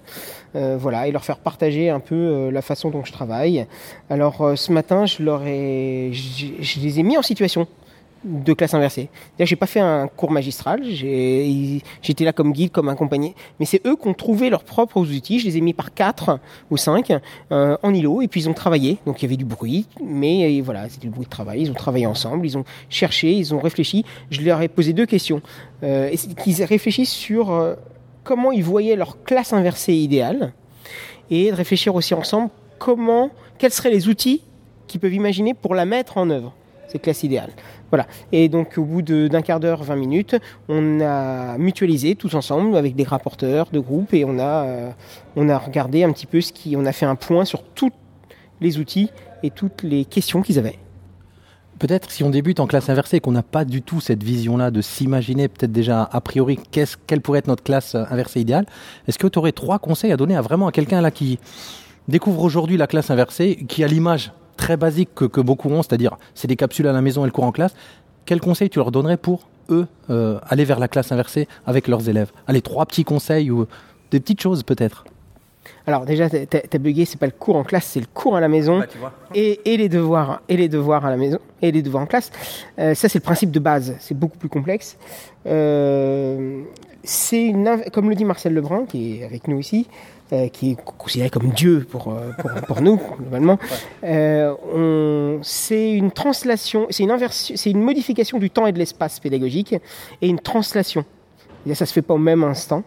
Euh, 0.56 0.76
voilà, 0.78 1.06
et 1.06 1.12
leur 1.12 1.24
faire 1.24 1.38
partager 1.38 1.90
un 1.90 2.00
peu 2.00 2.14
euh, 2.14 2.50
la 2.50 2.62
façon 2.62 2.90
dont 2.90 3.04
je 3.04 3.12
travaille. 3.12 3.66
Alors 4.08 4.40
euh, 4.40 4.56
ce 4.56 4.72
matin, 4.72 5.04
je 5.04 5.22
leur 5.22 5.42
ai, 5.46 6.10
je 6.12 6.80
les 6.80 7.00
ai 7.00 7.02
mis 7.02 7.18
en 7.18 7.22
situation 7.22 7.66
de 8.24 8.52
classe 8.52 8.74
inversée. 8.74 9.08
D'ailleurs, 9.36 9.48
j'ai 9.48 9.56
pas 9.56 9.66
fait 9.66 9.80
un 9.80 10.08
cours 10.08 10.30
magistral, 10.30 10.82
j'étais 10.84 12.24
là 12.24 12.32
comme 12.32 12.52
guide, 12.52 12.70
comme 12.70 12.88
accompagné, 12.88 13.34
mais 13.60 13.66
c'est 13.66 13.86
eux 13.86 13.96
qui 13.96 14.08
ont 14.08 14.14
trouvé 14.14 14.50
leurs 14.50 14.64
propres 14.64 15.00
outils. 15.00 15.38
Je 15.38 15.46
les 15.46 15.58
ai 15.58 15.60
mis 15.60 15.74
par 15.74 15.94
quatre 15.94 16.38
ou 16.70 16.76
cinq 16.76 17.12
euh, 17.52 17.76
en 17.82 17.94
îlot, 17.94 18.22
et 18.22 18.28
puis 18.28 18.42
ils 18.42 18.48
ont 18.48 18.54
travaillé. 18.54 18.98
Donc 19.06 19.22
il 19.22 19.26
y 19.26 19.28
avait 19.28 19.36
du 19.36 19.44
bruit, 19.44 19.86
mais 20.02 20.58
euh, 20.58 20.62
voilà, 20.62 20.88
c'était 20.88 21.06
du 21.06 21.10
bruit 21.10 21.26
de 21.26 21.30
travail. 21.30 21.62
Ils 21.62 21.70
ont 21.70 21.74
travaillé 21.74 22.06
ensemble, 22.06 22.46
ils 22.46 22.56
ont 22.56 22.64
cherché, 22.88 23.32
ils 23.32 23.54
ont 23.54 23.60
réfléchi. 23.60 24.04
Je 24.30 24.40
leur 24.42 24.60
ai 24.62 24.68
posé 24.68 24.92
deux 24.92 25.06
questions, 25.06 25.42
euh, 25.82 26.10
qu'ils 26.42 26.64
réfléchissent 26.64 27.12
sur 27.12 27.50
euh, 27.50 27.74
comment 28.22 28.52
ils 28.52 28.64
voyaient 28.64 28.96
leur 28.96 29.22
classe 29.22 29.52
inversée 29.52 29.94
idéale 29.94 30.52
et 31.30 31.50
de 31.50 31.56
réfléchir 31.56 31.94
aussi 31.94 32.14
ensemble 32.14 32.50
comment, 32.78 33.30
quels 33.58 33.72
seraient 33.72 33.90
les 33.90 34.08
outils 34.08 34.42
qu'ils 34.86 35.00
peuvent 35.00 35.14
imaginer 35.14 35.54
pour 35.54 35.74
la 35.74 35.86
mettre 35.86 36.18
en 36.18 36.28
œuvre, 36.30 36.54
cette 36.88 37.02
classe 37.02 37.22
idéale. 37.22 37.50
Voilà. 37.90 38.06
Et 38.32 38.48
donc, 38.48 38.78
au 38.78 38.84
bout 38.84 39.02
d'un 39.02 39.42
quart 39.42 39.60
d'heure, 39.60 39.82
20 39.82 39.96
minutes, 39.96 40.36
on 40.68 41.00
a 41.00 41.56
mutualisé 41.58 42.14
tous 42.14 42.34
ensemble 42.34 42.76
avec 42.76 42.94
des 42.96 43.04
rapporteurs 43.04 43.68
de 43.72 43.78
groupe 43.78 44.14
et 44.14 44.24
on 44.24 44.38
a, 44.38 44.64
euh, 44.64 44.90
on 45.36 45.48
a 45.48 45.58
regardé 45.58 46.04
un 46.04 46.12
petit 46.12 46.26
peu 46.26 46.40
ce 46.40 46.52
qui, 46.52 46.76
on 46.76 46.86
a 46.86 46.92
fait 46.92 47.06
un 47.06 47.16
point 47.16 47.44
sur 47.44 47.62
tous 47.62 47.92
les 48.60 48.78
outils 48.78 49.10
et 49.42 49.50
toutes 49.50 49.82
les 49.82 50.04
questions 50.04 50.42
qu'ils 50.42 50.58
avaient. 50.58 50.78
Peut-être 51.78 52.10
si 52.10 52.22
on 52.22 52.30
débute 52.30 52.60
en 52.60 52.66
classe 52.66 52.88
inversée 52.88 53.16
et 53.16 53.20
qu'on 53.20 53.32
n'a 53.32 53.42
pas 53.42 53.64
du 53.64 53.82
tout 53.82 54.00
cette 54.00 54.22
vision-là 54.22 54.70
de 54.70 54.80
s'imaginer 54.80 55.48
peut-être 55.48 55.72
déjà 55.72 56.08
a 56.10 56.20
priori 56.20 56.58
quelle 56.70 57.20
pourrait 57.20 57.40
être 57.40 57.48
notre 57.48 57.64
classe 57.64 57.94
euh, 57.94 58.04
inversée 58.10 58.40
idéale, 58.40 58.66
est-ce 59.08 59.18
que 59.18 59.26
tu 59.26 59.38
aurais 59.38 59.52
trois 59.52 59.78
conseils 59.78 60.12
à 60.12 60.16
donner 60.16 60.36
à 60.36 60.40
vraiment 60.40 60.68
à 60.68 60.72
quelqu'un 60.72 61.00
là 61.00 61.10
qui 61.10 61.38
découvre 62.08 62.42
aujourd'hui 62.42 62.76
la 62.76 62.86
classe 62.86 63.10
inversée, 63.10 63.64
qui 63.68 63.82
a 63.82 63.88
l'image 63.88 64.32
très 64.56 64.76
basique 64.76 65.10
que, 65.14 65.24
que 65.24 65.40
beaucoup 65.40 65.68
ont, 65.70 65.82
c'est-à-dire 65.82 66.16
c'est 66.34 66.48
des 66.48 66.56
capsules 66.56 66.86
à 66.86 66.92
la 66.92 67.02
maison 67.02 67.24
et 67.24 67.26
le 67.26 67.32
cours 67.32 67.44
en 67.44 67.52
classe, 67.52 67.74
quels 68.26 68.40
conseils 68.40 68.70
tu 68.70 68.78
leur 68.78 68.90
donnerais 68.90 69.16
pour 69.16 69.48
eux 69.70 69.86
euh, 70.10 70.38
aller 70.48 70.64
vers 70.64 70.78
la 70.78 70.88
classe 70.88 71.12
inversée 71.12 71.48
avec 71.66 71.88
leurs 71.88 72.08
élèves? 72.08 72.32
Allez, 72.46 72.62
trois 72.62 72.86
petits 72.86 73.04
conseils 73.04 73.50
ou 73.50 73.66
des 74.10 74.20
petites 74.20 74.40
choses 74.40 74.62
peut-être. 74.62 75.04
Alors 75.86 76.04
déjà, 76.04 76.28
t'as 76.28 76.44
t'as 76.44 76.78
bugué, 76.78 77.04
c'est 77.06 77.18
pas 77.18 77.26
le 77.26 77.32
cours 77.32 77.56
en 77.56 77.64
classe, 77.64 77.86
c'est 77.86 78.00
le 78.00 78.06
cours 78.12 78.36
à 78.36 78.40
la 78.40 78.48
maison 78.48 78.82
et, 79.34 79.60
et 79.64 79.76
les 79.76 79.88
devoirs 79.88 80.42
et 80.48 80.56
les 80.56 80.68
devoirs 80.68 81.04
à 81.06 81.10
la 81.10 81.16
maison 81.16 81.38
et 81.62 81.72
les 81.72 81.82
devoirs 81.82 82.04
en 82.04 82.06
classe. 82.06 82.30
Euh, 82.78 82.94
ça, 82.94 83.08
c'est 83.08 83.18
le 83.18 83.24
principe 83.24 83.50
de 83.50 83.60
base. 83.60 83.96
C'est 83.98 84.16
beaucoup 84.16 84.36
plus 84.36 84.50
complexe. 84.50 84.98
Euh, 85.46 86.62
c'est 87.02 87.54
comme 87.92 88.08
le 88.08 88.14
dit 88.14 88.24
Marcel 88.24 88.54
Lebrun, 88.54 88.84
qui 88.86 89.20
est 89.20 89.24
avec 89.24 89.48
nous 89.48 89.58
ici, 89.58 89.86
euh, 90.34 90.48
qui 90.48 90.72
est 90.72 90.76
considéré 90.84 91.30
comme 91.30 91.50
Dieu 91.50 91.86
pour 91.88 92.08
euh, 92.08 92.32
pour, 92.38 92.50
pour 92.66 92.82
nous 92.82 93.00
globalement. 93.20 93.58
Euh, 94.02 95.38
c'est 95.42 95.92
une 95.92 96.10
translation, 96.10 96.86
c'est 96.90 97.04
une 97.04 97.16
une 97.66 97.82
modification 97.82 98.38
du 98.38 98.50
temps 98.50 98.66
et 98.66 98.72
de 98.72 98.78
l'espace 98.78 99.20
pédagogique 99.20 99.74
et 100.20 100.28
une 100.28 100.40
translation. 100.40 101.04
Et 101.66 101.74
ça 101.74 101.86
se 101.86 101.92
fait 101.92 102.02
pas 102.02 102.14
au 102.14 102.18
même 102.18 102.42
instant. 102.42 102.82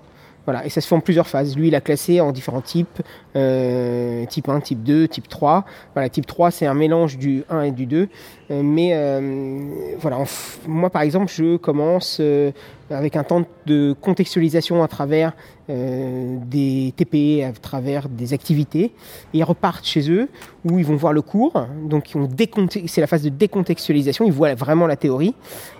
Voilà, 0.47 0.65
et 0.65 0.69
ça 0.69 0.79
se 0.79 0.87
fait 0.87 0.95
en 0.95 1.01
plusieurs 1.01 1.27
phases. 1.27 1.57
Lui, 1.57 1.67
il 1.67 1.75
a 1.75 1.81
classé 1.81 2.21
en 2.21 2.31
différents 2.31 2.61
types, 2.61 3.01
euh, 3.35 4.25
type 4.27 4.47
1, 4.47 4.61
type 4.61 4.81
2, 4.81 5.09
type 5.09 5.27
3. 5.27 5.65
Voilà, 5.93 6.07
type 6.07 6.25
3, 6.25 6.51
c'est 6.51 6.65
un 6.65 6.73
mélange 6.73 7.17
du 7.17 7.43
1 7.49 7.63
et 7.63 7.71
du 7.71 7.85
2. 7.85 8.07
Euh, 8.49 8.61
mais 8.63 8.91
euh, 8.93 9.95
voilà, 9.99 10.19
en 10.19 10.25
moi, 10.67 10.89
par 10.89 11.01
exemple, 11.01 11.31
je 11.33 11.57
commence 11.57 12.17
euh, 12.21 12.51
avec 12.89 13.15
un 13.15 13.23
temps 13.23 13.43
de 13.65 13.93
contextualisation 13.99 14.83
à 14.83 14.87
travers 14.87 15.33
des 15.69 16.93
TP, 16.95 17.43
à 17.43 17.51
travers 17.51 18.07
des 18.07 18.31
activités. 18.31 18.83
Et 19.33 19.39
ils 19.39 19.43
repartent 19.43 19.85
chez 19.85 20.09
eux, 20.09 20.29
où 20.63 20.79
ils 20.79 20.85
vont 20.85 20.95
voir 20.95 21.11
le 21.11 21.21
cours. 21.21 21.67
Donc, 21.83 22.13
c'est 22.85 23.01
la 23.01 23.07
phase 23.07 23.23
de 23.23 23.27
décontextualisation. 23.27 24.23
Ils 24.23 24.31
voient 24.31 24.55
vraiment 24.55 24.87
la 24.87 24.95
théorie. 24.95 25.35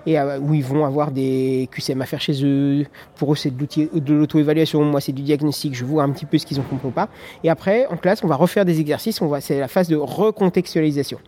Et 0.06 0.20
où 0.20 0.54
ils 0.54 0.64
vont 0.64 0.84
avoir 0.84 1.12
des 1.12 1.70
QCM 1.72 2.02
à 2.02 2.06
faire 2.06 2.20
chez 2.20 2.44
eux. 2.44 2.86
Pour 3.16 3.32
eux, 3.32 3.38
c'est 3.38 3.56
de 3.56 4.14
l'auto-évaluation. 4.14 4.84
Moi, 4.84 5.00
c'est 5.00 5.14
du 5.14 5.22
diagnostic. 5.22 5.74
Je 5.74 5.86
vois 5.86 6.04
un 6.04 6.10
petit 6.10 6.26
peu 6.26 6.38
ce 6.38 6.46
qu'ils 6.46 6.58
compris 6.58 6.90
ou 6.90 6.92
pas. 6.92 7.08
Et 7.46 7.50
après, 7.50 7.86
en 7.86 7.96
classe, 7.96 8.22
on 8.26 8.28
va 8.28 8.36
refaire 8.36 8.66
des 8.66 8.82
exercices. 8.82 9.22
Va, 9.22 9.40
c'est 9.40 9.58
la 9.58 9.70
phase 9.70 9.88
de 9.88 9.96
recontextualisation. 9.96 11.20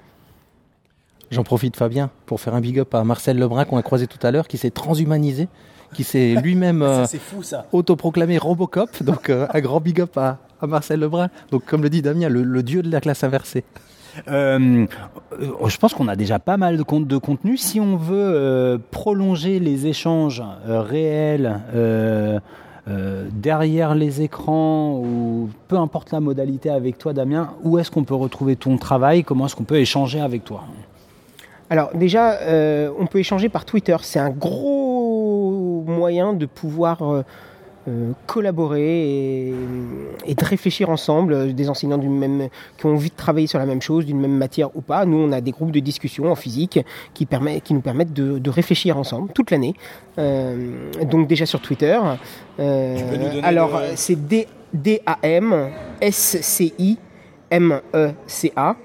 J'en 1.31 1.43
profite 1.43 1.75
Fabien 1.75 2.09
pour 2.25 2.41
faire 2.41 2.55
un 2.55 2.61
big 2.61 2.79
up 2.79 2.93
à 2.95 3.03
Marcel 3.03 3.37
Lebrun 3.37 3.65
qu'on 3.65 3.77
a 3.77 3.83
croisé 3.83 4.07
tout 4.07 4.25
à 4.25 4.31
l'heure, 4.31 4.47
qui 4.47 4.57
s'est 4.57 4.71
transhumanisé, 4.71 5.47
qui 5.93 6.03
s'est 6.03 6.35
lui-même 6.43 6.81
euh, 6.81 7.05
autoproclamé 7.71 8.37
Robocop. 8.37 9.03
Donc 9.03 9.29
euh, 9.29 9.47
un 9.53 9.59
grand 9.61 9.79
big 9.79 10.01
up 10.01 10.17
à, 10.17 10.37
à 10.61 10.67
Marcel 10.67 10.99
Lebrun. 10.99 11.29
Donc 11.51 11.65
comme 11.65 11.83
le 11.83 11.89
dit 11.89 12.01
Damien, 12.01 12.29
le, 12.29 12.43
le 12.43 12.63
dieu 12.63 12.81
de 12.81 12.91
la 12.91 13.01
classe 13.01 13.23
inversée. 13.23 13.63
Euh, 14.27 14.85
je 15.39 15.77
pense 15.77 15.93
qu'on 15.93 16.07
a 16.07 16.15
déjà 16.15 16.39
pas 16.39 16.57
mal 16.57 16.77
de, 16.77 16.83
de 17.03 17.17
contenu. 17.17 17.57
Si 17.57 17.79
on 17.79 17.95
veut 17.95 18.17
euh, 18.17 18.77
prolonger 18.91 19.59
les 19.59 19.87
échanges 19.87 20.43
euh, 20.67 20.81
réels 20.81 21.61
euh, 21.75 22.39
euh, 22.87 23.27
derrière 23.31 23.93
les 23.93 24.21
écrans 24.21 24.97
ou 24.97 25.49
peu 25.67 25.77
importe 25.77 26.11
la 26.11 26.19
modalité 26.19 26.69
avec 26.69 26.97
toi, 26.97 27.13
Damien, 27.13 27.51
où 27.63 27.77
est-ce 27.77 27.91
qu'on 27.91 28.03
peut 28.03 28.15
retrouver 28.15 28.55
ton 28.55 28.77
travail? 28.77 29.23
Comment 29.23 29.45
est-ce 29.45 29.55
qu'on 29.55 29.63
peut 29.63 29.77
échanger 29.79 30.19
avec 30.19 30.43
toi? 30.43 30.63
Alors 31.69 31.91
déjà, 31.93 32.33
euh, 32.41 32.89
on 32.99 33.05
peut 33.05 33.19
échanger 33.19 33.47
par 33.49 33.63
Twitter. 33.65 33.95
C'est 34.01 34.19
un 34.19 34.29
gros 34.31 35.83
moyen 35.87 36.33
de 36.33 36.45
pouvoir 36.47 37.01
euh, 37.03 37.23
euh, 37.87 38.11
collaborer 38.25 39.47
et, 39.49 39.53
et 40.25 40.33
de 40.35 40.43
réfléchir 40.45 40.89
ensemble, 40.89 41.53
des 41.53 41.69
enseignants 41.69 41.97
du 41.99 42.09
même, 42.09 42.49
qui 42.77 42.85
ont 42.87 42.93
envie 42.93 43.09
de 43.09 43.15
travailler 43.15 43.47
sur 43.47 43.59
la 43.59 43.65
même 43.67 43.81
chose, 43.81 44.05
d'une 44.05 44.19
même 44.19 44.35
matière 44.35 44.75
ou 44.75 44.81
pas. 44.81 45.05
Nous, 45.05 45.17
on 45.17 45.31
a 45.31 45.41
des 45.41 45.51
groupes 45.51 45.71
de 45.71 45.79
discussion 45.79 46.31
en 46.31 46.35
physique 46.35 46.79
qui, 47.13 47.25
permet, 47.27 47.61
qui 47.61 47.73
nous 47.75 47.81
permettent 47.81 48.13
de, 48.13 48.39
de 48.39 48.49
réfléchir 48.49 48.97
ensemble 48.97 49.31
toute 49.33 49.51
l'année. 49.51 49.73
Donc 50.17 51.27
déjà 51.27 51.45
sur 51.45 51.61
Twitter. 51.61 51.99
Euh, 52.59 52.95
peux 53.09 53.15
nous 53.17 53.29
donner 53.29 53.43
alors, 53.43 53.79
le- 53.79 53.95
c'est 53.95 54.15
D- 54.27 54.47
D-A-M-S-C-I-M-E-C-A. 57.51 58.75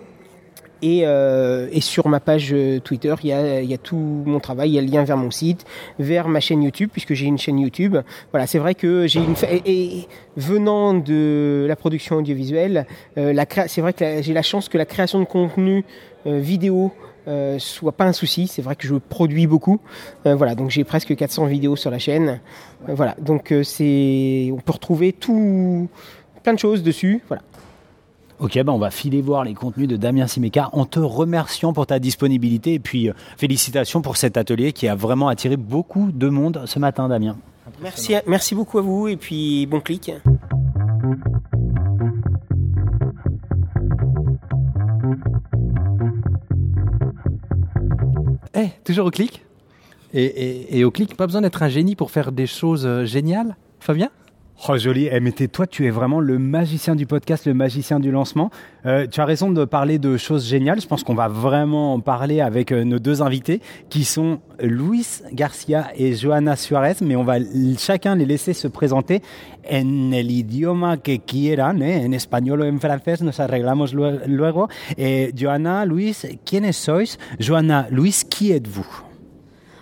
Et, 0.85 1.05
euh, 1.07 1.67
et 1.73 1.81
sur 1.81 2.09
ma 2.09 2.21
page 2.21 2.51
euh, 2.53 2.79
Twitter, 2.79 3.15
il 3.23 3.31
y 3.31 3.75
a, 3.75 3.79
tout 3.79 3.97
mon 3.97 4.39
travail, 4.39 4.69
il 4.69 4.75
y 4.75 4.79
a 4.79 4.83
le 4.83 4.89
lien 4.89 5.03
vers 5.03 5.17
mon 5.17 5.31
site, 5.31 5.65
vers 5.99 6.29
ma 6.29 6.41
chaîne 6.41 6.63
YouTube, 6.63 6.91
puisque 6.93 7.15
j'ai 7.15 7.25
une 7.25 7.39
chaîne 7.39 7.59
YouTube. 7.59 7.97
Voilà, 8.33 8.47
c'est 8.47 8.59
vrai 8.59 8.75
que 8.75 9.07
j'ai 9.07 9.21
une 9.21 9.35
et, 9.65 10.07
venant 10.37 10.93
de 10.93 11.65
la 11.67 11.75
production 11.75 12.17
audiovisuelle, 12.17 12.87
euh, 13.17 13.33
c'est 13.67 13.81
vrai 13.81 13.95
que 13.95 14.21
j'ai 14.21 14.35
la 14.35 14.43
chance 14.43 14.69
que 14.69 14.77
la 14.77 14.85
création 14.85 15.21
de 15.21 15.25
contenu 15.25 15.87
vidéo 16.27 16.93
euh, 17.29 17.59
soit 17.59 17.93
pas 17.93 18.05
un 18.05 18.13
souci. 18.13 18.47
C'est 18.47 18.61
vrai 18.61 18.77
que 18.77 18.87
je 18.87 18.97
produis 18.97 19.47
beaucoup. 19.47 19.81
Voilà, 20.27 20.55
donc 20.55 20.69
j'ai 20.69 20.85
presque 20.85 21.17
400 21.17 21.47
vidéos 21.47 21.77
sur 21.77 21.91
la 21.91 21.99
chaîne. 21.99 22.41
Voilà, 22.87 23.17
donc 23.19 23.55
on 23.55 24.61
peut 24.61 24.73
retrouver 24.73 25.15
tout, 25.15 25.89
plein 26.43 26.53
de 26.53 26.59
choses 26.59 26.83
dessus. 26.83 27.23
Voilà. 27.29 27.43
Ok, 28.41 28.55
ben 28.63 28.69
on 28.73 28.79
va 28.79 28.91
filer 28.91 29.23
voir 29.23 29.45
les 29.45 29.55
contenus 29.55 29.87
de 29.89 29.97
Damien 29.97 30.27
Simeka 30.27 30.69
en 30.73 30.85
te 30.87 30.99
remerciant 30.99 31.73
pour 31.73 31.87
ta 31.87 31.99
disponibilité 31.99 32.75
et 32.75 32.79
puis 32.81 33.09
euh, 33.09 33.13
félicitations 33.37 34.03
pour 34.03 34.17
cet 34.17 34.37
atelier 34.37 34.73
qui 34.73 34.89
a 34.89 34.95
vraiment 34.95 35.29
attiré 35.29 35.57
beaucoup 35.57 36.11
de 36.13 36.29
monde 36.29 36.63
ce 36.67 36.79
matin, 36.79 37.09
Damien. 37.09 37.37
Merci, 37.83 38.15
à- 38.15 38.23
merci 38.27 38.55
beaucoup 38.55 38.79
à 38.79 38.83
vous 38.83 39.09
et 39.09 39.17
puis 39.17 39.67
bon 39.67 39.81
clic. 39.81 40.11
Eh, 48.55 48.69
toujours 48.85 49.07
au 49.07 49.11
clic? 49.11 49.43
Et, 50.13 50.25
et- 50.25 50.79
et 50.79 50.85
au 50.85 50.91
clic, 50.91 51.17
pas 51.17 51.27
besoin 51.27 51.41
d'être 51.43 51.63
un 51.63 51.69
génie 51.69 51.97
pour 51.97 52.11
faire 52.11 52.31
des 52.31 52.47
choses 52.47 52.87
euh, 52.87 53.05
géniales, 53.05 53.57
Fabien? 53.81 54.11
Oh 54.67 54.79
joli, 54.79 55.09
eh, 55.13 55.21
mais 55.21 55.33
toi 55.33 55.67
tu 55.67 55.85
es 55.85 55.91
vraiment 55.91 56.21
le 56.21 56.39
magicien 56.39 56.97
du 56.97 57.05
podcast, 57.05 57.45
le 57.45 57.53
magicien 57.53 58.01
du 58.01 58.11
lancement. 58.11 58.49
Euh, 58.87 59.07
tu 59.07 59.21
as 59.21 59.27
raison 59.27 59.51
de 59.51 59.67
parler 59.67 59.99
de 59.99 60.17
choses 60.17 60.49
géniales. 60.49 60.81
Je 60.81 60.87
pense 60.87 61.05
qu'on 61.05 61.15
va 61.15 61.29
vraiment 61.29 61.93
en 61.93 62.01
parler 62.01 62.41
avec 62.41 62.73
euh, 62.73 62.83
nos 62.83 62.99
deux 62.99 63.21
invités 63.21 63.61
qui 63.91 64.05
sont 64.05 64.39
Luis 64.63 65.21
Garcia 65.35 65.89
et 65.97 66.15
Joana 66.15 66.57
Suarez, 66.57 66.95
mais 67.03 67.15
on 67.15 67.25
va 67.25 67.35
chacun 67.77 68.15
les 68.15 68.25
laisser 68.25 68.55
se 68.55 68.67
présenter 68.67 69.21
en 69.71 70.13
el 70.13 70.31
idioma 70.31 70.97
que 70.97 71.17
quieran, 71.19 71.81
eh, 71.83 72.07
en 72.07 72.13
español 72.13 72.63
o 72.63 72.65
en 72.65 72.79
francés, 72.79 73.23
nos 73.23 73.39
arreglamos 73.39 73.93
lue- 73.93 74.21
luego. 74.27 74.69
Eh, 74.97 75.31
Joana, 75.37 75.85
Luis, 75.85 76.25
¿quiénes 76.47 76.73
sois? 76.73 77.19
Joana, 77.39 77.87
Luis, 77.91 78.23
qui 78.31 78.53
êtes-vous? 78.53 78.87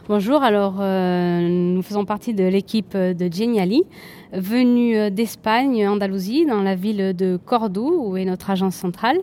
Bonjour, 0.08 0.42
alors 0.42 0.78
euh, 0.80 1.48
nous 1.48 1.82
faisons 1.82 2.04
partie 2.04 2.34
de 2.34 2.42
l'équipe 2.44 2.96
de 2.96 3.32
Geniali, 3.32 3.84
venue 4.32 4.96
euh, 4.96 5.10
d'Espagne, 5.10 5.86
Andalousie, 5.86 6.46
dans 6.46 6.62
la 6.62 6.74
ville 6.74 7.14
de 7.16 7.38
Cordoue, 7.44 8.04
où 8.06 8.16
est 8.16 8.24
notre 8.24 8.50
agence 8.50 8.74
centrale. 8.74 9.18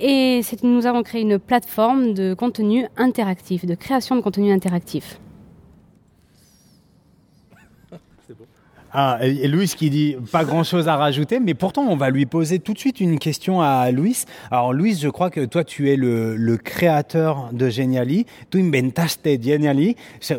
Et 0.00 0.40
nous 0.62 0.86
avons 0.86 1.02
créé 1.02 1.22
une 1.22 1.38
plateforme 1.38 2.14
de 2.14 2.34
contenu 2.34 2.86
interactif, 2.96 3.66
de 3.66 3.74
création 3.74 4.16
de 4.16 4.22
contenu 4.22 4.50
interactif. 4.50 5.20
Ah, 8.92 9.18
et 9.22 9.46
Louis 9.46 9.68
qui 9.68 9.88
dit 9.88 10.16
pas 10.32 10.44
grand 10.44 10.64
chose 10.64 10.88
à 10.88 10.96
rajouter, 10.96 11.38
mais 11.38 11.54
pourtant 11.54 11.82
on 11.88 11.96
va 11.96 12.10
lui 12.10 12.26
poser 12.26 12.58
tout 12.58 12.72
de 12.72 12.78
suite 12.78 13.00
une 13.00 13.18
question 13.18 13.60
à 13.60 13.90
Luis. 13.90 14.24
Alors 14.50 14.72
Luis, 14.72 14.96
je 14.96 15.08
crois 15.08 15.30
que 15.30 15.44
toi 15.44 15.62
tu 15.64 15.90
es 15.90 15.96
le, 15.96 16.36
le 16.36 16.56
créateur 16.56 17.50
de 17.52 17.68
Geniali. 17.68 18.26
Tu 18.50 18.60
inventaste 18.60 19.28
Geniali. 19.42 19.96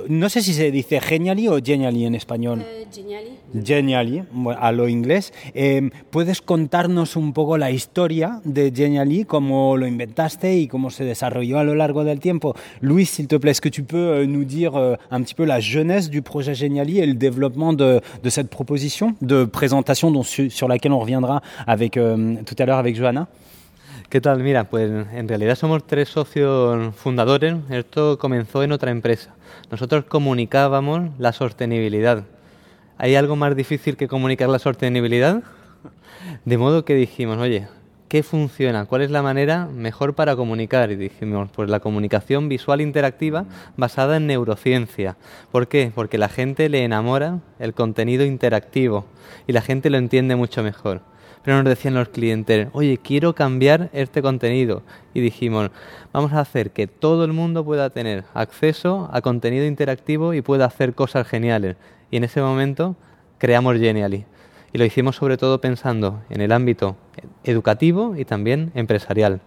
No 0.10 0.28
sé 0.28 0.42
si 0.42 0.54
se 0.54 0.70
dice 0.72 1.00
Geniali 1.00 1.48
o 1.48 1.60
Geniali 1.64 2.06
en 2.06 2.14
español. 2.14 2.62
Geniali. 2.94 3.30
Geniali, 3.54 4.24
bueno, 4.32 4.60
a 4.62 4.72
lo 4.72 4.88
inglés. 4.88 5.34
Eh, 5.54 5.90
¿Puedes 6.10 6.42
contarnos 6.42 7.16
un 7.16 7.34
poco 7.34 7.58
la 7.58 7.72
historia 7.72 8.42
de 8.46 8.72
Geniali, 8.74 9.26
cómo 9.26 9.76
lo 9.78 9.88
inventaste 9.88 10.58
y 10.58 10.68
cómo 10.68 10.90
se 10.90 11.04
desarrolló 11.04 11.60
a 11.60 11.64
lo 11.64 11.76
largo 11.76 12.04
del 12.04 12.20
tiempo? 12.20 12.56
Luis, 12.82 13.10
s'il 13.10 13.28
te 13.28 13.36
plaît, 13.38 13.52
est-ce 13.52 13.62
que 13.62 13.70
tu 13.70 13.84
peux 13.84 13.98
euh, 13.98 14.26
nous 14.26 14.46
dire 14.46 14.76
euh, 14.76 14.96
un 15.10 15.22
petit 15.22 15.36
peu 15.36 15.46
la 15.46 15.60
jeunesse 15.60 16.10
du 16.10 16.22
projet 16.22 16.54
Geniali 16.56 17.00
et 17.00 17.06
le 17.06 17.14
développement 17.14 17.74
de, 17.74 18.02
de 18.24 18.30
cette 18.30 18.41
proposition 18.50 19.16
de 19.22 19.46
présentation 19.46 20.12
dont, 20.12 20.24
su- 20.24 20.50
sur 20.50 20.68
laquelle 20.68 20.92
on 20.94 21.00
reviendra 21.00 21.42
avec, 21.68 21.98
euh, 21.98 22.36
tout 22.46 22.56
à 22.60 22.66
l'heure 22.66 22.78
avec 22.80 22.98
Johanna 22.98 23.28
¿Qué 24.10 24.20
tal? 24.20 24.44
Mira, 24.44 24.66
pues 24.66 24.90
en 25.14 25.28
realidad 25.28 25.56
somos 25.56 25.86
tres 25.88 26.10
socios 26.10 26.94
fundadores. 26.96 27.56
Esto 27.70 28.18
comenzó 28.18 28.62
en 28.62 28.74
otra 28.74 28.92
empresa. 28.92 29.30
Nosotros 29.72 30.04
comunicábamos 30.06 31.12
la 31.18 31.32
sostenibilidad. 31.32 32.24
¿Hay 32.98 33.16
algo 33.16 33.38
más 33.38 33.56
difícil 33.56 33.96
que 33.96 34.10
comunicar 34.10 34.50
la 34.50 34.60
sostenibilidad? 34.60 35.42
De 36.44 36.58
modo 36.58 36.84
que 36.84 36.94
dijimos, 36.94 37.38
oye, 37.38 37.68
¿qué 38.12 38.24
funciona? 38.24 38.84
¿Cuál 38.84 39.04
es 39.04 39.10
la 39.10 39.22
manera 39.22 39.68
mejor 39.68 40.16
para 40.16 40.36
comunicar? 40.36 40.92
Y 40.92 40.98
dijimos, 40.98 41.50
pues 41.56 41.70
la 41.70 41.80
comunicación 41.80 42.50
visual 42.50 42.82
interactiva 42.82 43.46
basada 43.78 44.18
en 44.18 44.28
neurociencia. 44.28 45.16
¿Por 45.50 45.70
qué? 45.70 45.94
Porque 45.96 46.18
la 46.18 46.28
gente 46.28 46.68
le 46.68 46.84
enamora 46.84 47.40
el 47.58 47.74
contenido 47.74 48.26
interactivo 48.26 49.06
y 49.48 49.54
la 49.54 49.62
gente 49.62 49.90
lo 49.90 49.98
entiende 49.98 50.36
mucho 50.36 50.62
mejor. 50.62 51.00
Pero 51.42 51.56
nos 51.56 51.70
decían 51.70 51.94
los 51.94 52.10
clientes, 52.10 52.68
oye, 52.74 52.98
quiero 53.02 53.34
cambiar 53.34 53.90
este 53.94 54.22
contenido. 54.22 54.84
Y 55.14 55.22
dijimos, 55.22 55.72
vamos 56.12 56.34
a 56.34 56.42
hacer 56.42 56.72
que 56.72 56.88
todo 56.88 57.24
el 57.24 57.32
mundo 57.32 57.64
pueda 57.64 57.92
tener 57.92 58.26
acceso 58.34 59.10
a 59.14 59.22
contenido 59.22 59.66
interactivo 59.66 60.34
y 60.34 60.42
pueda 60.42 60.66
hacer 60.66 60.96
cosas 60.96 61.26
geniales. 61.26 61.78
Y 62.12 62.18
en 62.18 62.26
ese 62.26 62.42
momento 62.42 62.98
creamos 63.38 63.78
Genially. 63.78 64.26
Y 64.74 64.78
lo 64.78 64.86
hicimos 64.86 65.16
sobre 65.18 65.38
todo 65.38 65.60
pensando 65.60 66.22
en 66.30 66.42
el 66.42 66.52
ámbito 66.52 66.96
educativo 67.44 68.16
y 68.16 68.26
también 68.26 68.72
empresarial. 68.74 69.42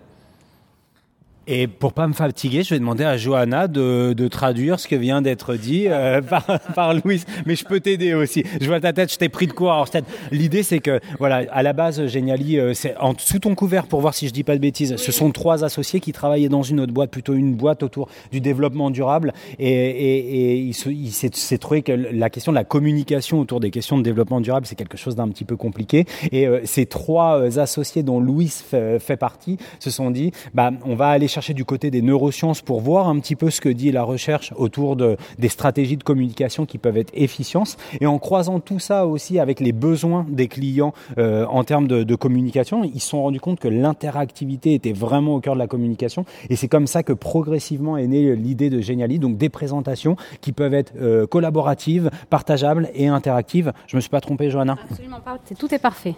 Et 1.46 1.66
pour 1.66 1.92
pas 1.92 2.06
me 2.08 2.14
fatiguer, 2.14 2.62
je 2.62 2.70
vais 2.70 2.78
demander 2.78 3.04
à 3.04 3.16
Johanna 3.18 3.68
de, 3.68 4.14
de 4.14 4.28
traduire 4.28 4.80
ce 4.80 4.88
que 4.88 4.96
vient 4.96 5.20
d'être 5.20 5.54
dit 5.56 5.88
euh, 5.88 6.22
par, 6.28 6.46
par 6.74 6.94
Louis. 6.94 7.22
Mais 7.44 7.54
je 7.54 7.64
peux 7.64 7.80
t'aider 7.80 8.14
aussi. 8.14 8.44
Je 8.60 8.66
vois 8.66 8.80
ta 8.80 8.92
tête, 8.94 9.12
je 9.12 9.18
t'ai 9.18 9.28
pris 9.28 9.46
de 9.46 9.52
court. 9.52 9.72
Alors, 9.72 9.88
l'idée, 10.32 10.62
c'est 10.62 10.78
que, 10.78 11.00
voilà, 11.18 11.42
à 11.52 11.62
la 11.62 11.72
base, 11.74 12.06
Geniali, 12.06 12.58
euh, 12.58 12.72
c'est 12.72 12.96
en, 12.98 13.12
sous 13.18 13.40
ton 13.40 13.54
couvert, 13.54 13.86
pour 13.86 14.00
voir 14.00 14.14
si 14.14 14.26
je 14.26 14.32
dis 14.32 14.42
pas 14.42 14.54
de 14.54 14.60
bêtises, 14.60 14.96
ce 14.96 15.12
sont 15.12 15.30
trois 15.32 15.64
associés 15.64 16.00
qui 16.00 16.12
travaillaient 16.12 16.48
dans 16.48 16.62
une 16.62 16.80
autre 16.80 16.92
boîte, 16.92 17.10
plutôt 17.10 17.34
une 17.34 17.54
boîte 17.54 17.82
autour 17.82 18.08
du 18.32 18.40
développement 18.40 18.90
durable. 18.90 19.32
Et, 19.58 19.68
et, 19.68 20.52
et 20.52 20.56
il, 20.56 20.72
se- 20.74 20.88
il 20.88 21.10
s'est, 21.12 21.30
s'est 21.34 21.58
trouvé 21.58 21.82
que 21.82 21.92
la 21.92 22.30
question 22.30 22.52
de 22.52 22.56
la 22.56 22.64
communication 22.64 23.38
autour 23.40 23.60
des 23.60 23.70
questions 23.70 23.98
de 23.98 24.02
développement 24.02 24.40
durable, 24.40 24.66
c'est 24.66 24.76
quelque 24.76 24.96
chose 24.96 25.14
d'un 25.14 25.28
petit 25.28 25.44
peu 25.44 25.56
compliqué. 25.56 26.06
Et 26.32 26.46
euh, 26.46 26.60
ces 26.64 26.86
trois 26.86 27.38
euh, 27.38 27.58
associés 27.58 28.02
dont 28.02 28.18
Louis 28.18 28.48
fait, 28.48 28.98
fait 28.98 29.16
partie 29.18 29.58
se 29.78 29.90
sont 29.90 30.10
dit, 30.10 30.32
bah, 30.54 30.70
on 30.86 30.94
va 30.94 31.08
aller 31.08 31.28
chercher 31.34 31.54
du 31.54 31.64
côté 31.64 31.90
des 31.90 32.00
neurosciences 32.00 32.62
pour 32.62 32.80
voir 32.80 33.08
un 33.08 33.18
petit 33.18 33.34
peu 33.34 33.50
ce 33.50 33.60
que 33.60 33.68
dit 33.68 33.90
la 33.90 34.04
recherche 34.04 34.52
autour 34.56 34.94
de, 34.94 35.16
des 35.38 35.48
stratégies 35.48 35.96
de 35.96 36.04
communication 36.04 36.64
qui 36.64 36.78
peuvent 36.78 36.96
être 36.96 37.10
efficientes. 37.12 37.76
Et 38.00 38.06
en 38.06 38.18
croisant 38.18 38.60
tout 38.60 38.78
ça 38.78 39.06
aussi 39.06 39.40
avec 39.40 39.58
les 39.58 39.72
besoins 39.72 40.24
des 40.28 40.46
clients 40.46 40.94
euh, 41.18 41.44
en 41.46 41.64
termes 41.64 41.88
de, 41.88 42.14
communication, 42.14 42.84
ils 42.84 43.00
se 43.00 43.08
sont 43.08 43.22
rendus 43.22 43.40
compte 43.40 43.58
que 43.58 43.66
l'interactivité 43.66 44.74
était 44.74 44.92
vraiment 44.92 45.34
au 45.34 45.40
cœur 45.40 45.54
de 45.54 45.58
la 45.58 45.66
communication. 45.66 46.24
Et 46.48 46.54
c'est 46.54 46.68
comme 46.68 46.86
ça 46.86 47.02
que 47.02 47.12
progressivement 47.12 47.96
est 47.96 48.06
née 48.06 48.36
l'idée 48.36 48.70
de 48.70 48.80
Geniali, 48.80 49.18
donc 49.18 49.36
des 49.36 49.48
présentations 49.48 50.16
qui 50.40 50.52
peuvent 50.52 50.74
être 50.74 50.92
euh, 51.00 51.26
collaboratives, 51.26 52.10
partageables 52.30 52.88
et 52.94 53.08
interactives. 53.08 53.72
Je 53.88 53.96
me 53.96 54.00
suis 54.00 54.10
pas 54.10 54.20
trompé, 54.20 54.50
Johanna? 54.50 54.76
Absolument 54.88 55.20
pas, 55.20 55.38
tout 55.58 55.74
est 55.74 55.80
parfait. 55.80 56.14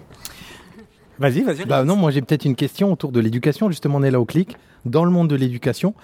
Vas-y, 1.18 1.42
vas-y. 1.42 1.64
Bah 1.64 1.84
non, 1.84 1.96
moi 1.96 2.10
j'ai 2.10 2.20
peut-être 2.20 2.44
une 2.44 2.56
question 2.56 2.92
autour 2.92 3.12
de 3.12 3.20
l'éducation. 3.20 3.70
Justement, 3.70 3.96
on 3.98 4.02
est 4.02 4.10
là 4.10 4.20
au 4.20 4.24
clic. 4.24 4.56
Dans 4.84 5.04
le 5.04 5.10
monde 5.10 5.28
de 5.28 5.36
l'éducation, 5.36 5.94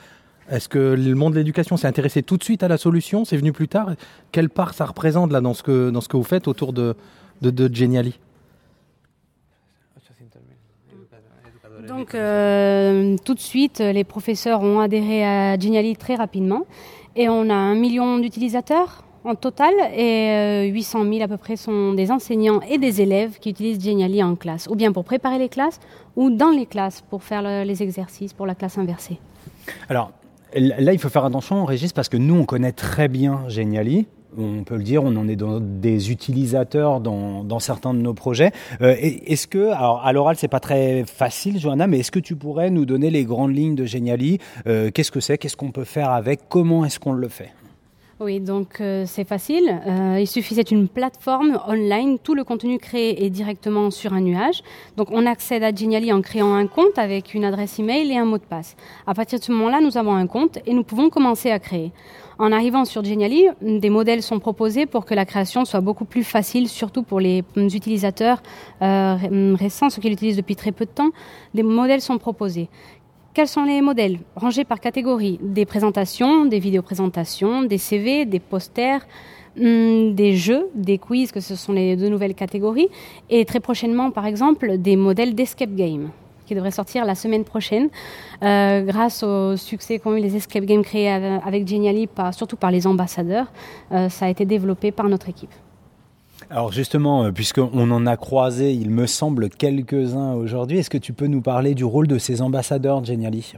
est-ce 0.50 0.68
que 0.68 0.78
le 0.78 1.14
monde 1.14 1.34
de 1.34 1.38
l'éducation 1.38 1.76
s'est 1.76 1.86
intéressé 1.86 2.22
tout 2.22 2.36
de 2.36 2.44
suite 2.44 2.62
à 2.62 2.68
la 2.68 2.76
solution? 2.76 3.24
C'est 3.24 3.36
venu 3.36 3.52
plus 3.52 3.68
tard? 3.68 3.90
Quelle 4.32 4.48
part 4.48 4.74
ça 4.74 4.86
représente 4.86 5.30
là 5.32 5.40
dans 5.40 5.54
ce 5.54 5.62
que, 5.62 5.90
dans 5.90 6.00
ce 6.00 6.08
que 6.08 6.16
vous 6.16 6.24
faites 6.24 6.48
autour 6.48 6.72
de, 6.72 6.96
de, 7.42 7.50
de 7.50 7.74
Geniali 7.74 8.18
Donc 11.88 12.14
euh, 12.14 13.16
tout 13.24 13.34
de 13.34 13.40
suite, 13.40 13.80
les 13.80 14.04
professeurs 14.04 14.62
ont 14.62 14.78
adhéré 14.80 15.24
à 15.24 15.58
Geniali 15.58 15.96
très 15.96 16.14
rapidement 16.14 16.64
et 17.16 17.28
on 17.28 17.50
a 17.50 17.54
un 17.54 17.74
million 17.74 18.18
d'utilisateurs 18.18 19.04
en 19.24 19.34
total 19.34 19.72
et 19.96 20.30
euh, 20.30 20.72
800 20.72 21.04
000 21.04 21.22
à 21.22 21.28
peu 21.28 21.36
près 21.36 21.56
sont 21.56 21.92
des 21.94 22.10
enseignants 22.10 22.60
et 22.68 22.78
des 22.78 23.00
élèves 23.00 23.38
qui 23.40 23.50
utilisent 23.50 23.82
Geniali 23.82 24.22
en 24.22 24.34
classe, 24.34 24.66
ou 24.70 24.74
bien 24.74 24.92
pour 24.92 25.04
préparer 25.04 25.38
les 25.38 25.48
classes 25.48 25.78
ou 26.16 26.30
dans 26.30 26.50
les 26.50 26.66
classes 26.66 27.02
pour 27.08 27.22
faire 27.22 27.42
le- 27.42 27.64
les 27.64 27.82
exercices 27.82 28.32
pour 28.32 28.46
la 28.46 28.54
classe 28.54 28.78
inversée. 28.78 29.18
Alors 29.88 30.10
là, 30.54 30.92
il 30.92 30.98
faut 30.98 31.08
faire 31.08 31.24
attention, 31.24 31.64
Régis, 31.64 31.92
parce 31.92 32.08
que 32.08 32.16
nous, 32.16 32.34
on 32.34 32.44
connaît 32.44 32.72
très 32.72 33.08
bien 33.08 33.44
Geniali. 33.48 34.06
On 34.38 34.64
peut 34.64 34.76
le 34.76 34.82
dire, 34.82 35.04
on 35.04 35.14
en 35.16 35.28
est 35.28 35.36
dans 35.36 35.60
des 35.60 36.10
utilisateurs 36.10 37.00
dans, 37.00 37.58
certains 37.58 37.92
de 37.92 37.98
nos 37.98 38.14
projets. 38.14 38.50
Euh, 38.80 38.96
est-ce 38.98 39.46
que, 39.46 39.68
alors 39.72 40.00
à 40.04 40.12
l'oral, 40.14 40.36
c'est 40.36 40.48
pas 40.48 40.58
très 40.60 41.04
facile, 41.04 41.58
Johanna, 41.60 41.86
mais 41.86 41.98
est-ce 41.98 42.10
que 42.10 42.18
tu 42.18 42.34
pourrais 42.34 42.70
nous 42.70 42.86
donner 42.86 43.10
les 43.10 43.24
grandes 43.24 43.54
lignes 43.54 43.74
de 43.74 43.84
Geniali? 43.84 44.38
Euh, 44.66 44.90
Qu'est-ce 44.90 45.12
que 45.12 45.20
c'est? 45.20 45.36
Qu'est-ce 45.36 45.56
qu'on 45.56 45.70
peut 45.70 45.84
faire 45.84 46.10
avec? 46.10 46.48
Comment 46.48 46.84
est-ce 46.86 46.98
qu'on 46.98 47.12
le 47.12 47.28
fait? 47.28 47.50
Oui, 48.24 48.38
donc 48.38 48.80
euh, 48.80 49.04
c'est 49.06 49.26
facile. 49.26 49.80
Euh, 49.86 50.18
il 50.20 50.28
suffit, 50.28 50.54
c'est 50.54 50.70
une 50.70 50.86
plateforme 50.86 51.58
online. 51.66 52.18
Tout 52.22 52.34
le 52.34 52.44
contenu 52.44 52.78
créé 52.78 53.24
est 53.24 53.30
directement 53.30 53.90
sur 53.90 54.12
un 54.12 54.20
nuage. 54.20 54.62
Donc 54.96 55.08
on 55.10 55.26
accède 55.26 55.64
à 55.64 55.74
Geniali 55.74 56.12
en 56.12 56.20
créant 56.22 56.54
un 56.54 56.66
compte 56.68 56.98
avec 56.98 57.34
une 57.34 57.44
adresse 57.44 57.80
email 57.80 58.12
et 58.12 58.18
un 58.18 58.24
mot 58.24 58.38
de 58.38 58.44
passe. 58.44 58.76
À 59.08 59.14
partir 59.14 59.40
de 59.40 59.44
ce 59.44 59.50
moment-là, 59.50 59.80
nous 59.80 59.98
avons 59.98 60.14
un 60.14 60.26
compte 60.28 60.58
et 60.66 60.72
nous 60.72 60.84
pouvons 60.84 61.10
commencer 61.10 61.50
à 61.50 61.58
créer. 61.58 61.90
En 62.38 62.52
arrivant 62.52 62.84
sur 62.84 63.02
Geniali, 63.04 63.46
des 63.60 63.90
modèles 63.90 64.22
sont 64.22 64.38
proposés 64.38 64.86
pour 64.86 65.04
que 65.04 65.14
la 65.14 65.24
création 65.24 65.64
soit 65.64 65.80
beaucoup 65.80 66.04
plus 66.04 66.24
facile, 66.24 66.68
surtout 66.68 67.02
pour 67.02 67.18
les 67.18 67.42
mm, 67.56 67.66
utilisateurs 67.74 68.42
euh, 68.82 69.14
ré- 69.16 69.54
récents, 69.54 69.90
ceux 69.90 70.00
qui 70.00 70.10
l'utilisent 70.10 70.36
depuis 70.36 70.56
très 70.56 70.72
peu 70.72 70.84
de 70.84 70.90
temps. 70.90 71.10
Des 71.54 71.62
modèles 71.62 72.00
sont 72.00 72.18
proposés. 72.18 72.68
Quels 73.34 73.48
sont 73.48 73.64
les 73.64 73.80
modèles 73.80 74.18
Rangés 74.36 74.64
par 74.64 74.78
catégorie? 74.78 75.38
Des 75.40 75.64
présentations, 75.64 76.44
des 76.44 76.58
vidéo-présentations, 76.58 77.62
des 77.62 77.78
CV, 77.78 78.26
des 78.26 78.40
posters, 78.40 79.06
hum, 79.58 80.14
des 80.14 80.36
jeux, 80.36 80.68
des 80.74 80.98
quiz, 80.98 81.32
que 81.32 81.40
ce 81.40 81.56
sont 81.56 81.72
les 81.72 81.96
deux 81.96 82.10
nouvelles 82.10 82.34
catégories. 82.34 82.88
Et 83.30 83.46
très 83.46 83.60
prochainement, 83.60 84.10
par 84.10 84.26
exemple, 84.26 84.76
des 84.76 84.96
modèles 84.96 85.34
d'escape 85.34 85.74
game 85.74 86.10
qui 86.44 86.54
devraient 86.54 86.70
sortir 86.70 87.06
la 87.06 87.14
semaine 87.14 87.44
prochaine. 87.44 87.88
Euh, 88.42 88.82
grâce 88.82 89.22
au 89.22 89.56
succès 89.56 89.98
qu'ont 89.98 90.14
eu 90.14 90.20
les 90.20 90.36
escape 90.36 90.64
games 90.64 90.84
créés 90.84 91.08
avec 91.08 91.66
Geniali, 91.66 92.10
surtout 92.32 92.56
par 92.56 92.70
les 92.70 92.86
ambassadeurs, 92.86 93.50
euh, 93.92 94.10
ça 94.10 94.26
a 94.26 94.28
été 94.28 94.44
développé 94.44 94.92
par 94.92 95.08
notre 95.08 95.30
équipe. 95.30 95.54
Alors 96.52 96.70
justement, 96.70 97.24
euh, 97.24 97.32
puisqu'on 97.32 97.90
en 97.90 98.06
a 98.06 98.18
croisé, 98.18 98.74
il 98.74 98.90
me 98.90 99.06
semble, 99.06 99.48
quelques-uns 99.48 100.34
aujourd'hui, 100.34 100.80
est-ce 100.80 100.90
que 100.90 100.98
tu 100.98 101.14
peux 101.14 101.26
nous 101.26 101.40
parler 101.40 101.74
du 101.74 101.82
rôle 101.82 102.06
de 102.06 102.18
ces 102.18 102.42
ambassadeurs 102.42 103.02
Geniali? 103.02 103.54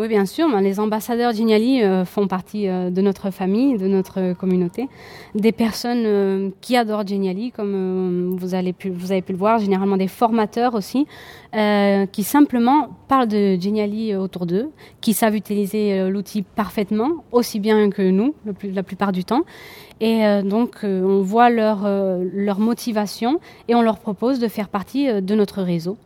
Oui, 0.00 0.06
bien 0.06 0.26
sûr. 0.26 0.46
Les 0.60 0.78
ambassadeurs 0.78 1.32
Geniali 1.32 1.82
euh, 1.82 2.04
font 2.04 2.28
partie 2.28 2.68
euh, 2.68 2.88
de 2.88 3.02
notre 3.02 3.32
famille, 3.32 3.76
de 3.78 3.88
notre 3.88 4.32
communauté. 4.32 4.88
Des 5.34 5.50
personnes 5.50 6.04
euh, 6.06 6.50
qui 6.60 6.76
adorent 6.76 7.04
Geniali, 7.04 7.50
comme 7.50 8.36
vous, 8.38 8.54
allez 8.54 8.72
pu, 8.72 8.90
vous 8.90 9.10
avez 9.10 9.22
pu 9.22 9.32
le 9.32 9.38
voir, 9.38 9.58
généralement 9.58 9.96
des 9.96 10.06
formateurs 10.06 10.76
aussi, 10.76 11.08
qui 11.52 12.22
simplement 12.22 12.90
parlent 13.08 13.26
de 13.26 13.58
Geniali 13.60 14.14
autour 14.14 14.46
d'eux, 14.46 14.70
qui 15.00 15.14
savent 15.14 15.34
utiliser 15.34 16.08
l'outil 16.10 16.42
parfaitement, 16.42 17.24
aussi 17.32 17.58
bien 17.58 17.90
que 17.90 18.02
nous, 18.02 18.34
la 18.62 18.82
plupart 18.84 19.10
du 19.10 19.24
temps. 19.24 19.42
Et 20.00 20.22
donc, 20.44 20.80
on 20.84 21.22
voit 21.22 21.48
leur, 21.48 21.88
leur 22.34 22.60
motivation 22.60 23.40
et 23.66 23.74
on 23.74 23.82
leur 23.82 23.98
propose 23.98 24.38
de 24.38 24.46
faire 24.46 24.68
partie 24.68 25.22
de 25.22 25.34
notre 25.34 25.62
réseau 25.62 25.96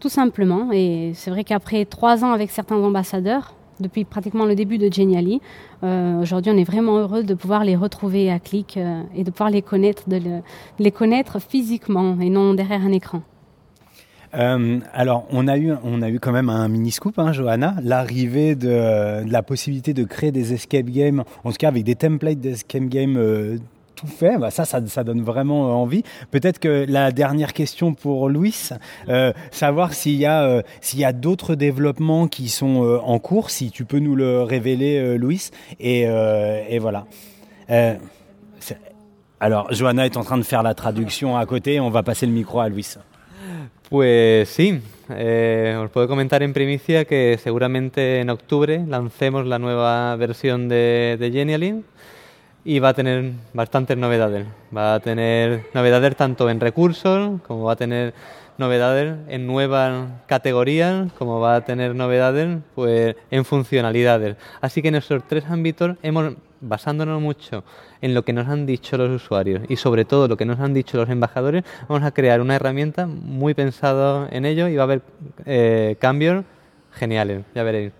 tout 0.00 0.08
simplement. 0.08 0.70
Et 0.72 1.12
c'est 1.14 1.30
vrai 1.30 1.44
qu'après 1.44 1.84
trois 1.84 2.24
ans 2.24 2.32
avec 2.32 2.50
certains 2.50 2.76
ambassadeurs, 2.76 3.54
depuis 3.80 4.04
pratiquement 4.04 4.46
le 4.46 4.54
début 4.54 4.78
de 4.78 4.92
Geniali, 4.92 5.40
euh, 5.82 6.20
aujourd'hui 6.20 6.50
on 6.54 6.56
est 6.56 6.64
vraiment 6.64 6.98
heureux 6.98 7.22
de 7.22 7.34
pouvoir 7.34 7.64
les 7.64 7.76
retrouver 7.76 8.30
à 8.30 8.38
Click 8.38 8.76
euh, 8.76 9.02
et 9.14 9.24
de 9.24 9.30
pouvoir 9.30 9.50
les 9.50 9.62
connaître, 9.62 10.04
les 10.78 10.90
connaître 10.90 11.40
physiquement 11.40 12.18
et 12.20 12.30
non 12.30 12.54
derrière 12.54 12.82
un 12.82 12.92
écran. 12.92 13.22
Euh, 14.34 14.80
alors, 14.92 15.26
on 15.30 15.46
a 15.48 15.56
eu, 15.56 15.70
quand 16.20 16.32
même 16.32 16.50
un 16.50 16.68
mini 16.68 16.90
scoop, 16.90 17.18
hein, 17.18 17.32
Johanna, 17.32 17.76
l'arrivée 17.82 18.54
de, 18.54 19.24
de, 19.24 19.30
la 19.30 19.42
possibilité 19.42 19.94
de 19.94 20.04
créer 20.04 20.32
des 20.32 20.52
escape 20.52 20.86
games, 20.86 21.22
en 21.44 21.50
tout 21.50 21.56
cas 21.58 21.68
avec 21.68 21.84
des 21.84 21.94
templates 21.94 22.40
d'escape 22.40 22.84
games 22.84 23.58
tout 23.96 24.06
fait. 24.06 24.38
Bah, 24.38 24.50
ça, 24.50 24.64
ça, 24.64 25.04
donne 25.04 25.22
vraiment 25.22 25.68
euh, 25.68 25.72
envie. 25.72 26.04
Peut-être 26.30 26.60
que 26.60 26.86
la 26.88 27.10
dernière 27.10 27.52
question 27.52 27.94
pour 27.94 28.28
Louis, 28.28 28.68
euh, 29.08 29.32
savoir 29.50 29.94
s'il 29.94 30.16
y 30.16 30.26
a, 30.26 30.44
euh, 30.44 30.62
a 31.02 31.12
d'autres 31.12 31.56
développements 31.56 32.28
qui 32.28 32.48
sont 32.48 33.00
en 33.02 33.18
cours, 33.18 33.50
si 33.50 33.70
tu 33.70 33.84
peux 33.84 33.98
nous 33.98 34.14
le 34.14 34.42
révéler, 34.42 35.18
Louis. 35.18 35.50
Et, 35.80 36.02
et 36.02 36.78
voilà. 36.78 37.06
alors, 39.40 39.72
Johanna 39.72 40.06
est 40.06 40.16
en 40.16 40.22
train 40.22 40.38
de 40.38 40.44
faire 40.44 40.62
la 40.62 40.74
traduction 40.74 41.36
à 41.36 41.46
côté. 41.46 41.80
On 41.80 41.90
va 41.90 42.02
passer 42.02 42.26
le 42.26 42.32
micro 42.32 42.60
à 42.60 42.68
Louis. 42.68 42.86
Pues 43.88 44.48
sí, 44.48 44.80
eh, 45.10 45.76
os 45.80 45.90
puedo 45.90 46.08
comentar 46.08 46.42
en 46.42 46.52
primicia 46.52 47.04
que 47.04 47.38
seguramente 47.40 48.20
en 48.20 48.30
octubre 48.30 48.84
lancemos 48.84 49.46
la 49.46 49.60
nueva 49.60 50.16
versión 50.16 50.68
de, 50.68 51.16
de 51.20 51.30
Genialin 51.30 51.84
y 52.66 52.80
va 52.80 52.88
a 52.88 52.94
tener 52.94 53.30
bastantes 53.54 53.96
novedades. 53.96 54.44
Va 54.76 54.94
a 54.94 55.00
tener 55.00 55.66
novedades 55.72 56.16
tanto 56.16 56.50
en 56.50 56.58
recursos 56.58 57.40
como 57.46 57.64
va 57.64 57.74
a 57.74 57.76
tener 57.76 58.12
novedades 58.58 59.16
en 59.28 59.46
nuevas 59.46 60.08
categorías, 60.26 61.12
como 61.12 61.38
va 61.38 61.54
a 61.54 61.64
tener 61.64 61.94
novedades 61.94 62.58
pues, 62.74 63.14
en 63.30 63.44
funcionalidades. 63.44 64.36
Así 64.60 64.82
que 64.82 64.88
en 64.88 64.96
estos 64.96 65.22
tres 65.28 65.44
ámbitos 65.48 65.96
hemos, 66.02 66.34
basándonos 66.60 67.22
mucho 67.22 67.62
en 68.00 68.14
lo 68.14 68.24
que 68.24 68.32
nos 68.32 68.48
han 68.48 68.66
dicho 68.66 68.96
los 68.96 69.22
usuarios 69.22 69.62
y 69.68 69.76
sobre 69.76 70.04
todo 70.04 70.26
lo 70.26 70.36
que 70.36 70.44
nos 70.44 70.58
han 70.58 70.74
dicho 70.74 70.96
los 70.96 71.08
embajadores, 71.08 71.62
vamos 71.88 72.02
a 72.02 72.10
crear 72.10 72.40
una 72.40 72.56
herramienta 72.56 73.06
muy 73.06 73.54
pensada 73.54 74.28
en 74.32 74.44
ello 74.44 74.66
y 74.66 74.74
va 74.74 74.82
a 74.82 74.84
haber 74.84 75.02
eh, 75.44 75.96
cambios 76.00 76.44
geniales, 76.90 77.44
ya 77.54 77.62
veréis. 77.62 77.92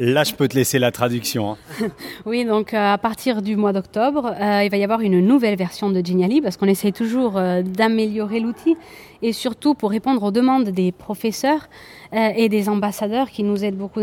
Là, 0.00 0.22
je 0.22 0.32
peux 0.32 0.46
te 0.46 0.54
laisser 0.54 0.78
la 0.78 0.92
traduction. 0.92 1.50
Hein. 1.50 1.88
oui, 2.26 2.44
donc 2.44 2.72
euh, 2.72 2.94
à 2.94 2.98
partir 2.98 3.42
du 3.42 3.56
mois 3.56 3.72
d'octobre, 3.72 4.32
euh, 4.40 4.62
il 4.62 4.70
va 4.70 4.76
y 4.76 4.84
avoir 4.84 5.00
une 5.00 5.18
nouvelle 5.18 5.56
version 5.56 5.90
de 5.90 6.04
Geniali 6.04 6.40
parce 6.40 6.56
qu'on 6.56 6.68
essaie 6.68 6.92
toujours 6.92 7.36
euh, 7.36 7.62
d'améliorer 7.62 8.38
l'outil 8.38 8.76
et 9.22 9.32
surtout 9.32 9.74
pour 9.74 9.90
répondre 9.90 10.22
aux 10.22 10.30
demandes 10.30 10.68
des 10.68 10.92
professeurs 10.92 11.68
et 12.12 12.48
des 12.48 12.68
ambassadeurs 12.68 13.30
qui 13.30 13.42
nous 13.42 13.64
aident 13.64 13.76
beaucoup 13.76 14.00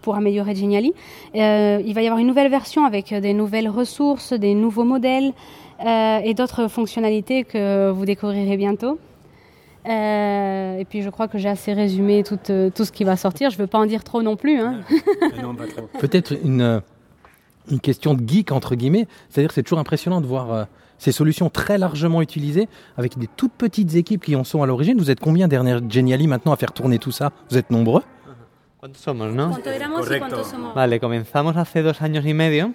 pour 0.00 0.14
améliorer 0.14 0.54
Geniali. 0.54 0.94
il 1.34 1.92
va 1.92 2.02
y 2.02 2.06
avoir 2.06 2.18
une 2.18 2.28
nouvelle 2.28 2.50
version 2.50 2.84
avec 2.84 3.12
des 3.12 3.34
nouvelles 3.34 3.68
ressources, 3.68 4.32
des 4.32 4.54
nouveaux 4.54 4.84
modèles 4.84 5.32
et 5.84 6.34
d'autres 6.34 6.68
fonctionnalités 6.68 7.42
que 7.42 7.90
vous 7.90 8.04
découvrirez 8.04 8.56
bientôt. 8.56 9.00
Euh, 9.86 10.78
et 10.78 10.84
puis 10.84 11.02
je 11.02 11.10
crois 11.10 11.28
que 11.28 11.36
j'ai 11.36 11.48
assez 11.48 11.72
résumé 11.72 12.22
tout, 12.22 12.38
euh, 12.50 12.70
tout, 12.70 12.84
ce 12.84 12.92
qui 12.92 13.04
va 13.04 13.16
sortir. 13.16 13.50
Je 13.50 13.56
ne 13.56 13.62
veux 13.62 13.66
pas 13.66 13.78
en 13.78 13.86
dire 13.86 14.02
trop 14.04 14.22
non 14.22 14.36
plus. 14.36 14.58
Hein. 14.60 14.80
Peut-être 16.00 16.32
une, 16.42 16.62
euh, 16.62 16.80
une 17.70 17.80
question 17.80 18.14
de 18.14 18.26
geek, 18.26 18.52
entre 18.52 18.74
guillemets. 18.74 19.06
C'est-à-dire 19.28 19.48
que 19.48 19.54
c'est 19.54 19.62
toujours 19.62 19.78
impressionnant 19.78 20.20
de 20.20 20.26
voir 20.26 20.66
ces 20.98 21.12
solutions 21.12 21.50
très 21.50 21.76
largement 21.76 22.22
utilisées 22.22 22.68
avec 22.96 23.18
des 23.18 23.26
toutes 23.26 23.52
petites 23.52 23.94
équipes 23.94 24.24
qui 24.24 24.36
en 24.36 24.44
sont 24.44 24.62
à 24.62 24.66
l'origine. 24.66 24.98
Vous 24.98 25.10
êtes 25.10 25.20
combien 25.20 25.48
derrière 25.48 25.80
Geniali 25.88 26.28
maintenant 26.28 26.52
à 26.52 26.56
faire 26.56 26.72
tourner 26.72 26.98
tout 26.98 27.12
ça? 27.12 27.32
Vous 27.50 27.58
êtes 27.58 27.70
nombreux? 27.70 28.02
¿Cuántos 28.84 29.00
somos, 29.00 29.32
no? 29.32 29.50
Vale, 30.74 31.00
comenzamos 31.00 31.56
hace 31.56 31.82
dos 31.82 32.02
años 32.02 32.26
y 32.26 32.34
medio. 32.34 32.74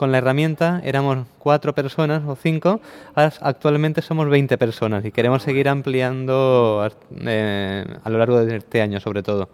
Con 0.00 0.12
la 0.12 0.16
herramienta 0.16 0.80
éramos 0.82 1.26
cuatro 1.38 1.74
personas 1.74 2.22
o 2.26 2.34
cinco, 2.34 2.80
actualmente 3.14 4.00
somos 4.00 4.30
20 4.30 4.56
personas 4.56 5.04
y 5.04 5.10
queremos 5.12 5.42
seguir 5.42 5.68
ampliando 5.68 6.88
eh, 7.20 7.84
a 8.02 8.08
lo 8.08 8.16
largo 8.16 8.42
de 8.42 8.56
este 8.56 8.80
año 8.80 8.98
sobre 8.98 9.22
todo. 9.22 9.50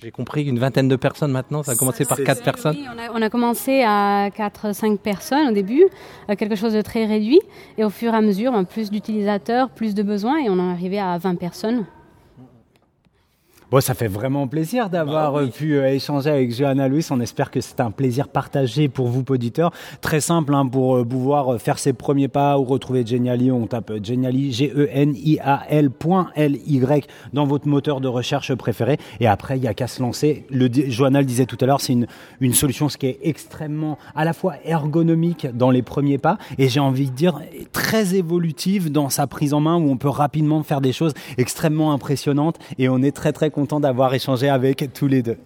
J'ai 0.00 0.12
compris 0.12 0.44
une 0.44 0.60
vingtaine 0.60 0.86
de 0.86 0.96
personnes 0.96 1.32
maintenant, 1.32 1.64
ça 1.64 1.72
a 1.72 1.74
commencé 1.74 2.04
par 2.04 2.18
quatre 2.18 2.44
personnes. 2.44 2.76
Oui, 2.76 2.86
on, 2.86 2.98
a, 3.00 3.18
on 3.18 3.20
a, 3.20 3.28
commencé 3.28 3.82
à 3.82 4.28
4-5 4.28 4.98
personnes 4.98 5.48
au 5.48 5.52
début, 5.52 5.86
quelque 6.38 6.54
chose 6.54 6.74
de 6.74 6.82
très 6.82 7.06
réduit, 7.06 7.40
et 7.78 7.82
au 7.82 7.90
fur 7.90 8.14
et 8.14 8.16
à 8.16 8.20
mesure, 8.20 8.52
plus 8.66 8.92
d'utilisateurs, 8.92 9.70
plus 9.70 9.94
de 9.94 10.04
besoins, 10.04 10.38
et 10.38 10.50
on 10.50 10.58
est 10.58 10.70
arrivé 10.70 11.00
à 11.00 11.18
20 11.18 11.34
personnes. 11.34 11.86
Bon, 13.68 13.80
ça 13.80 13.94
fait 13.94 14.06
vraiment 14.06 14.46
plaisir 14.46 14.90
d'avoir 14.90 15.32
bah 15.32 15.46
pu 15.48 15.74
euh, 15.74 15.88
échanger 15.88 16.30
avec 16.30 16.54
Johanna 16.54 16.86
Louis. 16.86 17.04
On 17.10 17.18
espère 17.18 17.50
que 17.50 17.60
c'est 17.60 17.80
un 17.80 17.90
plaisir 17.90 18.28
partagé 18.28 18.86
pour 18.86 19.08
vous, 19.08 19.24
auditeurs. 19.28 19.72
Très 20.00 20.20
simple 20.20 20.54
hein, 20.54 20.68
pour 20.68 20.98
euh, 20.98 21.04
pouvoir 21.04 21.54
euh, 21.54 21.58
faire 21.58 21.80
ses 21.80 21.92
premiers 21.92 22.28
pas 22.28 22.60
ou 22.60 22.62
retrouver 22.62 23.04
Geniali. 23.04 23.50
On 23.50 23.66
tape 23.66 23.92
Geniali, 24.04 24.52
G-E-N-I-A-L 24.52 25.90
L-Y 26.36 27.08
dans 27.32 27.44
votre 27.44 27.66
moteur 27.66 28.00
de 28.00 28.06
recherche 28.06 28.54
préféré. 28.54 28.98
Et 29.18 29.26
après, 29.26 29.58
il 29.58 29.62
n'y 29.62 29.68
a 29.68 29.74
qu'à 29.74 29.88
se 29.88 30.00
lancer. 30.00 30.46
Le, 30.48 30.68
Johanna 30.72 31.18
le 31.18 31.26
disait 31.26 31.46
tout 31.46 31.58
à 31.60 31.66
l'heure, 31.66 31.80
c'est 31.80 31.94
une, 31.94 32.06
une 32.38 32.54
solution 32.54 32.88
ce 32.88 32.96
qui 32.96 33.06
est 33.06 33.18
extrêmement 33.24 33.98
à 34.14 34.24
la 34.24 34.32
fois 34.32 34.54
ergonomique 34.64 35.48
dans 35.52 35.72
les 35.72 35.82
premiers 35.82 36.18
pas 36.18 36.38
et 36.58 36.68
j'ai 36.68 36.78
envie 36.78 37.10
de 37.10 37.16
dire 37.16 37.40
très 37.72 38.14
évolutive 38.14 38.92
dans 38.92 39.08
sa 39.08 39.26
prise 39.26 39.54
en 39.54 39.60
main 39.60 39.74
où 39.74 39.90
on 39.90 39.96
peut 39.96 40.08
rapidement 40.08 40.62
faire 40.62 40.80
des 40.80 40.92
choses 40.92 41.14
extrêmement 41.36 41.92
impressionnantes 41.92 42.60
et 42.78 42.88
on 42.88 43.02
est 43.02 43.10
très 43.10 43.32
très 43.32 43.50
content 43.56 43.80
d'avoir 43.80 44.12
échangé 44.12 44.50
avec 44.50 44.92
tous 44.92 45.06
les 45.06 45.22
deux. 45.22 45.38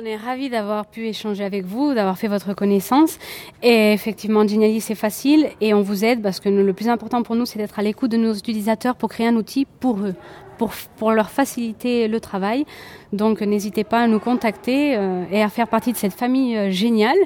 On 0.00 0.04
est 0.04 0.16
ravis 0.16 0.48
d'avoir 0.48 0.86
pu 0.86 1.08
échanger 1.08 1.42
avec 1.42 1.64
vous, 1.64 1.94
d'avoir 1.94 2.16
fait 2.16 2.28
votre 2.28 2.54
connaissance. 2.54 3.18
Et 3.60 3.92
effectivement, 3.92 4.46
Geniali, 4.46 4.80
c'est 4.80 4.94
facile 4.94 5.48
et 5.60 5.74
on 5.74 5.82
vous 5.82 6.04
aide 6.04 6.22
parce 6.22 6.38
que 6.38 6.48
le 6.48 6.72
plus 6.72 6.88
important 6.88 7.24
pour 7.24 7.34
nous, 7.34 7.46
c'est 7.46 7.58
d'être 7.58 7.80
à 7.80 7.82
l'écoute 7.82 8.12
de 8.12 8.16
nos 8.16 8.34
utilisateurs 8.34 8.94
pour 8.94 9.08
créer 9.08 9.26
un 9.26 9.34
outil 9.34 9.66
pour 9.80 9.98
eux, 9.98 10.14
pour, 10.58 10.70
pour 10.96 11.10
leur 11.10 11.28
faciliter 11.28 12.06
le 12.06 12.20
travail. 12.20 12.66
Donc, 13.12 13.40
n'hésitez 13.40 13.82
pas 13.82 14.02
à 14.02 14.06
nous 14.06 14.20
contacter 14.20 14.96
euh, 14.96 15.24
et 15.32 15.42
à 15.42 15.48
faire 15.48 15.66
partie 15.66 15.92
de 15.92 15.98
cette 15.98 16.14
famille 16.14 16.56
euh, 16.56 16.70
géniale. 16.70 17.18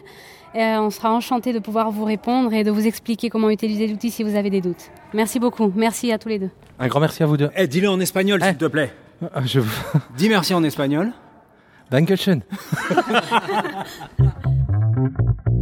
Euh, 0.54 0.78
on 0.78 0.88
sera 0.88 1.12
enchanté 1.12 1.52
de 1.52 1.58
pouvoir 1.58 1.90
vous 1.90 2.04
répondre 2.04 2.54
et 2.54 2.64
de 2.64 2.70
vous 2.70 2.86
expliquer 2.86 3.28
comment 3.28 3.50
utiliser 3.50 3.86
l'outil 3.86 4.10
si 4.10 4.22
vous 4.22 4.36
avez 4.36 4.48
des 4.48 4.62
doutes. 4.62 4.90
Merci 5.12 5.38
beaucoup. 5.38 5.70
Merci 5.76 6.12
à 6.12 6.18
tous 6.18 6.30
les 6.30 6.38
deux. 6.38 6.50
Un 6.78 6.88
grand 6.88 7.00
merci 7.00 7.22
à 7.22 7.26
vous 7.26 7.36
deux. 7.36 7.50
Eh, 7.56 7.66
dis-le 7.66 7.90
en 7.90 8.00
espagnol, 8.00 8.42
s'il 8.42 8.56
te 8.56 8.66
plaît. 8.66 8.90
Ah, 9.32 9.46
je... 9.46 9.60
Dis 10.16 10.28
merci 10.28 10.54
en 10.54 10.64
espagnol. 10.64 11.12
Dankeschön. 11.90 12.42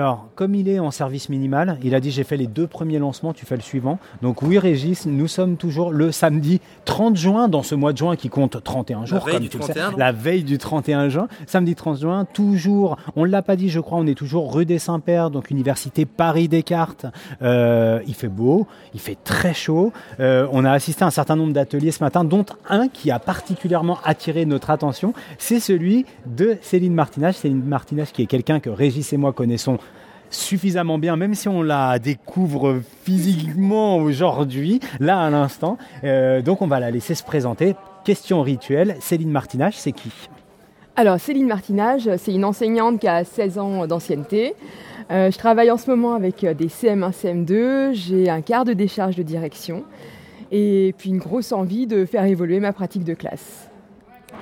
Alors, 0.00 0.28
comme 0.34 0.54
il 0.54 0.66
est 0.66 0.78
en 0.78 0.90
service 0.90 1.28
minimal, 1.28 1.76
il 1.84 1.94
a 1.94 2.00
dit 2.00 2.10
j'ai 2.10 2.24
fait 2.24 2.38
les 2.38 2.46
deux 2.46 2.66
premiers 2.66 2.98
lancements, 2.98 3.34
tu 3.34 3.44
fais 3.44 3.56
le 3.56 3.60
suivant. 3.60 3.98
Donc 4.22 4.40
oui, 4.40 4.58
Régis, 4.58 5.04
nous 5.04 5.28
sommes 5.28 5.58
toujours 5.58 5.92
le 5.92 6.10
samedi 6.10 6.62
30 6.86 7.18
juin, 7.18 7.48
dans 7.48 7.62
ce 7.62 7.74
mois 7.74 7.92
de 7.92 7.98
juin 7.98 8.16
qui 8.16 8.30
compte 8.30 8.64
31 8.64 9.04
jours, 9.04 9.26
la 9.26 9.32
veille 9.32 9.40
du 9.40 9.48
31, 9.50 9.92
La 9.98 10.12
veille 10.12 10.42
du 10.42 10.56
31 10.56 11.10
juin, 11.10 11.28
samedi 11.46 11.74
30 11.74 12.00
juin, 12.00 12.24
toujours, 12.24 12.96
on 13.14 13.26
ne 13.26 13.30
l'a 13.30 13.42
pas 13.42 13.56
dit, 13.56 13.68
je 13.68 13.78
crois, 13.78 13.98
on 13.98 14.06
est 14.06 14.14
toujours 14.14 14.54
rue 14.54 14.64
des 14.64 14.78
Saints-Pères, 14.78 15.30
donc 15.30 15.50
Université 15.50 16.06
Paris-Descartes. 16.06 17.04
Euh, 17.42 18.00
il 18.06 18.14
fait 18.14 18.28
beau, 18.28 18.66
il 18.94 19.00
fait 19.00 19.18
très 19.22 19.52
chaud. 19.52 19.92
Euh, 20.18 20.48
on 20.50 20.64
a 20.64 20.72
assisté 20.72 21.04
à 21.04 21.08
un 21.08 21.10
certain 21.10 21.36
nombre 21.36 21.52
d'ateliers 21.52 21.90
ce 21.90 22.02
matin, 22.02 22.24
dont 22.24 22.46
un 22.70 22.88
qui 22.88 23.10
a 23.10 23.18
particulièrement 23.18 23.98
attiré 24.02 24.46
notre 24.46 24.70
attention, 24.70 25.12
c'est 25.36 25.60
celui 25.60 26.06
de 26.24 26.56
Céline 26.62 26.94
Martinage. 26.94 27.34
Céline 27.34 27.62
Martinage 27.62 28.12
qui 28.12 28.22
est 28.22 28.26
quelqu'un 28.26 28.60
que 28.60 28.70
Régis 28.70 29.12
et 29.12 29.18
moi 29.18 29.34
connaissons 29.34 29.76
suffisamment 30.30 30.98
bien, 30.98 31.16
même 31.16 31.34
si 31.34 31.48
on 31.48 31.62
la 31.62 31.98
découvre 31.98 32.80
physiquement 33.04 33.96
aujourd'hui, 33.96 34.80
là 34.98 35.20
à 35.20 35.30
l'instant. 35.30 35.76
Euh, 36.04 36.40
donc 36.40 36.62
on 36.62 36.66
va 36.66 36.80
la 36.80 36.90
laisser 36.90 37.14
se 37.14 37.22
présenter. 37.22 37.74
Question 38.04 38.42
rituelle, 38.42 38.96
Céline 39.00 39.30
Martinage, 39.30 39.74
c'est 39.76 39.92
qui? 39.92 40.10
Alors, 40.96 41.20
Céline 41.20 41.46
Martinage, 41.46 42.10
c'est 42.18 42.32
une 42.34 42.44
enseignante 42.44 43.00
qui 43.00 43.08
a 43.08 43.24
16 43.24 43.58
ans 43.58 43.86
d'ancienneté. 43.86 44.54
Euh, 45.10 45.30
je 45.30 45.38
travaille 45.38 45.70
en 45.70 45.76
ce 45.76 45.90
moment 45.90 46.14
avec 46.14 46.44
euh, 46.44 46.54
des 46.54 46.68
CM1, 46.68 47.12
CM2. 47.12 47.94
J'ai 47.94 48.28
un 48.28 48.42
quart 48.42 48.64
de 48.64 48.72
décharge 48.72 49.16
de 49.16 49.22
direction 49.22 49.84
et 50.52 50.94
puis 50.98 51.10
une 51.10 51.18
grosse 51.18 51.52
envie 51.52 51.86
de 51.86 52.04
faire 52.04 52.24
évoluer 52.24 52.60
ma 52.60 52.72
pratique 52.72 53.04
de 53.04 53.14
classe. 53.14 53.68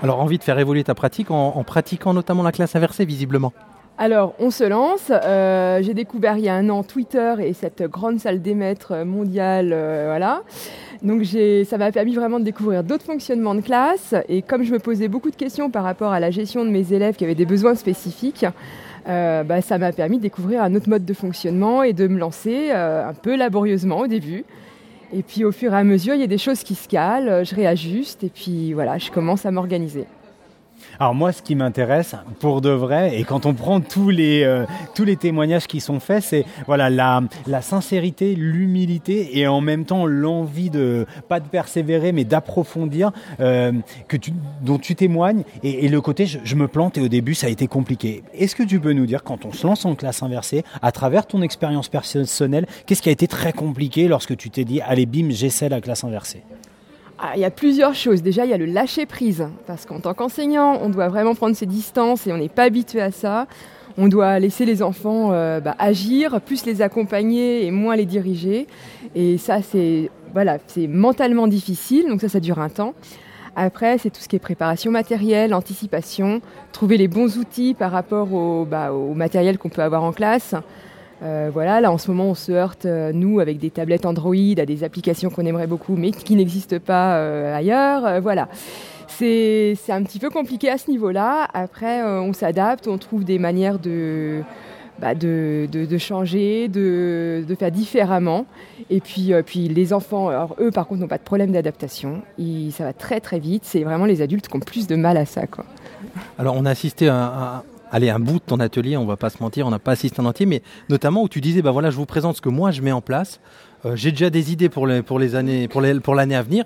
Alors, 0.02 0.20
envie 0.20 0.38
de 0.38 0.44
faire 0.44 0.58
évoluer 0.58 0.84
ta 0.84 0.94
pratique 0.94 1.30
en, 1.30 1.56
en 1.56 1.64
pratiquant 1.64 2.12
notamment 2.12 2.42
la 2.42 2.52
classe 2.52 2.76
inversée, 2.76 3.04
visiblement? 3.04 3.52
Alors, 4.00 4.34
on 4.38 4.52
se 4.52 4.62
lance. 4.62 5.10
Euh, 5.10 5.82
j'ai 5.82 5.92
découvert 5.92 6.38
il 6.38 6.44
y 6.44 6.48
a 6.48 6.54
un 6.54 6.68
an 6.68 6.84
Twitter 6.84 7.34
et 7.40 7.52
cette 7.52 7.82
grande 7.82 8.20
salle 8.20 8.40
des 8.40 8.54
maîtres 8.54 9.04
mondiale, 9.04 9.72
euh, 9.72 10.04
voilà. 10.06 10.42
Donc, 11.02 11.24
ça 11.68 11.78
m'a 11.78 11.90
permis 11.90 12.14
vraiment 12.14 12.38
de 12.38 12.44
découvrir 12.44 12.84
d'autres 12.84 13.04
fonctionnements 13.04 13.56
de 13.56 13.60
classe. 13.60 14.14
Et 14.28 14.42
comme 14.42 14.62
je 14.62 14.72
me 14.72 14.78
posais 14.78 15.08
beaucoup 15.08 15.32
de 15.32 15.36
questions 15.36 15.68
par 15.68 15.82
rapport 15.82 16.12
à 16.12 16.20
la 16.20 16.30
gestion 16.30 16.64
de 16.64 16.70
mes 16.70 16.92
élèves 16.92 17.16
qui 17.16 17.24
avaient 17.24 17.34
des 17.34 17.44
besoins 17.44 17.74
spécifiques, 17.74 18.46
euh, 19.08 19.42
bah, 19.42 19.62
ça 19.62 19.78
m'a 19.78 19.90
permis 19.90 20.18
de 20.18 20.22
découvrir 20.22 20.62
un 20.62 20.76
autre 20.76 20.88
mode 20.88 21.04
de 21.04 21.14
fonctionnement 21.14 21.82
et 21.82 21.92
de 21.92 22.06
me 22.06 22.18
lancer 22.18 22.70
un 22.70 23.14
peu 23.14 23.36
laborieusement 23.36 23.98
au 23.98 24.06
début. 24.06 24.44
Et 25.12 25.22
puis 25.22 25.44
au 25.44 25.50
fur 25.50 25.72
et 25.72 25.76
à 25.76 25.82
mesure, 25.82 26.14
il 26.14 26.20
y 26.20 26.24
a 26.24 26.28
des 26.28 26.38
choses 26.38 26.62
qui 26.62 26.76
se 26.76 26.86
calent, 26.86 27.44
je 27.44 27.54
réajuste 27.54 28.22
et 28.22 28.28
puis 28.28 28.74
voilà, 28.74 28.98
je 28.98 29.10
commence 29.10 29.44
à 29.44 29.50
m'organiser. 29.50 30.04
Alors 31.00 31.14
moi, 31.14 31.30
ce 31.30 31.42
qui 31.42 31.54
m'intéresse 31.54 32.16
pour 32.40 32.60
de 32.60 32.70
vrai, 32.70 33.20
et 33.20 33.22
quand 33.22 33.46
on 33.46 33.54
prend 33.54 33.80
tous 33.80 34.10
les, 34.10 34.42
euh, 34.42 34.64
tous 34.96 35.04
les 35.04 35.16
témoignages 35.16 35.68
qui 35.68 35.80
sont 35.80 36.00
faits, 36.00 36.24
c'est 36.24 36.44
voilà 36.66 36.90
la, 36.90 37.22
la 37.46 37.62
sincérité, 37.62 38.34
l'humilité 38.34 39.38
et 39.38 39.46
en 39.46 39.60
même 39.60 39.84
temps 39.84 40.06
l'envie 40.06 40.70
de 40.70 41.06
pas 41.28 41.38
de 41.38 41.46
persévérer, 41.46 42.10
mais 42.10 42.24
d'approfondir 42.24 43.12
euh, 43.38 43.70
que 44.08 44.16
tu, 44.16 44.32
dont 44.62 44.78
tu 44.78 44.96
témoignes. 44.96 45.44
Et, 45.62 45.88
le 45.88 46.00
côté, 46.00 46.26
je, 46.26 46.40
je, 46.42 46.56
me 46.56 46.66
plante 46.66 46.98
et 46.98 47.00
au 47.00 47.08
début 47.08 47.34
ça 47.34 47.46
a 47.46 47.50
été 47.50 47.68
compliqué. 47.68 48.24
Est-ce 48.34 48.56
que 48.56 48.64
tu 48.64 48.80
peux 48.80 48.92
nous 48.92 49.06
dire 49.06 49.22
quand 49.22 49.44
on 49.44 49.52
se 49.52 49.66
lance 49.68 49.84
en 49.84 49.94
classe 49.94 50.24
inversée, 50.24 50.64
à 50.82 50.90
travers 50.90 51.26
ton 51.26 51.42
expérience 51.42 51.88
personnelle, 51.88 52.66
qu'est-ce 52.86 53.02
qui 53.02 53.08
a 53.08 53.12
été 53.12 53.28
très 53.28 53.52
compliqué 53.52 54.08
lorsque 54.08 54.36
tu 54.36 54.50
t'es 54.50 54.64
dit, 54.64 54.80
allez 54.80 55.06
bim, 55.06 55.28
j'essaie 55.30 55.68
la 55.68 55.80
classe 55.80 56.02
inversée? 56.02 56.42
Ah, 57.20 57.32
il 57.34 57.40
y 57.40 57.44
a 57.44 57.50
plusieurs 57.50 57.94
choses. 57.94 58.22
Déjà, 58.22 58.44
il 58.44 58.50
y 58.50 58.54
a 58.54 58.58
le 58.58 58.66
lâcher 58.66 59.04
prise, 59.04 59.48
parce 59.66 59.86
qu'en 59.86 59.98
tant 59.98 60.14
qu'enseignant, 60.14 60.78
on 60.80 60.88
doit 60.88 61.08
vraiment 61.08 61.34
prendre 61.34 61.56
ses 61.56 61.66
distances 61.66 62.26
et 62.26 62.32
on 62.32 62.38
n'est 62.38 62.48
pas 62.48 62.64
habitué 62.64 63.00
à 63.00 63.10
ça. 63.10 63.46
On 63.96 64.06
doit 64.06 64.38
laisser 64.38 64.64
les 64.64 64.82
enfants 64.82 65.32
euh, 65.32 65.58
bah, 65.58 65.74
agir, 65.80 66.40
plus 66.40 66.64
les 66.64 66.80
accompagner 66.80 67.66
et 67.66 67.72
moins 67.72 67.96
les 67.96 68.06
diriger. 68.06 68.68
Et 69.16 69.36
ça, 69.38 69.58
c'est 69.62 70.10
mentalement 70.88 71.48
difficile, 71.48 72.08
donc 72.08 72.20
ça, 72.20 72.28
ça 72.28 72.38
dure 72.38 72.60
un 72.60 72.68
temps. 72.68 72.94
Après, 73.56 73.98
c'est 73.98 74.10
tout 74.10 74.20
ce 74.20 74.28
qui 74.28 74.36
est 74.36 74.40
préparation 74.40 74.92
matérielle, 74.92 75.52
anticipation, 75.52 76.40
trouver 76.70 76.96
les 76.96 77.08
bons 77.08 77.38
outils 77.38 77.74
par 77.74 77.90
rapport 77.90 78.32
au, 78.32 78.64
bah, 78.64 78.92
au 78.92 79.14
matériel 79.14 79.58
qu'on 79.58 79.70
peut 79.70 79.82
avoir 79.82 80.04
en 80.04 80.12
classe. 80.12 80.54
Euh, 81.22 81.50
voilà, 81.52 81.80
là 81.80 81.90
en 81.90 81.98
ce 81.98 82.10
moment 82.10 82.30
on 82.30 82.34
se 82.34 82.52
heurte, 82.52 82.86
euh, 82.86 83.12
nous, 83.12 83.40
avec 83.40 83.58
des 83.58 83.70
tablettes 83.70 84.06
Android, 84.06 84.34
à 84.56 84.66
des 84.66 84.84
applications 84.84 85.30
qu'on 85.30 85.46
aimerait 85.46 85.66
beaucoup 85.66 85.96
mais 85.96 86.12
qui 86.12 86.36
n'existent 86.36 86.78
pas 86.78 87.16
euh, 87.16 87.56
ailleurs. 87.56 88.20
voilà. 88.20 88.48
C'est 89.08 89.76
un 89.88 90.04
petit 90.04 90.20
peu 90.20 90.30
compliqué 90.30 90.70
à 90.70 90.78
ce 90.78 90.88
niveau-là. 90.90 91.48
Après, 91.52 92.04
on 92.04 92.32
s'adapte, 92.32 92.86
on 92.86 92.98
trouve 92.98 93.24
des 93.24 93.40
manières 93.40 93.80
de, 93.80 94.42
bah, 95.00 95.16
de, 95.16 95.66
de, 95.72 95.98
changer, 95.98 96.68
de, 96.68 97.42
de, 97.48 97.54
faire 97.56 97.72
différemment. 97.72 98.46
Et 98.90 99.00
puis, 99.00 99.32
puis 99.44 99.66
les 99.66 99.92
enfants, 99.92 100.28
alors 100.28 100.54
eux 100.60 100.70
par 100.70 100.86
contre 100.86 101.00
n'ont 101.00 101.08
pas 101.08 101.18
de 101.18 101.24
problème 101.24 101.50
d'adaptation. 101.50 102.22
Ça 102.70 102.84
va 102.84 102.92
très 102.92 103.18
très 103.18 103.40
vite. 103.40 103.64
C'est 103.64 103.82
vraiment 103.82 104.04
les 104.04 104.22
adultes 104.22 104.46
qui 104.46 104.56
ont 104.56 104.60
plus 104.60 104.86
de 104.86 104.94
mal 104.94 105.16
à 105.16 105.26
ça. 105.26 105.48
Quoi. 105.48 105.64
Alors 106.38 106.54
on 106.56 106.64
a 106.64 106.70
assisté 106.70 107.08
à, 107.08 107.64
allez, 107.90 108.10
un 108.10 108.18
bout 108.18 108.34
de 108.34 108.44
ton 108.44 108.60
atelier, 108.60 108.96
on 108.96 109.06
va 109.06 109.16
pas 109.16 109.30
se 109.30 109.42
mentir, 109.42 109.66
on 109.66 109.70
n'a 109.70 109.78
pas 109.78 109.92
assisté 109.92 110.20
en 110.20 110.24
entier, 110.24 110.46
mais 110.46 110.62
notamment 110.88 111.22
où 111.22 111.28
tu 111.28 111.40
disais, 111.40 111.62
bah 111.62 111.70
voilà, 111.70 111.90
je 111.90 111.96
vous 111.96 112.06
présente 112.06 112.36
ce 112.36 112.40
que 112.40 112.48
moi 112.48 112.70
je 112.70 112.82
mets 112.82 112.92
en 112.92 113.00
place. 113.00 113.40
Euh, 113.84 113.96
j'ai 113.96 114.10
déjà 114.10 114.30
des 114.30 114.52
idées 114.52 114.68
pour 114.68 114.86
les, 114.86 115.02
pour 115.02 115.18
les 115.18 115.34
années, 115.34 115.68
pour 115.68 115.80
l'année 115.80 116.36
à 116.36 116.42
venir. 116.42 116.64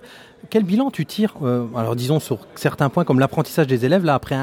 Quel 0.51 0.65
bilan 0.65 0.91
tu 0.91 1.07
tires 1.07 1.35
euh, 1.43 1.67
Alors 1.77 1.97
disons 1.97 2.21
sur 2.21 2.41
certains 2.55 2.89
points 2.89 3.05
comme 3.05 3.21
l'apprentissage 3.21 3.67
des 3.67 3.85
élèves 3.85 4.05
là 4.05 4.15
après 4.15 4.37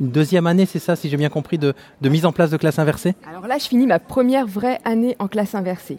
une 0.00 0.10
deuxième 0.10 0.48
année, 0.48 0.66
c'est 0.66 0.80
ça, 0.80 0.96
si 0.96 1.08
j'ai 1.08 1.16
bien 1.16 1.28
compris, 1.28 1.58
de, 1.58 1.74
de, 2.00 2.08
mise 2.08 2.26
en 2.26 2.32
place 2.32 2.50
de 2.50 2.56
classe 2.56 2.80
inversée? 2.80 3.14
Alors 3.28 3.46
là, 3.46 3.58
je 3.58 3.68
finis 3.68 3.86
ma 3.86 4.00
première 4.00 4.46
vraie 4.46 4.80
année 4.84 5.14
en 5.20 5.28
classe 5.28 5.54
inversée. 5.54 5.98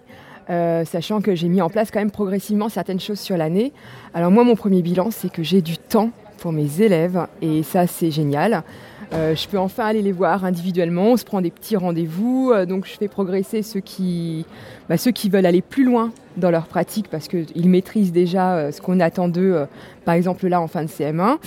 Euh, 0.50 0.84
sachant 0.84 1.22
que 1.22 1.36
j'ai 1.36 1.48
mis 1.48 1.62
en 1.62 1.70
place 1.70 1.90
quand 1.90 2.00
même 2.00 2.12
progressivement 2.12 2.68
certaines 2.68 3.00
choses 3.00 3.20
sur 3.20 3.38
l'année. 3.38 3.72
Alors 4.14 4.30
moi, 4.30 4.44
mon 4.44 4.56
premier 4.56 4.82
bilan, 4.82 5.10
c'est 5.10 5.32
que 5.32 5.42
j'ai 5.42 5.62
du 5.62 5.78
temps 5.78 6.10
pour 6.40 6.52
mes 6.52 6.82
élèves 6.82 7.28
et 7.42 7.64
ça, 7.64 7.88
c'est 7.88 8.12
génial. 8.12 8.64
Euh, 9.14 9.36
je 9.36 9.48
peux 9.48 9.58
enfin 9.58 9.86
aller 9.86 10.02
les 10.02 10.12
voir 10.12 10.46
individuellement, 10.46 11.12
on 11.12 11.18
se 11.18 11.26
prend 11.26 11.42
des 11.42 11.52
petits 11.52 11.76
rendez-vous, 11.76 12.52
euh, 12.54 12.66
donc 12.66 12.86
je 12.86 12.94
fais 12.94 13.08
progresser 13.08 13.62
ceux 13.62 13.80
qui, 13.80 14.46
bah, 14.90 14.98
ceux 14.98 15.12
qui 15.12 15.30
veulent 15.30 15.46
aller 15.46 15.62
plus 15.62 15.84
loin 15.84 16.12
dans 16.38 16.50
leur 16.50 16.66
pratique 16.66 17.08
parce 17.10 17.28
qu'ils 17.28 17.70
maîtrisent 17.70 18.12
déjà 18.12 18.56
euh, 18.56 18.72
ce 18.72 18.82
qu'on 18.82 19.00
attend 19.00 19.28
d'eux, 19.28 19.66
par 20.06 20.16
exemple 20.16 20.48
là 20.48 20.62
en 20.62 20.68
fin 20.68 20.84
de 20.84 20.90
CM1. 20.90 21.38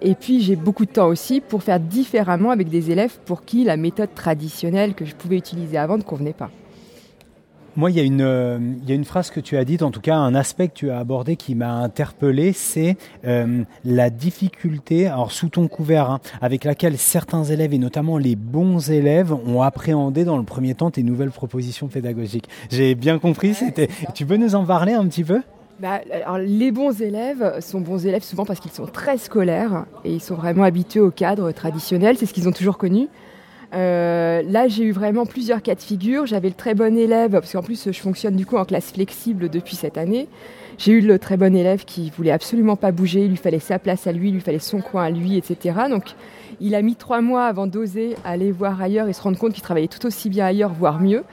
et 0.00 0.14
puis 0.14 0.40
j'ai 0.40 0.56
beaucoup 0.56 0.84
de 0.84 0.92
temps 0.92 1.08
aussi 1.08 1.40
pour 1.40 1.62
faire 1.62 1.80
différemment 1.80 2.50
avec 2.50 2.68
des 2.68 2.90
élèves 2.90 3.18
pour 3.24 3.44
qui 3.44 3.64
la 3.64 3.76
méthode 3.76 4.14
traditionnelle 4.14 4.94
que 4.94 5.04
je 5.04 5.14
pouvais 5.14 5.36
utiliser 5.36 5.78
avant 5.78 5.96
ne 5.96 6.02
convenait 6.02 6.32
pas. 6.32 6.50
Moi, 7.74 7.90
il 7.90 7.96
y, 7.96 8.00
a 8.00 8.02
une, 8.02 8.20
euh, 8.20 8.58
il 8.82 8.88
y 8.88 8.92
a 8.92 8.94
une 8.94 9.06
phrase 9.06 9.30
que 9.30 9.40
tu 9.40 9.56
as 9.56 9.64
dite, 9.64 9.82
en 9.82 9.90
tout 9.90 10.02
cas 10.02 10.16
un 10.16 10.34
aspect 10.34 10.68
que 10.68 10.74
tu 10.74 10.90
as 10.90 10.98
abordé 10.98 11.36
qui 11.36 11.54
m'a 11.54 11.72
interpellé, 11.72 12.52
c'est 12.52 12.98
euh, 13.24 13.62
la 13.86 14.10
difficulté, 14.10 15.06
alors 15.06 15.32
sous 15.32 15.48
ton 15.48 15.68
couvert, 15.68 16.10
hein, 16.10 16.20
avec 16.42 16.64
laquelle 16.64 16.98
certains 16.98 17.44
élèves, 17.44 17.72
et 17.72 17.78
notamment 17.78 18.18
les 18.18 18.36
bons 18.36 18.90
élèves, 18.90 19.32
ont 19.32 19.62
appréhendé 19.62 20.24
dans 20.24 20.36
le 20.36 20.42
premier 20.42 20.74
temps 20.74 20.90
tes 20.90 21.02
nouvelles 21.02 21.30
propositions 21.30 21.88
pédagogiques. 21.88 22.46
J'ai 22.70 22.94
bien 22.94 23.18
compris, 23.18 23.54
c'était... 23.54 23.88
Tu 24.14 24.26
peux 24.26 24.36
nous 24.36 24.54
en 24.54 24.66
parler 24.66 24.92
un 24.92 25.06
petit 25.06 25.24
peu? 25.24 25.40
Bah, 25.80 26.00
alors, 26.12 26.36
les 26.36 26.72
bons 26.72 27.00
élèves 27.00 27.58
sont 27.60 27.80
bons 27.80 28.06
élèves 28.06 28.22
souvent 28.22 28.44
parce 28.44 28.60
qu'ils 28.60 28.70
sont 28.70 28.86
très 28.86 29.16
scolaires 29.16 29.86
et 30.04 30.12
ils 30.12 30.20
sont 30.20 30.34
vraiment 30.34 30.64
habitués 30.64 31.00
au 31.00 31.10
cadre 31.10 31.50
traditionnel, 31.52 32.18
c'est 32.18 32.26
ce 32.26 32.34
qu'ils 32.34 32.48
ont 32.48 32.52
toujours 32.52 32.76
connu. 32.76 33.08
Euh, 33.74 34.42
là, 34.46 34.68
j'ai 34.68 34.84
eu 34.84 34.92
vraiment 34.92 35.24
plusieurs 35.26 35.62
cas 35.62 35.74
de 35.74 35.80
figure. 35.80 36.26
J'avais 36.26 36.48
le 36.48 36.54
très 36.54 36.74
bon 36.74 36.96
élève, 36.96 37.32
parce 37.32 37.52
qu'en 37.52 37.62
plus, 37.62 37.90
je 37.90 38.00
fonctionne 38.00 38.36
du 38.36 38.46
coup 38.46 38.56
en 38.56 38.64
classe 38.64 38.92
flexible 38.92 39.48
depuis 39.48 39.76
cette 39.76 39.96
année. 39.96 40.28
J'ai 40.78 40.92
eu 40.92 41.00
le 41.00 41.18
très 41.18 41.36
bon 41.36 41.54
élève 41.54 41.84
qui 41.84 42.10
voulait 42.10 42.30
absolument 42.30 42.76
pas 42.76 42.92
bouger. 42.92 43.24
Il 43.24 43.30
lui 43.30 43.36
fallait 43.36 43.58
sa 43.58 43.78
place 43.78 44.06
à 44.06 44.12
lui, 44.12 44.28
il 44.28 44.34
lui 44.34 44.40
fallait 44.40 44.58
son 44.58 44.80
coin 44.80 45.04
à 45.04 45.10
lui, 45.10 45.36
etc. 45.36 45.76
Donc, 45.88 46.04
il 46.60 46.74
a 46.74 46.82
mis 46.82 46.96
trois 46.96 47.20
mois 47.20 47.46
avant 47.46 47.66
d'oser 47.66 48.14
aller 48.24 48.52
voir 48.52 48.80
ailleurs 48.80 49.08
et 49.08 49.12
se 49.12 49.22
rendre 49.22 49.38
compte 49.38 49.52
qu'il 49.52 49.62
travaillait 49.62 49.88
tout 49.88 50.04
aussi 50.06 50.28
bien 50.28 50.46
ailleurs, 50.46 50.72
voire 50.72 51.00
mieux. 51.00 51.24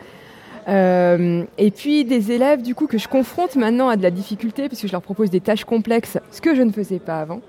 Euh, 0.68 1.44
et 1.58 1.72
puis 1.72 2.06
des 2.06 2.32
élèves 2.32 2.62
du 2.62 2.76
coup 2.76 2.86
que 2.86 3.00
je 3.00 3.08
confronte 3.08 3.56
maintenant 3.56 3.90
à 3.90 3.96
de 3.96 4.04
la 4.04 4.12
difficulté 4.12 4.70
parce 4.70 4.80
que 4.80 4.88
je 4.88 4.92
leur 4.92 5.02
propose 5.02 5.32
des 5.32 5.40
tâches 5.40 5.64
complexes, 5.64 6.20
ce 6.32 6.42
que 6.42 6.54
je 6.54 6.62
ne 6.62 6.72
faisais 6.72 7.00
pas 7.00 7.20
avant. 7.22 7.42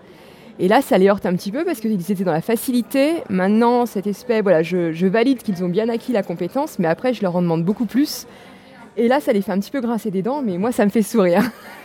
Et 0.63 0.69
là, 0.69 0.83
ça 0.83 0.99
les 0.99 1.09
heurte 1.09 1.25
un 1.25 1.35
petit 1.35 1.51
peu 1.51 1.65
parce 1.65 1.81
qu'ils 1.81 2.13
étaient 2.13 2.23
dans 2.23 2.33
la 2.33 2.43
facilité. 2.43 3.23
Maintenant, 3.31 3.87
cet 3.87 4.07
aspect, 4.07 4.43
voilà, 4.43 4.63
je, 4.63 4.93
je 4.93 5.07
valide 5.07 5.43
qu'ils 5.43 5.65
ont 5.65 5.69
bien 5.69 5.89
acquis 5.89 6.13
la 6.13 6.23
compétence, 6.23 6.79
mais 6.79 6.87
après, 6.87 7.15
je 7.15 7.23
leur 7.23 7.35
en 7.35 7.41
demande 7.41 7.65
beaucoup 7.65 7.87
plus. 7.87 8.27
Et 8.99 9.09
là, 9.09 9.21
ça 9.21 9.33
les 9.33 9.41
fait 9.41 9.53
un 9.53 9.59
petit 9.59 9.71
peu 9.71 9.81
grincer 9.81 10.11
des 10.11 10.21
dents, 10.21 10.43
mais 10.43 10.59
moi, 10.59 10.71
ça 10.71 10.85
me 10.85 10.91
fait 10.91 11.03
sourire. 11.03 11.43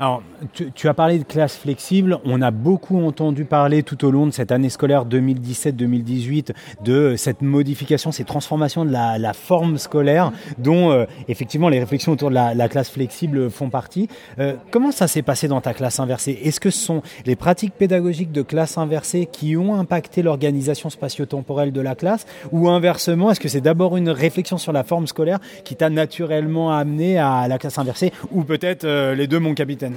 Alors, 0.00 0.22
tu, 0.52 0.88
as 0.88 0.94
parlé 0.94 1.18
de 1.18 1.24
classe 1.24 1.56
flexible. 1.56 2.18
On 2.24 2.40
a 2.40 2.52
beaucoup 2.52 3.04
entendu 3.04 3.44
parler 3.44 3.82
tout 3.82 4.04
au 4.04 4.12
long 4.12 4.26
de 4.26 4.30
cette 4.30 4.52
année 4.52 4.68
scolaire 4.68 5.04
2017-2018 5.06 6.52
de 6.84 7.16
cette 7.16 7.42
modification, 7.42 8.12
ces 8.12 8.22
transformations 8.22 8.84
de 8.84 8.92
la, 8.92 9.32
forme 9.32 9.76
scolaire, 9.76 10.30
dont 10.58 10.92
euh, 10.92 11.06
effectivement 11.26 11.68
les 11.68 11.80
réflexions 11.80 12.12
autour 12.12 12.30
de 12.30 12.34
la, 12.34 12.68
classe 12.68 12.90
flexible 12.90 13.50
font 13.50 13.70
partie. 13.70 14.08
Euh, 14.38 14.54
comment 14.70 14.92
ça 14.92 15.08
s'est 15.08 15.22
passé 15.22 15.48
dans 15.48 15.60
ta 15.60 15.74
classe 15.74 15.98
inversée? 15.98 16.38
Est-ce 16.44 16.60
que 16.60 16.70
ce 16.70 16.78
sont 16.78 17.02
les 17.26 17.34
pratiques 17.34 17.74
pédagogiques 17.74 18.30
de 18.30 18.42
classe 18.42 18.78
inversée 18.78 19.26
qui 19.30 19.56
ont 19.56 19.74
impacté 19.74 20.22
l'organisation 20.22 20.90
spatio-temporelle 20.90 21.72
de 21.72 21.80
la 21.80 21.96
classe, 21.96 22.26
ou 22.52 22.68
inversement, 22.68 23.32
est-ce 23.32 23.40
que 23.40 23.48
c'est 23.48 23.60
d'abord 23.60 23.96
une 23.96 24.10
réflexion 24.10 24.58
sur 24.58 24.72
la 24.72 24.84
forme 24.84 25.08
scolaire 25.08 25.40
qui 25.64 25.74
t'a 25.74 25.90
naturellement 25.90 26.72
amené 26.72 27.18
à 27.18 27.48
la 27.48 27.58
classe 27.58 27.78
inversée, 27.78 28.12
ou 28.30 28.44
peut-être 28.44 28.84
euh, 28.84 29.14
les 29.14 29.26
deux, 29.26 29.40
mon 29.40 29.54
capitaine? 29.54 29.87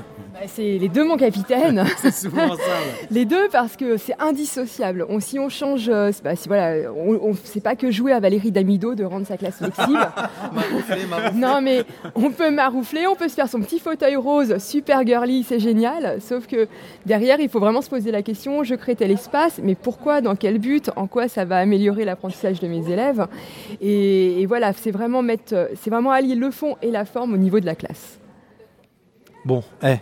Bah, 0.42 0.48
c'est 0.48 0.78
les 0.78 0.90
deux, 0.90 1.04
mon 1.04 1.18
capitaine. 1.18 1.86
c'est 1.98 2.14
souvent 2.14 2.56
ça. 2.56 2.64
les 3.12 3.26
deux, 3.26 3.48
parce 3.52 3.76
que 3.76 3.98
c'est 3.98 4.16
indissociable. 4.20 5.06
On, 5.10 5.20
si 5.20 5.38
on 5.38 5.50
change, 5.50 5.92
bah, 6.24 6.36
si, 6.36 6.48
voilà, 6.48 6.92
on, 6.92 7.34
c'est 7.44 7.62
pas 7.62 7.76
que 7.76 7.92
jouer 7.92 8.12
à 8.12 8.20
Valérie 8.20 8.52
Damido 8.52 8.96
de 8.96 9.04
rendre 9.04 9.28
sa 9.28 9.38
classe 9.38 9.58
flexible. 9.58 10.00
Non, 11.36 11.62
mais 11.62 11.84
on 12.16 12.32
peut 12.32 12.52
maroufler, 12.52 13.08
on 13.08 13.16
peut 13.16 13.28
se 13.28 13.36
faire 13.36 13.48
son 13.48 13.60
petit 13.60 13.80
fauteuil 13.80 14.16
rose, 14.16 14.58
super 14.58 15.06
girly, 15.06 15.44
c'est 15.44 15.60
génial. 15.60 16.22
Sauf 16.22 16.48
que 16.48 16.68
derrière, 17.06 17.40
il 17.40 17.50
faut 17.50 17.60
vraiment 17.60 17.82
se 17.82 17.90
poser 17.90 18.12
la 18.12 18.22
question 18.22 18.64
je 18.64 18.76
crée 18.76 18.96
tel 18.96 19.12
espace, 19.12 19.60
mais 19.64 19.76
pourquoi, 19.76 20.22
dans 20.22 20.36
quel 20.36 20.60
but, 20.60 20.90
en 20.96 21.08
quoi 21.08 21.28
ça 21.28 21.46
va 21.46 21.58
améliorer 21.58 22.06
l'apprentissage 22.06 22.60
de 22.60 22.68
mes 22.68 22.92
élèves? 22.92 23.28
Et, 23.82 24.42
et 24.42 24.46
voilà, 24.46 24.74
c'est 24.74 24.92
vraiment 24.92 25.22
mettre, 25.22 25.70
c'est 25.82 25.90
vraiment 25.90 26.12
allier 26.12 26.36
le 26.36 26.52
fond 26.52 26.76
et 26.82 26.92
la 26.92 27.06
forme 27.06 27.34
au 27.34 27.38
niveau 27.38 27.60
de 27.60 27.66
la 27.66 27.76
classe. 27.76 28.21
Bon, 29.46 29.64
eh. 29.84 29.96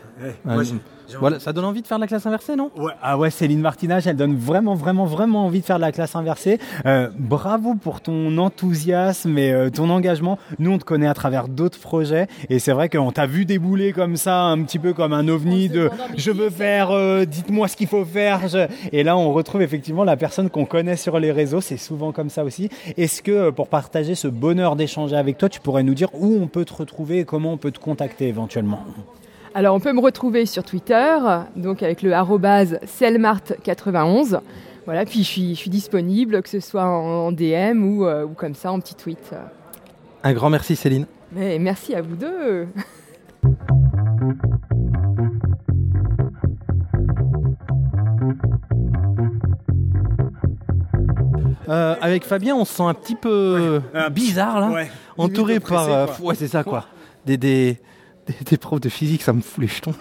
euh, 0.48 0.64
j'ai- 1.08 1.18
voilà, 1.18 1.40
ça 1.40 1.54
donne 1.54 1.66
envie 1.66 1.82
de 1.82 1.88
faire 1.88 1.98
de 1.98 2.02
la 2.04 2.08
classe 2.08 2.26
inversée, 2.28 2.56
non? 2.56 2.70
Ouais, 2.78 2.92
ah 3.02 3.18
ouais, 3.18 3.32
Céline 3.32 3.62
Martinage, 3.62 4.06
elle 4.06 4.16
donne 4.16 4.36
vraiment, 4.36 4.76
vraiment, 4.76 5.06
vraiment 5.06 5.46
envie 5.46 5.62
de 5.62 5.66
faire 5.66 5.78
de 5.78 5.82
la 5.82 5.92
classe 5.92 6.16
inversée. 6.16 6.60
Euh, 6.86 7.10
bravo 7.18 7.74
pour 7.74 8.02
ton 8.02 8.38
enthousiasme 8.38 9.36
et 9.40 9.52
euh, 9.52 9.70
ton 9.72 9.90
engagement. 9.90 10.38
Nous, 10.60 10.70
on 10.72 10.78
te 10.78 10.84
connaît 10.84 11.08
à 11.08 11.16
travers 11.16 11.48
d'autres 11.48 11.80
projets 11.80 12.28
et 12.50 12.60
c'est 12.60 12.74
vrai 12.74 12.90
qu'on 12.90 13.12
t'a 13.12 13.26
vu 13.26 13.46
débouler 13.46 13.92
comme 13.92 14.18
ça, 14.18 14.42
un 14.44 14.62
petit 14.62 14.78
peu 14.78 14.94
comme 14.94 15.14
un 15.14 15.28
ovni 15.30 15.68
de 15.70 15.90
je 16.16 16.30
veux 16.30 16.52
faire, 16.52 16.92
euh, 16.92 17.26
dites-moi 17.26 17.68
ce 17.68 17.76
qu'il 17.76 17.88
faut 17.88 18.06
faire. 18.06 18.48
je- 18.48 18.68
Et 18.92 19.02
là, 19.04 19.18
on 19.18 19.34
retrouve 19.34 19.64
effectivement 19.64 20.04
la 20.04 20.16
personne 20.18 20.50
qu'on 20.52 20.66
connaît 20.66 20.98
sur 20.98 21.18
les 21.20 21.32
réseaux. 21.32 21.62
C'est 21.62 21.78
souvent 21.78 22.12
comme 22.12 22.30
ça 22.30 22.44
aussi. 22.44 22.70
Est-ce 22.98 23.24
que 23.24 23.50
pour 23.50 23.68
partager 23.70 24.14
ce 24.14 24.28
bonheur 24.28 24.76
d'échanger 24.76 25.16
avec 25.16 25.40
toi, 25.40 25.50
tu 25.50 25.60
pourrais 25.60 25.82
nous 25.82 25.96
dire 25.96 26.10
où 26.14 26.38
on 26.40 26.46
peut 26.48 26.66
te 26.66 26.74
retrouver 26.76 27.20
et 27.20 27.26
comment 27.26 27.54
on 27.54 27.58
peut 27.58 27.72
te 27.72 27.80
contacter 27.80 28.28
éventuellement? 28.28 28.84
Alors, 29.56 29.76
on 29.76 29.80
peut 29.80 29.94
me 29.94 30.00
retrouver 30.00 30.46
sur 30.46 30.64
Twitter, 30.64 31.18
donc 31.56 31.82
avec 31.84 32.02
le 32.02 32.14
arrobase 32.14 32.80
selmart91. 32.86 34.40
Voilà, 34.86 35.06
puis 35.06 35.20
je 35.20 35.28
suis, 35.28 35.50
je 35.56 35.60
suis 35.60 35.70
disponible, 35.70 36.42
que 36.42 36.50
ce 36.50 36.60
soit 36.60 36.84
en, 36.86 37.28
en 37.28 37.32
DM 37.32 37.84
ou, 37.84 38.06
euh, 38.06 38.26
ou 38.26 38.30
comme 38.34 38.54
ça, 38.56 38.72
en 38.72 38.80
petit 38.80 38.96
tweet. 38.96 39.32
Un 40.24 40.34
grand 40.34 40.50
merci, 40.50 40.76
Céline. 40.76 41.06
Mais 41.32 41.60
merci 41.60 41.94
à 41.96 42.02
vous 42.02 42.16
deux. 42.16 42.68
Euh, 51.68 51.96
avec 52.02 52.24
Fabien, 52.26 52.56
on 52.56 52.66
se 52.66 52.74
sent 52.74 52.84
un 52.84 52.94
petit 52.94 53.16
peu 53.16 53.82
bizarre 54.12 54.60
là, 54.60 54.70
Ouais. 54.72 54.90
entouré 55.18 55.60
par. 55.60 55.88
euh, 55.90 56.06
quoi. 56.08 56.26
ouais, 56.28 56.36
c'est 56.36 56.48
ça 56.48 56.64
quoi. 56.64 56.86
Des, 57.26 57.38
des, 57.38 57.80
des, 58.50 58.58
profs 58.58 58.80
de 58.80 58.90
physique, 58.90 59.22
ça 59.22 59.34
me 59.34 59.42
fout 59.42 59.62
les 59.62 59.68
jetons. 59.68 59.94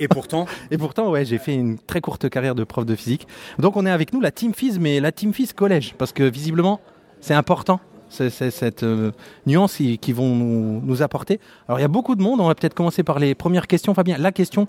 Et 0.00 0.08
pourtant 0.08 0.46
Et 0.70 0.78
pourtant, 0.78 1.10
ouais, 1.10 1.24
j'ai 1.24 1.38
fait 1.38 1.54
une 1.54 1.78
très 1.78 2.00
courte 2.00 2.28
carrière 2.28 2.54
de 2.54 2.64
prof 2.64 2.84
de 2.84 2.94
physique. 2.94 3.26
Donc 3.58 3.76
on 3.76 3.86
est 3.86 3.90
avec 3.90 4.12
nous 4.12 4.20
la 4.20 4.30
Team 4.30 4.54
Phys, 4.54 4.78
mais 4.78 5.00
la 5.00 5.12
Team 5.12 5.32
Phys 5.32 5.52
collège, 5.54 5.94
parce 5.96 6.12
que 6.12 6.22
visiblement, 6.22 6.80
c'est 7.20 7.34
important. 7.34 7.80
C'est 8.10 8.30
cette 8.30 8.84
euh, 8.84 9.12
nuance 9.46 9.76
qui, 9.76 9.98
qui 9.98 10.14
vont 10.14 10.34
nous, 10.34 10.80
nous 10.80 11.02
apporter. 11.02 11.40
Alors 11.68 11.78
il 11.78 11.82
y 11.82 11.84
a 11.84 11.88
beaucoup 11.88 12.14
de 12.14 12.22
monde. 12.22 12.40
On 12.40 12.46
va 12.46 12.54
peut-être 12.54 12.72
commencer 12.72 13.02
par 13.02 13.18
les 13.18 13.34
premières 13.34 13.66
questions, 13.66 13.92
Fabien. 13.92 14.16
La 14.16 14.32
question 14.32 14.66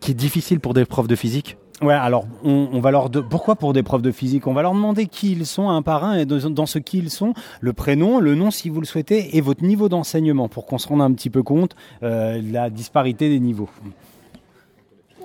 qui 0.00 0.12
est 0.12 0.14
difficile 0.14 0.60
pour 0.60 0.74
des 0.74 0.84
profs 0.84 1.08
de 1.08 1.16
physique. 1.16 1.56
Ouais, 1.80 1.94
alors 1.94 2.26
on, 2.44 2.68
on 2.72 2.80
va 2.80 2.92
leur 2.92 3.10
de... 3.10 3.20
pourquoi 3.20 3.56
pour 3.56 3.72
des 3.72 3.82
profs 3.82 4.02
de 4.02 4.12
physique? 4.12 4.46
On 4.46 4.52
va 4.52 4.62
leur 4.62 4.74
demander 4.74 5.06
qui 5.06 5.32
ils 5.32 5.46
sont 5.46 5.68
un 5.68 5.82
par 5.82 6.04
un 6.04 6.14
et 6.14 6.26
dans, 6.26 6.50
dans 6.50 6.66
ce 6.66 6.78
qui 6.78 6.98
ils 6.98 7.10
sont, 7.10 7.34
le 7.60 7.72
prénom, 7.72 8.20
le 8.20 8.36
nom 8.36 8.52
si 8.52 8.68
vous 8.68 8.78
le 8.78 8.86
souhaitez 8.86 9.36
et 9.36 9.40
votre 9.40 9.64
niveau 9.64 9.88
d'enseignement 9.88 10.48
pour 10.48 10.66
qu'on 10.66 10.78
se 10.78 10.86
rende 10.86 11.02
un 11.02 11.12
petit 11.12 11.30
peu 11.30 11.42
compte 11.42 11.74
euh, 12.02 12.40
de 12.40 12.52
la 12.52 12.70
disparité 12.70 13.28
des 13.28 13.40
niveaux. 13.40 13.70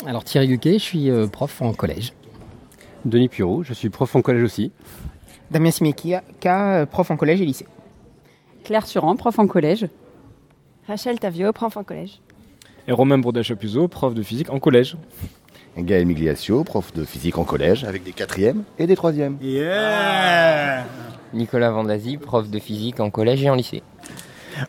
Alors 0.05 0.23
Thierry 0.23 0.47
Guquet, 0.47 0.73
je 0.73 0.83
suis 0.83 1.11
euh, 1.11 1.27
prof 1.27 1.61
en 1.61 1.73
collège. 1.73 2.13
Denis 3.05 3.29
Purou, 3.29 3.63
je 3.63 3.73
suis 3.73 3.89
prof 3.89 4.15
en 4.15 4.21
collège 4.21 4.43
aussi. 4.43 4.71
Damien 5.51 5.69
Simeki, 5.69 6.15
euh, 6.45 6.85
prof 6.87 7.11
en 7.11 7.17
collège 7.17 7.41
et 7.41 7.45
lycée. 7.45 7.67
Claire 8.63 8.85
Turan, 8.85 9.15
prof 9.15 9.37
en 9.37 9.47
collège. 9.47 9.87
Rachel 10.87 11.19
Tavio, 11.19 11.51
prof 11.51 11.77
en 11.77 11.83
collège. 11.83 12.19
Et 12.87 12.91
Romain 12.91 13.17
Bourdin-Chapuzot, 13.17 13.89
prof 13.89 14.13
de 14.13 14.23
physique 14.23 14.49
en 14.49 14.59
collège. 14.59 14.97
Gaël 15.77 16.05
Migliaccio, 16.05 16.63
prof 16.63 16.93
de 16.93 17.03
physique 17.03 17.37
en 17.37 17.43
collège, 17.43 17.83
avec 17.83 18.03
des 18.03 18.11
quatrièmes 18.11 18.63
et 18.79 18.87
des 18.87 18.95
troisièmes. 18.95 19.37
Nicolas 21.33 21.71
Vandasi, 21.71 22.17
prof 22.17 22.49
de 22.49 22.59
physique 22.59 22.99
en 22.99 23.09
collège 23.09 23.43
et 23.43 23.49
en 23.49 23.55
lycée. 23.55 23.83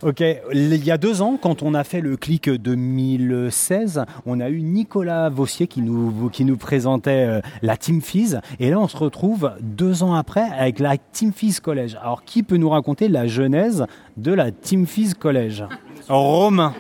Ok, 0.02 0.22
il 0.52 0.84
y 0.84 0.90
a 0.90 0.98
deux 0.98 1.22
ans, 1.22 1.38
quand 1.40 1.62
on 1.62 1.72
a 1.72 1.82
fait 1.82 2.02
le 2.02 2.16
clic 2.18 2.50
2016, 2.50 4.04
on 4.26 4.38
a 4.38 4.50
eu 4.50 4.61
Nicolas 4.61 5.30
Vossier 5.30 5.66
qui 5.66 5.80
nous, 5.80 6.28
qui 6.28 6.44
nous 6.44 6.59
présentait 6.59 7.26
euh, 7.26 7.40
la 7.62 7.78
Team 7.78 8.02
Phys. 8.02 8.36
Et 8.61 8.68
là, 8.70 8.78
on 8.78 8.88
se 8.88 8.96
retrouve 8.98 9.52
deux 9.62 10.02
ans 10.02 10.14
après 10.14 10.42
avec 10.59 10.78
la 10.78 10.98
Team 10.98 11.32
Phys 11.32 11.61
Collège. 11.62 11.96
Alors, 12.02 12.24
qui 12.24 12.42
peut 12.42 12.59
nous 12.59 12.68
raconter 12.68 13.09
la 13.09 13.26
genèse 13.26 13.86
de 14.18 14.32
la 14.32 14.50
Team 14.50 14.86
Phys 14.86 15.14
Collège? 15.14 15.64
Romain. 16.09 16.74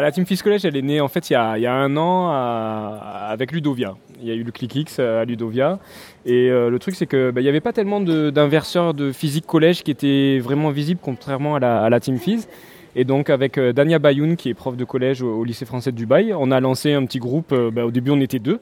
La 0.00 0.10
Team 0.10 0.24
Fils 0.24 0.42
Collège, 0.42 0.64
elle 0.64 0.76
est 0.76 0.82
née 0.82 1.00
en 1.00 1.08
fait 1.08 1.28
il 1.28 1.34
y 1.34 1.36
a, 1.36 1.74
un 1.74 1.96
an 1.96 2.30
avec 2.30 3.52
Ludovia. 3.52 3.94
Il 4.20 4.28
y 4.28 4.30
a 4.30 4.34
eu 4.34 4.42
le 4.42 4.50
Click 4.52 4.74
X 4.74 4.98
à 4.98 5.24
Ludovia. 5.24 5.78
Et 6.24 6.50
euh, 6.50 6.70
le 6.70 6.78
truc, 6.78 6.94
c'est 6.94 7.06
que 7.06 7.30
bah, 7.30 7.42
n'y 7.42 7.48
avait 7.48 7.60
pas 7.60 7.72
tellement 7.72 8.00
d'inverseurs 8.00 8.94
de, 8.94 9.12
physique 9.12 9.46
collège 9.46 9.82
qui 9.82 9.90
étaient 9.90 10.38
vraiment 10.38 10.70
visibles, 10.70 11.00
contrairement 11.02 11.56
à 11.56 11.90
la, 11.90 12.00
Team 12.00 12.18
Phys. 12.18 12.46
Et 12.94 13.04
donc 13.04 13.30
avec 13.30 13.58
euh, 13.58 13.72
Dania 13.72 13.98
Bayoun, 13.98 14.36
qui 14.36 14.48
est 14.50 14.54
prof 14.54 14.76
de 14.76 14.84
collège 14.84 15.22
au, 15.22 15.44
lycée 15.44 15.64
français 15.64 15.92
de 15.92 15.96
Dubaï, 15.96 16.32
on 16.34 16.50
a 16.50 16.60
lancé 16.60 16.92
un 16.92 17.04
petit 17.04 17.18
groupe. 17.18 17.52
euh, 17.52 17.70
bah, 17.70 17.84
au 17.84 17.90
début, 17.90 18.10
on 18.10 18.20
était 18.20 18.38
deux. 18.38 18.60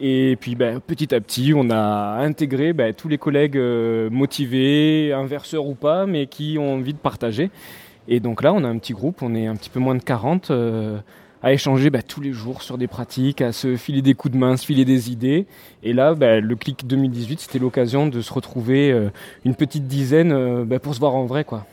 Et 0.00 0.36
puis 0.40 0.54
bah, 0.54 0.80
petit 0.84 1.14
à 1.14 1.20
petit, 1.20 1.52
on 1.54 1.70
a 1.70 2.18
intégré 2.20 2.72
bah, 2.72 2.92
tous 2.92 3.08
les 3.08 3.18
collègues 3.18 3.56
euh, 3.56 4.10
motivés, 4.10 5.12
inverseurs 5.12 5.66
ou 5.66 5.74
pas, 5.74 6.06
mais 6.06 6.26
qui 6.26 6.56
ont 6.58 6.74
envie 6.74 6.94
de 6.94 6.98
partager. 6.98 7.50
Et 8.08 8.20
donc 8.20 8.42
là, 8.42 8.52
on 8.52 8.64
a 8.64 8.68
un 8.68 8.78
petit 8.78 8.92
groupe, 8.92 9.22
on 9.22 9.34
est 9.34 9.46
un 9.46 9.56
petit 9.56 9.70
peu 9.70 9.80
moins 9.80 9.94
de 9.94 10.02
40, 10.02 10.50
euh, 10.50 10.98
à 11.42 11.52
échanger 11.52 11.90
bah, 11.90 12.02
tous 12.02 12.20
les 12.20 12.32
jours 12.32 12.62
sur 12.62 12.78
des 12.78 12.86
pratiques, 12.86 13.40
à 13.40 13.52
se 13.52 13.76
filer 13.76 14.02
des 14.02 14.14
coups 14.14 14.32
de 14.32 14.38
main, 14.38 14.56
se 14.56 14.66
filer 14.66 14.84
des 14.84 15.10
idées. 15.10 15.46
Et 15.82 15.92
là, 15.92 16.14
bah, 16.14 16.40
le 16.40 16.56
clic 16.56 16.86
2018, 16.86 17.40
c'était 17.40 17.58
l'occasion 17.58 18.06
de 18.06 18.20
se 18.20 18.32
retrouver 18.32 18.90
euh, 18.90 19.10
une 19.44 19.54
petite 19.54 19.86
dizaine 19.86 20.32
euh, 20.32 20.64
bah, 20.64 20.78
pour 20.78 20.94
se 20.94 21.00
voir 21.00 21.14
en 21.14 21.26
vrai. 21.26 21.44
quoi. 21.44 21.66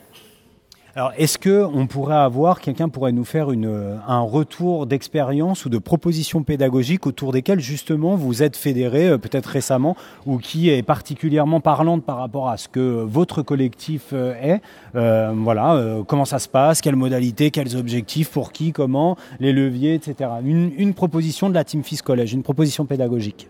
Alors, 0.94 1.14
est-ce 1.18 1.38
que 1.38 1.64
on 1.74 1.88
pourrait 1.88 2.16
avoir, 2.18 2.60
quelqu'un 2.60 2.90
pourrait 2.90 3.14
nous 3.14 3.24
faire 3.24 3.52
une, 3.52 3.66
euh, 3.66 3.96
un 4.08 4.20
retour 4.20 4.88
d'expérience 4.88 5.66
ou 5.66 5.70
de 5.70 5.78
propositions 5.78 6.44
pédagogiques 6.44 7.08
autour 7.08 7.32
desquelles 7.32 7.62
justement 7.62 8.18
vous 8.18 8.44
êtes 8.44 8.58
fédéré, 8.58 9.08
euh, 9.08 9.18
peut-être 9.18 9.46
récemment, 9.46 9.96
ou 10.26 10.38
qui 10.38 10.70
est 10.70 10.84
particulièrement 10.84 11.62
parlante 11.62 12.04
par 12.04 12.18
rapport 12.18 12.50
à 12.50 12.58
ce 12.58 12.68
que 12.68 13.04
votre 13.04 13.42
collectif 13.42 14.10
euh, 14.12 14.34
est? 14.42 14.62
Voilà, 14.94 16.02
comment 16.08 16.26
ça 16.26 16.40
se 16.40 16.50
passe, 16.50 16.82
quelles 16.82 16.96
modalités, 16.96 17.52
quels 17.52 17.78
objectifs, 17.78 18.30
pour 18.30 18.52
qui, 18.52 18.74
comment, 18.74 19.16
les 19.40 19.54
leviers, 19.54 19.94
etc. 19.94 20.30
Une, 20.44 20.72
une 20.78 20.94
proposition 20.94 21.50
de 21.50 21.54
la 21.54 21.64
Team 21.64 21.84
Fils 21.84 22.02
Collège, 22.02 22.34
une 22.34 22.44
proposition 22.44 22.86
pédagogique. 22.86 23.48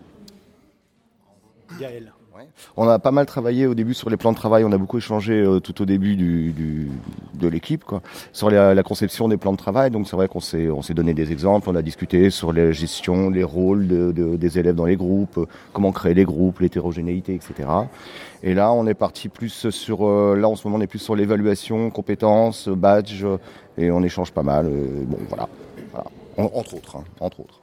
Gaël. 1.80 2.11
On 2.76 2.88
a 2.88 2.98
pas 2.98 3.10
mal 3.10 3.26
travaillé 3.26 3.66
au 3.66 3.74
début 3.74 3.94
sur 3.94 4.08
les 4.10 4.16
plans 4.16 4.32
de 4.32 4.36
travail, 4.36 4.64
on 4.64 4.72
a 4.72 4.78
beaucoup 4.78 4.98
échangé 4.98 5.34
euh, 5.34 5.60
tout 5.60 5.82
au 5.82 5.84
début 5.84 6.16
du, 6.16 6.90
de 7.34 7.48
l'équipe 7.48 7.84
quoi, 7.84 8.02
sur 8.32 8.50
la, 8.50 8.82
conception 8.82 9.28
des 9.28 9.36
plans 9.36 9.52
de 9.52 9.56
travail. 9.58 9.90
Donc 9.90 10.06
c'est 10.08 10.16
vrai 10.16 10.28
qu'on 10.28 10.40
s'est 10.40 10.70
on 10.70 10.82
s'est 10.82 10.94
donné 10.94 11.14
des 11.14 11.32
exemples, 11.32 11.68
on 11.70 11.74
a 11.74 11.82
discuté 11.82 12.30
sur 12.30 12.52
la 12.52 12.72
gestion, 12.72 13.30
les 13.30 13.44
rôles 13.44 13.86
de- 13.88 14.12
de- 14.12 14.36
des 14.36 14.58
élèves 14.58 14.74
dans 14.74 14.86
les 14.86 14.96
groupes, 14.96 15.46
comment 15.72 15.92
créer 15.92 16.14
les 16.14 16.24
groupes, 16.24 16.60
l'hétérogénéité, 16.60 17.34
etc. 17.34 17.68
Et 18.42 18.54
là 18.54 18.72
on 18.72 18.86
est 18.86 18.94
parti 18.94 19.28
plus 19.28 19.70
sur 19.70 20.06
euh, 20.06 20.36
là 20.36 20.48
en 20.48 20.56
ce 20.56 20.66
moment 20.66 20.78
on 20.78 20.80
est 20.82 20.86
plus 20.86 20.98
sur 20.98 21.14
l'évaluation, 21.16 21.90
compétences, 21.90 22.68
badge, 22.68 23.24
et 23.78 23.90
on 23.90 24.02
échange 24.02 24.32
pas 24.32 24.42
mal. 24.42 24.66
euh, 24.66 25.04
bon 25.06 25.18
voilà, 25.28 25.48
Voilà. 25.92 26.06
En- 26.38 26.58
entre 26.58 26.74
autres, 26.74 26.96
hein, 26.96 27.04
entre 27.20 27.40
autres. 27.40 27.60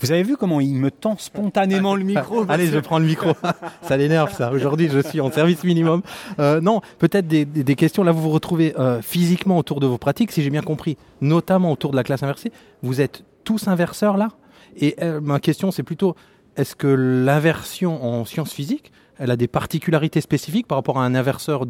Vous 0.00 0.12
avez 0.12 0.22
vu 0.22 0.36
comment 0.36 0.60
il 0.60 0.74
me 0.74 0.90
tend 0.90 1.16
spontanément 1.18 1.94
le 1.96 2.04
micro 2.04 2.44
Allez, 2.48 2.66
je 2.68 2.78
prends 2.78 2.98
le 2.98 3.06
micro. 3.06 3.32
ça 3.82 3.96
l'énerve, 3.96 4.32
ça. 4.32 4.52
Aujourd'hui, 4.52 4.88
je 4.90 5.00
suis 5.00 5.20
en 5.20 5.30
service 5.30 5.64
minimum. 5.64 6.02
Euh, 6.38 6.60
non, 6.60 6.80
peut-être 6.98 7.26
des, 7.26 7.44
des- 7.44 7.64
des 7.64 7.74
questions. 7.74 8.02
Là, 8.04 8.12
vous 8.12 8.22
vous 8.22 8.30
retrouvez 8.30 8.78
euh, 8.78 9.02
physiquement 9.02 9.58
autour 9.58 9.80
de 9.80 9.86
vos 9.86 9.98
pratiques, 9.98 10.30
si 10.32 10.42
j'ai 10.42 10.50
bien 10.50 10.62
compris, 10.62 10.96
notamment 11.20 11.72
autour 11.72 11.90
de 11.90 11.96
la 11.96 12.04
classe 12.04 12.22
inversée. 12.22 12.52
Vous 12.82 13.00
êtes 13.00 13.24
tous 13.44 13.68
inverseurs 13.68 14.16
là? 14.16 14.28
Et 14.76 14.94
euh, 15.02 15.20
ma 15.20 15.40
question, 15.40 15.70
c'est 15.70 15.82
plutôt 15.82 16.14
est-ce 16.56 16.76
que 16.76 16.86
l'inversion 16.86 18.04
en 18.04 18.24
sciences 18.24 18.52
physiques, 18.52 18.92
elle 19.18 19.30
a 19.30 19.36
des 19.36 19.48
particularités 19.48 20.20
spécifiques 20.20 20.66
par 20.66 20.78
rapport 20.78 20.98
à 20.98 21.04
un 21.04 21.14
inverseur 21.14 21.64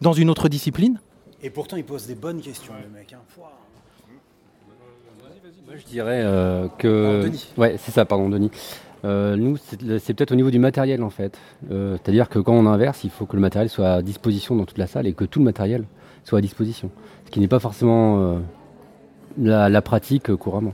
dans 0.00 0.12
une 0.12 0.30
autre 0.30 0.48
discipline? 0.48 0.98
Et 1.42 1.50
pourtant, 1.50 1.76
il 1.76 1.84
pose 1.84 2.06
des 2.06 2.14
bonnes 2.14 2.40
questions, 2.40 2.72
le 2.82 2.88
mec. 2.98 3.12
hein. 3.12 3.18
Je 5.78 5.84
dirais 5.84 6.22
euh, 6.24 6.68
que. 6.78 7.20
Oh, 7.20 7.24
Denis. 7.24 7.48
Ouais, 7.56 7.76
c'est 7.78 7.92
ça, 7.92 8.04
pardon, 8.04 8.28
Denis. 8.28 8.50
Euh, 9.04 9.36
nous, 9.36 9.56
c'est 9.58 10.14
peut-être 10.14 10.32
au 10.32 10.36
niveau 10.36 10.50
du 10.50 10.58
matériel 10.58 11.02
en 11.02 11.10
fait. 11.10 11.38
Euh, 11.70 11.96
C'est-à-dire 12.02 12.28
que 12.28 12.38
quand 12.38 12.54
on 12.54 12.66
inverse, 12.66 13.04
il 13.04 13.10
faut 13.10 13.26
que 13.26 13.36
le 13.36 13.42
matériel 13.42 13.68
soit 13.68 13.88
à 13.92 14.02
disposition 14.02 14.56
dans 14.56 14.64
toute 14.64 14.78
la 14.78 14.86
salle 14.86 15.06
et 15.06 15.12
que 15.12 15.24
tout 15.24 15.38
le 15.38 15.44
matériel 15.44 15.84
soit 16.24 16.38
à 16.38 16.42
disposition. 16.42 16.90
Ce 17.26 17.30
qui 17.30 17.38
n'est 17.40 17.46
pas 17.48 17.60
forcément 17.60 18.18
euh, 18.20 18.38
la, 19.38 19.68
la 19.68 19.82
pratique 19.82 20.34
couramment. 20.34 20.72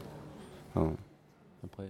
Enfin, 0.74 0.92
après, 1.64 1.84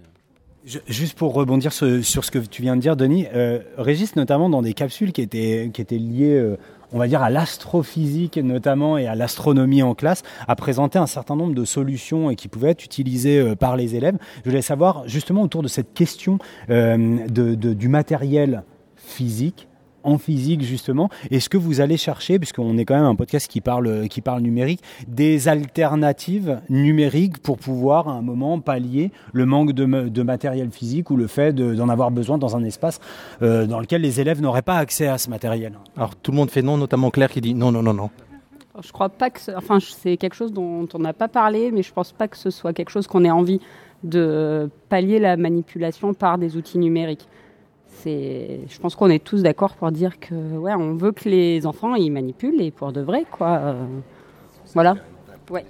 Je- 0.65 0.79
juste 0.87 1.17
pour 1.17 1.33
rebondir 1.33 1.71
sur, 1.71 2.03
sur 2.03 2.25
ce 2.25 2.31
que 2.31 2.39
tu 2.39 2.61
viens 2.61 2.75
de 2.75 2.81
dire, 2.81 2.97
Denis, 2.97 3.27
euh, 3.33 3.59
Régis, 3.77 4.15
notamment 4.17 4.49
dans 4.49 4.61
des 4.63 4.73
capsules 4.73 5.13
qui 5.13 5.21
étaient, 5.21 5.69
qui 5.73 5.81
étaient 5.81 5.97
liées, 5.97 6.55
on 6.93 6.99
va 6.99 7.07
dire, 7.07 7.21
à 7.21 7.29
l'astrophysique 7.29 8.37
notamment 8.37 8.97
et 8.97 9.07
à 9.07 9.15
l'astronomie 9.15 9.83
en 9.83 9.95
classe, 9.95 10.23
a 10.47 10.55
présenté 10.55 10.99
un 10.99 11.07
certain 11.07 11.35
nombre 11.35 11.53
de 11.53 11.65
solutions 11.65 12.33
qui 12.35 12.47
pouvaient 12.47 12.71
être 12.71 12.85
utilisées 12.85 13.39
euh, 13.39 13.55
par 13.55 13.75
les 13.75 13.95
élèves. 13.95 14.17
Je 14.43 14.49
voulais 14.49 14.61
savoir 14.61 15.07
justement 15.07 15.41
autour 15.41 15.63
de 15.63 15.67
cette 15.67 15.93
question 15.93 16.37
euh, 16.69 17.27
du 17.27 17.87
matériel 17.87 18.63
physique, 18.95 19.67
en 20.03 20.17
physique 20.17 20.61
justement. 20.61 21.09
Est-ce 21.31 21.49
que 21.49 21.57
vous 21.57 21.81
allez 21.81 21.97
chercher, 21.97 22.39
puisqu'on 22.39 22.77
est 22.77 22.85
quand 22.85 22.95
même 22.95 23.05
un 23.05 23.15
podcast 23.15 23.47
qui 23.47 23.61
parle, 23.61 24.07
qui 24.07 24.21
parle 24.21 24.41
numérique, 24.41 24.81
des 25.07 25.47
alternatives 25.47 26.59
numériques 26.69 27.39
pour 27.39 27.57
pouvoir 27.57 28.07
à 28.07 28.13
un 28.13 28.21
moment 28.21 28.59
pallier 28.59 29.11
le 29.33 29.45
manque 29.45 29.71
de, 29.73 29.85
de 30.09 30.23
matériel 30.23 30.71
physique 30.71 31.09
ou 31.09 31.15
le 31.17 31.27
fait 31.27 31.53
de- 31.53 31.73
d'en 31.75 31.89
avoir 31.89 32.11
besoin 32.11 32.37
dans 32.37 32.55
un 32.55 32.63
espace 32.63 32.99
euh, 33.41 33.65
dans 33.65 33.79
lequel 33.79 34.01
les 34.01 34.19
élèves 34.21 34.41
n'auraient 34.41 34.61
pas 34.61 34.77
accès 34.77 35.07
à 35.07 35.17
ce 35.17 35.29
matériel? 35.29 35.73
Alors 35.97 36.15
tout 36.15 36.31
le 36.31 36.37
monde 36.37 36.49
fait 36.51 36.61
non, 36.61 36.77
notamment 36.77 37.09
Claire 37.11 37.29
qui 37.29 37.41
dit 37.41 37.53
non, 37.53 37.71
non, 37.71 37.81
non, 37.83 37.93
non. 37.93 38.09
Je 38.83 38.91
crois 38.91 39.09
pas 39.09 39.29
que, 39.29 39.39
ce- 39.39 39.51
enfin, 39.51 39.77
c'est 39.79 40.17
quelque 40.17 40.35
chose 40.35 40.51
dont 40.51 40.87
on 40.93 40.99
n'a 40.99 41.13
pas 41.13 41.27
parlé, 41.27 41.71
mais 41.71 41.83
je 41.83 41.93
pense 41.93 42.11
pas 42.11 42.27
que 42.27 42.37
ce 42.37 42.49
soit 42.49 42.73
quelque 42.73 42.89
chose 42.89 43.05
qu'on 43.05 43.23
ait 43.23 43.29
envie 43.31 43.59
de 44.03 44.69
pallier 44.89 45.19
la 45.19 45.37
manipulation 45.37 46.13
par 46.13 46.37
des 46.37 46.57
outils 46.57 46.77
numériques. 46.79 47.27
C'est, 48.01 48.59
je 48.67 48.79
pense 48.79 48.95
qu'on 48.95 49.09
est 49.09 49.23
tous 49.23 49.43
d'accord 49.43 49.75
pour 49.75 49.91
dire 49.91 50.19
que, 50.19 50.35
ouais, 50.35 50.73
on 50.73 50.95
veut 50.95 51.11
que 51.11 51.29
les 51.29 51.65
enfants 51.65 51.95
ils 51.95 52.11
manipulent 52.11 52.61
et 52.61 52.71
pour 52.71 52.91
de 52.91 53.01
vrai, 53.01 53.25
quoi. 53.31 53.57
euh, 53.57 53.85
voilà. 54.73 54.95
Ouais. 55.49 55.65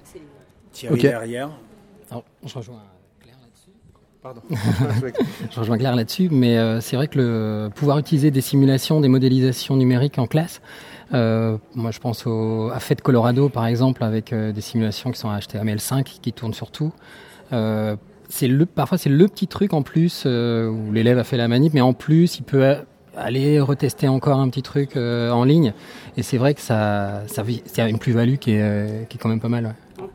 Thierry 0.72 1.00
derrière. 1.00 1.50
Alors, 2.10 2.24
je 2.44 2.54
rejoins 2.54 2.82
Claire 3.20 3.36
là-dessus. 3.40 3.70
Pardon. 4.22 4.40
je 5.50 5.60
rejoins 5.60 5.78
Claire 5.78 5.96
là-dessus, 5.96 6.28
mais 6.30 6.58
euh, 6.58 6.80
c'est 6.80 6.96
vrai 6.96 7.08
que 7.08 7.18
le 7.18 7.70
pouvoir 7.74 7.98
utiliser 7.98 8.30
des 8.30 8.40
simulations, 8.40 9.00
des 9.00 9.08
modélisations 9.08 9.76
numériques 9.76 10.18
en 10.18 10.26
classe, 10.26 10.60
euh, 11.12 11.58
moi 11.74 11.90
je 11.90 12.00
pense 12.00 12.26
au, 12.26 12.70
à 12.72 12.80
Fête 12.80 13.02
Colorado 13.02 13.48
par 13.48 13.66
exemple, 13.66 14.02
avec 14.02 14.32
euh, 14.32 14.52
des 14.52 14.60
simulations 14.60 15.12
qui 15.12 15.18
sont 15.18 15.28
à 15.30 15.38
HTML5 15.38 16.02
qui 16.20 16.32
tournent 16.32 16.54
sur 16.54 16.70
tout. 16.70 16.92
C'est 18.28 18.48
le, 18.48 18.66
parfois 18.66 18.98
c'est 18.98 19.10
le 19.10 19.28
petit 19.28 19.46
truc 19.46 19.72
en 19.72 19.82
plus 19.82 20.24
euh, 20.26 20.68
où 20.68 20.92
l'élève 20.92 21.18
a 21.18 21.24
fait 21.24 21.36
la 21.36 21.48
manip, 21.48 21.74
mais 21.74 21.80
en 21.80 21.92
plus 21.92 22.38
il 22.38 22.42
peut 22.42 22.76
aller 23.16 23.60
retester 23.60 24.08
encore 24.08 24.38
un 24.38 24.48
petit 24.48 24.62
truc 24.62 24.96
euh, 24.96 25.30
en 25.30 25.44
ligne. 25.44 25.72
Et 26.16 26.22
c'est 26.22 26.38
vrai 26.38 26.54
que 26.54 26.60
ça, 26.60 27.22
ça, 27.26 27.88
une 27.88 27.98
plus-value 27.98 28.36
qui 28.36 28.52
est, 28.52 28.62
euh, 28.62 29.04
qui 29.04 29.16
est 29.16 29.20
quand 29.20 29.28
même 29.28 29.40
pas 29.40 29.48
mal. 29.48 29.66
ouais. 29.66 30.06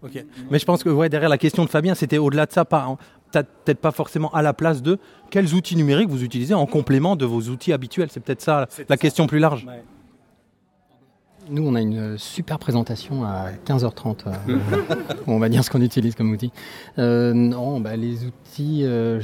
Ok. 0.00 0.24
Mais 0.50 0.60
je 0.60 0.64
pense 0.64 0.84
que 0.84 0.90
ouais, 0.90 1.08
derrière 1.08 1.28
la 1.28 1.38
question 1.38 1.64
de 1.64 1.68
Fabien, 1.68 1.96
c'était 1.96 2.18
au-delà 2.18 2.46
de 2.46 2.52
ça, 2.52 2.64
pas, 2.64 2.96
peut-être 3.32 3.48
peut-être 3.64 3.80
pas 3.80 3.90
forcément 3.90 4.32
à 4.32 4.42
la 4.42 4.52
place 4.52 4.80
de 4.80 4.98
quels 5.30 5.54
outils 5.54 5.74
numériques 5.74 6.08
vous 6.08 6.22
utilisez 6.22 6.54
en 6.54 6.66
complément 6.66 7.16
de 7.16 7.26
vos 7.26 7.40
outils 7.42 7.72
habituels? 7.72 8.08
C'est 8.10 8.20
peut-être 8.20 8.40
ça 8.40 8.68
la 8.88 8.96
question 8.96 9.26
plus 9.26 9.40
large. 9.40 9.66
Nous, 11.50 11.66
on 11.66 11.74
a 11.74 11.80
une 11.80 12.18
super 12.18 12.58
présentation 12.58 13.24
à 13.24 13.46
15h30. 13.66 14.26
euh, 14.26 14.58
où 15.26 15.32
on 15.32 15.38
va 15.38 15.48
dire 15.48 15.64
ce 15.64 15.70
qu'on 15.70 15.80
utilise 15.80 16.14
comme 16.14 16.30
outil. 16.30 16.52
Euh, 16.98 17.32
non, 17.32 17.80
bah, 17.80 17.96
les 17.96 18.26
outils, 18.26 18.82
euh, 18.84 19.20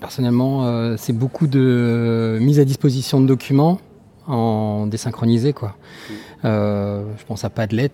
personnellement, 0.00 0.96
c'est 0.96 1.12
beaucoup 1.12 1.46
de 1.48 2.38
mise 2.40 2.60
à 2.60 2.64
disposition 2.64 3.20
de 3.20 3.26
documents 3.26 3.80
en 4.28 4.86
désynchronisé. 4.86 5.52
Quoi. 5.52 5.74
Euh, 6.44 7.02
je 7.18 7.24
pense 7.24 7.44
à 7.44 7.50
Padlet 7.50 7.90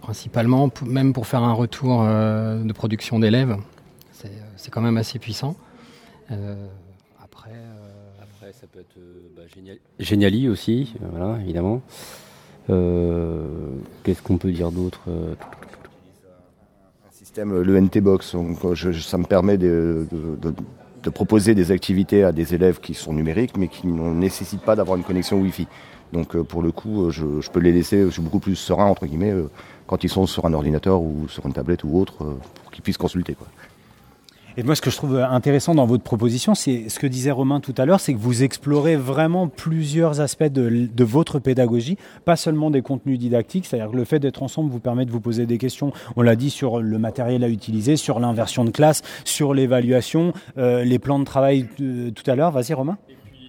principalement, 0.00 0.70
même 0.84 1.12
pour 1.12 1.26
faire 1.26 1.42
un 1.44 1.52
retour 1.52 2.02
de 2.02 2.72
production 2.72 3.20
d'élèves. 3.20 3.56
C'est 4.56 4.70
quand 4.72 4.80
même 4.80 4.96
assez 4.96 5.20
puissant. 5.20 5.54
Après, 7.22 7.52
Après, 8.20 8.52
ça 8.52 8.66
peut 8.66 8.80
être 8.80 8.96
bah. 9.36 9.42
Geniali 10.00 10.48
aussi, 10.48 10.94
voilà, 11.12 11.38
évidemment. 11.40 11.82
Euh, 12.70 13.44
Qu'est-ce 14.02 14.22
qu'on 14.22 14.38
peut 14.38 14.50
dire 14.50 14.70
d'autre 14.70 15.00
euh, 15.08 15.34
système, 17.12 17.52
euh, 17.52 17.64
le 17.64 17.80
NT 17.80 18.00
Box. 18.00 18.36
Ça 19.00 19.18
me 19.18 19.24
permet 19.24 19.58
de, 19.58 20.06
proposer 21.14 21.54
des 21.54 21.70
activités 21.70 22.24
à 22.24 22.32
des 22.32 22.54
élèves 22.54 22.80
qui 22.80 22.94
sont 22.94 23.12
numériques, 23.12 23.56
mais 23.56 23.68
qui 23.68 23.86
ne 23.86 24.12
nécessitent 24.12 24.62
pas 24.62 24.74
d'avoir 24.74 24.96
une 24.96 25.04
connexion 25.04 25.40
Wi-Fi. 25.40 25.68
Donc, 26.12 26.36
pour 26.42 26.62
le 26.62 26.72
coup, 26.72 27.10
je, 27.10 27.50
peux 27.50 27.60
les 27.60 27.72
laisser, 27.72 28.04
je 28.04 28.10
suis 28.10 28.22
beaucoup 28.22 28.38
plus 28.38 28.56
serein, 28.56 28.86
entre 28.86 29.06
guillemets, 29.06 29.34
quand 29.86 30.04
ils 30.04 30.08
sont 30.08 30.26
sur 30.26 30.44
un 30.46 30.52
ordinateur 30.52 31.00
ou 31.00 31.28
sur 31.28 31.46
une 31.46 31.52
tablette 31.52 31.84
ou 31.84 31.98
autre, 31.98 32.18
pour 32.62 32.70
qu'ils 32.72 32.82
puissent 32.82 32.96
consulter. 32.96 33.34
Quoi. 33.34 33.46
Et 34.58 34.62
moi, 34.62 34.74
ce 34.74 34.80
que 34.80 34.90
je 34.90 34.96
trouve 34.96 35.18
intéressant 35.18 35.74
dans 35.74 35.84
votre 35.84 36.02
proposition, 36.02 36.54
c'est 36.54 36.88
ce 36.88 36.98
que 36.98 37.06
disait 37.06 37.30
Romain 37.30 37.60
tout 37.60 37.74
à 37.76 37.84
l'heure, 37.84 38.00
c'est 38.00 38.14
que 38.14 38.18
vous 38.18 38.42
explorez 38.42 38.96
vraiment 38.96 39.48
plusieurs 39.48 40.20
aspects 40.22 40.44
de, 40.44 40.88
de 40.90 41.04
votre 41.04 41.38
pédagogie, 41.38 41.98
pas 42.24 42.36
seulement 42.36 42.70
des 42.70 42.80
contenus 42.80 43.18
didactiques, 43.18 43.66
c'est-à-dire 43.66 43.90
que 43.90 43.96
le 43.96 44.04
fait 44.04 44.18
d'être 44.18 44.42
ensemble 44.42 44.70
vous 44.70 44.80
permet 44.80 45.04
de 45.04 45.10
vous 45.10 45.20
poser 45.20 45.44
des 45.44 45.58
questions, 45.58 45.92
on 46.16 46.22
l'a 46.22 46.36
dit, 46.36 46.48
sur 46.48 46.80
le 46.80 46.98
matériel 46.98 47.44
à 47.44 47.50
utiliser, 47.50 47.96
sur 47.96 48.18
l'inversion 48.18 48.64
de 48.64 48.70
classe, 48.70 49.02
sur 49.24 49.52
l'évaluation, 49.52 50.32
euh, 50.56 50.84
les 50.84 50.98
plans 50.98 51.18
de 51.18 51.24
travail 51.24 51.66
euh, 51.82 52.10
tout 52.10 52.28
à 52.30 52.34
l'heure. 52.34 52.50
Vas-y, 52.50 52.72
Romain. 52.72 52.96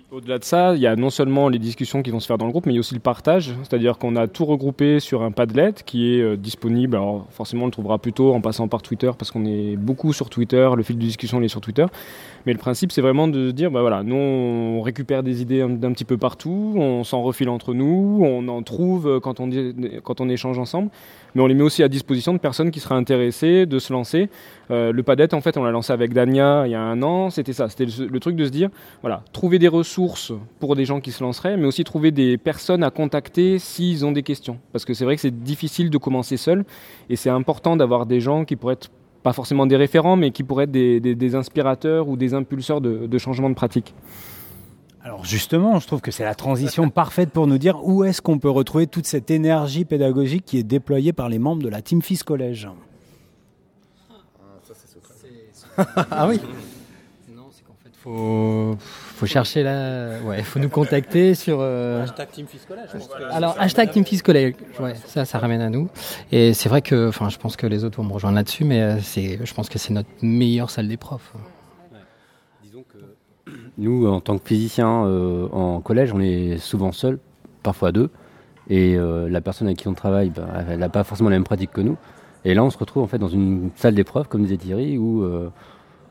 Au-delà 0.10 0.40
de 0.40 0.46
ça, 0.46 0.74
il 0.74 0.80
y 0.80 0.88
a 0.88 0.96
non 0.96 1.10
seulement 1.10 1.50
les 1.50 1.60
discussions 1.60 2.02
qui 2.02 2.12
vont 2.12 2.22
se 2.22 2.28
faire 2.28 2.38
dans 2.38 2.46
le 2.46 2.52
groupe, 2.52 2.66
mais 2.66 2.72
il 2.72 2.76
y 2.76 2.80
a 2.80 2.80
aussi 2.80 2.94
le 2.94 3.02
partage. 3.02 3.54
C'est-à-dire 3.64 3.98
qu'on 3.98 4.16
a 4.16 4.28
tout 4.28 4.46
regroupé 4.46 5.02
sur 5.02 5.22
un 5.22 5.32
Padlet 5.32 5.74
qui 5.86 6.14
est 6.16 6.22
euh, 6.22 6.38
disponible. 6.38 6.96
Alors 6.96 7.26
forcément, 7.32 7.64
on 7.64 7.66
le 7.66 7.74
trouvera 7.74 7.98
plutôt 8.00 8.34
en 8.34 8.40
passant 8.40 8.70
par 8.70 8.82
Twitter 8.82 9.12
parce 9.20 9.32
qu'on 9.32 9.44
est 9.46 9.76
beaucoup 9.76 10.14
sur 10.14 10.30
Twitter. 10.30 10.70
Le 10.78 10.82
fil 10.82 10.96
de 10.96 11.02
discussion 11.02 11.42
il 11.42 11.44
est 11.46 11.50
sur 11.50 11.60
Twitter. 11.60 11.86
Mais 12.46 12.54
le 12.54 12.58
principe, 12.58 12.94
c'est 12.94 13.02
vraiment 13.02 13.28
de 13.28 13.52
dire, 13.52 13.70
bah 13.70 13.82
voilà, 13.82 14.02
nous 14.02 14.16
on 14.16 14.82
récupère 14.82 15.24
des 15.24 15.42
idées 15.42 15.60
un- 15.60 15.68
d'un 15.70 15.92
petit 15.92 16.06
peu 16.06 16.16
partout, 16.18 16.74
on 16.78 17.04
s'en 17.04 17.22
refile 17.22 17.50
entre 17.50 17.74
nous, 17.74 18.22
on 18.24 18.48
en 18.48 18.64
trouve 18.64 19.10
euh, 19.10 19.20
quand 19.20 19.42
on, 19.42 19.50
quand 20.04 20.22
on 20.22 20.30
échange 20.30 20.58
ensemble, 20.58 20.90
mais 21.36 21.42
on 21.42 21.48
les 21.48 21.54
met 21.54 21.64
aussi 21.64 21.84
à 21.84 21.90
disposition 21.90 22.32
de 22.32 22.38
personnes 22.38 22.72
qui 22.72 22.80
seraient 22.80 22.96
intéressées 22.96 23.66
de 23.66 23.78
se 23.78 23.92
lancer. 23.92 24.30
Euh, 24.70 24.92
le 24.92 25.04
Padlet, 25.04 25.34
en 25.34 25.42
fait, 25.42 25.58
on 25.58 25.64
l'a 25.64 25.72
lancé 25.72 25.94
avec 25.94 26.14
Dania 26.14 26.64
il 26.66 26.72
y 26.72 26.76
a 26.76 26.82
un 26.82 27.02
an, 27.02 27.30
c'était 27.30 27.54
ça, 27.54 27.70
c'était 27.70 27.86
le, 27.86 28.20
truc 28.20 28.36
de 28.36 28.46
se 28.46 28.50
dire, 28.50 28.70
voilà, 29.02 29.24
trouver 29.32 29.60
des 29.60 29.68
ressources 29.68 30.34
pour 30.60 30.76
des 30.76 30.86
gens 30.86 31.00
qui 31.00 31.12
se 31.12 31.24
lanceraient, 31.24 31.58
mais 31.58 31.66
aussi 31.66 31.84
trouver 31.84 32.12
des 32.12 32.38
personnes 32.38 32.84
à 32.84 32.90
contacter 32.90 33.60
s'ils 33.60 34.06
ont 34.06 34.12
des 34.12 34.24
questions. 34.24 34.60
Parce 34.74 34.86
que 34.86 34.94
c'est 34.94 35.06
vrai 35.06 35.16
que 35.16 35.22
c'est 35.22 35.44
difficile 35.44 35.90
de 35.90 35.98
commencer 35.98 36.38
seul, 36.38 36.66
et 37.10 37.16
c'est 37.16 37.30
important 37.30 37.76
d'avoir 37.78 38.06
des 38.06 38.20
gens 38.20 38.46
qui 38.46 38.56
pourraient 38.56 38.74
être 38.74 38.90
pas 39.24 39.34
forcément 39.34 39.66
des 39.66 39.78
référents, 39.78 40.16
mais 40.16 40.32
qui 40.32 40.44
pourraient 40.44 40.66
être 40.66 40.72
des 40.72 41.36
inspirateurs 41.36 42.08
ou 42.08 42.18
des 42.18 42.34
impulseurs 42.34 42.82
de, 42.82 43.08
de 43.08 43.18
changement 43.18 43.50
de 43.50 43.56
pratique. 43.56 43.94
Alors 45.08 45.24
justement, 45.24 45.80
je 45.80 45.88
trouve 45.88 46.02
que 46.02 46.12
c'est 46.12 46.26
la 46.26 46.36
transition 46.36 46.90
parfaite 46.92 47.30
pour 47.30 47.48
nous 47.48 47.58
dire 47.58 47.80
où 47.82 48.04
est-ce 48.04 48.22
qu'on 48.22 48.40
peut 48.40 48.50
retrouver 48.50 48.88
toute 48.88 49.06
cette 49.06 49.32
énergie 49.32 49.86
pédagogique 49.86 50.44
qui 50.46 50.58
est 50.58 50.64
déployée 50.64 51.14
par 51.14 51.30
les 51.30 51.40
membres 51.40 51.64
de 51.64 51.70
la 51.70 51.82
Team 51.82 52.02
Fils 52.02 52.24
Collège. 52.24 52.68
Ah 56.12 56.28
oui 56.28 56.40
Non, 57.36 57.46
c'est 57.52 57.64
qu'en 57.64 57.76
fait, 57.84 57.92
faut, 58.00 58.76
faut 58.80 59.26
chercher 59.26 59.64
là. 59.64 60.20
Ouais, 60.26 60.42
faut 60.44 60.60
nous 60.60 60.70
contacter 60.70 61.36
sur. 61.36 61.58
euh, 61.62 62.04
Hashtag 62.04 62.30
Team 62.32 62.46
que- 62.48 63.34
Alors, 63.34 63.56
hashtag 63.60 63.92
Team 63.92 64.06
Fils 64.06 64.22
Collège. 64.22 64.56
Ouais, 64.80 64.96
ça, 65.06 65.26
ça 65.26 65.38
ramène 65.40 65.62
à 65.62 65.70
nous. 65.70 65.90
Et 66.32 66.54
c'est 66.54 66.70
vrai 66.70 66.82
que, 66.82 67.10
enfin, 67.10 67.30
je 67.30 67.38
pense 67.38 67.56
que 67.58 67.68
les 67.68 67.84
autres 67.84 67.98
vont 68.02 68.08
me 68.08 68.14
rejoindre 68.14 68.36
là-dessus, 68.38 68.64
mais 68.66 68.82
euh, 68.82 69.00
c'est, 69.02 69.40
je 69.44 69.54
pense 69.54 69.70
que 69.70 69.78
c'est 69.80 69.94
notre 69.94 70.10
meilleure 70.22 70.70
salle 70.70 70.88
des 70.88 70.98
profs. 70.98 71.34
Nous, 73.78 74.08
en 74.08 74.20
tant 74.20 74.38
que 74.38 74.48
physiciens 74.48 75.06
euh, 75.06 75.48
en 75.52 75.80
collège, 75.82 76.12
on 76.14 76.20
est 76.20 76.58
souvent 76.58 76.92
seuls, 76.92 77.20
parfois 77.64 77.92
deux. 77.92 78.10
Et 78.70 78.96
euh, 78.98 79.30
la 79.30 79.40
personne 79.40 79.68
avec 79.68 79.78
qui 79.80 79.88
on 79.88 79.94
travaille, 79.94 80.30
bah, 80.30 80.48
elle 80.70 80.80
n'a 80.80 80.90
pas 80.90 81.04
forcément 81.06 81.30
la 81.30 81.36
même 81.38 81.46
pratique 81.46 81.72
que 81.72 81.80
nous. 81.82 81.96
Et 82.46 82.54
là, 82.54 82.64
on 82.64 82.70
se 82.70 82.78
retrouve 82.78 83.04
en 83.04 83.08
fait 83.08 83.18
dans 83.18 83.28
une 83.28 83.72
salle 83.76 83.96
d'épreuve, 83.96 84.28
comme 84.28 84.44
disait 84.44 84.58
Thierry, 84.58 84.98
où 84.98 85.24
euh, 85.24 85.50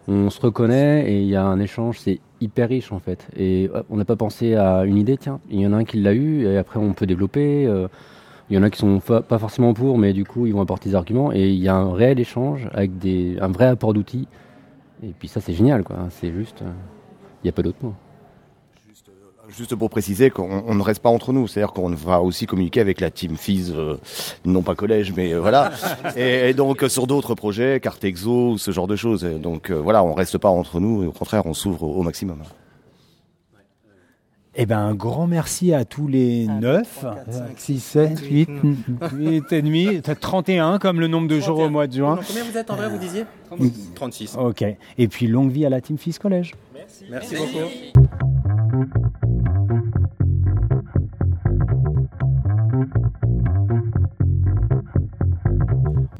on 0.09 0.31
se 0.31 0.41
reconnaît 0.41 1.11
et 1.11 1.20
il 1.22 1.29
y 1.29 1.37
a 1.37 1.45
un 1.45 1.59
échange. 1.61 1.99
C'est 2.01 2.20
hyper 2.41 2.68
riche 2.68 2.93
en 2.93 2.99
fait. 2.99 3.27
Et 3.37 3.70
on 3.91 3.97
n'a 3.97 4.05
pas 4.05 4.16
pensé 4.16 4.55
à 4.55 4.85
une 4.85 4.99
idée, 4.99 5.16
tiens, 5.16 5.41
il 5.51 5.61
y 5.61 5.66
en 5.66 5.72
a 5.72 5.77
un 5.77 5.85
qui 5.85 5.99
l'a 6.01 6.12
eu, 6.14 6.45
et 6.47 6.59
après 6.59 6.79
on 6.79 6.93
peut 6.93 7.07
développer. 7.07 7.66
euh, 7.66 7.89
il 8.49 8.55
y 8.55 8.59
en 8.59 8.62
a 8.62 8.70
qui 8.70 8.79
sont 8.79 9.01
pas 9.01 9.39
forcément 9.39 9.74
pour, 9.74 9.99
mais 9.99 10.12
du 10.12 10.24
coup 10.24 10.47
ils 10.47 10.53
vont 10.53 10.61
apporter 10.61 10.91
des 10.91 10.95
arguments. 10.95 11.33
Et 11.33 11.49
il 11.49 11.61
y 11.61 11.68
a 11.68 11.74
un 11.74 11.93
réel 11.93 12.20
échange 12.20 12.68
avec 12.72 12.97
des, 12.99 13.37
un 13.41 13.49
vrai 13.49 13.66
apport 13.66 13.93
d'outils. 13.93 14.29
Et 15.03 15.12
puis 15.18 15.29
ça, 15.29 15.41
c'est 15.41 15.53
génial, 15.53 15.83
quoi. 15.85 15.97
C'est 16.11 16.33
juste. 16.33 16.62
euh, 16.62 16.70
il 17.43 17.47
n'y 17.47 17.51
a 17.51 17.53
pas 17.53 17.62
d'autre 17.62 17.79
mot. 17.83 17.95
Juste 19.49 19.76
pour 19.76 19.90
préciser 19.90 20.30
qu'on 20.30 20.64
on 20.66 20.74
ne 20.74 20.82
reste 20.82 21.03
pas 21.03 21.09
entre 21.09 21.32
nous, 21.32 21.47
c'est-à-dire 21.47 21.72
qu'on 21.72 21.90
va 21.90 22.20
aussi 22.20 22.47
communiquer 22.47 22.80
avec 22.80 23.01
la 23.01 23.11
team 23.11 23.36
FIS, 23.36 23.70
euh, 23.70 23.97
non 24.44 24.62
pas 24.62 24.74
collège, 24.74 25.12
mais 25.16 25.32
euh, 25.32 25.40
voilà. 25.40 25.70
Et, 26.16 26.51
et 26.51 26.55
donc 26.55 26.82
euh, 26.82 26.88
sur 26.88 27.07
d'autres 27.07 27.34
projets, 27.34 27.78
carte 27.80 28.03
exo, 28.05 28.59
ce 28.59 28.70
genre 28.70 28.86
de 28.86 28.97
choses. 28.97 29.24
Et 29.24 29.38
donc 29.38 29.70
euh, 29.70 29.74
voilà, 29.74 30.03
on 30.03 30.14
reste 30.14 30.38
pas 30.38 30.49
entre 30.49 30.80
nous, 30.80 31.05
et 31.05 31.07
au 31.07 31.12
contraire, 31.12 31.47
on 31.47 31.55
s'ouvre 31.55 31.84
au, 31.84 31.94
au 31.97 32.03
maximum. 32.03 32.42
Eh 34.59 34.64
ben, 34.64 34.78
un 34.78 34.94
grand 34.94 35.26
merci 35.26 35.74
à 35.74 35.84
tous 35.84 36.09
les 36.09 36.47
9, 36.47 37.05
6, 37.57 37.78
7, 37.80 38.18
8, 38.20 38.49
8 39.12 39.53
et 39.53 39.62
demi, 39.62 39.86
peut-être 40.03 40.20
31 40.20 40.78
comme 40.78 40.99
le 40.99 41.09
nombre 41.09 41.28
de 41.28 41.38
jours 41.38 41.59
au 41.59 41.68
mois 41.68 41.86
de 41.86 41.92
juin. 41.92 42.18
Combien 42.26 42.42
vous 42.42 42.57
êtes 42.57 42.70
en 42.70 42.76
vrai, 42.76 42.88
vous 42.88 42.99
disiez 42.99 43.24
36. 43.94 44.36
Ok. 44.38 44.64
Et 44.97 45.09
puis 45.09 45.26
longue 45.26 45.51
vie 45.51 45.66
à 45.66 45.70
la 45.70 45.82
Team 45.82 45.99
Fils 45.99 46.18
Collège. 46.18 46.55
Merci 47.11 47.34
beaucoup. 47.36 47.66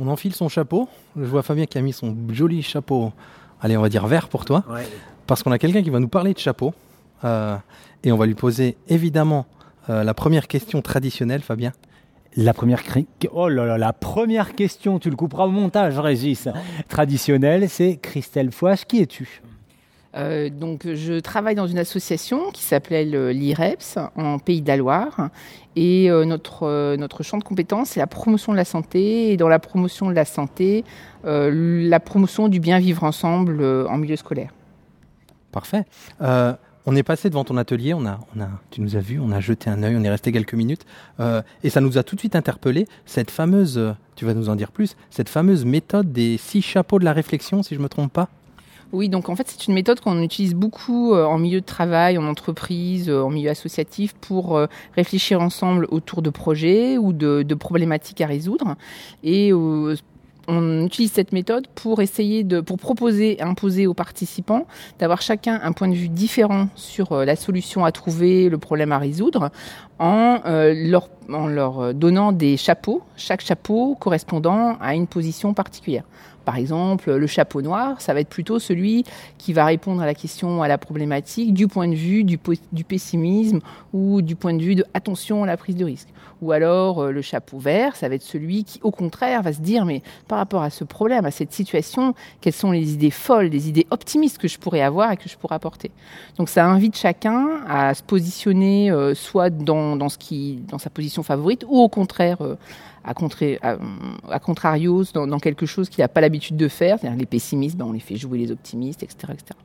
On 0.07 0.11
enfile 0.13 0.35
son 0.35 0.49
chapeau. 0.49 0.89
Je 1.17 1.25
vois 1.25 1.43
Fabien 1.43 1.67
qui 1.67 1.79
a 1.79 1.81
mis 1.81 1.93
son 1.93 2.17
joli 2.31 2.63
chapeau, 2.63 3.13
allez, 3.61 3.77
on 3.77 3.83
va 3.83 3.89
dire 3.89 4.07
vert 4.07 4.29
pour 4.29 4.45
toi. 4.45 4.65
Ouais. 4.71 4.87
Parce 5.27 5.43
qu'on 5.43 5.51
a 5.51 5.59
quelqu'un 5.59 5.83
qui 5.83 5.91
va 5.91 5.99
nous 5.99 6.07
parler 6.09 6.33
de 6.33 6.39
chapeau. 6.39 6.73
euh, 7.25 7.57
et 8.05 8.13
on 8.13 8.17
va 8.17 8.27
lui 8.27 8.35
poser 8.35 8.77
évidemment 8.89 9.47
euh, 9.91 10.05
la 10.05 10.15
première 10.15 10.47
question 10.47 10.81
traditionnelle, 10.81 11.41
Fabien. 11.43 11.73
La 12.37 12.53
première, 12.55 12.83
cri- 12.85 13.07
oh 13.33 13.49
là 13.49 13.65
là, 13.67 13.79
la 13.79 13.93
première 13.93 14.55
question, 14.55 14.99
tu 15.01 15.11
le 15.11 15.17
couperas 15.17 15.47
au 15.47 15.51
montage, 15.51 15.99
Régis. 15.99 16.47
Traditionnelle, 16.89 17.69
c'est 17.69 17.97
Christelle 17.97 18.53
Fouache. 18.53 18.85
Qui 18.85 19.01
es-tu? 19.01 19.43
Euh, 20.17 20.49
donc, 20.51 20.87
je 20.87 21.21
travaille 21.21 21.55
dans 21.55 21.67
une 21.67 21.79
association 21.79 22.51
qui 22.53 22.62
s'appelle 22.62 23.14
euh, 23.14 23.33
l'IREPS 23.33 23.99
en 24.17 24.39
Pays 24.39 24.62
de 24.62 24.69
la 24.69 24.77
Loire. 24.77 25.29
Et 25.75 26.11
euh, 26.11 26.25
notre, 26.25 26.97
notre 26.97 27.23
champ 27.23 27.37
de 27.37 27.45
compétences, 27.45 27.91
c'est 27.91 28.01
la 28.01 28.07
promotion 28.07 28.53
de 28.53 28.57
la 28.57 28.64
santé. 28.64 29.33
Et 29.33 29.37
dans 29.37 29.49
la 29.49 29.59
promotion 29.59 30.09
de 30.09 30.14
la 30.14 30.25
santé, 30.25 30.85
la 31.25 32.01
promotion 32.01 32.49
du 32.49 32.61
bien 32.61 32.79
vivre 32.79 33.03
ensemble 33.03 33.62
en 33.62 33.99
milieu 33.99 34.17
scolaire. 34.17 34.51
Parfait. 35.51 35.85
On 36.89 36.95
est 36.95 37.03
passé 37.03 37.29
devant 37.29 37.43
ton 37.43 37.57
atelier, 37.57 37.95
on 37.95 38.07
a, 38.07 38.21
tu 38.71 38.81
nous 38.81 38.95
as 38.95 39.01
vu, 39.01 39.19
on 39.19 39.33
a 39.33 39.41
jeté 39.41 39.69
un 39.69 39.83
œil, 39.83 39.97
on 39.97 40.05
est 40.05 40.09
resté 40.09 40.31
quelques 40.31 40.55
minutes, 40.55 40.87
et 41.64 41.69
ça 41.69 41.81
nous 41.81 41.99
a 41.99 42.05
tout 42.05 42.14
de 42.14 42.21
suite 42.21 42.37
interpellé 42.37 42.87
cette 43.07 43.33
fameuse, 43.33 43.97
tu 44.14 44.25
vas 44.25 44.35
nous 44.35 44.49
en 44.49 44.55
dire 44.55 44.71
plus, 44.71 44.97
cette 45.11 45.29
fameuse 45.29 45.64
méthode 45.64 46.12
des 46.12 46.37
six 46.37 46.62
chapeaux 46.62 47.01
de 47.01 47.05
la 47.05 47.12
réflexion, 47.12 47.64
si 47.64 47.75
je 47.75 47.81
me 47.81 47.89
trompe 47.89 48.12
pas. 48.12 48.29
Oui, 48.93 49.09
donc 49.09 49.28
en 49.28 49.37
fait, 49.37 49.49
c'est 49.49 49.66
une 49.66 49.74
méthode 49.74 50.01
qu'on 50.01 50.22
utilise 50.22 50.55
beaucoup 50.55 51.12
euh, 51.12 51.24
en 51.24 51.39
milieu 51.39 51.61
de 51.61 51.66
travail, 51.66 52.18
en 52.18 52.26
entreprise, 52.26 53.09
euh, 53.09 53.22
en 53.22 53.30
milieu 53.30 53.51
associatif 53.51 54.14
pour 54.14 54.57
euh, 54.57 54.66
réfléchir 54.95 55.41
ensemble 55.41 55.89
autour 55.91 56.22
de 56.22 56.30
projets 56.30 56.97
ou 56.97 57.12
de, 57.12 57.43
problématiques 57.55 58.20
à 58.20 58.26
résoudre. 58.26 58.76
Et 59.24 59.53
on 60.49 60.84
utilise 60.84 61.11
cette 61.11 61.32
méthode 61.32 61.66
pour 61.74 62.01
essayer 62.01 62.45
de, 62.45 62.61
pour 62.61 62.76
proposer, 62.76 63.41
imposer 63.41 63.89
aux 63.89 63.95
participants 63.95 64.66
d'avoir 65.01 65.20
chacun 65.20 65.59
un 65.62 65.72
point 65.72 65.89
de 65.89 65.95
vue 65.95 66.09
différent 66.09 66.68
sur 66.76 67.24
la 67.24 67.34
solution 67.34 67.84
à 67.84 67.91
trouver, 67.91 68.49
le 68.49 68.59
problème 68.59 68.93
à 68.93 68.99
résoudre, 68.99 69.51
en 69.99 70.39
leur 71.49 71.95
donnant 71.95 72.30
des 72.30 72.57
chapeaux, 72.57 73.03
chaque 73.16 73.41
chapeau 73.41 73.97
correspondant 73.99 74.76
à 74.80 74.95
une 74.95 75.09
position 75.09 75.55
particulière. 75.55 76.05
Par 76.47 76.57
exemple, 76.57 77.12
le 77.12 77.26
chapeau 77.26 77.61
noir, 77.61 78.01
ça 78.01 78.14
va 78.14 78.20
être 78.20 78.28
plutôt 78.28 78.61
celui 78.61 79.03
qui 79.36 79.53
va 79.53 79.64
répondre 79.64 80.01
à 80.01 80.07
la 80.07 80.14
question, 80.14 80.62
à 80.62 80.68
la 80.68 80.78
problématique 80.78 81.53
du 81.53 81.66
point 81.66 81.88
de 81.88 81.97
vue 81.97 82.22
du, 82.22 82.38
pessimisme 82.84 83.59
ou 83.92 84.22
du 84.22 84.36
point 84.36 84.55
de 84.55 84.62
vue 84.62 84.76
de 84.76 84.84
attention 84.94 85.42
à 85.42 85.47
la 85.49 85.57
prise 85.57 85.74
de 85.74 85.84
risque. 85.84 86.07
Ou 86.42 86.53
alors 86.53 87.01
euh, 87.01 87.11
le 87.11 87.20
chapeau 87.20 87.59
vert, 87.59 87.97
ça 87.97 88.09
va 88.09 88.14
être 88.14 88.22
celui 88.22 88.62
qui, 88.62 88.78
au 88.84 88.92
contraire, 88.92 89.42
va 89.42 89.53
se 89.53 89.61
dire, 89.61 89.84
mais 89.84 90.03
par 90.28 90.38
rapport 90.38 90.62
à 90.62 90.70
ce 90.70 90.84
problème, 90.84 91.24
à 91.24 91.32
cette 91.32 91.53
situation, 91.53 92.14
quelles 92.40 92.53
sont 92.53 92.70
les 92.70 92.92
idées 92.92 93.11
folles, 93.11 93.47
les 93.47 93.68
idées 93.68 93.88
optimistes 93.90 94.38
que 94.38 94.47
je 94.47 94.59
pourrais 94.61 94.82
avoir 94.82 95.11
et 95.11 95.16
que 95.16 95.28
je 95.28 95.36
pourrais 95.36 95.57
apporter? 95.57 95.90
Donc 96.38 96.49
ça 96.49 96.64
invite 96.64 96.97
chacun 96.97 97.61
à 97.68 97.92
se 97.92 98.05
positionner 98.05 98.92
euh, 98.92 99.14
soit 99.14 99.51
dans, 99.51 99.97
dans, 99.97 100.09
ce 100.09 100.18
qui, 100.18 100.61
dans 100.68 100.78
sa 100.78 100.90
position 100.90 101.24
favorite 101.24 101.64
ou 101.68 101.80
au 101.80 101.88
contraire 101.88 102.40
euh, 102.42 102.55
à, 103.07 103.13
contré- 103.15 103.59
à, 103.63 103.79
à 104.31 104.39
contrarios 104.39 105.05
dans, 105.15 105.39
quelque 105.39 105.65
chose 105.65 105.89
qu'il 105.89 106.03
n'a 106.03 106.09
pas 106.09 106.21
l'habitude 106.21 106.57
de 106.57 106.69
faire. 106.69 106.99
C'est-à-dire 106.99 107.19
les 107.19 107.27
pessimistes, 107.27 107.77
ben, 107.77 107.87
on 107.87 107.93
les 107.93 108.01
fait 108.01 108.17
jouer 108.17 108.39
les 108.39 108.51
optimistes, 108.51 109.03
etc., 109.03 109.33
etc. 109.33 109.59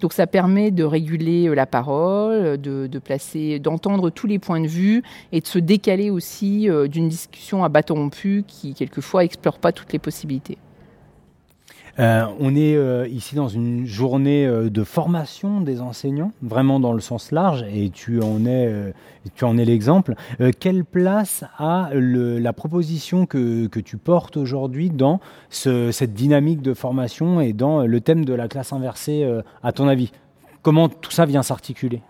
Donc 0.00 0.12
ça 0.12 0.26
permet 0.26 0.70
de 0.70 0.84
réguler 0.84 1.48
euh, 1.48 1.54
la 1.54 1.66
parole, 1.66 2.58
de, 2.58 2.86
de 2.86 2.98
placer, 2.98 3.58
d'entendre 3.58 4.10
tous 4.10 4.26
les 4.26 4.38
points 4.38 4.60
de 4.60 4.68
vue 4.68 5.02
et 5.32 5.40
de 5.40 5.46
se 5.46 5.58
décaler 5.58 6.10
aussi 6.10 6.70
euh, 6.70 6.86
d'une 6.86 7.08
discussion 7.08 7.64
à 7.64 7.68
bâton 7.68 7.94
rompu 7.94 8.44
qui 8.46 8.74
quelquefois 8.74 9.24
explore 9.24 9.58
pas 9.58 9.72
toutes 9.72 9.92
les 9.92 9.98
possibilités. 9.98 10.58
Euh, 12.00 12.24
on 12.40 12.56
est 12.56 12.74
euh, 12.74 13.06
ici 13.06 13.36
dans 13.36 13.46
une 13.46 13.86
journée 13.86 14.46
euh, 14.46 14.68
de 14.68 14.82
formation 14.82 15.60
des 15.60 15.80
enseignants, 15.80 16.32
vraiment 16.42 16.80
dans 16.80 16.92
le 16.92 17.00
sens 17.00 17.30
large, 17.30 17.64
et 17.72 17.90
tu 17.90 18.20
en 18.20 18.44
es, 18.46 18.92
l'exemple. 19.64 20.14
Quelle 20.58 20.84
place 20.84 21.44
a 21.58 21.90
la 21.94 22.52
proposition 22.52 23.26
que, 23.26 23.66
tu 23.66 23.96
portes 23.96 24.36
aujourd'hui 24.36 24.90
dans 24.90 25.20
ce- 25.50 25.92
cette 25.92 26.14
dynamique 26.14 26.62
de 26.62 26.74
formation 26.74 27.40
et 27.40 27.52
dans 27.52 27.86
le 27.86 28.00
thème 28.00 28.24
de 28.24 28.34
la 28.34 28.48
classe 28.48 28.72
inversée, 28.72 29.24
à 29.62 29.72
ton 29.72 29.86
avis? 29.86 30.10
Comment 30.62 30.88
tout 30.88 31.10
ça 31.10 31.26
vient 31.26 31.42
s'articuler? 31.42 32.00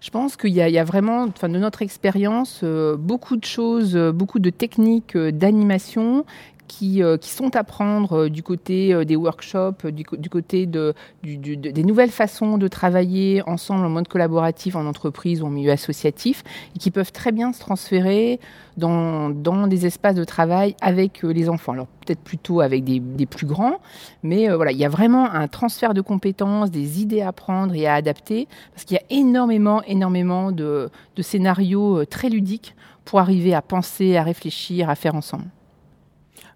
Je 0.00 0.10
pense 0.10 0.36
qu'il 0.36 0.50
y, 0.50 0.60
a- 0.60 0.84
vraiment, 0.84 1.24
enfin, 1.24 1.48
de 1.48 1.58
notre 1.58 1.82
expérience, 1.82 2.64
beaucoup 2.98 3.36
de 3.36 3.44
choses, 3.44 3.96
beaucoup 4.14 4.40
de 4.40 4.50
techniques 4.50 5.16
d'animation 5.16 6.24
qui, 6.72 7.02
euh, 7.02 7.18
qui 7.18 7.28
sont 7.28 7.54
à 7.54 7.64
prendre 7.64 8.22
euh, 8.22 8.30
du 8.30 8.42
côté 8.42 8.94
euh, 8.94 9.04
des 9.04 9.14
workshops, 9.14 9.86
du, 9.88 10.04
côté 10.30 10.64
des 10.64 11.84
nouvelles 11.84 12.10
façons 12.10 12.56
de 12.56 12.66
travailler 12.66 13.42
ensemble 13.46 13.84
en 13.84 13.90
mode 13.90 14.08
collaboratif 14.08 14.74
en 14.74 14.86
entreprise 14.86 15.42
ou 15.42 15.46
en 15.46 15.50
milieu 15.50 15.70
associatif, 15.70 16.42
et 16.74 16.78
qui 16.78 16.90
peuvent 16.90 17.12
très 17.12 17.30
bien 17.30 17.52
se 17.52 17.60
transférer 17.60 18.40
dans, 18.78 19.28
des 19.66 19.84
espaces 19.84 20.14
de 20.14 20.24
travail 20.24 20.74
avec 20.80 21.22
les 21.22 21.50
enfants. 21.50 21.72
Alors 21.72 21.88
peut-être 22.06 22.22
plutôt 22.22 22.62
avec 22.62 22.84
des, 22.84 23.26
plus 23.26 23.46
grands, 23.46 23.76
mais 24.22 24.48
voilà, 24.48 24.72
il 24.72 24.78
y 24.78 24.84
a 24.86 24.88
vraiment 24.88 25.30
un 25.30 25.48
transfert 25.48 25.92
de 25.92 26.00
compétences, 26.00 26.70
des 26.70 27.02
idées 27.02 27.20
à 27.20 27.32
prendre 27.32 27.74
et 27.74 27.86
à 27.86 27.94
adapter, 27.94 28.48
parce 28.72 28.84
qu'il 28.84 28.96
y 28.96 28.98
a 28.98 29.04
énormément, 29.10 29.82
énormément 29.82 30.52
de, 30.52 30.88
scénarios 31.20 32.06
très 32.06 32.30
ludiques 32.30 32.74
pour 33.04 33.20
arriver 33.20 33.52
à 33.52 33.60
penser, 33.60 34.16
à 34.16 34.22
réfléchir, 34.22 34.88
à 34.88 34.94
faire 34.94 35.14
ensemble. 35.14 35.44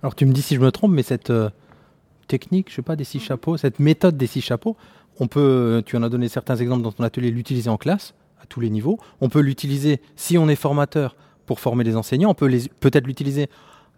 Alors 0.06 0.14
tu 0.14 0.24
me 0.24 0.30
dis 0.32 0.40
si 0.40 0.54
je 0.54 0.60
me 0.60 0.70
trompe, 0.70 0.92
mais 0.92 1.02
cette 1.02 1.30
euh, 1.30 1.50
technique, 2.28 2.70
je 2.70 2.76
sais 2.76 2.82
pas, 2.82 2.94
des 2.94 3.02
six 3.02 3.18
chapeaux, 3.18 3.56
cette 3.56 3.80
méthode 3.80 4.16
des 4.16 4.28
six 4.28 4.40
chapeaux, 4.40 4.76
on 5.18 5.26
peut, 5.26 5.40
euh, 5.40 5.82
tu 5.84 5.96
en 5.96 6.04
as 6.04 6.08
donné 6.08 6.28
certains 6.28 6.54
exemples 6.54 6.84
dans 6.84 6.92
ton 6.92 7.02
atelier, 7.02 7.32
l'utiliser 7.32 7.68
en 7.70 7.76
classe, 7.76 8.14
à 8.40 8.46
tous 8.46 8.60
les 8.60 8.70
niveaux. 8.70 9.00
On 9.20 9.28
peut 9.28 9.40
l'utiliser 9.40 10.00
si 10.14 10.38
on 10.38 10.48
est 10.48 10.54
formateur 10.54 11.16
pour 11.44 11.58
former 11.58 11.82
les 11.82 11.96
enseignants. 11.96 12.30
On 12.30 12.34
peut 12.34 12.48
peut-être 12.78 13.04
l'utiliser 13.08 13.48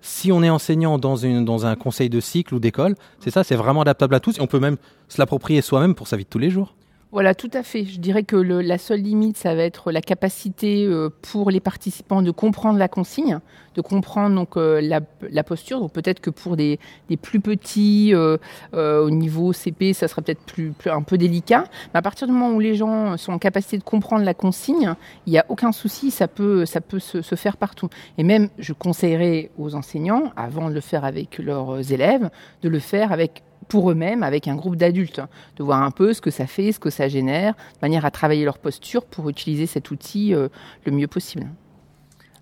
si 0.01 0.33
on 0.33 0.43
est 0.43 0.49
enseignant 0.49 0.97
dans, 0.97 1.17
une, 1.17 1.45
dans 1.45 1.67
un 1.67 1.77
conseil 1.77 2.09
de 2.09 2.21
cycle 2.21 2.55
ou 2.55 2.59
d'école. 2.59 2.95
C'est 3.21 3.31
ça, 3.31 3.45
c'est 3.45 3.57
vraiment 3.57 3.83
adaptable 3.83 4.15
à 4.15 4.21
tous. 4.21 4.39
Et 4.39 4.41
on 4.41 4.47
peut 4.47 4.61
même 4.61 4.79
se 5.09 5.21
l'approprier 5.21 5.61
soi-même 5.61 5.95
pour 5.95 6.09
sa 6.09 6.17
vie 6.17 6.25
de 6.25 6.31
tous 6.31 6.39
les 6.39 6.49
jours. 6.49 6.75
Voilà, 7.11 7.35
tout 7.35 7.51
à 7.55 7.63
fait. 7.63 7.85
Je 7.87 8.01
dirais 8.01 8.23
que 8.23 8.37
le- 8.37 8.61
la 8.61 8.77
seule 8.79 9.01
limite, 9.01 9.37
ça 9.39 9.55
va 9.55 9.63
être 9.63 9.91
la 9.93 10.03
capacité 10.03 10.85
euh, 10.87 11.09
pour 11.23 11.51
les 11.51 11.61
participants 11.61 12.21
de 12.23 12.31
comprendre 12.31 12.79
la 12.79 12.89
consigne, 12.89 13.41
de 13.79 13.83
comprendre 13.83 14.35
donc 14.35 14.57
euh, 14.57 14.81
la, 14.81 15.01
la 15.31 15.45
posture. 15.45 15.79
Donc 15.79 15.93
peut-être 15.93 16.21
que 16.21 16.31
pour 16.31 16.57
des, 16.57 16.81
plus 17.23 17.41
petits, 17.41 18.13
euh, 18.13 18.37
euh, 18.75 19.05
au 19.05 19.11
niveau 19.11 19.53
CP, 19.53 19.93
ça 19.93 20.09
sera 20.09 20.21
peut-être 20.21 20.43
plus, 20.43 20.73
un 20.87 21.03
peu 21.03 21.17
délicat. 21.17 21.65
Mais 21.95 21.99
à 21.99 22.03
partir 22.03 22.27
du 22.27 22.33
moment 22.33 22.51
où 22.51 22.61
les 22.61 22.75
gens 22.75 23.17
sont 23.17 23.33
en 23.33 23.39
capacité 23.39 23.79
de 23.79 23.85
comprendre 23.85 24.25
la 24.25 24.35
consigne, 24.35 24.95
il 25.27 25.31
n'y 25.31 25.39
a 25.39 25.47
aucun 25.49 25.71
souci, 25.71 26.11
ça 26.11 26.27
peut, 26.27 26.67
ça 26.67 26.81
peut 26.81 26.99
se, 26.99 27.23
faire 27.37 27.57
partout. 27.57 27.89
Et 28.19 28.25
même, 28.25 28.49
je 28.59 28.73
conseillerais 28.73 29.51
aux 29.59 29.77
enseignants, 29.77 30.33
avant 30.37 30.69
de 30.69 30.75
le 30.75 30.81
faire 30.81 31.05
avec 31.05 31.39
leurs 31.39 31.93
élèves, 31.93 32.31
de 32.63 32.69
le 32.69 32.81
faire 32.81 33.13
avec 33.13 33.45
pour 33.69 33.91
eux-mêmes 33.91 34.23
avec 34.23 34.49
un 34.49 34.57
groupe 34.57 34.77
d'adultes, 34.77 35.21
de 35.57 35.63
voir 35.63 35.83
un 35.83 35.91
peu 35.91 36.15
ce 36.15 36.21
que 36.21 36.31
ça 36.31 36.47
fait, 36.47 36.73
ce 36.73 36.81
que 36.81 36.91
ça 36.91 37.07
génère, 37.07 37.53
de 37.53 37.79
manière 37.83 38.05
à 38.05 38.11
travailler 38.11 38.45
leur 38.45 38.59
posture 38.59 39.05
pour 39.05 39.29
utiliser 39.29 39.67
cet 39.67 39.91
outil 39.91 40.33
le 40.33 40.91
mieux 40.91 41.07
possible. 41.07 41.47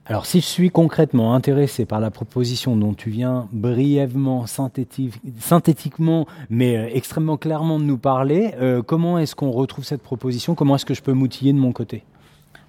Alors, 0.09 0.25
si 0.25 0.41
je 0.41 0.47
suis 0.47 0.71
concrètement 0.71 1.35
intéressé 1.35 1.85
par 1.85 1.99
la 1.99 2.11
proposition 2.13 2.77
dont 2.77 2.95
tu 2.95 3.11
viens 3.11 3.49
brièvement, 3.53 4.45
synthéti- 4.47 5.11
synthétiquement, 5.41 6.27
mais 6.49 6.77
euh, 6.77 6.89
extrêmement 6.93 7.37
clairement 7.37 7.81
de 7.81 7.85
nous 7.85 7.99
parler, 7.99 8.55
euh, 8.61 8.83
comment 8.83 9.19
est-ce 9.19 9.35
qu'on 9.35 9.51
retrouve 9.51 9.85
cette 9.85 10.03
proposition? 10.03 10.55
Comment 10.55 10.77
est-ce 10.77 10.85
que 10.87 10.95
je 10.95 11.03
peux 11.03 11.13
m'outiller 11.13 11.53
de 11.53 11.59
mon 11.59 11.73
côté? 11.73 12.05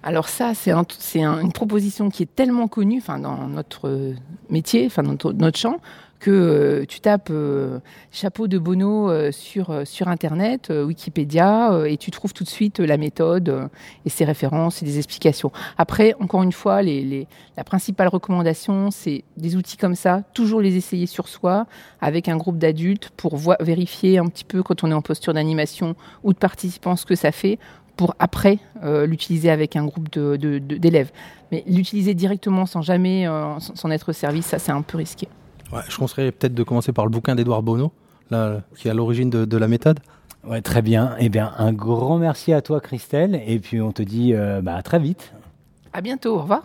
Alors 0.02 0.28
ça, 0.28 0.52
c'est 0.54 0.72
un, 0.72 0.84
c'est 0.98 1.22
un- 1.22 1.40
une 1.40 1.52
proposition 1.52 2.10
qui 2.10 2.24
est 2.24 2.34
tellement 2.34 2.66
connue 2.66 3.02
dans 3.06 3.46
notre 3.46 3.88
euh, 3.88 4.14
métier, 4.50 4.88
dans 4.96 5.32
notre 5.34 5.58
champ, 5.58 5.76
que 6.18 6.30
euh, 6.30 6.84
tu 6.86 7.00
tapes 7.00 7.28
euh, 7.30 7.78
chapeau 8.10 8.48
de 8.48 8.58
Bono 8.58 9.10
euh, 9.10 9.32
sur, 9.32 9.86
sur 9.86 10.08
Internet, 10.08 10.70
Wikipédia, 10.70 11.84
et 11.86 11.96
tu 11.96 12.10
trouves 12.10 12.32
tout 12.32 12.44
de 12.44 12.48
suite 12.48 12.80
la 12.80 12.96
méthode 12.96 13.68
et 14.04 14.10
ses 14.10 14.24
références 14.24 14.82
et 14.82 14.84
des 14.84 14.98
explications. 14.98 15.52
Après, 15.76 16.14
encore 16.20 16.42
une 16.42 16.52
fois, 16.52 16.82
la 16.82 17.64
principale 17.64 18.08
recommandation, 18.08 18.90
c'est 18.90 19.24
des 19.36 19.56
outils 19.56 19.76
comme 19.76 19.94
ça, 19.94 20.22
toujours 20.34 20.60
les 20.60 20.76
essayer 20.76 21.06
sur 21.06 21.28
soi, 21.28 21.66
avec 22.00 22.28
un 22.28 22.36
groupe 22.36 22.58
d'adultes, 22.58 23.10
pour 23.16 23.36
vérifier 23.60 24.18
un 24.18 24.26
petit 24.26 24.44
peu 24.44 24.62
quand 24.62 24.84
on 24.84 24.90
est 24.90 24.94
en 24.94 25.02
posture 25.02 25.34
d'animation 25.34 25.94
ou 26.22 26.32
de 26.32 26.38
participants 26.38 26.96
ce 26.96 27.06
que 27.06 27.14
ça 27.14 27.32
fait, 27.32 27.58
pour 27.96 28.14
après 28.18 28.58
l'utiliser 28.82 29.50
avec 29.50 29.76
un 29.76 29.84
groupe 29.84 30.08
d'élèves. 30.10 31.10
Mais 31.52 31.64
l'utiliser 31.66 32.14
directement 32.14 32.66
sans 32.66 32.82
jamais 32.82 33.26
sans 33.58 33.90
être 33.90 34.12
servi, 34.12 34.42
ça 34.42 34.58
c'est 34.58 34.72
un 34.72 34.82
peu 34.82 34.98
risqué. 34.98 35.28
Ouais, 35.72 35.80
je 35.88 35.96
conseillerais 35.96 36.32
peut-être 36.32 36.54
de 36.54 36.62
commencer 36.62 36.92
par 36.92 37.04
le 37.04 37.10
bouquin 37.10 37.34
d'Edouard 37.34 37.62
Bono, 37.62 37.92
là, 38.30 38.62
qui 38.76 38.88
est 38.88 38.90
à 38.90 38.94
l'origine 38.94 39.30
de, 39.30 39.44
de 39.44 39.56
la 39.56 39.68
méthode. 39.68 40.00
Ouais, 40.46 40.62
très 40.62 40.82
bien. 40.82 41.14
Eh 41.18 41.28
bien, 41.28 41.52
un 41.58 41.72
grand 41.72 42.18
merci 42.18 42.52
à 42.52 42.62
toi, 42.62 42.80
Christelle. 42.80 43.42
Et 43.46 43.58
puis, 43.58 43.80
on 43.80 43.92
te 43.92 44.02
dit 44.02 44.32
euh, 44.34 44.62
bah, 44.62 44.76
à 44.76 44.82
très 44.82 44.98
vite. 44.98 45.32
À 45.92 46.00
bientôt, 46.00 46.36
au 46.36 46.42
revoir. 46.42 46.62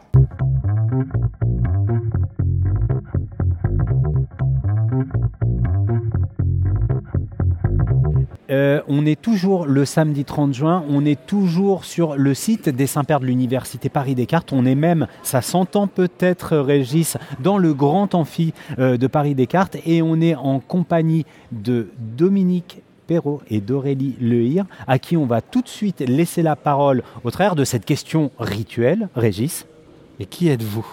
Euh, 8.54 8.82
on 8.88 9.08
est 9.08 9.20
toujours 9.20 9.66
le 9.66 9.84
samedi 9.84 10.26
30 10.26 10.54
juin, 10.54 10.86
on 10.88 11.06
est 11.06 11.26
toujours 11.26 11.86
sur 11.86 12.16
le 12.16 12.36
site 12.36 12.70
des 12.70 12.86
Saints-Pères 12.86 13.20
de 13.20 13.26
l'Université 13.26 13.90
Paris-Descartes. 13.90 14.54
On 14.54 14.64
est 14.64 14.76
même, 14.76 15.08
ça 15.24 15.42
s'entend 15.42 15.88
peut-être, 15.88 16.58
Régis, 16.58 17.18
dans 17.40 17.58
le 17.58 17.74
grand 17.74 18.14
amphi 18.14 18.54
euh, 18.78 18.98
de 18.98 19.08
Paris-Descartes 19.08 19.78
et 19.88 20.04
on 20.04 20.22
est 20.22 20.36
en 20.36 20.60
compagnie 20.60 21.26
de 21.52 21.88
Dominique 21.98 22.84
Perrault 23.08 23.42
et 23.50 23.60
d'Aurélie 23.60 24.16
Lehir, 24.22 24.66
à 24.88 25.00
qui 25.00 25.18
on 25.18 25.26
va 25.26 25.42
tout 25.42 25.64
de 25.64 25.68
suite 25.68 26.02
laisser 26.02 26.44
la 26.44 26.56
parole 26.56 27.02
au 27.24 27.32
travers 27.32 27.56
de 27.56 27.64
cette 27.64 27.86
question 27.86 28.30
rituelle. 28.38 29.10
Régis. 29.16 29.66
Et 30.20 30.28
qui 30.28 30.48
êtes-vous? 30.50 30.86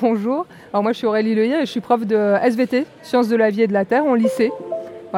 Bonjour, 0.00 0.46
alors 0.72 0.84
moi 0.84 0.92
je 0.92 0.98
suis 0.98 1.06
Aurélie 1.06 1.34
Lehir 1.34 1.58
et 1.58 1.66
je 1.66 1.70
suis 1.70 1.80
prof 1.80 2.06
de 2.06 2.36
SVT, 2.44 2.84
Sciences 3.02 3.28
de 3.28 3.36
la 3.36 3.50
vie 3.50 3.62
et 3.62 3.66
de 3.66 3.72
la 3.72 3.84
Terre, 3.84 4.04
en 4.04 4.14
lycée. 4.14 4.52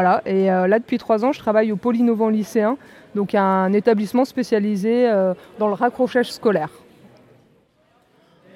Voilà, 0.00 0.22
et 0.26 0.48
euh, 0.48 0.68
là 0.68 0.78
depuis 0.78 0.96
trois 0.96 1.24
ans 1.24 1.32
je 1.32 1.40
travaille 1.40 1.72
au 1.72 1.76
Pôle 1.76 1.96
innovant 1.96 2.28
lycéen, 2.28 2.76
donc 3.16 3.34
un 3.34 3.72
établissement 3.72 4.24
spécialisé 4.24 5.10
euh, 5.10 5.34
dans 5.58 5.66
le 5.66 5.74
raccrochage 5.74 6.30
scolaire. 6.30 6.70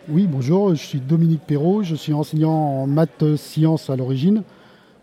Oui, 0.09 0.29
bonjour, 0.31 0.69
je 0.69 0.77
suis 0.77 1.01
Dominique 1.01 1.41
Perrault, 1.45 1.83
je 1.83 1.97
suis 1.97 2.13
enseignant 2.13 2.53
en 2.53 2.87
maths 2.87 3.35
sciences 3.35 3.91
à 3.91 3.97
l'origine. 3.97 4.45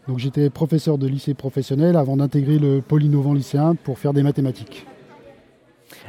Donc 0.08 0.20
j'étais 0.20 0.50
professeur 0.50 0.98
de 0.98 1.08
lycée 1.08 1.34
professionnel 1.34 1.98
avant 1.98 2.16
d'intégrer 2.16 2.58
le 2.58 2.80
Pôle 2.80 3.04
innovant 3.04 3.34
lycéen 3.34 3.76
pour 3.76 4.00
faire 4.00 4.14
des 4.14 4.24
mathématiques. 4.24 4.88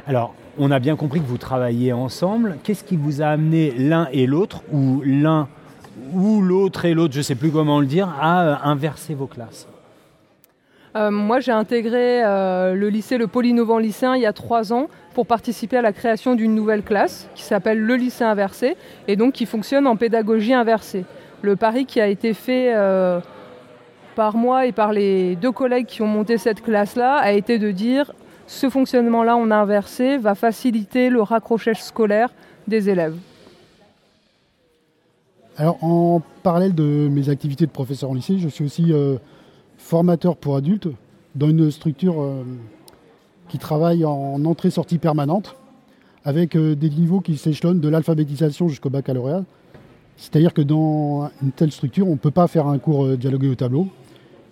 Alors, 0.07 0.33
on 0.57 0.71
a 0.71 0.79
bien 0.79 0.95
compris 0.95 1.19
que 1.19 1.27
vous 1.27 1.39
travaillez 1.39 1.91
ensemble. 1.91 2.55
Qu'est-ce 2.63 2.85
qui 2.85 2.95
vous 2.95 3.21
a 3.21 3.25
amené 3.25 3.71
l'un 3.71 4.07
et 4.13 4.27
l'autre, 4.27 4.63
ou 4.71 5.01
l'un 5.03 5.49
ou 6.13 6.39
l'autre 6.41 6.85
et 6.85 6.93
l'autre, 6.93 7.13
je 7.15 7.19
ne 7.19 7.23
sais 7.23 7.35
plus 7.35 7.51
comment 7.51 7.81
le 7.81 7.85
dire, 7.85 8.07
à 8.17 8.43
euh, 8.43 8.55
inverser 8.63 9.13
vos 9.13 9.27
classes? 9.27 9.67
Euh, 10.95 11.09
moi 11.09 11.39
j'ai 11.39 11.53
intégré 11.53 12.21
euh, 12.23 12.73
le 12.73 12.89
lycée, 12.89 13.17
le 13.17 13.27
Pôle 13.27 13.45
innovant 13.45 13.77
lycéen 13.77 14.15
il 14.15 14.21
y 14.21 14.25
a 14.25 14.33
trois 14.33 14.73
ans 14.73 14.87
pour 15.13 15.25
participer 15.25 15.77
à 15.77 15.81
la 15.81 15.93
création 15.93 16.35
d'une 16.35 16.53
nouvelle 16.53 16.83
classe 16.83 17.29
qui 17.33 17.43
s'appelle 17.43 17.79
le 17.79 17.95
lycée 17.95 18.25
inversé 18.25 18.75
et 19.07 19.15
donc 19.15 19.33
qui 19.33 19.45
fonctionne 19.45 19.87
en 19.87 19.95
pédagogie 19.95 20.53
inversée. 20.53 21.05
Le 21.41 21.55
pari 21.55 21.85
qui 21.85 22.01
a 22.01 22.07
été 22.07 22.33
fait 22.33 22.73
euh, 22.75 23.21
par 24.15 24.35
moi 24.35 24.65
et 24.65 24.73
par 24.73 24.91
les 24.91 25.37
deux 25.37 25.53
collègues 25.53 25.85
qui 25.85 26.01
ont 26.01 26.07
monté 26.07 26.37
cette 26.37 26.61
classe-là 26.61 27.15
a 27.15 27.31
été 27.31 27.57
de 27.57 27.71
dire 27.71 28.11
ce 28.45 28.69
fonctionnement-là 28.69 29.37
en 29.37 29.49
inversé 29.49 30.17
va 30.17 30.35
faciliter 30.35 31.09
le 31.09 31.21
raccrochage 31.21 31.81
scolaire 31.81 32.33
des 32.67 32.89
élèves. 32.89 33.15
Alors 35.55 35.81
en 35.81 36.21
parallèle 36.43 36.75
de 36.75 37.07
mes 37.09 37.29
activités 37.29 37.65
de 37.65 37.71
professeur 37.71 38.09
en 38.09 38.13
lycée, 38.13 38.39
je 38.39 38.49
suis 38.49 38.65
aussi 38.65 38.91
formateur 39.81 40.37
pour 40.37 40.55
adultes 40.55 40.87
dans 41.35 41.49
une 41.49 41.69
structure 41.71 42.21
euh, 42.21 42.43
qui 43.49 43.57
travaille 43.57 44.05
en 44.05 44.45
entrée-sortie 44.45 44.99
permanente 44.99 45.55
avec 46.23 46.55
euh, 46.55 46.75
des 46.75 46.89
niveaux 46.89 47.19
qui 47.19 47.35
s'échelonnent 47.35 47.79
de 47.79 47.89
l'alphabétisation 47.89 48.69
jusqu'au 48.69 48.89
baccalauréat. 48.89 49.43
C'est-à-dire 50.17 50.53
que 50.53 50.61
dans 50.61 51.29
une 51.41 51.51
telle 51.51 51.71
structure, 51.71 52.07
on 52.07 52.11
ne 52.11 52.17
peut 52.17 52.31
pas 52.31 52.47
faire 52.47 52.67
un 52.67 52.77
cours 52.77 53.05
euh, 53.05 53.17
dialogué 53.17 53.49
au 53.49 53.55
tableau. 53.55 53.87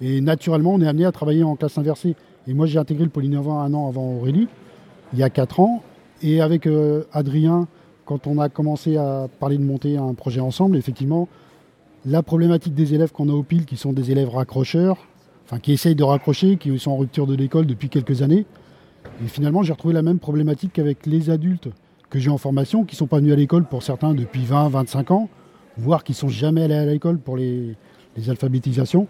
Et 0.02 0.20
naturellement, 0.20 0.74
on 0.74 0.82
est 0.82 0.88
amené 0.88 1.06
à 1.06 1.12
travailler 1.12 1.44
en 1.44 1.56
classe 1.56 1.78
inversée. 1.78 2.16
Et 2.48 2.54
moi, 2.54 2.66
j'ai 2.66 2.80
intégré 2.80 3.04
le 3.04 3.10
Polynévin 3.10 3.60
un 3.60 3.74
an 3.74 3.88
avant 3.88 4.16
Aurélie, 4.16 4.48
il 5.14 5.20
y 5.20 5.24
a 5.24 5.30
quatre 5.30 5.60
ans. 5.60 5.84
Et 6.22 6.42
avec 6.42 6.68
Adrien, 7.14 7.68
quand 8.06 8.28
on 8.28 8.40
a 8.40 8.50
commencé 8.50 8.98
à 8.98 9.28
parler 9.40 9.58
de 9.58 9.64
monter 9.64 9.98
un 9.98 10.14
projet 10.14 10.42
ensemble, 10.42 10.76
effectivement, 10.76 11.30
la 12.06 12.24
problématique 12.24 12.74
des 12.74 12.94
élèves 12.94 13.12
qu'on 13.12 13.30
a 13.30 13.34
au 13.34 13.44
PIL, 13.44 13.66
qui 13.66 13.78
sont 13.78 13.94
des 13.94 14.12
élèves 14.12 14.30
raccrocheurs, 14.30 14.98
qui 15.58 15.74
essayent 15.74 15.96
de 15.96 16.04
raccrocher, 16.04 16.58
qui 16.58 16.78
sont 16.78 16.92
en 16.92 16.98
rupture 16.98 17.26
de 17.26 17.36
l'école 17.36 17.66
depuis 17.66 17.90
quelques 17.90 18.22
années. 18.22 18.46
Et 19.24 19.28
finalement, 19.28 19.64
j'ai 19.64 19.74
retrouvé 19.74 19.94
la 19.94 20.04
même 20.04 20.20
problématique 20.20 20.74
qu'avec 20.74 21.08
les 21.08 21.32
adultes 21.32 21.70
que 22.10 22.20
j'ai 22.20 22.30
en 22.30 22.38
formation, 22.38 22.86
qui 22.86 22.96
ne 22.96 22.98
sont 22.98 23.08
pas 23.08 23.18
venus 23.18 23.34
à 23.34 23.36
l'école 23.36 23.66
pour 23.66 23.84
certains 23.84 24.14
depuis 24.14 24.46
20, 24.46 24.70
25 24.70 25.12
ans, 25.12 25.30
voire 25.78 26.04
qui 26.04 26.12
ne 26.12 26.18
sont 26.18 26.30
jamais 26.30 26.64
allés 26.64 26.76
à 26.76 26.86
l'école 26.86 27.18
pour 27.18 27.38
les, 27.38 27.76
alphabétisations. 28.28 29.08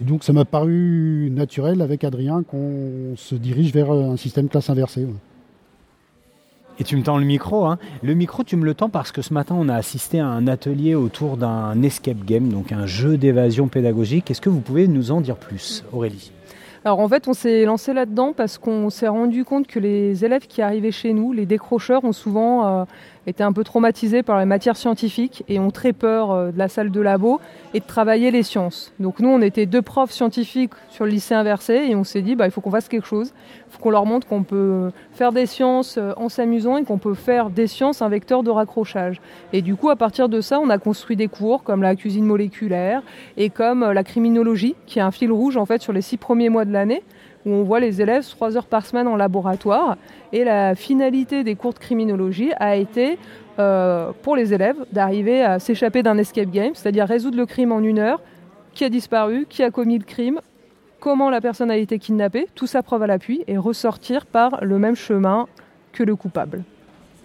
Et 0.00 0.04
donc 0.04 0.24
ça 0.24 0.32
m'a 0.32 0.44
paru 0.44 1.30
naturel 1.30 1.80
avec 1.80 2.02
Adrien 2.02 2.42
qu'on 2.42 3.14
se 3.14 3.36
dirige 3.36 3.72
vers 3.72 3.92
un 3.92 4.16
système 4.16 4.48
classe 4.48 4.68
inversée. 4.68 5.06
Et 6.78 6.84
tu 6.84 6.96
me 6.96 7.02
tends 7.02 7.18
le 7.18 7.24
micro. 7.24 7.66
Hein. 7.66 7.78
Le 8.02 8.14
micro, 8.14 8.44
tu 8.44 8.56
me 8.56 8.64
le 8.64 8.74
tends 8.74 8.88
parce 8.88 9.12
que 9.12 9.22
ce 9.22 9.34
matin, 9.34 9.54
on 9.58 9.68
a 9.68 9.74
assisté 9.74 10.20
à 10.20 10.26
un 10.26 10.46
atelier 10.46 10.94
autour 10.94 11.36
d'un 11.36 11.80
escape 11.82 12.24
game, 12.24 12.48
donc 12.48 12.72
un 12.72 12.86
jeu 12.86 13.18
d'évasion 13.18 13.68
pédagogique. 13.68 14.30
Est-ce 14.30 14.40
que 14.40 14.48
vous 14.48 14.60
pouvez 14.60 14.88
nous 14.88 15.10
en 15.10 15.20
dire 15.20 15.36
plus, 15.36 15.84
Aurélie? 15.92 16.32
Alors 16.84 16.98
en 16.98 17.08
fait, 17.08 17.28
on 17.28 17.32
s'est 17.32 17.64
lancé 17.64 17.92
là-dedans 17.92 18.32
parce 18.36 18.58
qu'on 18.58 18.90
s'est 18.90 19.06
rendu 19.06 19.44
compte 19.44 19.68
que 19.68 19.78
les 19.78 20.24
élèves 20.24 20.48
qui 20.48 20.62
arrivaient 20.62 20.90
chez 20.90 21.12
nous, 21.12 21.32
les 21.32 21.46
décrocheurs, 21.46 22.02
ont 22.04 22.12
souvent 22.12 22.66
euh, 22.66 22.84
été 23.26 23.42
un 23.42 23.52
peu 23.52 23.64
traumatisés 23.64 24.22
par 24.22 24.38
les 24.38 24.44
matières 24.44 24.76
scientifiques 24.76 25.44
et 25.48 25.58
ont 25.58 25.70
très 25.70 25.92
peur 25.92 26.30
euh, 26.30 26.50
de 26.50 26.58
la 26.58 26.68
salle 26.68 26.90
de 26.90 27.00
labo 27.00 27.40
et 27.74 27.80
de 27.80 27.84
travailler 27.84 28.30
les 28.30 28.42
sciences. 28.42 28.92
Donc 28.98 29.20
nous, 29.20 29.28
on 29.28 29.40
était 29.40 29.66
deux 29.66 29.82
profs 29.82 30.10
scientifiques 30.10 30.72
sur 30.90 31.04
le 31.04 31.10
lycée 31.10 31.34
inversé 31.34 31.74
et 31.88 31.94
on 31.94 32.04
s'est 32.04 32.22
dit, 32.22 32.34
bah, 32.34 32.46
il 32.46 32.50
faut 32.50 32.60
qu'on 32.60 32.70
fasse 32.70 32.88
quelque 32.88 33.06
chose. 33.06 33.32
Faut 33.70 33.80
qu'on 33.80 33.90
leur 33.90 34.06
montre 34.06 34.26
qu'on 34.26 34.42
peut 34.42 34.90
faire 35.12 35.32
des 35.32 35.46
sciences 35.46 35.96
euh, 35.98 36.12
en 36.16 36.28
s'amusant 36.28 36.76
et 36.76 36.84
qu'on 36.84 36.98
peut 36.98 37.14
faire 37.14 37.50
des 37.50 37.66
sciences 37.66 38.02
un 38.02 38.08
vecteur 38.08 38.42
de 38.42 38.50
raccrochage. 38.50 39.20
Et 39.52 39.62
du 39.62 39.76
coup, 39.76 39.88
à 39.90 39.96
partir 39.96 40.28
de 40.28 40.40
ça, 40.40 40.58
on 40.60 40.68
a 40.70 40.78
construit 40.78 41.16
des 41.16 41.28
cours 41.28 41.62
comme 41.62 41.82
la 41.82 41.94
cuisine 41.94 42.24
moléculaire 42.24 43.02
et 43.36 43.50
comme 43.50 43.82
euh, 43.82 43.92
la 43.92 44.04
criminologie, 44.04 44.74
qui 44.86 44.98
est 44.98 45.02
un 45.02 45.10
fil 45.12 45.30
rouge 45.32 45.56
en 45.56 45.66
fait 45.66 45.80
sur 45.80 45.92
les 45.92 46.02
six 46.02 46.16
premiers 46.16 46.48
mois 46.48 46.64
de 46.64 46.72
l'année 46.72 47.02
où 47.46 47.50
on 47.52 47.62
voit 47.62 47.80
les 47.80 48.00
élèves 48.00 48.26
trois 48.28 48.56
heures 48.56 48.66
par 48.66 48.86
semaine 48.86 49.08
en 49.08 49.16
laboratoire. 49.16 49.96
Et 50.32 50.44
la 50.44 50.74
finalité 50.74 51.44
des 51.44 51.54
cours 51.54 51.74
de 51.74 51.78
criminologie 51.78 52.52
a 52.58 52.76
été 52.76 53.18
euh, 53.58 54.12
pour 54.22 54.36
les 54.36 54.54
élèves 54.54 54.76
d'arriver 54.92 55.42
à 55.42 55.58
s'échapper 55.58 56.02
d'un 56.02 56.18
escape 56.18 56.50
game, 56.50 56.74
c'est-à-dire 56.74 57.06
résoudre 57.06 57.36
le 57.36 57.46
crime 57.46 57.72
en 57.72 57.80
une 57.80 57.98
heure, 57.98 58.20
qui 58.74 58.84
a 58.84 58.88
disparu, 58.88 59.46
qui 59.48 59.62
a 59.62 59.70
commis 59.70 59.98
le 59.98 60.04
crime, 60.04 60.40
comment 61.00 61.30
la 61.30 61.40
personne 61.40 61.70
a 61.70 61.76
été 61.76 61.98
kidnappée, 61.98 62.48
tout 62.54 62.66
ça 62.66 62.82
preuve 62.82 63.02
à 63.02 63.06
l'appui, 63.06 63.44
et 63.48 63.58
ressortir 63.58 64.24
par 64.24 64.64
le 64.64 64.78
même 64.78 64.96
chemin 64.96 65.48
que 65.92 66.02
le 66.02 66.16
coupable. 66.16 66.62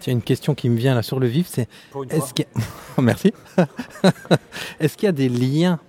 Tiens, 0.00 0.12
une 0.12 0.22
question 0.22 0.54
qui 0.54 0.68
me 0.68 0.76
vient 0.76 0.94
là 0.94 1.02
sur 1.02 1.18
le 1.18 1.26
vif, 1.26 1.46
c'est 1.48 1.68
est-ce 2.10 2.34
qu'il 2.34 2.44
y 2.44 2.58
a... 2.98 3.00
Merci. 3.02 3.32
est-ce 4.80 4.96
qu'il 4.96 5.06
y 5.06 5.08
a 5.08 5.12
des 5.12 5.28
liens 5.28 5.80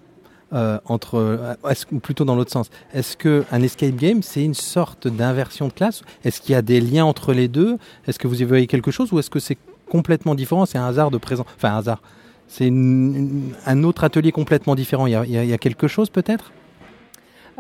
euh, 0.54 0.80
entre, 0.86 1.16
euh, 1.16 1.54
ou 1.92 2.00
plutôt 2.00 2.26
dans 2.26 2.36
l'autre 2.36 2.52
sens, 2.52 2.70
est-ce 2.94 3.16
que 3.16 3.46
un 3.52 3.62
escape 3.62 3.96
game 3.96 4.24
c'est 4.24 4.44
une 4.44 4.54
sorte 4.54 5.08
d'inversion 5.08 5.68
de 5.68 5.74
classe? 5.74 6.02
Est-ce 6.24 6.42
qu'il 6.42 6.54
y 6.54 6.56
a 6.56 6.62
des 6.62 6.82
liens 6.82 7.06
entre 7.06 7.34
les 7.34 7.48
deux? 7.48 7.78
Est-ce 8.08 8.20
que 8.20 8.28
vous 8.28 8.42
y 8.42 8.46
voyez 8.46 8.68
quelque 8.68 8.92
chose 8.92 9.12
ou 9.12 9.20
est-ce 9.20 9.30
que 9.30 9.40
c'est 9.40 9.58
complètement 9.90 10.36
différent 10.36 10.66
C'est 10.66 10.78
un 10.78 10.88
hasard 10.88 11.12
de 11.12 11.18
présent, 11.18 11.46
enfin 11.56 11.74
un 11.74 11.78
hasard. 11.78 12.02
C'est 12.48 12.68
un 12.68 13.84
autre 13.84 14.04
atelier 14.04 14.32
complètement 14.32 14.74
différent. 14.74 15.06
Il 15.06 15.12
y 15.30 15.54
a 15.54 15.58
quelque 15.60 15.88
chose 15.88 16.10
peut-être? 16.10 16.52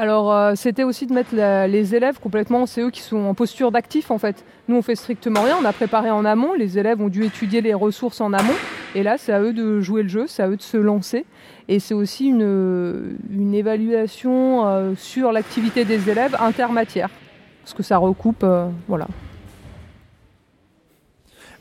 Alors, 0.01 0.31
euh, 0.31 0.53
c'était 0.55 0.85
aussi 0.85 1.07
de 1.07 1.13
mettre 1.13 1.35
les 1.35 1.93
élèves 1.93 2.21
complètement, 2.21 2.65
c'est 2.65 2.79
eux 2.79 2.89
qui 2.89 3.01
sont 3.01 3.17
en 3.17 3.33
posture 3.33 3.69
d'actif 3.69 4.11
en 4.11 4.17
fait. 4.17 4.45
Nous, 4.69 4.77
on 4.77 4.81
fait 4.81 4.95
strictement 4.95 5.41
rien, 5.41 5.57
on 5.61 5.65
a 5.65 5.73
préparé 5.73 6.09
en 6.09 6.23
amont, 6.23 6.53
les 6.53 6.79
élèves 6.79 7.01
ont 7.01 7.09
dû 7.09 7.25
étudier 7.25 7.59
les 7.59 7.73
ressources 7.73 8.21
en 8.21 8.31
amont, 8.31 8.55
et 8.95 9.03
là, 9.03 9.17
c'est 9.17 9.33
à 9.33 9.41
eux 9.41 9.51
de 9.51 9.81
jouer 9.81 10.03
le 10.03 10.07
jeu, 10.07 10.25
c'est 10.25 10.41
à 10.41 10.47
eux 10.47 10.55
de 10.55 10.61
se 10.61 10.77
lancer. 10.77 11.25
Et 11.67 11.79
c'est 11.79 11.93
aussi 11.93 12.27
une, 12.27 13.17
une 13.29 13.53
évaluation 13.53 14.65
euh, 14.65 14.93
sur 14.95 15.33
l'activité 15.33 15.83
des 15.83 16.09
élèves 16.09 16.37
intermatière, 16.39 17.09
parce 17.63 17.73
que 17.73 17.83
ça 17.83 17.97
recoupe, 17.97 18.43
euh, 18.43 18.69
voilà. 18.87 19.07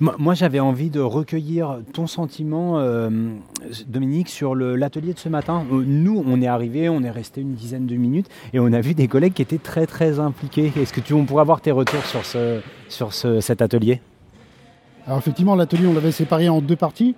Moi, 0.00 0.34
j'avais 0.34 0.60
envie 0.60 0.90
de 0.90 1.00
recueillir 1.00 1.78
ton 1.92 2.06
sentiment, 2.06 2.78
euh, 2.78 3.10
Dominique, 3.88 4.28
sur 4.28 4.54
l'atelier 4.54 5.12
de 5.12 5.18
ce 5.18 5.28
matin. 5.28 5.64
Euh, 5.72 5.82
Nous, 5.84 6.22
on 6.24 6.40
est 6.40 6.46
arrivé, 6.46 6.88
on 6.88 7.02
est 7.02 7.10
resté 7.10 7.40
une 7.40 7.54
dizaine 7.54 7.86
de 7.86 7.96
minutes 7.96 8.28
et 8.52 8.60
on 8.60 8.72
a 8.72 8.80
vu 8.80 8.94
des 8.94 9.08
collègues 9.08 9.32
qui 9.32 9.42
étaient 9.42 9.58
très 9.58 9.86
très 9.86 10.20
impliqués. 10.20 10.72
Est-ce 10.80 10.92
que 10.92 11.00
tu 11.00 11.14
on 11.14 11.24
pourrait 11.24 11.40
avoir 11.40 11.60
tes 11.60 11.72
retours 11.72 12.04
sur, 12.04 12.24
ce, 12.24 12.60
sur 12.88 13.12
ce- 13.12 13.40
cet 13.40 13.60
atelier? 13.60 14.00
Alors 15.04 15.18
effectivement, 15.18 15.56
l'atelier, 15.56 15.88
on 15.88 15.94
l'avait 15.94 16.12
séparé 16.12 16.48
en 16.48 16.60
deux 16.60 16.76
parties. 16.76 17.16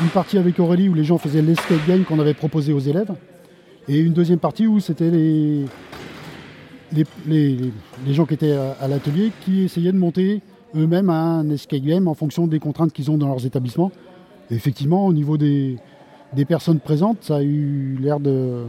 Une 0.00 0.08
partie 0.08 0.38
avec 0.38 0.60
Aurélie 0.60 0.88
où 0.88 0.94
les 0.94 1.04
gens 1.04 1.18
faisaient 1.18 1.42
l'escape 1.42 1.84
game 1.88 2.04
qu'on 2.04 2.20
avait 2.20 2.34
proposé 2.34 2.72
aux 2.72 2.78
élèves. 2.78 3.12
Et 3.88 3.98
une 3.98 4.12
deuxième 4.12 4.38
partie 4.38 4.68
où 4.68 4.78
c'était 4.78 5.10
les, 5.10 5.64
gens 8.12 8.24
qui 8.26 8.34
étaient 8.34 8.56
à 8.80 8.86
l'atelier 8.86 9.32
qui 9.44 9.64
essayaient 9.64 9.90
de 9.90 9.98
monter 9.98 10.42
eux-mêmes 10.74 11.10
un 11.10 11.48
escape 11.50 11.82
game 11.82 12.08
en 12.08 12.14
fonction 12.14 12.46
des 12.46 12.58
contraintes 12.58 12.92
qu'ils 12.92 13.10
ont 13.10 13.18
dans 13.18 13.28
leurs 13.28 13.46
établissements. 13.46 13.92
Et 14.50 14.54
effectivement, 14.54 15.06
au 15.06 15.12
niveau 15.12 15.36
des, 15.36 15.76
des 16.32 16.44
personnes 16.44 16.80
présentes, 16.80 17.18
ça 17.22 17.36
a 17.36 17.42
eu 17.42 17.96
l'air 18.00 18.20
de, 18.20 18.64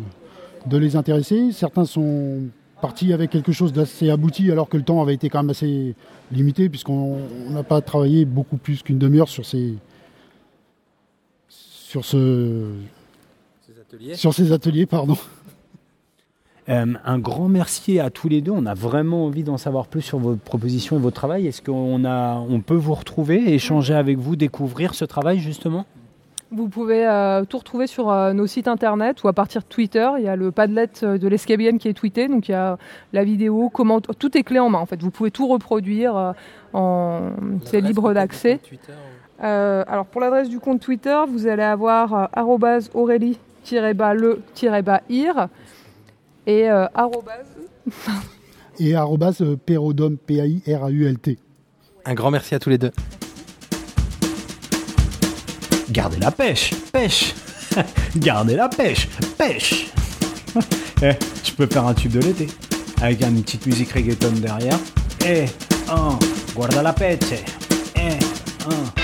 de 0.66 0.78
les 0.78 0.96
intéresser. 0.96 1.52
Certains 1.52 1.86
sont 1.86 2.42
partis 2.82 3.14
avec 3.14 3.30
quelque 3.30 3.52
chose 3.52 3.74
d'assez 3.74 4.10
abouti 4.10 4.52
alors 4.52 4.68
que 4.68 4.78
le 4.78 4.84
temps 4.84 5.02
avait 5.02 5.14
été 5.14 5.30
quand 5.30 5.44
même 5.44 5.52
assez 5.52 5.96
limité 6.32 6.68
puisqu'on 6.68 7.20
on 7.48 7.52
n'a 7.52 7.64
pas 7.64 7.80
travaillé 7.82 8.26
beaucoup 8.26 8.58
plus 8.58 8.82
qu'une 8.82 8.98
demi-heure 8.98 9.30
sur 9.30 9.46
ces 9.46 9.76
sur 11.48 12.04
ce 12.04 12.72
ateliers 13.80 14.16
sur 14.16 14.34
ces 14.34 14.52
ateliers 14.52 14.86
pardon. 14.86 15.16
Euh, 16.72 16.86
un 17.06 17.20
grand 17.20 17.50
merci 17.50 18.00
à 18.00 18.10
tous 18.10 18.30
les 18.30 18.42
deux. 18.42 18.52
On 18.52 18.66
a 18.66 18.74
vraiment 18.74 19.26
envie 19.26 19.44
d'en 19.44 19.58
savoir 19.58 19.88
plus 19.88 20.02
sur 20.02 20.20
votre 20.20 20.40
proposition 20.40 20.96
et 20.96 21.00
votre 21.00 21.16
travail. 21.16 21.48
Est-ce 21.48 21.62
qu'on 21.62 22.06
a, 22.06 22.38
on 22.38 22.62
peut 22.62 22.76
vous 22.76 22.94
retrouver, 22.94 23.54
échanger 23.54 23.94
avec 23.94 24.18
vous, 24.18 24.36
découvrir 24.36 24.94
ce 24.94 25.06
travail 25.06 25.40
justement? 25.40 25.86
Vous 26.54 26.68
pouvez 26.68 27.08
euh, 27.08 27.46
tout 27.46 27.58
retrouver 27.58 27.88
sur 27.88 28.12
euh, 28.12 28.34
nos 28.34 28.46
sites 28.46 28.68
internet 28.68 29.24
ou 29.24 29.30
à 29.30 29.34
partir 29.34 29.62
de 29.62 29.68
Twitter. 29.68 30.10
Il 30.18 30.26
y 30.26 30.28
a 30.28 30.36
le 30.36 30.52
Padlet 30.52 30.90
euh, 31.02 31.18
de 31.18 31.28
l'ESCABM 31.30 31.78
qui 31.78 31.88
est 31.88 31.94
tweeté, 31.94 32.28
donc 32.28 32.50
il 32.50 32.52
y 32.52 32.56
a 32.56 32.78
la 33.14 33.24
vidéo, 33.24 33.70
comment 33.70 34.02
tout 34.02 34.38
est 34.38 34.44
clé 34.44 34.60
en 34.60 34.70
main 34.70 34.80
en 34.80 34.86
fait. 34.86 35.02
Vous 35.02 35.12
pouvez 35.12 35.32
tout 35.32 35.48
reproduire, 35.48 36.18
euh, 36.18 36.34
en... 36.74 37.30
c'est 37.64 37.80
libre 37.80 38.14
d'accès. 38.14 38.60
Euh, 39.44 39.86
alors 39.88 40.06
pour 40.06 40.20
l'adresse 40.20 40.50
du 40.50 40.60
compte 40.60 40.82
Twitter, 40.82 41.18
vous 41.30 41.48
allez 41.48 41.64
avoir 41.64 42.14
euh, 42.14 42.26
arrobase 42.34 42.90
aurélie-le-ir 42.94 45.48
et 46.52 46.70
euh, 46.70 46.88
arrobase 46.94 47.48
Et 48.80 48.96
arrobas 48.96 49.42
euh, 49.42 49.56
Perodom, 49.58 50.16
P-A-I-R-A-U-L-T. 50.26 51.38
Un 52.06 52.14
grand 52.14 52.32
merci 52.32 52.56
à 52.56 52.60
tous 52.60 52.70
les 52.70 52.78
deux. 52.78 52.92
Gardez 55.92 56.18
la 56.18 56.32
pêche, 56.32 56.74
pêche 56.92 57.36
Gardez 58.16 58.56
la 58.56 58.70
pêche, 58.70 59.08
pêche 59.38 59.92
Eh, 61.04 61.14
Je 61.44 61.52
peux 61.54 61.66
faire 61.68 61.86
un 61.86 61.94
tube 61.94 62.12
de 62.12 62.20
l'été, 62.20 62.48
avec 63.02 63.22
une 63.22 63.42
petite 63.42 63.66
musique 63.66 63.92
reggaeton 63.92 64.32
derrière. 64.34 64.78
Eh, 65.26 65.46
un, 65.90 66.18
guarda 66.56 66.82
la 66.82 66.94
pêche. 66.94 67.18
Eh, 67.96 68.20
un. 68.70 69.01